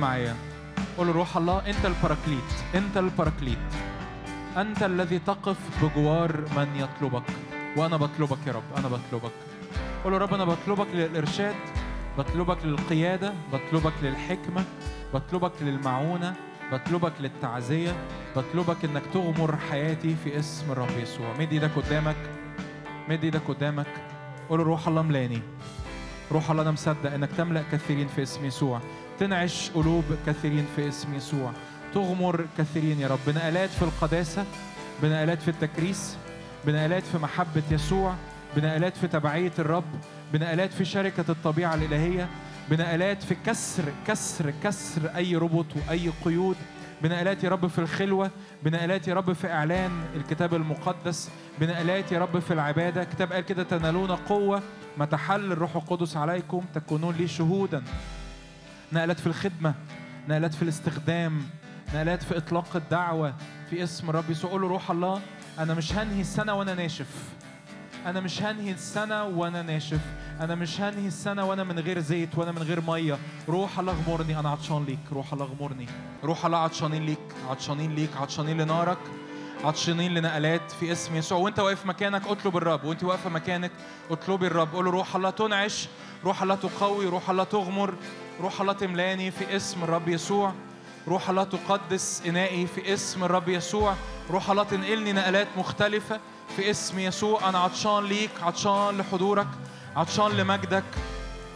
معايا. 0.00 0.36
قول 0.98 1.08
روح 1.08 1.36
الله 1.36 1.58
أنت 1.70 1.86
البراكليت 1.86 2.50
أنت 2.74 2.96
البراكليت 2.96 3.58
أنت 4.56 4.82
الذي 4.82 5.18
تقف 5.18 5.56
بجوار 5.82 6.36
من 6.56 6.68
يطلبك. 6.76 7.22
وأنا 7.76 7.96
بطلبك 7.96 8.46
يا 8.46 8.52
رب 8.52 8.62
أنا 8.76 8.88
بطلبك. 8.88 9.32
قول 10.04 10.22
رب 10.22 10.34
أنا 10.34 10.44
بطلبك 10.44 10.86
للإرشاد 10.94 11.54
بطلبك 12.18 12.64
للقيادة 12.64 13.34
بطلبك 13.52 13.92
للحكمة 14.02 14.64
بطلبك 15.14 15.52
للمعونة 15.60 16.34
بطلبك 16.72 17.12
للتعزية 17.20 17.92
بطلبك 18.36 18.84
إنك 18.84 19.02
تغمر 19.14 19.56
حياتي 19.70 20.16
في 20.24 20.38
اسم 20.38 20.72
الرب 20.72 20.98
يسوع. 21.02 21.32
مد 21.38 21.52
إيدك 21.52 21.70
قدامك 21.76 22.16
مد 23.08 23.24
إيدك 23.24 23.42
قدامك. 23.48 23.86
قول 24.48 24.60
روح 24.60 24.88
الله 24.88 25.02
ملاني 25.02 25.42
روح 26.32 26.50
الله 26.50 26.62
أنا 26.62 26.70
مصدق 26.70 27.12
إنك 27.12 27.30
تملأ 27.36 27.64
كثيرين 27.72 28.08
في 28.08 28.22
اسم 28.22 28.44
يسوع. 28.44 28.80
تنعش 29.20 29.70
قلوب 29.70 30.04
كثيرين 30.26 30.66
في 30.76 30.88
اسم 30.88 31.14
يسوع. 31.14 31.52
تغمر 31.94 32.46
كثيرين 32.58 33.00
يا 33.00 33.08
رب. 33.08 33.18
بنقلات 33.26 33.70
في 33.70 33.82
القداسة 33.82 34.44
بنقلات 35.02 35.42
في 35.42 35.48
التكريس 35.48 36.16
بنقلات 36.66 37.02
في 37.02 37.18
محبة 37.18 37.62
يسوع 37.70 38.14
بنقلات 38.56 38.96
في 38.96 39.08
تبعية 39.08 39.52
الرب 39.58 39.84
بنقلات 40.32 40.72
في 40.72 40.84
شركة 40.84 41.24
الطبيعة 41.28 41.74
الإلهية 41.74 42.28
بنقلات 42.70 43.22
في 43.22 43.36
كسر 43.46 43.84
كسر 44.06 44.52
كسر 44.64 45.16
أي 45.16 45.36
ربط 45.36 45.66
وأي 45.76 46.12
قيود. 46.24 46.56
بنقلات 47.02 47.44
يا 47.44 47.48
رب 47.48 47.66
في 47.66 47.78
الخلوة 47.78 48.30
بنقلات 48.62 49.08
يا 49.08 49.14
رب 49.14 49.32
في 49.32 49.52
إعلان 49.52 49.90
الكتاب 50.16 50.54
المقدس. 50.54 51.30
بنقلات 51.60 52.12
يا 52.12 52.18
رب 52.18 52.38
في 52.38 52.52
العبادة. 52.52 53.04
كتاب 53.04 53.32
قال 53.32 53.44
كده 53.44 53.62
تنالون 53.62 54.10
قوة 54.10 54.62
ما 54.98 55.04
تحل 55.04 55.52
الروح 55.52 55.76
القدس 55.76 56.16
عليكم 56.16 56.64
تكونون 56.74 57.14
لي 57.14 57.28
شهودا. 57.28 57.82
نقلات 58.92 59.20
في 59.20 59.26
الخدمة 59.26 59.74
نقلات 60.28 60.54
في 60.54 60.62
الاستخدام 60.62 61.42
نقلات 61.94 62.22
في 62.22 62.36
إطلاق 62.36 62.76
الدعوة 62.76 63.34
في 63.70 63.82
اسم 63.82 64.10
الرب 64.10 64.30
يسوع. 64.30 64.50
قول 64.50 64.60
روح 64.60 64.90
الله 64.90 65.20
أنا 65.58 65.74
مش 65.74 65.92
هنهي 65.92 66.20
السنة 66.20 66.54
وأنا 66.54 66.74
ناشف. 66.74 67.06
أنا 68.06 68.20
مش 68.20 68.42
هنهي 68.42 68.72
السنة 68.72 69.24
وأنا 69.24 69.62
ناشف. 69.62 70.00
أنا 70.40 70.54
مش 70.54 70.80
هنهي 70.80 71.06
السنة 71.06 71.44
وأنا 71.44 71.64
من 71.64 71.78
غير 71.78 71.98
زيت 71.98 72.38
وأنا 72.38 72.52
من 72.52 72.62
غير 72.62 72.80
مية. 72.80 73.18
روح 73.48 73.78
الله 73.78 73.92
اغمرني 73.92 74.38
أنا 74.38 74.50
عطشان 74.50 74.84
ليك. 74.84 74.98
روح 75.12 75.32
الله 75.32 75.44
اغمرني. 75.44 75.86
روح 76.24 76.46
الله 76.46 76.58
عطشانين 76.58 77.06
ليك 77.06 77.18
عطشانين 77.50 77.94
ليك 77.94 78.16
عطشانين 78.16 78.60
لنارك 78.60 78.98
عطشانين 79.64 80.14
لنقلات 80.14 80.70
في 80.70 80.92
اسم 80.92 81.16
يسوع. 81.16 81.38
وأنت 81.38 81.58
واقف 81.58 81.86
مكانك 81.86 82.26
اطلب 82.26 82.56
الرب. 82.56 82.84
وأنت 82.84 83.04
واقفة 83.04 83.30
مكانك 83.30 83.70
اطلبي 84.10 84.46
الرب. 84.46 84.74
قول 84.74 84.86
روح 84.86 85.16
الله 85.16 85.30
تنعش 85.30 85.88
روح 86.24 86.42
الله 86.42 86.54
تقوي 86.54 87.06
روح 87.06 87.30
الله 87.30 87.44
تغمر. 87.44 87.94
روح 88.42 88.60
الله 88.60 88.72
تملاني 88.72 89.30
في 89.30 89.56
اسم 89.56 89.84
الرب 89.84 90.08
يسوع. 90.08 90.52
روح 91.08 91.30
الله 91.30 91.44
تقدس 91.44 92.22
إنائي 92.26 92.66
في 92.66 92.94
اسم 92.94 93.24
الرب 93.24 93.48
يسوع. 93.48 93.94
روح 94.30 94.50
الله 94.50 94.62
تنقلني 94.62 95.12
نقلات 95.12 95.48
مختلفة 95.56 96.20
في 96.56 96.70
اسم 96.70 96.98
يسوع. 96.98 97.48
أنا 97.48 97.58
عطشان 97.58 98.04
ليك 98.04 98.30
عطشان 98.42 98.98
لحضورك 98.98 99.46
عطشان 99.96 100.32
لمجدك 100.32 100.84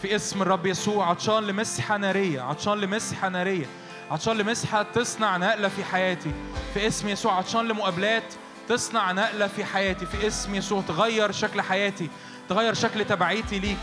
في 0.03 0.17
اسم 0.17 0.43
الرب 0.43 0.67
يسوع. 0.67 1.09
عطشان 1.11 1.47
لمسحة 1.47 1.97
نارية 1.97 2.41
عطشان 2.41 2.81
لمسحة 2.81 3.29
نارية 3.29 3.67
عطشان 4.11 4.37
لمسحة 4.37 4.83
تصنع 4.83 5.37
نقلة 5.37 5.69
في 5.69 5.85
حياتي 5.85 6.31
في 6.75 6.87
اسم 6.87 7.09
يسوع. 7.09 7.33
عطشان 7.33 7.69
لمقابلات 7.69 8.35
تصنع 8.69 9.13
نقلة 9.13 9.47
في 9.47 9.65
حياتي 9.65 10.07
في 10.07 10.27
اسم 10.27 10.55
يسوع. 10.55 10.83
تغير 10.89 11.33
شكل 11.33 11.61
حياتي 11.61 12.09
تغير 12.49 12.75
شكل 12.75 13.05
تبعيتي 13.05 13.59
ليك. 13.59 13.79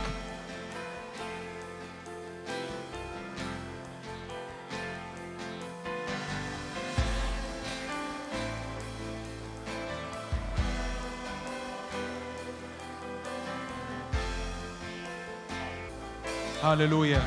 هللويا 16.64 17.22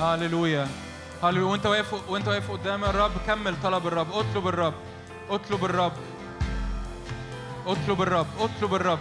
هللويا 0.00 0.68
هللويا 1.22 1.50
وانت 1.50 1.66
واقف 1.66 2.10
وانت 2.10 2.28
واقف 2.28 2.50
قدام 2.50 2.84
الرب 2.84 3.10
كمل 3.26 3.54
طلب 3.62 3.86
الرب. 3.86 4.12
اطلب 4.12 4.48
الرب. 4.48 4.74
اطلب 5.30 5.64
الرب. 5.64 5.92
اطلب 7.66 8.02
الرب. 8.02 8.26
اطلب 8.40 8.74
الرب. 8.74 8.98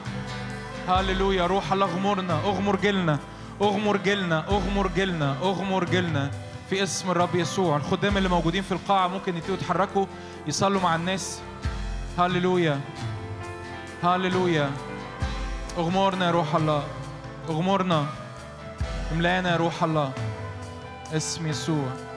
هللويا 0.88 1.47
روح 1.47 1.73
الله 1.73 1.85
اغمرنا. 1.85 2.34
اغمر 2.34 2.76
جيلنا. 2.76 3.19
اغمر 3.61 3.97
جيلنا. 3.97 4.39
اغمر 4.47 4.88
جيلنا. 4.88 5.35
اغمر 5.41 5.84
جيلنا. 5.84 6.31
في 6.69 6.84
اسم 6.84 7.11
الرب 7.11 7.35
يسوع. 7.35 7.77
الخدام 7.77 8.18
اللي 8.18 8.30
موجودين 8.30 8.64
في 8.64 8.72
القاعة 8.72 9.07
ممكن 9.07 9.38
يبتدوا 9.38 9.56
يتحركوا 9.56 10.06
يصلوا 10.47 10.81
مع 10.81 10.95
الناس. 10.95 11.41
هللويا 12.18 12.80
هللويا 14.03 14.72
اغمرنا 15.77 16.26
يا 16.26 16.31
روح 16.31 16.56
الله. 16.56 16.84
اغمرنا. 17.49 18.06
املأنا 19.11 19.52
يا 19.52 19.56
روح 19.56 19.84
الله. 19.84 20.11
اسم 21.14 21.48
يسوع. 21.48 22.15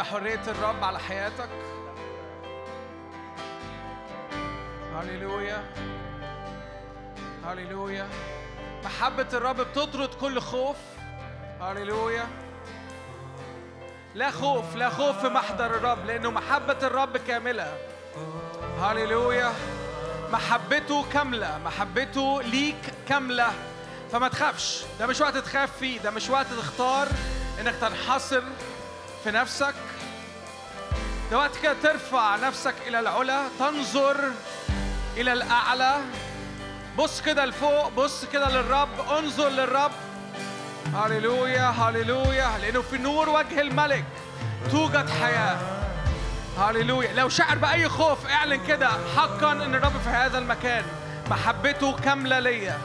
كده 0.00 0.08
حرية 0.08 0.40
الرب 0.48 0.84
على 0.84 0.98
حياتك. 0.98 1.48
هللويا. 4.94 5.64
هللويا. 7.44 8.08
محبة 8.84 9.26
الرب 9.32 9.60
بتطرد 9.60 10.14
كل 10.20 10.40
خوف. 10.40 10.76
هللويا. 11.60 12.26
لا 14.14 14.30
خوف 14.30 14.76
لا 14.76 14.90
خوف 14.90 15.20
في 15.20 15.28
محضر 15.28 15.66
الرب 15.66 16.06
لأنه 16.06 16.30
محبة 16.30 16.78
الرب 16.82 17.16
كاملة. 17.16 17.78
هللويا. 18.80 19.52
محبته 20.32 21.04
كاملة 21.12 21.58
محبته 21.58 22.42
ليك 22.42 22.94
كاملة. 23.08 23.52
فما 24.12 24.28
تخافش 24.28 24.84
ده 24.98 25.06
مش 25.06 25.20
وقت 25.20 25.36
تخاف 25.36 25.76
فيه 25.78 26.00
ده 26.00 26.10
مش 26.10 26.30
وقت 26.30 26.46
تختار 26.46 27.08
إنك 27.60 27.74
تنحصر 27.74 28.42
في 29.24 29.30
نفسك. 29.30 29.74
ده 31.30 31.38
وقت 31.38 31.56
كده 31.62 31.74
ترفع 31.82 32.36
نفسك 32.36 32.74
إلى 32.86 33.00
العلا 33.00 33.48
تنظر 33.58 34.16
إلى 35.16 35.32
الأعلى. 35.32 36.00
بص 36.98 37.20
كده 37.20 37.44
لفوق 37.44 37.88
بص 37.88 38.24
كده 38.24 38.48
للرب 38.48 39.00
انظر 39.18 39.48
للرب. 39.48 39.92
هللويا 40.94 41.64
هللويا 41.64 42.58
لأنه 42.58 42.82
في 42.82 42.98
نور 42.98 43.28
وجه 43.28 43.60
الملك 43.60 44.04
توجد 44.70 45.10
حياة. 45.10 45.56
هللويا. 46.58 47.12
لو 47.12 47.28
شعر 47.28 47.58
بأي 47.58 47.88
خوف 47.88 48.26
اعلن 48.26 48.66
كده 48.66 48.88
حقا 49.16 49.52
إن 49.52 49.74
الرب 49.74 50.00
في 50.04 50.08
هذا 50.08 50.38
المكان. 50.38 50.84
محبته 51.30 51.96
كاملة 51.96 52.38
ليا. 52.38 52.78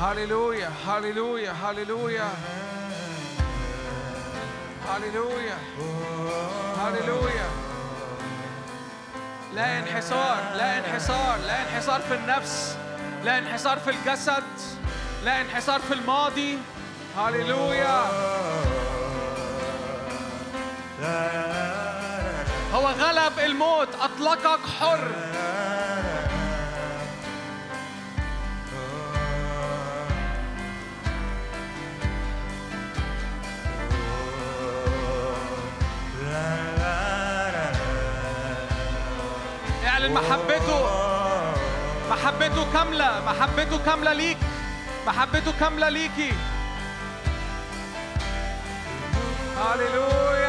هللويا 0.00 0.70
هللويا 0.86 1.52
هللويا. 1.52 2.28
هللويا 4.88 5.58
هللويا 6.78 7.50
لا 9.54 9.78
انحسار 9.78 10.36
لا 10.56 10.78
انحسار 10.78 11.38
لا 11.46 11.62
انحسار 11.62 12.00
في 12.00 12.14
النفس 12.14 12.76
لا 13.24 13.38
انحسار 13.38 13.78
في 13.78 13.90
الجسد 13.90 14.44
لا 15.24 15.40
انحسار 15.40 15.80
في 15.80 15.94
الماضي 15.94 16.58
هللويا 17.18 18.02
هو 22.72 22.88
غلب 22.88 23.38
الموت 23.38 23.88
اطلقك 24.00 24.60
حر 24.80 25.10
اعلن 40.08 40.14
محبته 40.14 40.80
محبته 42.10 42.72
كاملة 42.72 43.10
محبته 43.26 43.78
كاملة 43.86 44.12
ليك. 44.12 44.38
محبته 45.06 45.52
كاملة 45.60 45.88
ليكي. 45.88 46.32
هللويا 49.58 50.47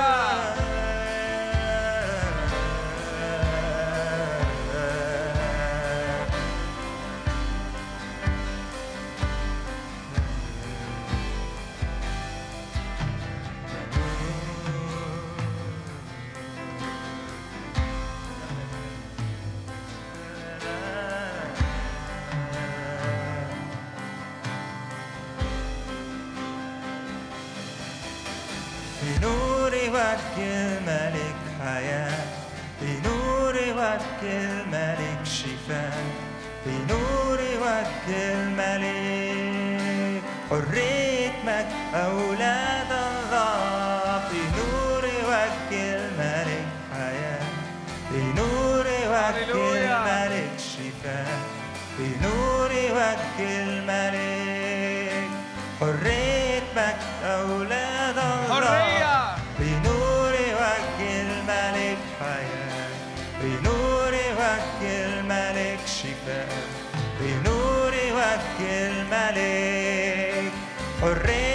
الملك 71.04 71.49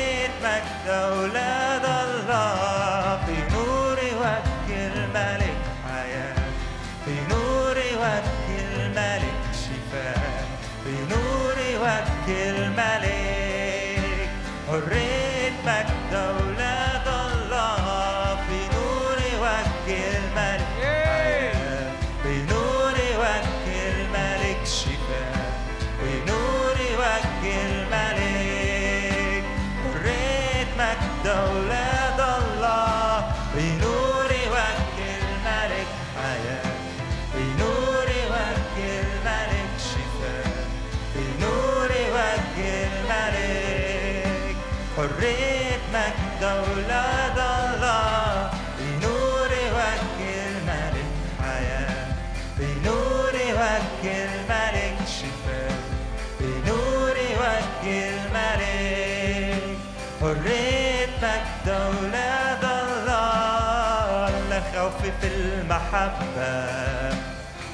مجد 60.24 61.24
أولاد 61.69 62.64
الله 62.64 64.62
خوف 64.74 65.03
في 65.20 65.27
المحبة. 65.27 66.54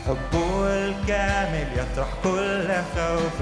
حبه 0.07 0.67
الكامل 0.67 1.69
يطرح 1.77 2.09
كل 2.25 2.69
خوف 2.97 3.37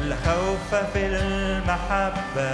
لا 0.00 0.16
خوف 0.26 0.74
في 0.92 1.06
المحبة. 1.06 2.52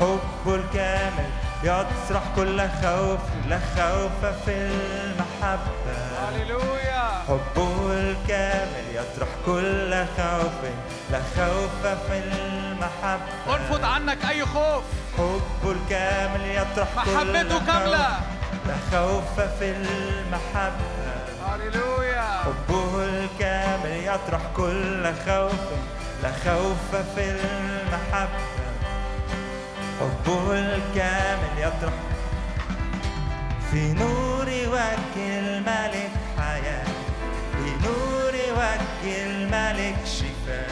حبه 0.00 0.54
الكامل 0.54 1.30
يطرح 1.62 2.22
كل 2.36 2.60
خوف 2.60 3.20
لا 3.48 3.58
خوف 3.76 4.20
في 4.44 4.54
المحبة. 4.56 5.96
هللويا. 6.28 6.75
حبه 7.28 7.92
الكامل 7.92 8.86
يطرح 8.94 9.28
كل 9.46 10.04
خوف 10.16 10.60
لا 11.10 11.20
خوف 11.36 11.86
في 12.06 12.18
المحبة. 12.18 13.54
ارفض 13.54 13.84
عنك 13.84 14.18
أي 14.30 14.46
خوف. 14.46 14.84
حبه 15.18 15.72
الكامل 15.72 16.40
يطرح 16.46 16.88
كل 17.04 17.14
محبته 17.14 17.66
كاملة. 17.66 18.20
لا 18.66 18.76
خوف 18.92 19.40
في 19.58 19.70
المحبة. 19.70 20.86
هللويا. 21.46 22.28
حبه 22.44 23.04
الكامل 23.04 23.90
يطرح 23.90 24.40
كل 24.56 25.04
خوف 25.26 25.60
لا 26.22 26.32
خوف 26.44 26.96
في 27.14 27.30
المحبة. 27.30 28.44
حبه 30.00 30.52
الكامل 30.52 31.58
يطرح 31.58 31.94
في 33.70 33.92
نور 33.92 34.46
وجه 34.46 35.38
الملك. 35.38 36.10
وجه 38.56 39.26
الملك 39.26 39.96
شفاء 40.04 40.70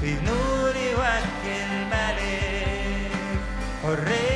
في 0.00 0.14
نور 0.26 0.74
وجه 0.98 1.64
الملك 1.66 3.10
حرية 3.82 4.35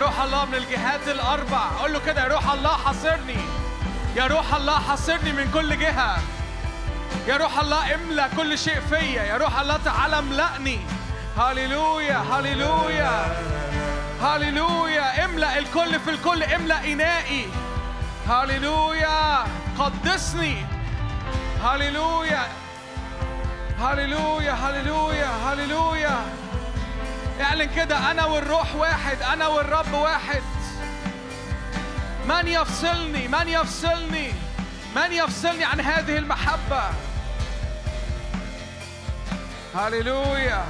روح 0.00 0.20
الله 0.20 0.44
من 0.44 0.54
الجهات 0.54 1.08
الأربع. 1.08 1.62
قول 1.80 1.92
له 1.92 2.00
كده 2.06 2.22
يا 2.22 2.28
روح 2.28 2.52
الله 2.52 2.76
حاصرني. 2.76 3.38
يا 4.16 4.26
روح 4.26 4.54
الله 4.54 4.78
حاصرني 4.78 5.32
من 5.32 5.50
كل 5.54 5.78
جهة. 5.78 6.18
يا 7.26 7.36
روح 7.36 7.58
الله 7.58 7.94
املى 7.94 8.28
كل 8.36 8.58
شيء 8.58 8.80
فيا. 8.80 9.22
يا 9.22 9.36
روح 9.36 9.60
الله 9.60 9.78
تعالى 9.84 10.18
املأني. 10.18 10.80
هللويا 11.38 12.16
هللويا. 12.16 13.36
هللويا. 14.22 15.24
املأ 15.24 15.58
الكل 15.58 16.00
في 16.00 16.10
الكل 16.10 16.42
املأ 16.42 16.84
إنائي. 16.84 17.48
هللويا. 18.28 19.44
قدسني. 19.78 20.66
هللويا. 21.64 22.48
هللويا 23.80 24.52
هللويا 24.52 25.30
هللويا. 25.46 26.39
اعلن 27.40 27.74
كده 27.76 28.10
أنا 28.10 28.24
والروح 28.24 28.74
واحد 28.74 29.22
أنا 29.22 29.46
والرب 29.46 29.92
واحد. 29.92 30.42
من 32.28 32.48
يفصلني؟ 32.48 33.28
من 33.28 33.48
يفصلني؟ 33.48 34.32
من 34.96 35.12
يفصلني 35.12 35.64
عن 35.64 35.80
هذه 35.80 36.16
المحبة؟ 36.16 36.82
هللويا. 39.74 40.64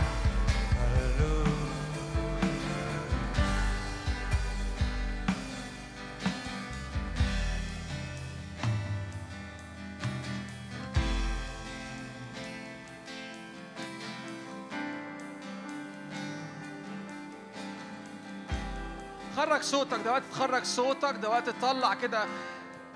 خرج 19.51 19.63
صوتك 19.63 19.99
ده 20.05 20.13
وقت 20.13 20.23
تخرج 20.33 20.65
صوتك 20.65 21.15
ده 21.23 21.31
وقت 21.31 21.51
تطلع 21.51 21.95
كده 21.95 22.25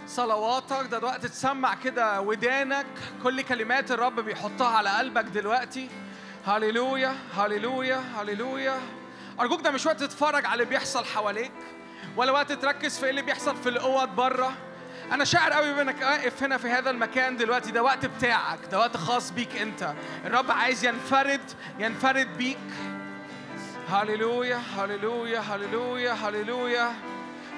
صلواتك 0.07 0.87
ده 0.91 0.99
وقت 0.99 1.27
تسمع 1.27 1.75
كده 1.75 2.21
ودانك. 2.21 2.87
كل 3.23 3.43
كلمات 3.43 3.91
الرب 3.91 4.21
بيحطها 4.21 4.69
على 4.69 4.91
قلبك 4.91 5.25
دلوقتي. 5.25 5.89
هللويا 6.47 7.15
هللويا 7.37 8.03
هللويا. 8.21 8.81
أرجوك 9.41 9.61
ده 9.61 9.71
مش 9.71 9.87
وقت 9.87 10.01
تتفرج 10.01 10.47
على 10.47 10.55
اللي 10.55 10.65
بيحصل 10.65 11.05
حواليك 11.05 11.53
ولا 12.17 12.33
وقت 12.33 12.53
تركز 12.53 12.99
في 12.99 13.05
إيه 13.05 13.11
اللي 13.11 13.23
بيحصل 13.23 13.57
في 13.57 13.69
الأوض 13.69 14.09
بره. 14.09 14.53
أنا 15.13 15.25
شاعر 15.25 15.53
قوي 15.53 15.75
بإنك 15.75 15.97
واقف 16.03 16.43
هنا 16.43 16.59
في 16.59 16.69
هذا 16.69 16.91
المكان 16.91 17.37
دلوقتي 17.37 17.71
ده 17.73 17.83
وقت 17.83 18.07
بتاعك 18.07 18.59
ده 18.71 18.79
وقت 18.79 18.97
خاص 18.97 19.31
بيك 19.31 19.57
أنت. 19.57 19.93
الرب 20.25 20.51
عايز 20.51 20.85
ينفرد 20.85 21.41
ينفرد 21.79 22.37
بيك. 22.39 22.59
هللويا 23.95 24.61
هللويا 24.77 25.41
هللويا 25.41 26.13
هللويا. 26.13 26.93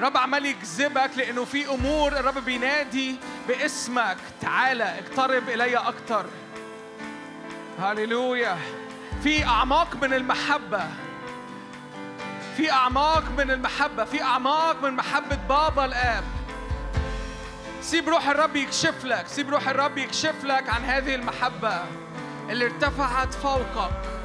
رب 0.00 0.16
عمال 0.16 0.46
يجذبك 0.46 1.10
لأنه 1.16 1.44
في 1.44 1.70
أمور 1.70 2.12
الرب 2.12 2.44
بينادي 2.44 3.16
باسمك. 3.48 4.16
تعالى 4.40 4.84
اقترب 4.84 5.48
إلي 5.48 5.76
أكتر. 5.76 6.26
هللويا. 7.78 8.58
في 9.22 9.44
أعماق 9.44 9.96
من 10.02 10.14
المحبة. 10.14 10.84
في 12.56 12.72
أعماق 12.72 13.24
من 13.38 13.50
المحبة. 13.50 14.04
في 14.04 14.22
أعماق 14.22 14.82
من 14.82 14.90
محبة 14.90 15.36
بابا 15.48 15.84
الآب. 15.84 16.24
سيب 17.82 18.08
روح 18.08 18.28
الرب 18.28 18.56
يكشف 18.56 19.04
لك. 19.04 19.26
سيب 19.26 19.50
روح 19.50 19.68
الرب 19.68 19.98
يكشف 19.98 20.44
لك 20.44 20.70
عن 20.70 20.84
هذه 20.84 21.14
المحبة 21.14 21.84
اللي 22.50 22.64
ارتفعت 22.64 23.34
فوقك. 23.34 24.15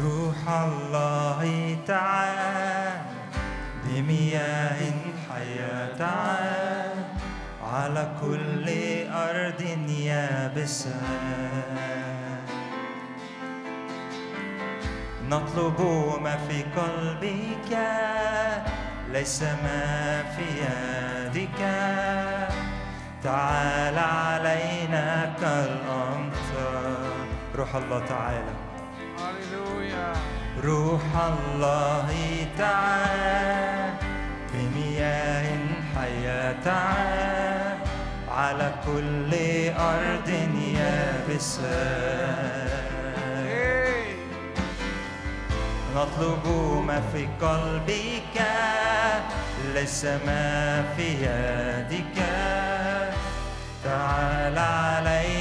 روح 0.00 0.48
الله 0.48 1.40
تعال 1.86 3.00
بمياه 3.84 4.92
حياة 5.28 5.96
تعال 5.98 7.04
على 7.72 8.08
كل 8.20 8.66
أرض 9.12 9.60
يابسة. 9.88 11.00
نطلب 15.28 15.78
ما 16.22 16.36
في 16.48 16.62
قلبك 16.62 17.72
ليس 19.12 19.42
ما 19.42 20.22
في 20.36 20.46
يدك. 20.64 21.60
تعال 23.22 23.98
علينا 23.98 25.34
كالأمطار. 25.40 27.26
روح 27.54 27.74
الله 27.74 28.06
تعالى. 28.06 28.69
روح 30.64 31.02
الله 31.16 32.08
تعال 32.58 33.92
بمياه 34.52 35.58
حياة 35.96 36.54
تعال 36.64 37.78
على 38.28 38.72
كل 38.86 39.30
أرض 39.78 40.28
يابسة. 40.76 42.00
نطلب 45.96 46.44
ما 46.86 47.00
في 47.12 47.28
قلبك 47.40 48.36
ليس 49.74 50.04
ما 50.04 50.84
في 50.96 51.08
يدك. 51.26 52.18
تعال 53.84 54.58
علينا 54.58 55.39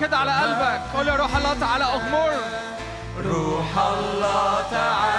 كده 0.00 0.16
على 0.16 0.32
قلبك. 0.32 0.80
قول 0.94 1.08
يا 1.08 1.16
روح 1.16 1.36
الله 1.36 1.54
تعالى 1.60 1.84
أغمر. 1.84 2.32
روح 3.24 3.78
الله 3.78 4.62
تعالى. 4.70 5.13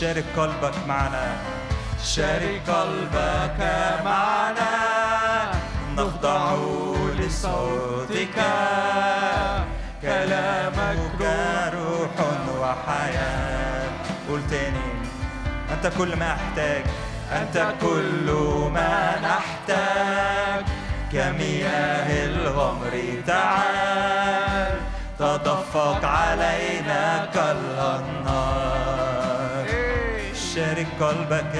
شارك 0.00 0.24
قلبك 0.36 0.74
معنا. 0.88 1.36
شارك 2.04 2.60
قلبك 2.68 3.60
معنا. 4.04 4.70
نخضع 5.96 6.54
لصوتك. 7.18 8.42
كلامك 10.02 11.20
روح 11.74 12.26
وحياة. 12.60 13.90
قول 14.28 14.40
تاني. 14.50 14.92
أنت 15.72 15.92
كل 15.98 16.16
ما 16.16 16.32
أحتاج. 16.32 16.84
أنت 17.32 17.66
كل 17.80 18.32
ما 18.74 19.14
نحتاج. 19.22 20.64
كمياه 21.12 22.26
الغمر 22.26 23.22
تعال. 23.26 24.80
تدفق 25.18 26.04
علينا 26.04 27.28
كالأنهار. 27.34 28.65
شارك 30.56 30.86
قلبك 31.00 31.56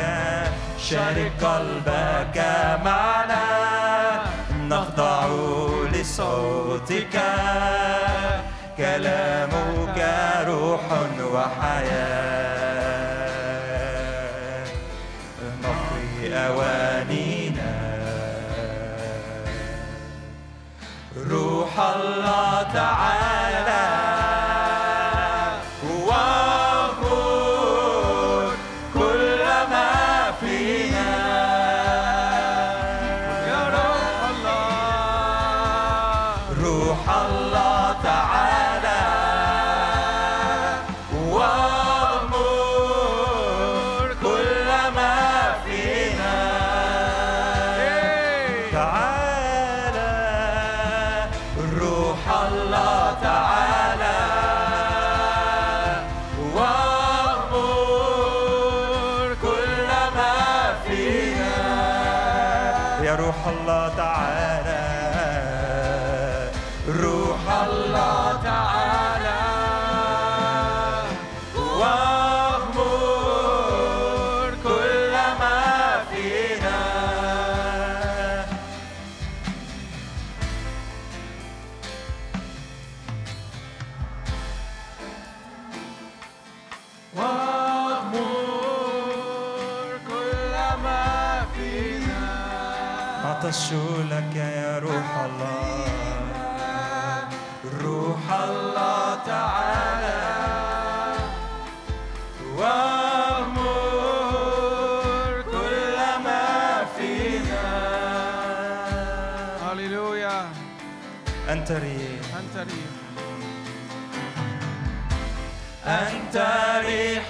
شارك 0.79 1.33
قلبك 1.45 2.39
معنا. 2.85 3.45
نخضع 4.53 5.27
لصوتك. 5.93 7.21
كلامك 8.77 9.99
روح 10.47 10.81
وحياة. 11.33 12.67
نقي 15.63 16.47
أوانينا. 16.47 17.75
روح 21.31 21.81
الله 21.81 22.63
تعالى. 22.75 23.96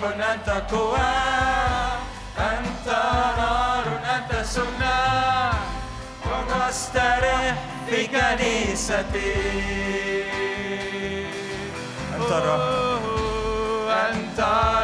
ريح 0.06 0.22
أنت 0.22 0.48
قوى 0.72 0.98
أنت 2.38 2.88
نار 3.38 3.84
أنت 4.14 4.46
سنة. 4.46 5.50
وأستريح 6.26 7.54
في 7.88 8.06
كنيستي. 8.06 9.34
أنت 12.16 12.32
راحة 12.32 12.96
أنت 14.10 14.40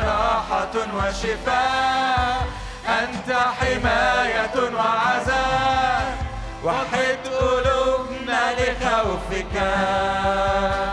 راحة 0.07 0.75
وشفاء. 0.97 2.47
أنت 2.89 3.33
حماية 3.33 4.57
وعزاء. 4.77 6.17
وحد 6.65 7.19
قلوبنا 7.41 8.53
لخوفك. 8.53 9.57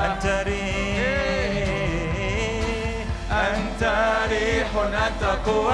أنت 0.06 0.26
ريح. 0.48 0.59
أنت 3.82 4.32
ريح 4.32 4.68
أنت 4.76 5.24
قوى 5.46 5.74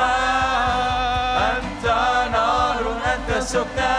أنت 1.58 1.86
نار 2.32 2.98
أنت 3.06 3.44
سكنى. 3.44 3.96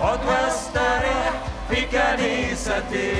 عد 0.00 0.18
واستريح 0.26 1.32
في 1.70 1.80
كنيستي. 1.84 3.12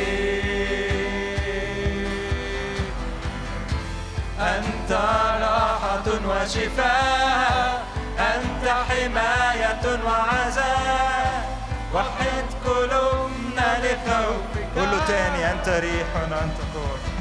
أنت 4.40 4.92
راحة 5.40 6.06
وشفاء. 6.28 7.84
أنت 8.18 8.68
حماية 8.68 10.00
وعزاء. 10.05 11.58
وحد 11.94 12.44
قلوبنا 12.66 13.78
لخوفك. 13.78 14.76
له 14.76 15.06
تاني 15.08 15.52
أنت 15.52 15.68
ريح 15.68 16.08
أنت 16.16 16.58
قوة. 16.74 17.17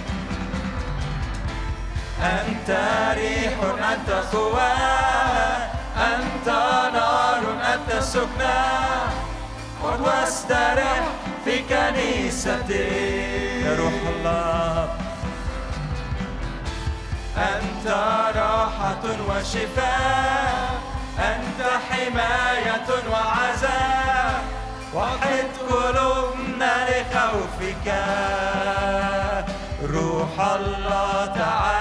أنت 2.21 2.69
ريح 3.17 3.53
أنت 3.91 4.09
قوة 4.33 4.71
أنت 5.97 6.47
نار 6.93 7.43
أنت 7.73 8.03
سكنى 8.03 8.63
خذ 9.83 10.01
واسترح 10.01 11.03
في 11.45 11.59
كنيستي. 11.59 12.87
يا 13.65 13.75
روح 13.75 13.93
الله. 14.15 14.89
أنت 17.37 17.87
راحة 18.35 19.03
وشفاء 19.29 20.69
أنت 21.19 21.61
حماية 21.89 22.89
وعزاء. 23.11 24.43
وحد 24.93 25.47
قلوبنا 25.69 26.73
لخوفك. 26.89 27.87
الله 30.55 31.25
تعالى. 31.25 31.76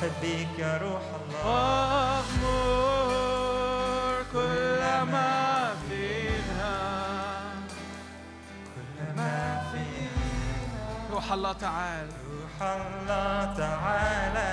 نرحب 0.00 0.16
بك 0.22 0.58
يا 0.58 0.78
روح 0.78 1.02
الله. 1.20 1.44
وأغمر 1.44 2.64
كل 4.32 4.82
ما 5.12 5.74
فينا 5.88 6.76
كل 8.74 8.98
ما 9.16 9.36
فينا 9.72 10.84
روح 11.12 11.32
الله 11.32 11.52
تعالى 11.52 12.12
روح 12.30 12.56
الله 12.62 13.54
تعالى. 13.56 14.50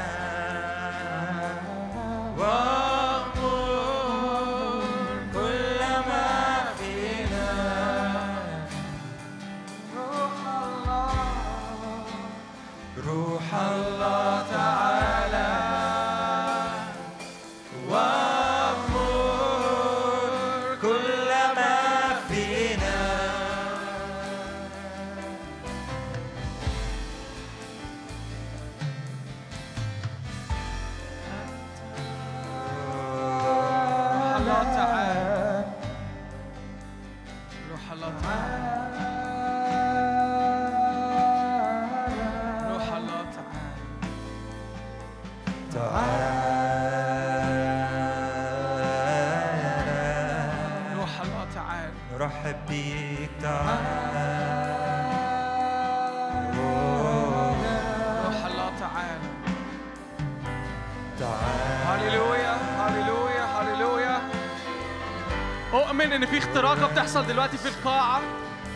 إن 66.17 66.25
في 66.25 66.37
اختراقه 66.37 66.87
بتحصل 66.87 67.27
دلوقتي 67.27 67.57
في 67.57 67.67
القاعة. 67.67 68.21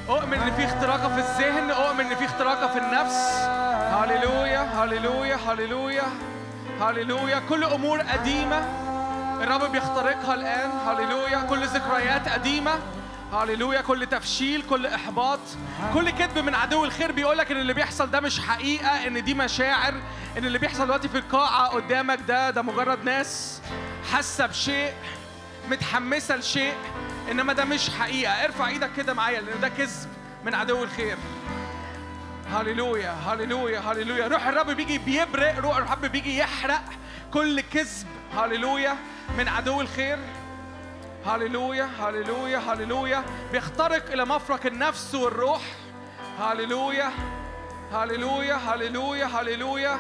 أؤمن 0.10 0.34
إن 0.34 0.52
في 0.56 0.66
اختراقه 0.66 1.16
في 1.16 1.20
الذهن. 1.20 1.72
أؤمن 1.72 2.06
إن 2.06 2.16
في 2.16 2.26
اختراقه 2.26 2.68
في 2.68 2.78
النفس. 2.80 3.16
هللويا 3.94 4.60
هللويا 4.60 5.36
هللويا 5.36 6.04
هللويا. 6.82 7.42
كل 7.50 7.64
أمور 7.64 8.02
قديمة. 8.02 8.58
الرب 9.44 9.72
بيخترقها 9.72 10.34
الآن. 10.34 10.72
هللويا. 10.88 11.42
كل 11.50 11.66
ذكريات 11.66 12.30
قديمة. 12.30 12.80
هللويا. 13.34 13.82
كل 13.82 14.06
تفشيل 14.06 14.62
كل 14.70 14.86
إحباط. 14.86 15.40
كل 15.94 16.10
كذب 16.10 16.38
من 16.40 16.56
عدو 16.56 16.86
الخير 16.86 17.12
بيقول 17.12 17.38
لك 17.38 17.52
إن 17.52 17.58
اللي 17.58 17.74
بيحصل 17.74 18.12
ده 18.12 18.20
مش 18.20 18.40
حقيقة 18.40 19.08
إن 19.08 19.24
دي 19.24 19.34
مشاعر 19.34 19.94
إن 20.38 20.46
اللي 20.46 20.58
بيحصل 20.58 20.86
دلوقتي 20.86 21.10
في 21.10 21.18
القاعة 21.18 21.68
قدامك 21.68 22.20
ده 22.28 22.50
ده 22.50 22.62
مجرد 22.62 23.04
ناس 23.04 23.62
حاسة 24.12 24.46
بشيء 24.46 24.94
متحمسة 25.70 26.36
لشيء. 26.36 26.74
إنما 27.32 27.54
ده 27.54 27.66
مش 27.66 27.90
حقيقة. 27.90 28.44
ارفع 28.46 28.68
إيدك 28.68 28.90
كده 28.98 29.14
معايا 29.14 29.42
لأن 29.42 29.62
ده 29.62 29.70
كذب 29.70 30.10
من 30.46 30.56
عدو 30.56 30.84
الخير. 30.84 31.18
هللويا 32.52 33.12
هللويا 33.12 33.80
هللويا. 33.80 34.28
روح 34.28 34.48
الرب 34.48 34.70
بيجي 34.72 34.98
بيبرق 34.98 35.60
روح 35.60 35.78
الرب 35.78 36.06
بيجي 36.06 36.38
يحرق 36.38 36.82
كل 37.34 37.62
كذب. 37.62 38.08
هللويا. 38.38 38.96
من 39.38 39.48
عدو 39.48 39.82
الخير. 39.82 40.20
هللويا 41.26 41.90
هللويا 42.00 42.58
هللويا. 42.58 43.24
بيخترق 43.52 44.12
إلى 44.12 44.26
مفرق 44.26 44.66
النفس 44.66 45.16
والروح. 45.16 45.62
هللويا 46.40 47.12
هللويا 47.94 48.56
هللويا 48.56 49.26
هللويا. 49.26 50.00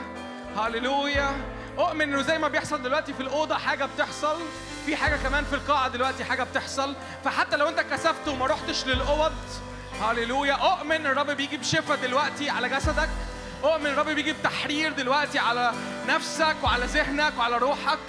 هللويا. 0.57 1.31
أؤمن 1.79 2.01
إنه 2.01 2.21
زي 2.21 2.37
ما 2.37 2.47
بيحصل 2.47 2.83
دلوقتي 2.83 3.13
في 3.13 3.19
الأوضة 3.19 3.57
حاجة 3.57 3.85
بتحصل. 3.85 4.39
في 4.85 4.95
حاجة 4.95 5.15
كمان 5.15 5.45
في 5.45 5.53
القاعة 5.55 5.87
دلوقتي 5.87 6.23
حاجة 6.23 6.43
بتحصل. 6.43 6.95
فحتى 7.23 7.57
لو 7.57 7.69
أنت 7.69 7.79
كسفت 7.79 8.27
وما 8.27 8.45
رحتش 8.45 8.85
للأوض 8.85 9.33
هللويا. 10.01 10.53
أؤمن 10.53 11.05
الرب 11.05 11.31
بيجي 11.31 11.57
بشفاء 11.57 11.97
دلوقتي 11.97 12.49
على 12.49 12.69
جسدك. 12.69 13.09
أؤمن 13.63 13.85
الرب 13.85 14.09
بيجي 14.09 14.33
بتحرير 14.33 14.91
دلوقتي 14.91 15.39
على 15.39 15.73
نفسك 16.07 16.55
وعلى 16.63 16.85
ذهنك 16.85 17.33
وعلى 17.39 17.57
روحك. 17.57 17.99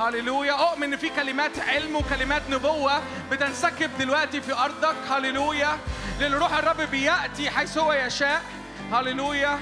هللويا. 0.00 0.52
أؤمن 0.52 0.82
إن 0.82 0.96
في 0.96 1.08
كلمات 1.08 1.58
علم 1.58 1.96
وكلمات 1.96 2.42
نبوة 2.50 3.02
بتنسكب 3.30 3.98
دلوقتي 3.98 4.40
في 4.40 4.52
أرضك. 4.52 4.96
هللويا. 5.10 5.78
لأن 6.20 6.34
روح 6.34 6.52
الرب 6.52 6.80
بيأتي 6.80 7.50
حيث 7.50 7.78
هو 7.78 7.92
يشاء. 7.92 8.42
هللويا. 8.92 9.58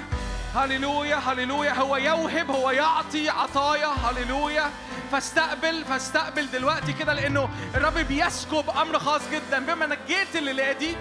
هللويا 0.54 1.16
هللويا. 1.16 1.72
هو 1.72 1.96
يوهب 1.96 2.50
هو 2.50 2.70
يعطي 2.70 3.28
عطايا. 3.28 3.86
هللويا. 3.86 4.70
فاستقبل 5.12 5.84
فاستقبل 5.84 6.50
دلوقتي 6.50 6.92
كده 6.92 7.12
لأنه 7.12 7.48
الرب 7.74 7.98
بيسكب 7.98 8.70
أمر 8.70 8.98
خاص 8.98 9.22
جدا. 9.32 9.58
بما 9.58 9.84
إنك 9.84 9.98
جيت 10.06 10.36
الليلة 10.36 10.72
دي 10.72 10.96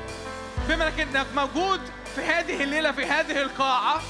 بما 0.69 0.87
إنك 0.87 1.27
موجود 1.35 1.81
في 2.15 2.21
هذه 2.21 2.63
الليلة 2.63 2.91
في 2.91 3.05
هذه 3.05 3.41
القاعة 3.41 4.01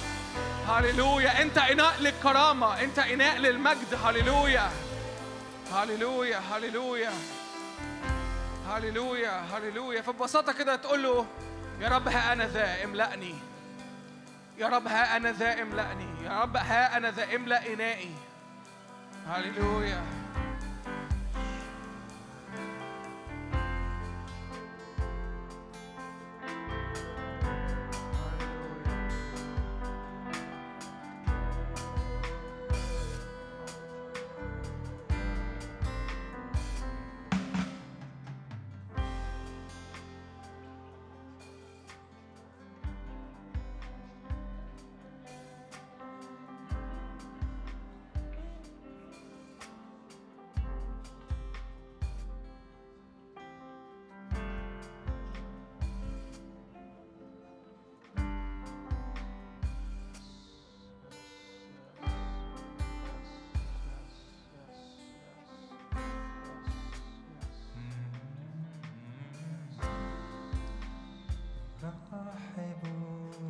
هللويا. 0.70 1.42
أنت 1.42 1.58
إناء 1.58 1.94
للكرامة. 2.00 2.82
أنت 2.82 3.00
إناء 3.00 3.38
للمجد. 3.38 4.00
هللويا. 4.06 4.70
هللويا 5.74 6.42
هللويا. 6.54 7.12
هللويا 8.70 9.44
هللويا. 9.54 10.02
فببساطة 10.02 10.52
كده 10.54 10.76
تقول 10.76 11.04
له 11.04 11.26
يا 11.82 11.90
رب 11.90 12.08
ها 12.08 12.34
أنا 12.34 12.48
ذا 12.48 12.84
املأني 12.84 13.36
يا 14.58 14.68
رب 14.68 14.88
ها 14.88 15.18
أنا 15.18 15.32
ذا 15.32 15.62
إملأني. 15.62 16.24
يا 16.24 16.42
رب 16.42 16.58
ها 16.58 16.98
أنا 16.98 17.12
ذا 17.12 17.36
إملأ 17.36 17.74
إنائي. 17.74 18.12
هللويا. 19.28 20.04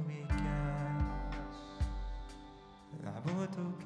بك 0.08 0.42
نعبدك 3.04 3.86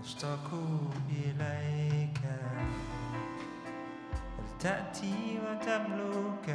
نشتاق 0.00 0.48
إليك. 1.10 2.20
ولتأتي 4.38 5.38
وتملك؟ 5.44 6.48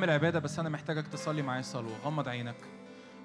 هنكمل 0.00 0.14
عباده 0.14 0.38
بس 0.38 0.58
أنا 0.58 0.68
محتاجك 0.68 1.06
تصلي 1.06 1.42
معايا 1.42 1.62
صلوه 1.62 1.98
غمض 2.04 2.28
عينك 2.28 2.56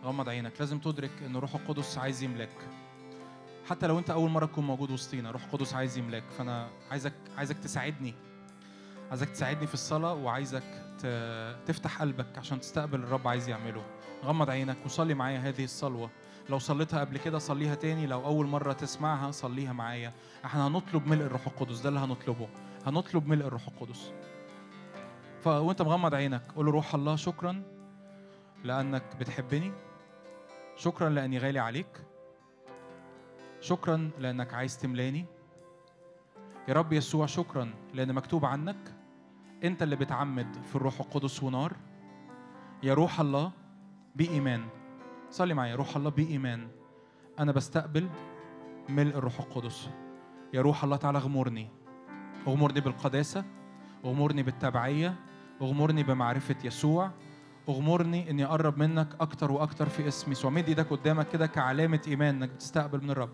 غمض 0.04 0.30
عينك. 0.30 0.54
لازم 0.60 0.80
تدرك 0.80 1.12
إن 1.26 1.36
روح 1.36 1.56
القدس 1.56 1.98
عايز 1.98 2.24
يملاك. 2.24 2.58
حتى 3.70 3.88
لو 3.88 4.00
أنت 4.00 4.10
أول 4.10 4.30
مرة 4.30 4.45
تكون 4.45 4.66
موجود 4.66 4.92
وسطينا 4.92 5.32
روح 5.32 5.44
القدس 5.44 5.74
عايز 5.74 5.98
يملاك. 5.98 6.24
فأنا 6.38 6.68
عايزك 6.92 7.14
عايزك 7.38 7.58
تساعدني. 7.58 8.14
عايزك 9.10 9.30
تساعدني 9.30 9.68
في 9.68 9.74
الصلاة 9.74 10.14
وعايزك 10.14 10.64
تفتح 11.66 12.02
قلبك 12.02 12.38
عشان 12.38 12.60
تستقبل 12.60 13.00
الرب 13.00 13.28
عايز 13.28 13.50
يعمله. 13.50 13.86
غمض 14.24 14.50
عينك 14.50 14.78
وصلي 14.86 15.14
معايا 15.14 15.40
هذه 15.40 15.64
الصلوة. 15.64 16.10
لو 16.50 16.60
صليتها 16.60 17.00
قبل 17.00 17.18
كده 17.18 17.40
صليها 17.40 17.76
تاني 17.76 18.08
لو 18.08 18.26
أول 18.26 18.45
مرة 18.45 18.74
تسمعها 18.74 19.32
صليها 19.32 19.74
معايا. 19.74 20.14
إحنا 20.45 20.68
هنطلب 20.68 21.08
ملء 21.08 21.26
الروح 21.26 21.48
القدس 21.48 21.80
ده 21.80 21.90
اللي 21.90 22.00
هنطلبه. 22.00 22.48
هنطلب 22.86 23.28
ملء 23.28 23.45
الروح 23.45 23.68
القدس. 23.68 24.12
وانت 25.48 25.82
مغمض 25.82 26.16
عينك 26.16 26.52
قول 26.56 26.66
له 26.66 26.72
روح 26.72 26.96
الله 26.96 27.16
شكرا 27.16 27.64
لأنك 28.64 29.16
بتحبني 29.20 29.72
شكرا 30.76 31.10
لأني 31.10 31.38
غالي 31.38 31.60
عليك 31.60 32.06
شكرا 33.62 34.12
لأنك 34.20 34.54
عايز 34.54 34.78
تملاني. 34.78 35.26
يا 36.68 36.74
رب 36.74 36.94
يسوع 36.94 37.26
شكرا 37.26 37.74
لأن 37.94 38.14
مكتوب 38.14 38.46
عنك 38.46 38.96
أنت 39.64 39.84
اللي 39.84 39.96
بتعمد 39.96 40.64
في 40.64 40.76
الروح 40.76 41.00
القدس 41.00 41.44
ونار. 41.44 41.74
يا 42.84 42.94
روح 42.94 43.20
الله 43.20 43.52
بإيمان 44.16 44.66
صلي 45.30 45.54
معايا 45.54 45.76
روح 45.76 45.96
الله 45.96 46.10
بإيمان. 46.10 46.68
أنا 47.40 47.52
بستقبل 47.52 48.10
ملء 48.90 49.18
الروح 49.18 49.40
القدس. 49.40 49.90
يا 50.54 50.62
روح 50.62 50.84
الله 50.84 50.98
تعالى 50.98 51.18
اغمرني 51.18 51.70
اغمرني 52.48 52.82
بالقداسة 52.82 53.46
اغمرني 54.06 54.44
بالتبعية 54.44 55.16
أغمرني 55.61 56.03
بمعرفة 56.03 56.56
يسوع. 56.64 57.11
أغمرني 57.69 58.30
إني 58.30 58.45
أقرب 58.45 58.77
منك 58.77 59.08
أكتر 59.19 59.51
وأكتر 59.51 59.90
في 59.90 60.08
اسم 60.08 60.32
يسوع 60.32 60.51
مد 60.51 60.67
إيدك 60.67 60.90
قدامك 60.90 61.27
كده 61.30 61.48
كعلامة 61.48 62.01
إيمان 62.08 62.35
إنك 62.35 62.50
بتستقبل 62.50 63.03
من 63.03 63.09
الرب. 63.09 63.30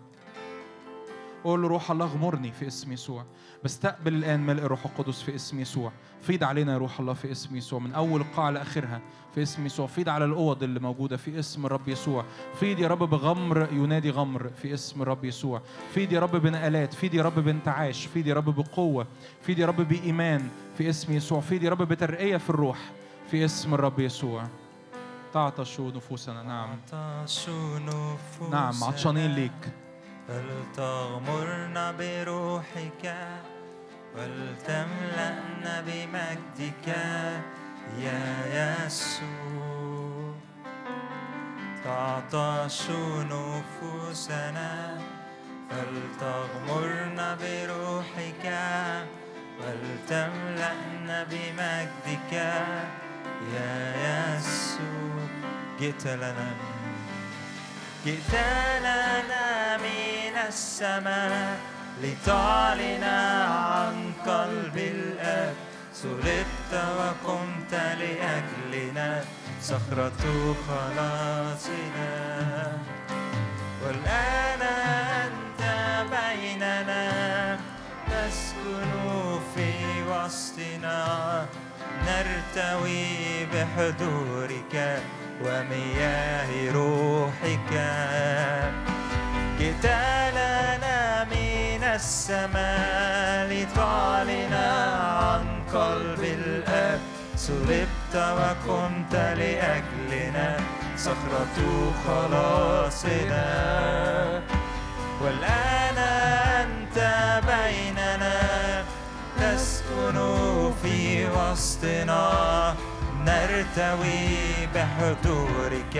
قول 1.44 1.62
له 1.62 1.68
روح 1.68 1.90
الله 1.90 2.04
اغمرني 2.04 2.52
في 2.52 2.66
اسم 2.66 2.92
يسوع. 2.92 3.24
بستقبل 3.64 4.14
الآن 4.14 4.46
ملء 4.46 4.62
الروح 4.62 4.86
القدس 4.86 5.22
في 5.22 5.34
اسم 5.34 5.60
يسوع. 5.60 5.92
فيض 6.22 6.44
علينا 6.44 6.72
يا 6.72 6.78
روح 6.78 7.00
الله 7.00 7.12
في 7.12 7.32
اسم 7.32 7.56
يسوع. 7.56 7.78
من 7.78 7.92
أول 7.92 8.20
القاعه 8.20 8.50
لاخرها 8.50 9.00
في 9.34 9.42
اسم 9.42 9.66
يسوع. 9.66 9.86
فيض 9.86 10.08
على 10.08 10.24
الأوض 10.24 10.62
اللي 10.62 10.80
موجودة 10.80 11.16
في 11.16 11.38
اسم 11.38 11.66
الرب 11.66 11.88
يسوع. 11.88 12.24
فيض 12.60 12.78
يا 12.78 12.88
رب 12.88 12.98
بغمر 12.98 13.68
ينادي 13.72 14.10
غمر 14.10 14.50
في 14.62 14.74
اسم 14.74 15.02
الرب 15.02 15.24
يسوع. 15.24 15.62
فيض 15.94 16.12
يا 16.12 16.20
رب 16.20 16.36
بنقلات. 16.36 16.94
فيض 16.94 17.14
يا 17.14 17.22
رب 17.22 17.38
بانتعاش. 17.38 18.06
فيض 18.06 18.26
يا 18.26 18.34
رب 18.34 18.56
بقوة. 18.56 19.06
فيض 19.42 19.58
يا 19.58 19.66
رب 19.66 19.88
بإيمان 19.88 20.48
في 20.78 20.90
اسم 20.90 21.12
يسوع. 21.12 21.40
فيض 21.40 21.62
يا 21.62 21.70
رب 21.70 21.82
بترقية 21.82 22.36
في 22.36 22.50
الروح 22.50 22.78
في 23.30 23.44
اسم 23.44 23.74
الرب 23.74 24.00
يسوع. 24.00 24.44
تعطش 25.32 25.80
نفوسنا. 25.80 26.42
نعم. 26.42 26.76
نفوسنا. 26.92 28.50
نعم. 28.50 28.84
عطشانين 28.84 29.34
ليك. 29.34 29.72
فلتغمرنا 30.28 31.92
بروحك 31.92 33.04
ولتملأنا 34.16 35.74
بمجدك 35.86 36.88
يا 37.98 38.24
يسوع. 38.58 40.34
تعطش 41.84 42.82
نفوسنا 43.32 44.98
فلتغمرنا 45.70 47.38
بروحك 47.42 48.44
ولتملأنا 49.60 51.18
بمجدك 51.30 52.32
يا 53.54 53.74
يسوع. 54.04 55.26
جئت 55.80 56.06
لنا 56.06 56.50
جئت 58.06 58.34
لنا 58.82 59.76
من 59.76 60.11
السماء 60.52 61.56
لتعلن 62.02 63.04
عن 63.04 64.12
قلب 64.26 64.76
الآب. 64.76 65.54
صلبت 65.94 66.72
وقمت 66.72 67.74
لأجلنا 67.74 69.24
صخرة 69.62 70.22
خلاصنا. 70.68 72.12
والآن 73.82 74.62
أنت 75.24 75.62
بيننا 76.14 77.58
تسكن 78.10 78.92
في 79.54 79.72
وسطنا. 80.10 81.46
نرتوي 82.06 83.46
بحضورك 83.52 84.74
ومياه 85.44 86.72
روحك. 86.72 87.72
جئت 89.62 89.86
لنا 90.34 91.24
من 91.24 91.82
السماء 91.94 93.46
لتعلن 93.46 94.54
عن 95.22 95.46
قلب 95.74 96.22
الآب. 96.24 97.00
صلبت 97.36 98.14
وقمت 98.14 99.14
لأجلنا 99.14 100.56
صخرة 100.96 101.58
خلاصنا. 102.06 103.46
والآن 105.22 105.98
أنت 106.62 106.98
بيننا 107.46 108.38
تسكن 109.38 110.18
في 110.82 111.26
وسطنا. 111.26 112.74
نرتوي 113.26 114.66
بحضورك 114.74 115.96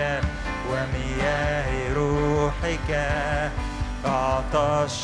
ومياه 0.69 1.93
روحك. 1.93 2.89
عطش 4.05 5.03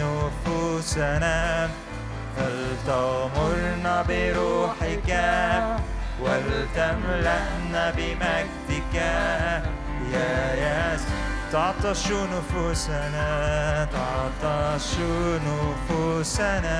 نفوسنا 0.00 1.68
فلتغمرنا 2.36 4.02
بروحك؟ 4.08 5.10
ولتملأنا 6.22 7.90
بمجدك؟ 7.96 8.94
يا 10.12 10.54
يس 10.54 11.02
تعطش 11.52 12.06
نفوسنا 12.12 13.28
تعطش 13.92 14.94
نفوسنا 15.46 16.78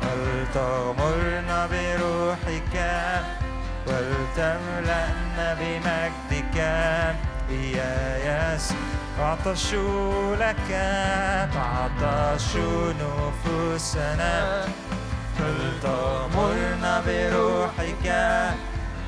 فلتغمرنا 0.00 1.66
بروحك؟ 1.66 2.74
ولتملأن 3.86 5.56
بمجدك 5.60 6.56
يا 7.50 8.54
يسوع 8.54 8.76
عطشوا 9.20 10.36
لك 10.36 10.70
عطشوا 11.56 12.92
نفوسنا. 12.92 14.64
فلتأمرنا 15.38 17.02
بروحك. 17.06 18.06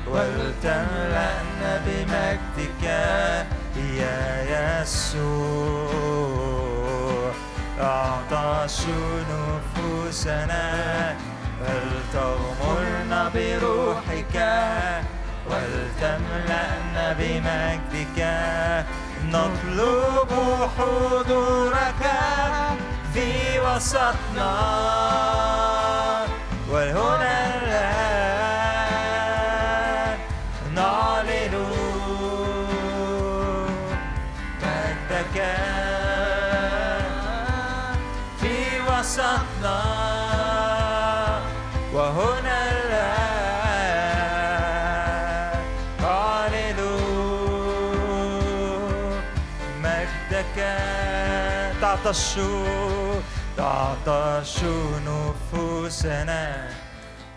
ولتملأنا 0.07 1.71
بمجدك 1.85 2.83
يا 3.77 4.81
يسوع 4.81 5.93
عطشوا 7.79 9.23
نفوسنا. 9.31 10.63
فلتغمرنا 11.63 13.31
بروحك 13.35 14.35
ولتملأنا 15.49 17.05
بمجدك. 17.19 18.19
نطلب 19.33 20.31
حضورك 20.77 22.03
في 23.13 23.59
وسطنا 23.59 24.53
وهنا 26.69 27.42
تعطش 52.03 52.35
تعطش 53.57 54.55
نفوسنا. 55.07 56.43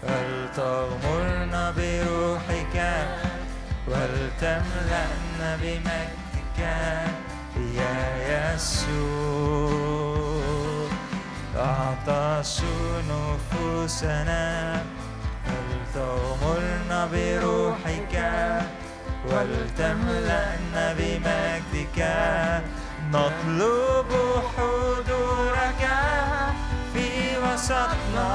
فلتغمرنا 0.02 1.70
بروحك 1.76 2.76
ولتملأنا 3.88 5.50
بمجدك 5.62 6.58
يا 7.78 7.98
يسوع. 8.54 9.76
تعطش 11.54 12.56
نفوسنا 13.10 14.44
فلتغمرنا 15.46 17.00
بروحك 17.12 18.14
ولتملأنا 19.30 20.84
بمجدك 20.98 21.98
نطلب 23.12 24.10
حضورك 24.56 25.82
في 26.92 27.38
وسطنا. 27.38 28.26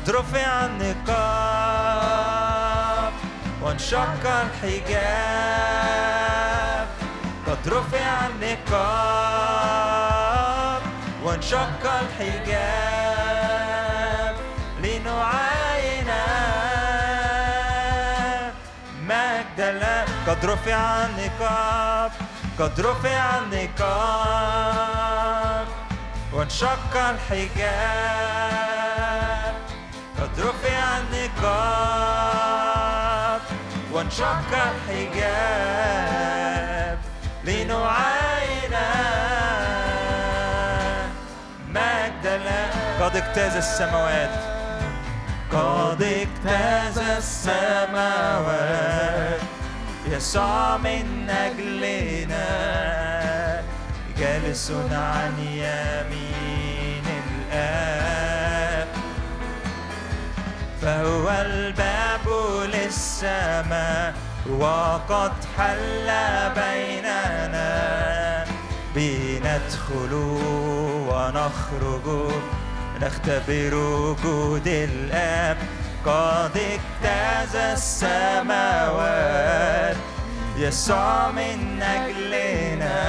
قد 0.00 0.10
رفع 0.10 0.64
النقاب 0.64 1.12
وانشق 3.62 4.24
الحجاب. 4.24 5.28
قد 7.46 7.68
رفع 7.68 8.26
النقاب 8.26 9.22
وانشق 11.24 11.84
الحجاب. 12.00 12.80
لنعاين 14.82 16.10
مجد 19.02 19.60
قد 20.26 20.44
رفع 20.46 21.04
النقاب 21.04 22.12
قد 22.58 22.80
رفع 22.80 23.38
النقاب 23.38 24.80
وانشق 26.32 26.96
الحجاب. 26.96 28.30
النقاب 30.98 32.50
وانشق 33.92 34.50
الحجاب 34.88 35.90
لنعاين 37.44 38.74
مجد 41.68 42.24
الله 42.24 42.70
قد 43.00 43.16
اجتاز 43.16 43.56
السماوات. 43.56 44.30
قد 45.52 46.02
اجتاز 46.02 46.98
السماوات. 46.98 48.60
يسوع 50.06 50.76
من 50.76 51.30
أجلنا. 51.30 52.46
جالس 54.18 54.72
عن 54.92 55.34
يمين 55.38 57.04
الآب 57.06 58.19
فهو 60.82 61.30
الباب 61.30 62.26
للسماء 62.74 64.14
وقد 64.58 65.32
حل 65.58 66.08
بيننا. 66.56 67.70
بندخل 68.94 70.12
ونخرج 71.08 72.06
نختبر 73.02 73.74
وجود 73.74 74.66
الآب. 74.66 75.56
قد 76.06 76.56
اجتاز 76.56 77.56
السماوات 77.56 78.96
يسوع 80.56 81.30
من 81.30 81.82
أجلنا. 81.82 83.00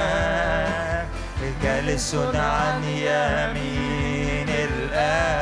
جالس 1.62 2.14
عن 2.34 2.84
يمين 2.84 4.48
الآب. 4.48 5.41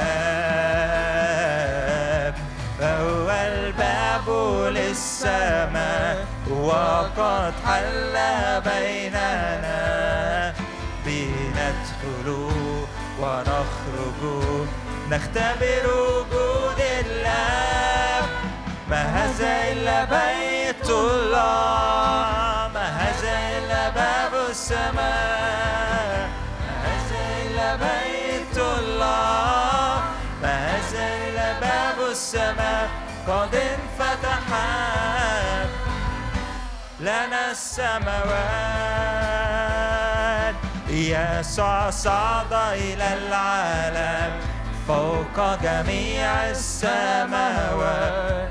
للسماء 5.01 6.27
وقد 6.51 7.53
حل 7.67 8.15
بيننا. 8.61 10.55
بندخل 11.07 12.29
ونخرج 13.21 14.23
نختبر 15.11 15.85
وجود 15.87 16.81
الآب 17.01 18.25
ما 18.91 19.03
هذا 19.03 19.73
إلا 19.73 20.05
بيت 20.05 20.91
الله؟ 20.91 22.69
ما 22.75 22.87
هذا 23.01 23.59
إلا 23.59 23.89
باب 23.89 24.51
السماء؟ 24.51 25.30
قد 33.31 33.55
انفتحت 33.55 34.51
لنا 37.01 37.51
السماوات. 37.51 38.31
يسوع 40.89 41.91
صعد 41.91 42.53
إلى 42.53 43.15
العالم 43.19 44.33
فوق 44.89 45.63
جميع 45.63 46.51
السماوات. 46.51 48.49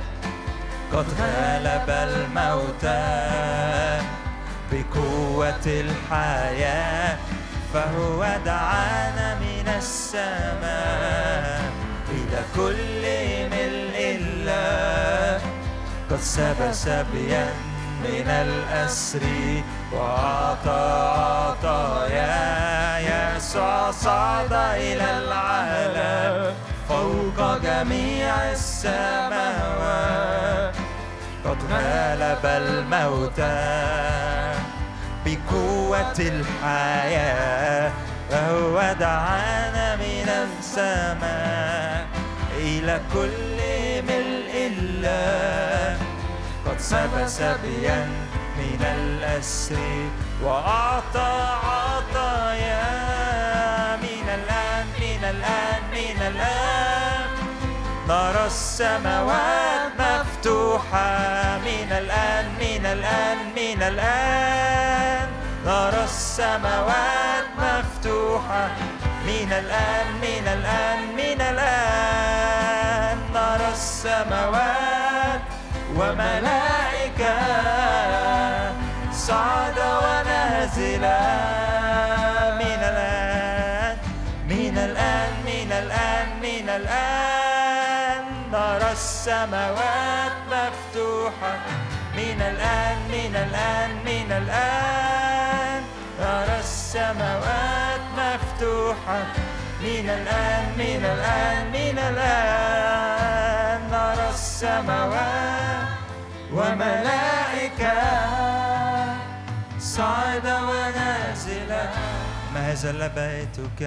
قد 0.93 1.05
غلب 1.19 1.89
الموتى 1.89 3.19
بقوة 4.71 5.65
الحياة 5.65 7.17
فهو 7.73 8.21
دعانا 8.45 9.35
من 9.35 9.67
السماء 9.77 11.61
إلى 12.09 12.39
كل 12.55 12.79
الله 13.05 13.58
قد 16.11 16.19
سبى 16.19 16.73
سبيا 16.73 17.47
من 18.03 18.27
الأسر 18.27 19.21
وأعطى 19.93 21.13
عطايا 21.17 22.99
يسوع 23.37 23.91
صعد 23.91 24.53
إلى 24.53 25.17
العالم 25.17 26.55
فوق 26.89 27.57
جميع 27.57 28.51
السماوات. 28.51 30.09
قد 31.45 31.57
غلب 31.71 32.45
الموتى 32.45 33.59
بقوة 35.25 36.19
الحياة. 36.19 37.91
وهو 38.31 38.93
دعانا 38.99 39.95
من 39.95 40.29
السماء 40.29 42.07
إلى 42.57 42.99
كل 43.13 43.57
ملء 44.07 44.53
الله. 44.73 45.58
سبى 46.79 47.27
سبيا 47.27 48.07
من 48.57 48.81
الأسر. 48.81 49.77
وأعطى 50.43 51.59
عطايا 51.63 52.85
من 54.01 54.29
الآن 54.29 54.85
من 54.99 55.23
الآن 55.23 55.81
من 55.91 56.21
الآن. 56.27 57.29
نرى 58.07 58.45
السماوات 58.45 59.91
مفتوحة 59.99 61.57
من 61.57 61.91
الآن 61.91 62.45
من 62.59 62.85
الآن 62.85 63.37
من 63.55 63.83
الآن. 63.83 65.27
نرى 65.65 66.03
السماوات 66.03 67.45
مفتوحة 67.57 68.67
من 69.25 69.49
الآن 69.51 70.07
من 70.21 70.45
الآن 70.47 70.99
من 71.15 71.41
الآن. 71.41 73.17
نرى 73.33 73.69
السماوات 73.73 75.41
وملائكة 75.95 77.37
صعد 79.11 79.77
ونازلا 79.79 81.19
من 82.55 82.81
الآن 82.83 83.97
من 84.49 84.77
الآن 84.77 85.31
من 85.45 85.71
الآن 85.71 86.27
من 86.41 86.69
الآن. 86.69 88.23
نرى 88.51 88.91
السماوات 88.91 90.31
مفتوحة. 90.51 91.57
من 92.15 92.41
الآن 92.41 92.97
من 93.09 93.35
الآن 93.35 93.91
من 94.05 94.31
الآن. 94.31 95.83
نرى 96.19 96.59
السماوات 96.59 98.01
مفتوحة. 98.17 99.23
من 99.81 100.09
الآن 100.09 100.65
من 100.77 101.05
الآن 101.05 101.71
من 101.71 101.99
الآن. 101.99 103.18
السماوات 104.29 105.87
وملائكة. 106.53 107.99
صعد 109.79 110.45
ونازلا 110.45 111.83
ما 112.53 112.71
هذا 112.71 112.89
إلا 112.89 113.07
بيتك؟ 113.07 113.81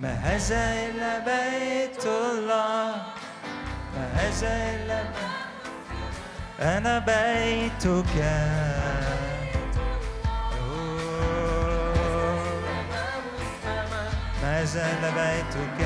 ما 0.00 0.12
هذا 0.14 0.62
إلا 0.86 1.18
بيت 1.18 2.04
الله؟ 2.06 2.96
ما 3.94 4.04
هذا 4.14 4.52
إلا 4.74 5.02
بيت 5.02 5.38
أنا 6.60 6.98
بيتك. 6.98 8.14
ما 14.42 14.64
زال 14.64 15.02
بيتك؟ 15.14 15.80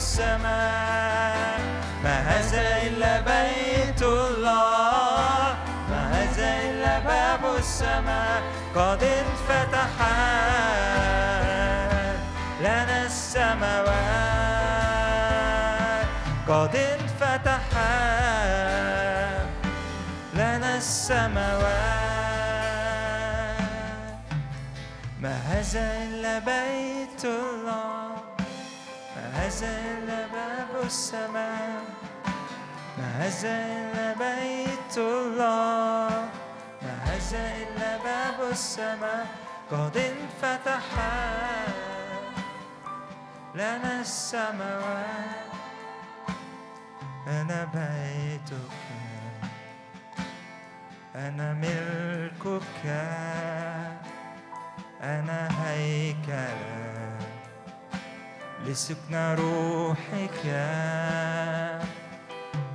السماء 0.00 1.60
ما 2.04 2.16
هذا 2.30 2.66
إلا 2.86 3.12
بيت 3.20 4.02
الله 4.02 5.56
ما 5.90 6.02
هذا 6.12 6.48
إلا 6.68 6.94
باب 6.98 7.42
السماء 7.58 8.42
قد 8.74 9.02
انفتحت 9.04 10.00
لنا 12.60 13.06
السماوات 13.06 14.00
قد 16.48 16.74
انفتحت 16.76 17.80
لنا 20.34 20.76
السماوات 20.76 22.00
ما 25.20 25.36
هذا 25.50 25.84
إلا 26.04 26.38
بيت 26.38 27.24
الله. 27.24 27.99
إلا 29.38 30.26
باب 30.26 30.84
السماء 30.84 31.82
إلا 32.98 34.14
بيت 34.18 34.98
الله 34.98 36.28
إلا 37.34 37.90
باب 38.04 38.50
السماء 38.50 39.26
قد 39.70 39.96
انفتح. 39.96 40.86
لنا 43.54 44.00
السماوات 44.00 45.50
أنا 47.26 47.68
بيتك 47.74 48.76
أنا 51.14 51.52
ملكك 51.52 52.86
أنا 55.02 55.48
هيكلك. 55.62 57.09
لسكن 58.66 59.14
روحك 59.14 60.46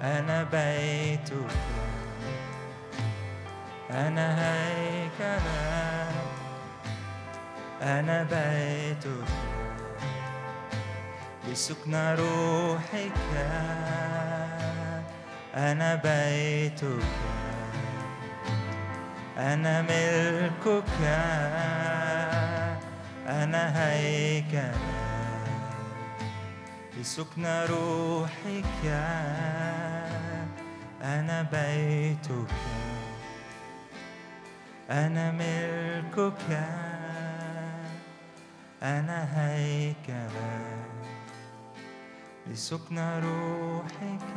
أنا 0.01 0.43
بيتك 0.43 1.55
أنا 3.91 4.27
هيكلك 4.41 6.15
أنا 7.81 8.23
بيتك 8.23 9.27
لسكن 11.47 11.95
روحك 11.95 13.11
أنا 15.55 15.95
بيتك 15.95 17.05
أنا 19.37 19.81
ملكك 19.81 21.01
أنا 23.27 23.87
هيكلك 23.89 24.94
لسكن 26.99 27.45
روحك 27.45 28.85
أنا 31.01 31.41
بيتك 31.51 32.53
أنا 34.89 35.31
ملكك 35.31 36.59
أنا 38.83 39.27
هيكلك 39.35 40.85
لسكن 42.47 42.99
روحك 42.99 44.35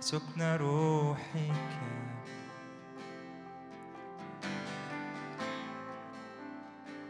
سكن 0.00 0.42
روحك 0.42 2.17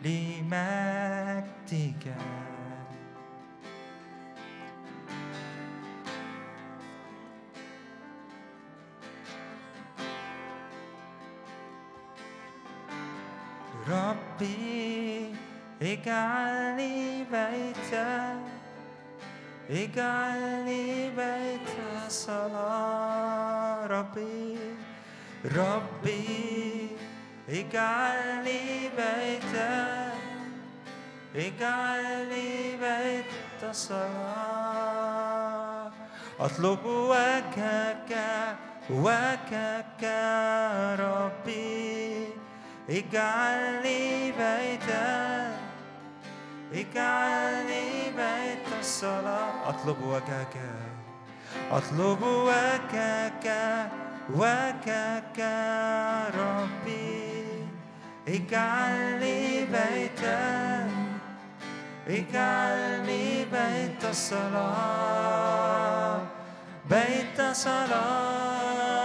لمجدك. 0.05 2.05
ربي 13.89 15.35
اجعلني 15.83 17.25
بيتا 17.25 18.41
اجعلني 19.71 21.11
بيت 21.11 21.69
صلاة. 22.09 23.87
ربي 23.87 24.59
ربي 25.45 26.89
اجعلني 27.49 28.89
بيتا 28.97 30.13
اجعلني 31.37 32.77
بيت 32.77 33.33
صلاة 33.73 35.19
أطلب 36.41 36.85
وجهك 36.85 38.13
وجهك 38.91 40.05
ربي. 41.01 42.29
اجعلني 42.91 44.33
بيتا 44.33 45.57
اجعلني 46.73 48.11
بيت 48.17 48.69
الصلاة. 48.81 49.69
أطلب 49.69 50.03
وجهك 50.03 50.57
أطلب 51.71 52.23
وجهك 52.23 53.47
وجهك 54.35 55.39
ربي. 56.35 57.18
اجعلني 58.29 59.65
بيتا 59.65 60.89
اجعلني 62.09 63.45
بيت 63.45 64.05
الصلاة 64.11 65.59
بيت 66.91 67.41
صلاة 67.53 68.99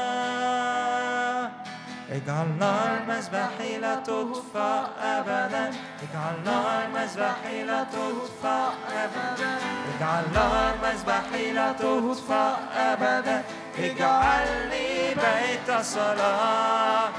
اجعل 2.12 2.48
نار 2.60 3.00
مذبحي 3.08 3.78
لا 3.78 3.96
تطفأ 3.96 4.90
أبدا. 5.02 5.72
اجعل 6.04 6.36
نار 6.46 6.88
مذبحي 6.96 7.64
لا 7.64 7.84
تطفأ 7.84 8.74
أبدا. 9.04 9.58
اجعل 9.96 10.24
نار 10.34 10.74
مذبحي 10.84 11.52
لا 11.52 11.72
تطفأ 11.72 12.58
أبدا. 12.76 13.44
اجعلني 13.80 15.16
بيت 15.16 15.70
صلاة 15.82 17.10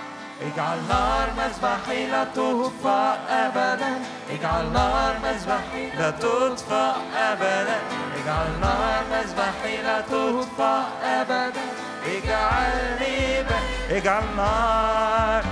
اجعل 0.43 0.79
نار 0.89 1.29
مذبحي 1.39 2.07
لا 2.07 2.25
تطفأ 2.25 3.19
أبدا. 3.31 3.93
اجعل 4.31 4.73
نار 4.73 5.15
مذبحي 5.25 5.91
لا 5.99 6.11
تطفأ 6.11 6.95
أبدا. 7.17 7.79
اجعل 8.19 8.51
نار 8.61 9.03
مذبحي 9.13 9.77
لا 9.83 10.01
تطفأ 10.01 10.75
أبدا. 11.05 11.65
اجعلني 12.07 13.45
اجعل 13.91 14.25
نار 14.37 15.45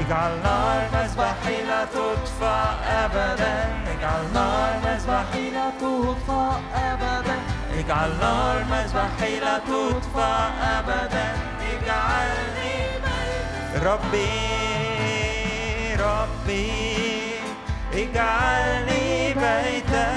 اجعل 0.00 0.32
نار 0.44 0.82
مذبحي 0.94 1.62
لا 1.70 1.84
تطفأ 1.84 2.58
أبدا. 3.04 3.54
اجعل 3.92 4.22
نار 4.34 4.72
مذبحي 4.84 5.50
لا 5.50 5.70
تطفأ 5.80 6.60
أبدا. 6.74 7.36
اجعل 7.78 8.10
نار 8.20 8.64
مذبحي 8.72 9.40
لا 9.40 9.58
تطفأ 9.58 10.32
أبدا. 10.78 11.26
اجعلني 11.72 12.59
ربي 13.82 14.28
ربي 15.96 16.70
اجعلني 17.94 19.34
بيتا 19.34 20.10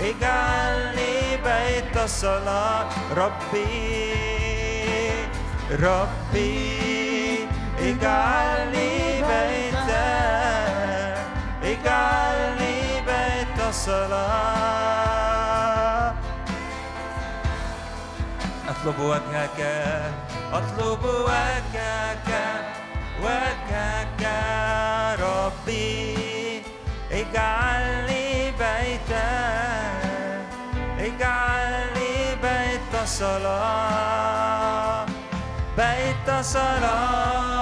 اجعلني 0.00 1.36
بيت 1.44 1.96
الصلاة. 1.96 2.86
ربي 3.16 4.14
ربي 5.70 7.48
اجعلني 7.80 9.22
بيتا 9.22 10.08
اجعلني 11.62 12.76
بيت 13.06 13.58
الصلاة. 13.68 15.08
أطلب 18.68 18.98
وجهك 19.00 19.58
أطلب 20.52 21.04
وجهك 21.04 22.30
وجهك 23.22 24.22
ربي 25.20 26.62
اجعلني 27.12 28.50
بيتا 28.50 29.30
اجعلني 30.98 32.34
بيت 32.42 33.04
صلاة 33.04 35.06
بيت 35.76 36.30
صلاة. 36.40 37.58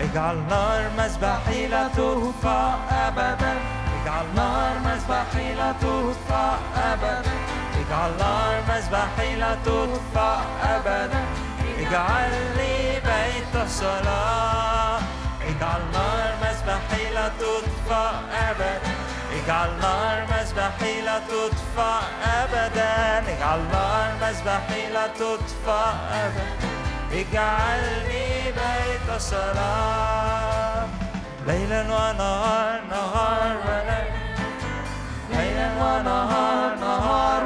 اجعل 0.00 0.36
نار 0.50 0.90
مذبحي 0.98 1.66
لا 1.66 1.88
تطفأ 1.88 2.78
أبدا. 2.90 3.54
اجعل 4.02 4.26
نار 4.36 4.78
مذبحي 4.84 5.54
لا 5.54 5.72
تطفأ 5.72 6.58
أبدا. 6.76 7.49
اجعل 7.90 8.12
نار 8.18 8.62
مذبحي 8.68 9.34
لا 9.34 9.54
تطفأ 9.64 10.42
أبدا. 10.62 11.20
اجعل 11.78 12.30
لي 12.56 13.00
بيت 13.00 13.68
صلاة 13.68 15.00
اجعل 15.50 15.82
نار 15.92 16.32
مذبحي 16.42 17.14
لا 17.14 17.28
تطفأ 17.28 18.10
أبدا. 18.48 18.80
اجعل 19.32 19.70
نار 19.82 20.26
مذبحي 20.30 21.00
لا 21.00 21.18
تطفأ 21.18 22.00
أبدا. 22.42 23.18
اجعل 23.32 23.60
نار 23.72 24.10
مذبحي 24.22 24.82
لا 24.92 25.06
تطفأ 25.06 25.84
أبدا. 26.24 26.46
اجعلني 27.12 28.52
بيت 28.58 29.20
صلاة 29.20 30.86
ليلا 31.46 31.82
ونهار 31.82 32.80
نهار 32.90 33.56
وليل 33.66 33.99
ونهار 35.80 36.74
نهار 36.80 37.44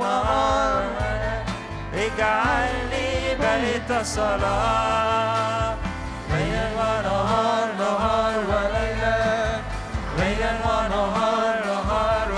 ونهار 0.00 0.82
اجعلني 1.94 3.34
بيت 3.40 3.90
صلاة 4.02 5.74
ليلا 6.30 6.66
ونهار 6.78 7.68
نهار 7.78 8.34
وليلا 8.50 9.16
ليلا 10.18 10.52
ونهار 10.66 11.56
نهار 11.66 12.28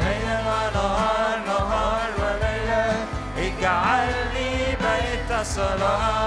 ليلا 0.00 0.38
ونهار 0.48 1.38
نهار 1.46 2.08
وليلا 2.22 2.84
اجعلني 3.38 4.52
بيت 4.84 5.30
صلاة 5.42 6.23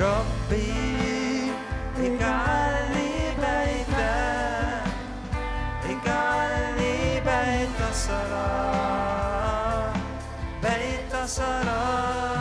ربي 0.00 1.52
اجعلني 1.98 3.12
بيتا 3.40 4.16
اجعلني 5.84 7.20
بيت 7.20 7.80
صلاة 7.92 9.92
بيت 10.62 11.12
صلاة 11.26 12.39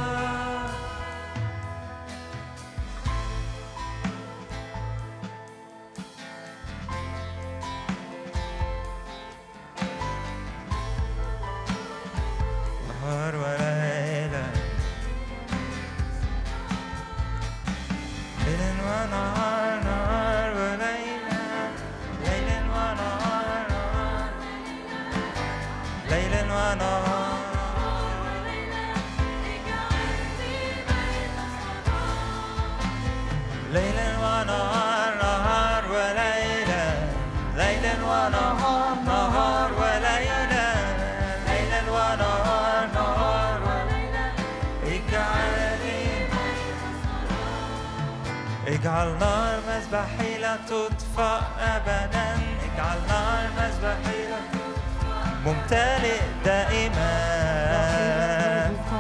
اجعل 48.80 49.18
نار 49.20 49.60
مذبحي 49.68 50.38
لا 50.38 50.56
تطفأ 50.56 51.42
أبدا. 51.60 52.28
اجعل 52.66 53.00
نار 53.10 53.46
مذبحي 53.58 54.20
لا 54.32 54.40
تطفأ 54.52 55.20
ممتلئ 55.46 56.22
دائما. 56.46 57.16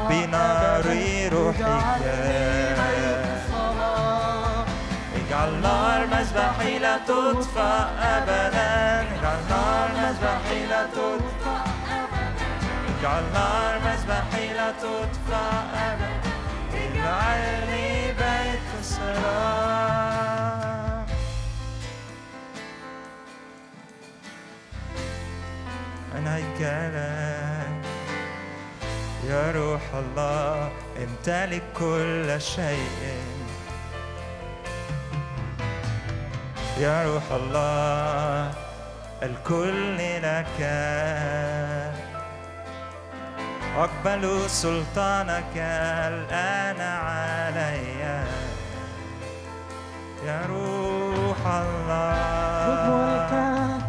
بنار 0.10 0.86
روحك 1.34 1.62
اجعل 5.16 5.52
نار 5.62 6.08
مذبحي 6.08 6.80
لا 6.80 6.98
تطفأ 6.98 7.90
أبدا. 8.16 9.02
اجعل 9.02 9.40
نار 9.50 9.90
مذبحي 10.02 10.66
لا 10.66 10.84
تطفأ 10.86 11.58
اجعل 13.00 13.24
نار 13.34 13.80
مذبحي 13.86 14.54
لا 14.54 14.72
تطفأ 14.72 15.46
أبدا. 15.74 16.39
أنا 26.18 26.38
يا 29.28 29.52
روح 29.52 29.82
الله 29.94 30.72
امتلك 30.98 31.64
كل 31.80 32.42
شيء. 32.42 33.18
يا 36.78 37.04
روح 37.04 37.24
الله 37.32 38.54
الكل 39.24 39.98
لك. 40.24 40.60
أقبل 43.80 44.50
سلطانك 44.50 45.56
الآن 45.56 46.82
علي. 46.82 48.02
يا 50.26 50.40
روح 50.50 51.38
خذ 51.44 51.64
الله 51.64 52.90
ملكك 52.92 53.82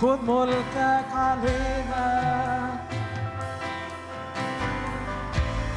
خذ 0.00 0.18
ملكك 0.32 1.10
علينا. 1.14 2.06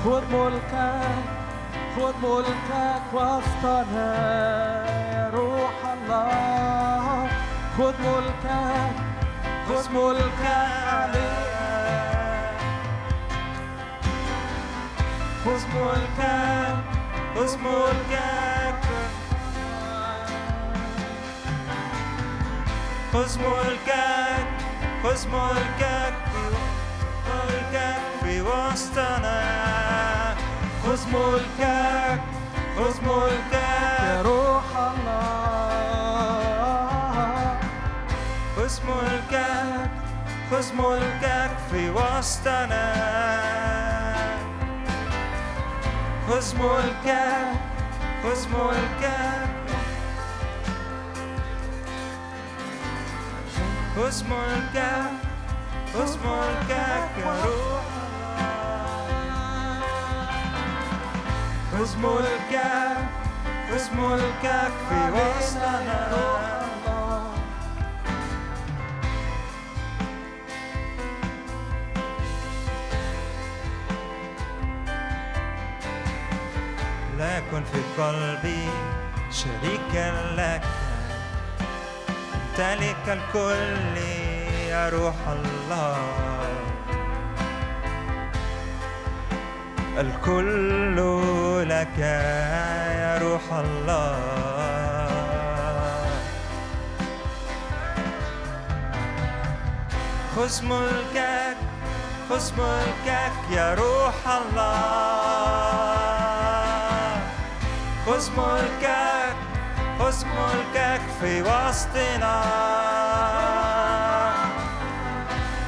خذ 0.03 0.23
ملكك 0.31 1.23
خذ 1.95 2.15
ملكك 2.23 3.05
وسطنا. 3.13 4.11
يا 5.13 5.25
روح 5.33 5.77
الله 5.95 7.27
خذ 7.77 7.95
ملكك 8.07 8.95
خذ 9.67 9.85
ملكك 9.91 10.43
علينا. 10.93 11.90
خذ 15.45 15.61
ملكك 15.75 16.77
خذ 17.35 17.57
ملكك 17.57 18.81
خذ 23.13 23.39
ملكك 23.39 24.47
خذ 25.03 25.27
ملكك 25.27 26.13
ملكك 27.27 28.01
في 28.23 28.41
وسطنا 28.41 29.41
خذ 30.85 31.01
ملكك 31.09 32.21
خذ 32.77 32.95
يا 33.01 33.01
ملكك 33.01 34.25
روح 34.25 34.63
الله 34.77 35.71
خذ 38.55 38.75
ملكك 38.87 39.89
خذ 40.51 40.67
ملكك 40.73 41.51
في 41.71 41.89
وسطنا. 41.89 43.80
خذ 46.31 46.55
ملكك 46.55 47.59
خذ 48.23 48.47
ملكك 48.49 49.11
خذ 61.71 61.97
ملكك 61.97 62.97
خذ 63.71 63.85
ملكك 63.97 64.73
في 77.71 78.01
قلبي 78.01 78.69
شريكا 79.31 80.11
لك. 80.35 80.63
امتلك 82.33 83.05
الكل 83.07 83.97
يا 84.69 84.89
روح 84.89 85.15
الله. 85.27 85.97
الكل 89.97 90.97
لك 91.69 91.97
يا 91.99 93.17
روح 93.21 93.45
الله. 93.53 94.17
خذ 100.35 100.65
ملكك 100.65 101.57
خذ 102.29 102.51
ملكك 102.57 103.37
يا 103.51 103.73
روح 103.73 104.15
الله. 104.27 105.90
خذ 108.11 108.31
ملكك 108.37 109.35
خذ 109.99 110.25
ملكك 110.25 111.01
في 111.21 111.41
وسطنا 111.41 112.41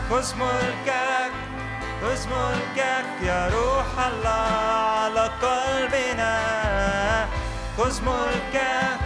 خذ 0.09 0.35
ملكك 0.35 1.31
خذ 2.01 2.27
ملكك 2.27 3.05
يا 3.21 3.49
روح 3.49 4.05
الله 4.07 4.51
على 4.99 5.29
قلبنا 5.41 6.39
خذ 7.77 8.01
ملكك 8.01 8.99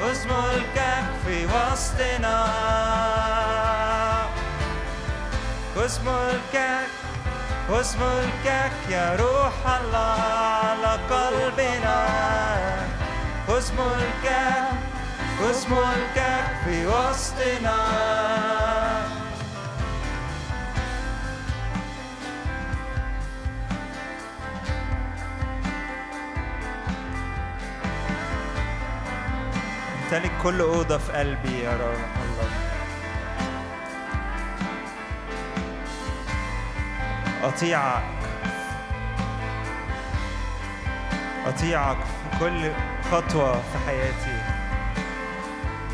خذ 0.00 0.28
ملكك 0.28 1.04
في 1.26 1.46
وسطنا 1.46 2.46
خذ 5.76 6.04
ملكك 6.06 7.01
خذ 7.72 7.96
ملكك 8.00 8.72
يا 8.90 9.16
روح 9.16 9.56
الله 9.80 10.20
على 10.64 10.98
قلبنا. 11.10 11.98
خذ 13.48 13.72
ملكك 13.72 14.68
خذ 15.40 15.70
ملكك 15.70 16.46
في 16.64 16.86
وسطنا. 16.86 17.78
امتلك 30.12 30.32
كل 30.42 30.60
أوضة 30.60 30.98
في 30.98 31.12
قلبي 31.12 31.62
يا 31.62 31.76
روح 31.76 32.21
أطيعك. 37.42 38.02
أطيعك 41.46 41.96
في 41.96 42.38
كل 42.38 42.70
خطوة 43.10 43.52
في 43.52 43.78
حياتي. 43.86 44.42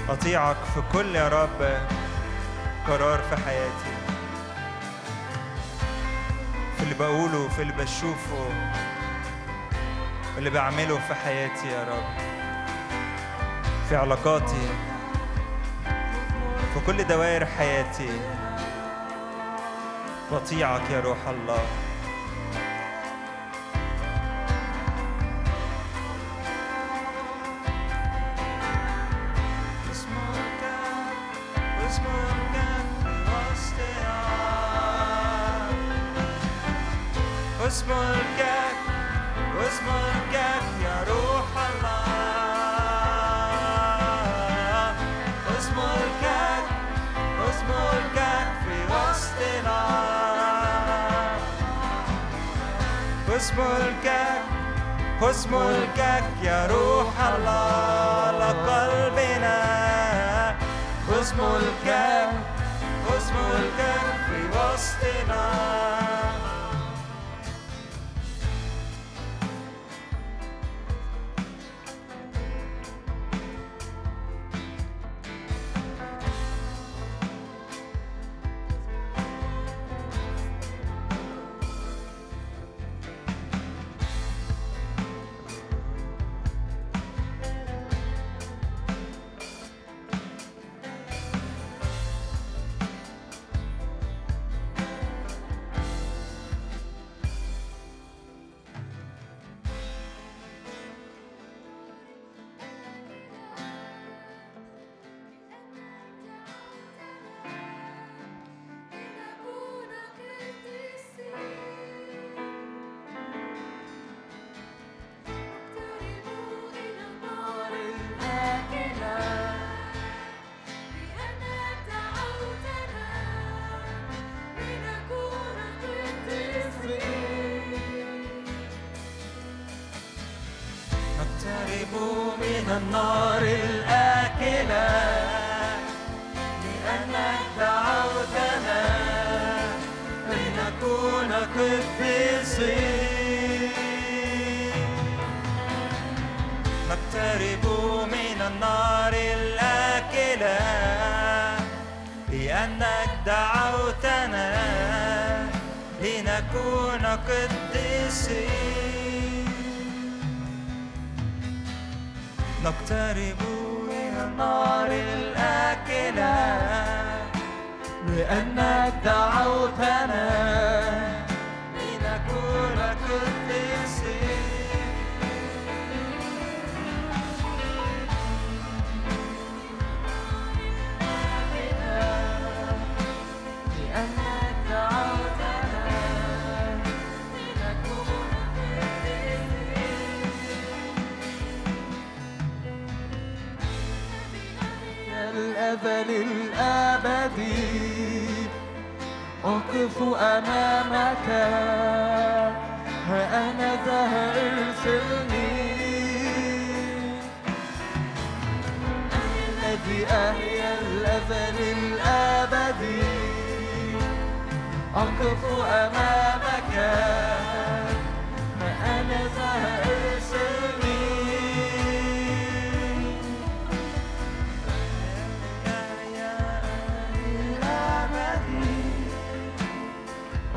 أطيعك 0.08 0.56
في 0.74 0.82
كل 0.92 1.14
يا 1.16 1.28
رب 1.28 1.80
قرار 2.88 3.18
في 3.22 3.36
حياتي. 3.44 3.94
في 6.76 6.82
اللي 6.82 6.94
بقوله 6.94 7.48
في 7.48 7.62
اللي 7.62 7.72
بشوفه 7.72 8.48
اللي 10.38 10.50
بعمله 10.50 10.98
في 10.98 11.14
حياتي 11.14 11.66
يا 11.68 11.84
رب. 11.84 12.18
في 13.88 13.96
علاقاتي 13.96 14.68
في 16.74 16.80
كل 16.86 17.04
دوائر 17.04 17.46
حياتي. 17.46 18.20
بطيعك 20.32 20.90
يا 20.90 21.00
روح 21.00 21.28
الله. 21.28 21.87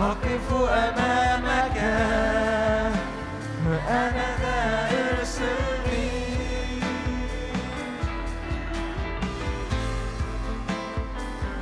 أقف 0.02 0.48
أمامك. 0.54 1.78
وأنا 3.68 4.28
ذا 4.42 4.90
ارسلني 4.92 6.10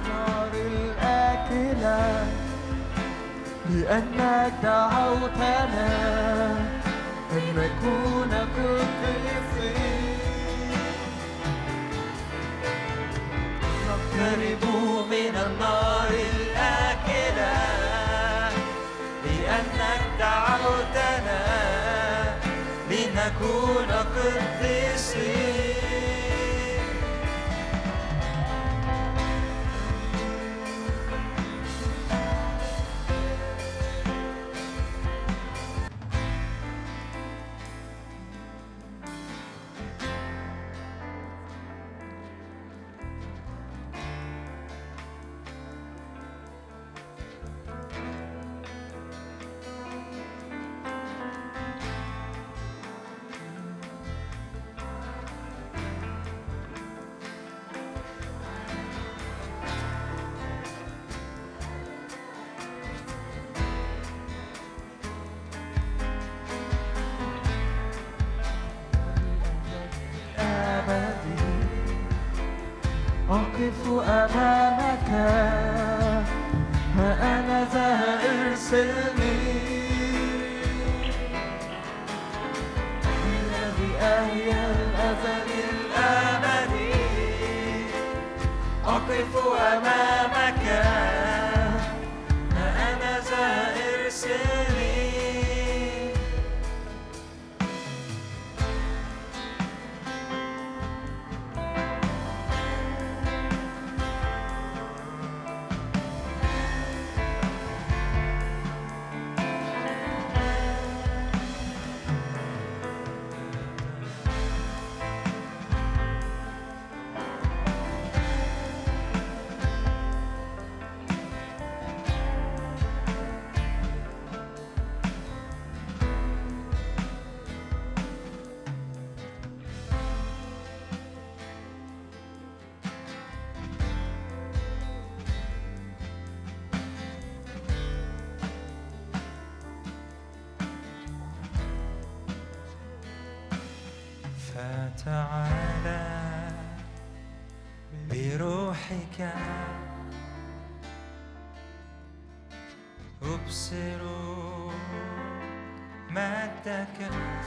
نار 0.07 0.51
الآكلة 0.53 2.27
لأنك 3.69 4.53
دعوتنا. 4.63 6.08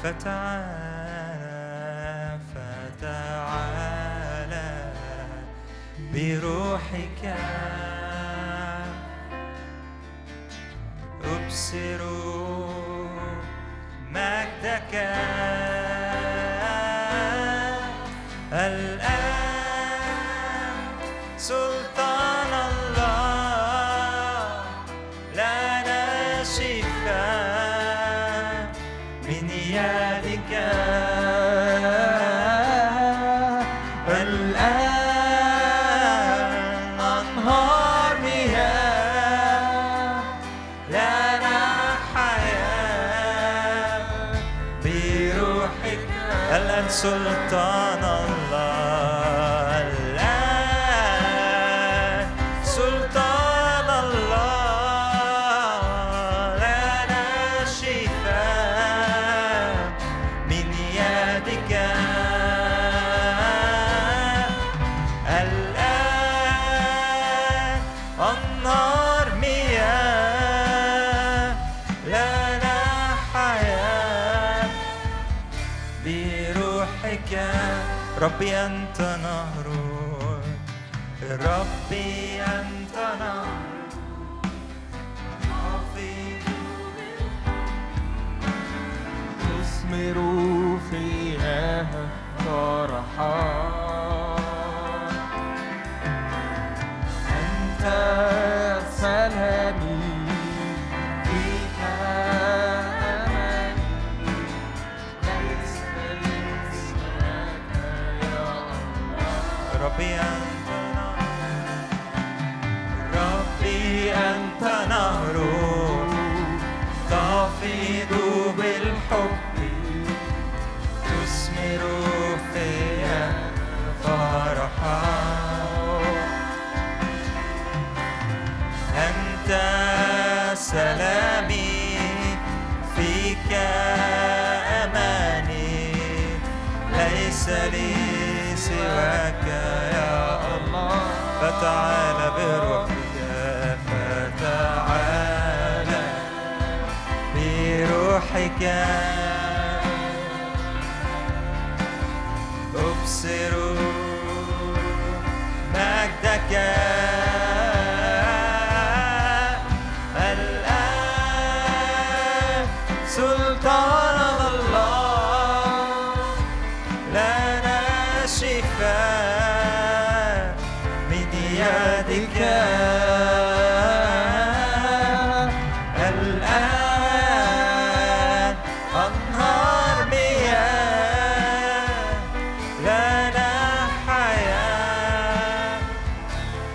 if 0.05 0.27
at 0.27 0.72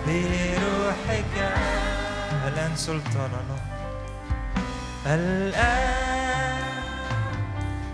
بروحك. 0.08 1.34
الآن 2.48 2.72
سلطان 2.76 3.32
الله 3.40 3.60
الآن 5.06 6.64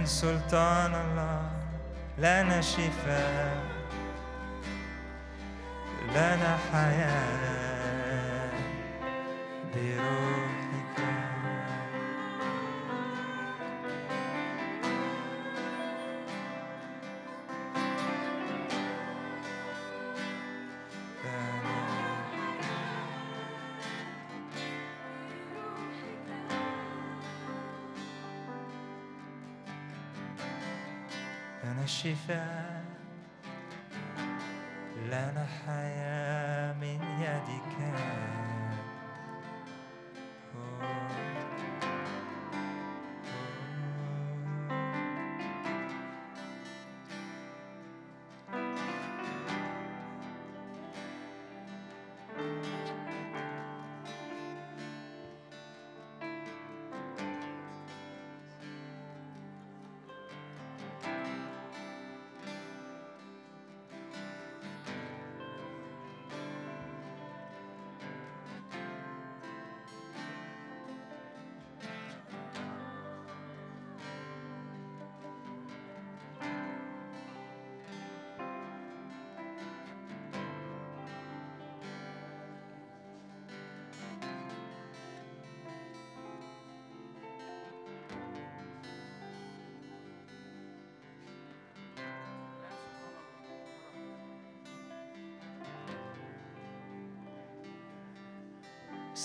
الآن 0.05 0.13
سلطان 0.13 0.93
الله 0.95 1.49
لنا 2.17 2.61
شفاء 2.61 3.57
لنا 6.15 6.57
حياة 6.71 7.74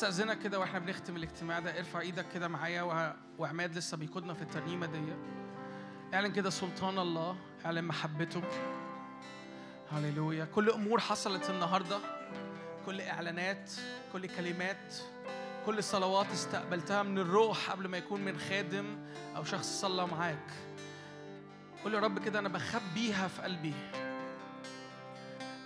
استاذنك 0.00 0.38
كده 0.38 0.58
وإحنا 0.58 0.78
بنختم 0.78 1.16
الاجتماع 1.16 1.58
ده. 1.58 1.78
ارفع 1.78 2.00
إيدك 2.00 2.26
كده 2.34 2.48
معايا 2.48 3.14
وعماد 3.38 3.76
لسه 3.76 3.96
بيقودنا 3.96 4.34
في 4.34 4.42
الترنيمة 4.42 4.86
دي. 4.86 5.00
اعلن 6.14 6.32
كده 6.32 6.50
سلطان 6.50 6.98
الله 6.98 7.36
اعلن 7.66 7.84
محبته 7.84 8.42
هللويا. 9.92 10.44
كل 10.44 10.70
أمور 10.70 11.00
حصلت 11.00 11.50
النهارده. 11.50 11.98
كل 12.86 13.00
إعلانات 13.00 13.70
كل 14.12 14.26
كلمات 14.26 14.94
كل 15.66 15.84
صلوات 15.84 16.26
استقبلتها 16.32 17.02
من 17.02 17.18
الروح 17.18 17.70
قبل 17.70 17.88
ما 17.88 17.98
يكون 17.98 18.20
من 18.20 18.38
خادم 18.38 18.98
أو 19.36 19.44
شخص 19.44 19.80
صلى 19.80 20.06
معاك. 20.06 20.50
قول 21.84 21.94
يا 21.94 22.00
رب 22.00 22.18
كده 22.18 22.38
أنا 22.38 22.48
بخبيها 22.48 23.28
في 23.28 23.42
قلبي. 23.42 23.74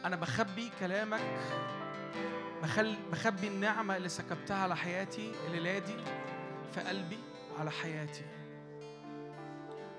أنا 0.04 0.16
بخبي 0.16 0.70
كلامك 0.80 1.40
بخل 2.64 2.96
بخبي 3.12 3.48
النعمة 3.48 3.96
اللي 3.96 4.08
سكبتها 4.08 4.56
على 4.56 4.76
حياتي 4.76 5.32
الليلة 5.46 5.78
دي 5.78 5.96
في 6.74 6.80
قلبي 6.80 7.18
على 7.58 7.70
حياتي. 7.70 8.24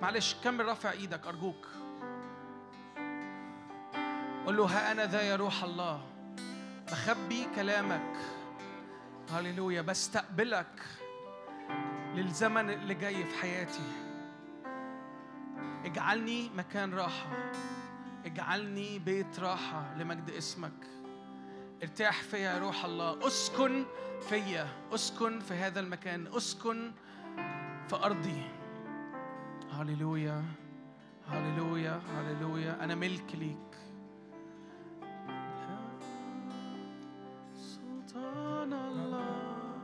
معلش 0.01 0.35
كمل 0.43 0.65
رافع 0.65 0.91
إيدك؟ 0.91 1.27
أرجوك. 1.27 1.67
قول 4.45 4.57
له 4.57 4.65
ها 4.65 4.91
أنا 4.91 5.05
ذا 5.05 5.21
يا 5.21 5.35
روح 5.35 5.63
الله. 5.63 6.01
بخبي 6.91 7.47
كلامك. 7.55 8.15
هللويا. 9.31 9.81
بستقبلك 9.81 10.81
للزمن 12.15 12.69
اللي 12.69 12.93
جاي 12.93 13.23
في 13.23 13.37
حياتي. 13.41 13.91
اجعلني 15.85 16.49
مكان 16.49 16.93
راحة. 16.93 17.51
اجعلني 18.25 18.99
بيت 18.99 19.39
راحة 19.39 19.95
لمجد 19.97 20.29
اسمك. 20.29 21.04
ارتاح 21.83 22.21
فيا 22.23 22.39
يا 22.39 22.59
روح 22.59 22.85
الله. 22.85 23.27
اسكن 23.27 23.85
فيا 24.29 24.67
اسكن 24.93 25.39
في 25.39 25.53
هذا 25.53 25.79
المكان 25.79 26.27
اسكن 26.27 26.91
في 27.89 27.95
أرضي. 27.95 28.43
هللويا 29.71 30.43
هللويا 31.27 32.01
هللويا 32.17 32.83
أنا 32.83 32.95
ملك 32.95 33.35
ليك. 33.35 33.77
سلطان 37.55 38.73
الله. 38.73 39.75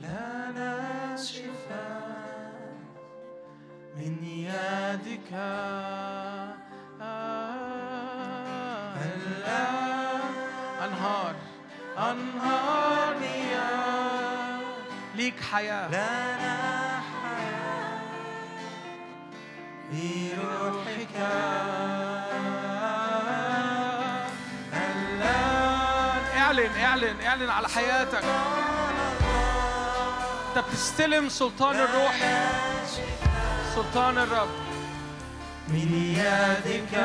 لنا 0.00 1.16
شفاء 1.16 2.76
من 3.96 4.24
يدك. 4.24 5.32
أنهار 12.12 13.14
مياه 13.20 14.60
ليك 15.14 15.34
حياة. 15.52 15.88
لنا 15.88 17.02
حياة 17.22 18.00
بروحك 19.92 21.16
اعلن 26.36 26.70
اعلن 26.76 27.20
اعلن 27.20 27.50
على 27.50 27.68
حياتك. 27.68 28.24
انت 30.48 30.64
بتستلم 30.70 31.28
سلطان 31.28 31.76
الروح. 31.76 32.16
سلطان 33.74 34.18
الرب. 34.18 34.48
من 35.68 36.14
يدك. 36.18 36.98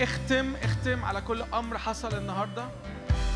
اختم 0.00 0.54
اختم 0.62 1.04
على 1.04 1.20
كل 1.20 1.42
أمر 1.54 1.78
حصل 1.78 2.14
النهارده. 2.14 2.64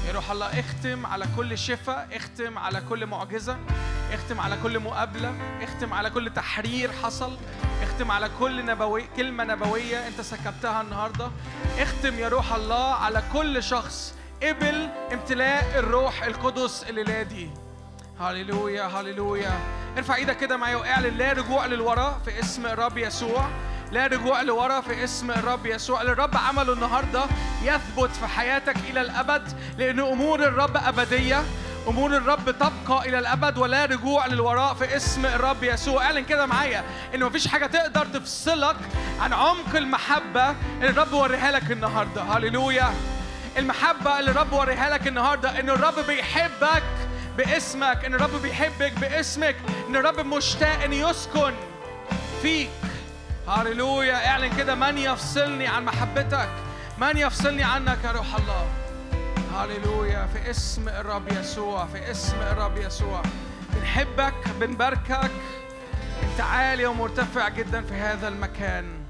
يا 0.06 0.12
روح 0.12 0.30
الله 0.30 0.60
اختم 0.60 1.06
على 1.06 1.26
كل 1.36 1.58
شفاء 1.58 2.08
اختم 2.12 2.58
على 2.58 2.80
كل 2.88 3.06
معجزة 3.06 3.56
اختم 4.12 4.40
على 4.40 4.56
كل 4.62 4.78
مقابلة 4.78 5.34
اختم 5.62 5.92
على 5.92 6.10
كل 6.10 6.30
تحرير 6.34 6.92
حصل 7.02 7.36
اختم 7.82 8.10
على 8.10 8.30
كل 8.40 8.66
نبوي 8.66 9.04
كلمة 9.16 9.44
نبوية 9.44 10.06
انت 10.08 10.20
سكبتها 10.20 10.80
النهارده. 10.80 11.30
اختم 11.78 12.18
يا 12.18 12.28
روح 12.28 12.52
الله 12.52 12.94
على 12.94 13.22
كل 13.32 13.62
شخص 13.62 14.14
قبل 14.42 14.88
امتلاء 15.12 15.78
الروح 15.78 16.22
القدس 16.22 16.84
الليلة 16.88 17.22
دي 17.22 17.50
هللويا 18.20 18.84
هللويا. 18.86 19.60
ارفع 19.98 20.14
إيدك 20.14 20.36
كده 20.36 20.56
معايا 20.56 20.76
واعلن 20.76 21.16
لا 21.16 21.32
رجوع 21.32 21.66
للوراء 21.66 22.20
في 22.24 22.40
اسم 22.40 22.66
الرب 22.66 22.98
يسوع. 22.98 23.50
لا 23.92 24.06
رجوع 24.06 24.42
لورا 24.42 24.80
في 24.80 25.04
اسم 25.04 25.30
الرب 25.30 25.66
يسوع. 25.66 26.00
اللي 26.00 26.12
الرب 26.12 26.36
عمله 26.36 26.72
النهارده 26.72 27.24
يثبت 27.62 28.10
في 28.10 28.26
حياتك 28.26 28.76
إلى 28.90 29.00
الأبد 29.00 29.42
لأن 29.78 30.00
أمور 30.00 30.44
الرب 30.44 30.76
أبدية. 30.76 31.42
أمور 31.88 32.16
الرب 32.16 32.50
تبقى 32.50 33.08
إلى 33.08 33.18
الأبد 33.18 33.58
ولا 33.58 33.84
رجوع 33.84 34.26
للوراء 34.26 34.74
في 34.74 34.96
اسم 34.96 35.26
الرب 35.26 35.62
يسوع. 35.64 36.04
اعلن 36.04 36.24
كده 36.24 36.46
معايا 36.46 36.84
إن 37.14 37.24
مفيش 37.24 37.48
حاجة 37.48 37.66
تقدر 37.66 38.06
تفصلك 38.06 38.76
عن 39.20 39.32
عمق 39.32 39.76
المحبة 39.76 40.50
اللي 40.50 40.88
الرب 40.90 41.12
وريها 41.12 41.50
لك 41.52 41.70
النهارده. 41.72 42.22
هللويا. 42.22 42.94
المحبة 43.58 44.18
اللي 44.18 44.30
الرب 44.30 44.52
وريها 44.52 44.90
لك 44.90 45.06
النهارده 45.06 45.60
إن 45.60 45.70
الرب 45.70 46.06
بيحبك 46.06 46.82
باسمك 47.36 48.04
إن 48.04 48.14
الرب 48.14 48.42
بيحبك 48.42 48.92
باسمك 49.00 49.56
إن 49.88 49.96
الرب 49.96 50.20
مشتاق 50.20 50.82
إن 50.82 50.92
يسكن 50.92 51.54
فيك. 52.42 52.70
هللويا 53.48 54.28
اعلن 54.28 54.56
كده 54.56 54.74
من 54.74 54.98
يفصلني 54.98 55.66
عن 55.66 55.84
محبتك 55.84 56.48
من 56.98 57.16
يفصلني 57.16 57.62
عنك 57.64 58.04
يا 58.04 58.12
روح 58.12 58.34
الله. 58.34 58.68
هللويا 59.54 60.26
في 60.26 60.50
اسم 60.50 60.88
الرب 60.88 61.32
يسوع 61.32 61.86
في 61.86 62.10
اسم 62.10 62.36
الرب 62.36 62.76
يسوع. 62.76 63.22
بنحبك 63.74 64.48
بنباركك. 64.60 65.30
انت 66.22 66.40
عالي 66.40 66.86
ومرتفع 66.86 67.48
جدا 67.48 67.82
في 67.82 67.94
هذا 67.94 68.28
المكان. 68.28 69.04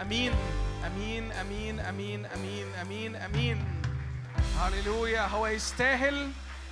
أمين 0.00 0.32
أمين 0.86 1.32
أمين 1.32 1.80
أمين 1.80 2.26
أمين 2.26 2.66
أمين 2.80 3.16
أمين. 3.16 3.64
هللويا 4.60 5.26
هو 5.26 5.46
يستاهل 5.46 6.30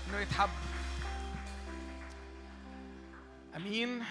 إنه 0.08 0.20
يتحب. 0.20 0.50
أمين. 3.56 4.02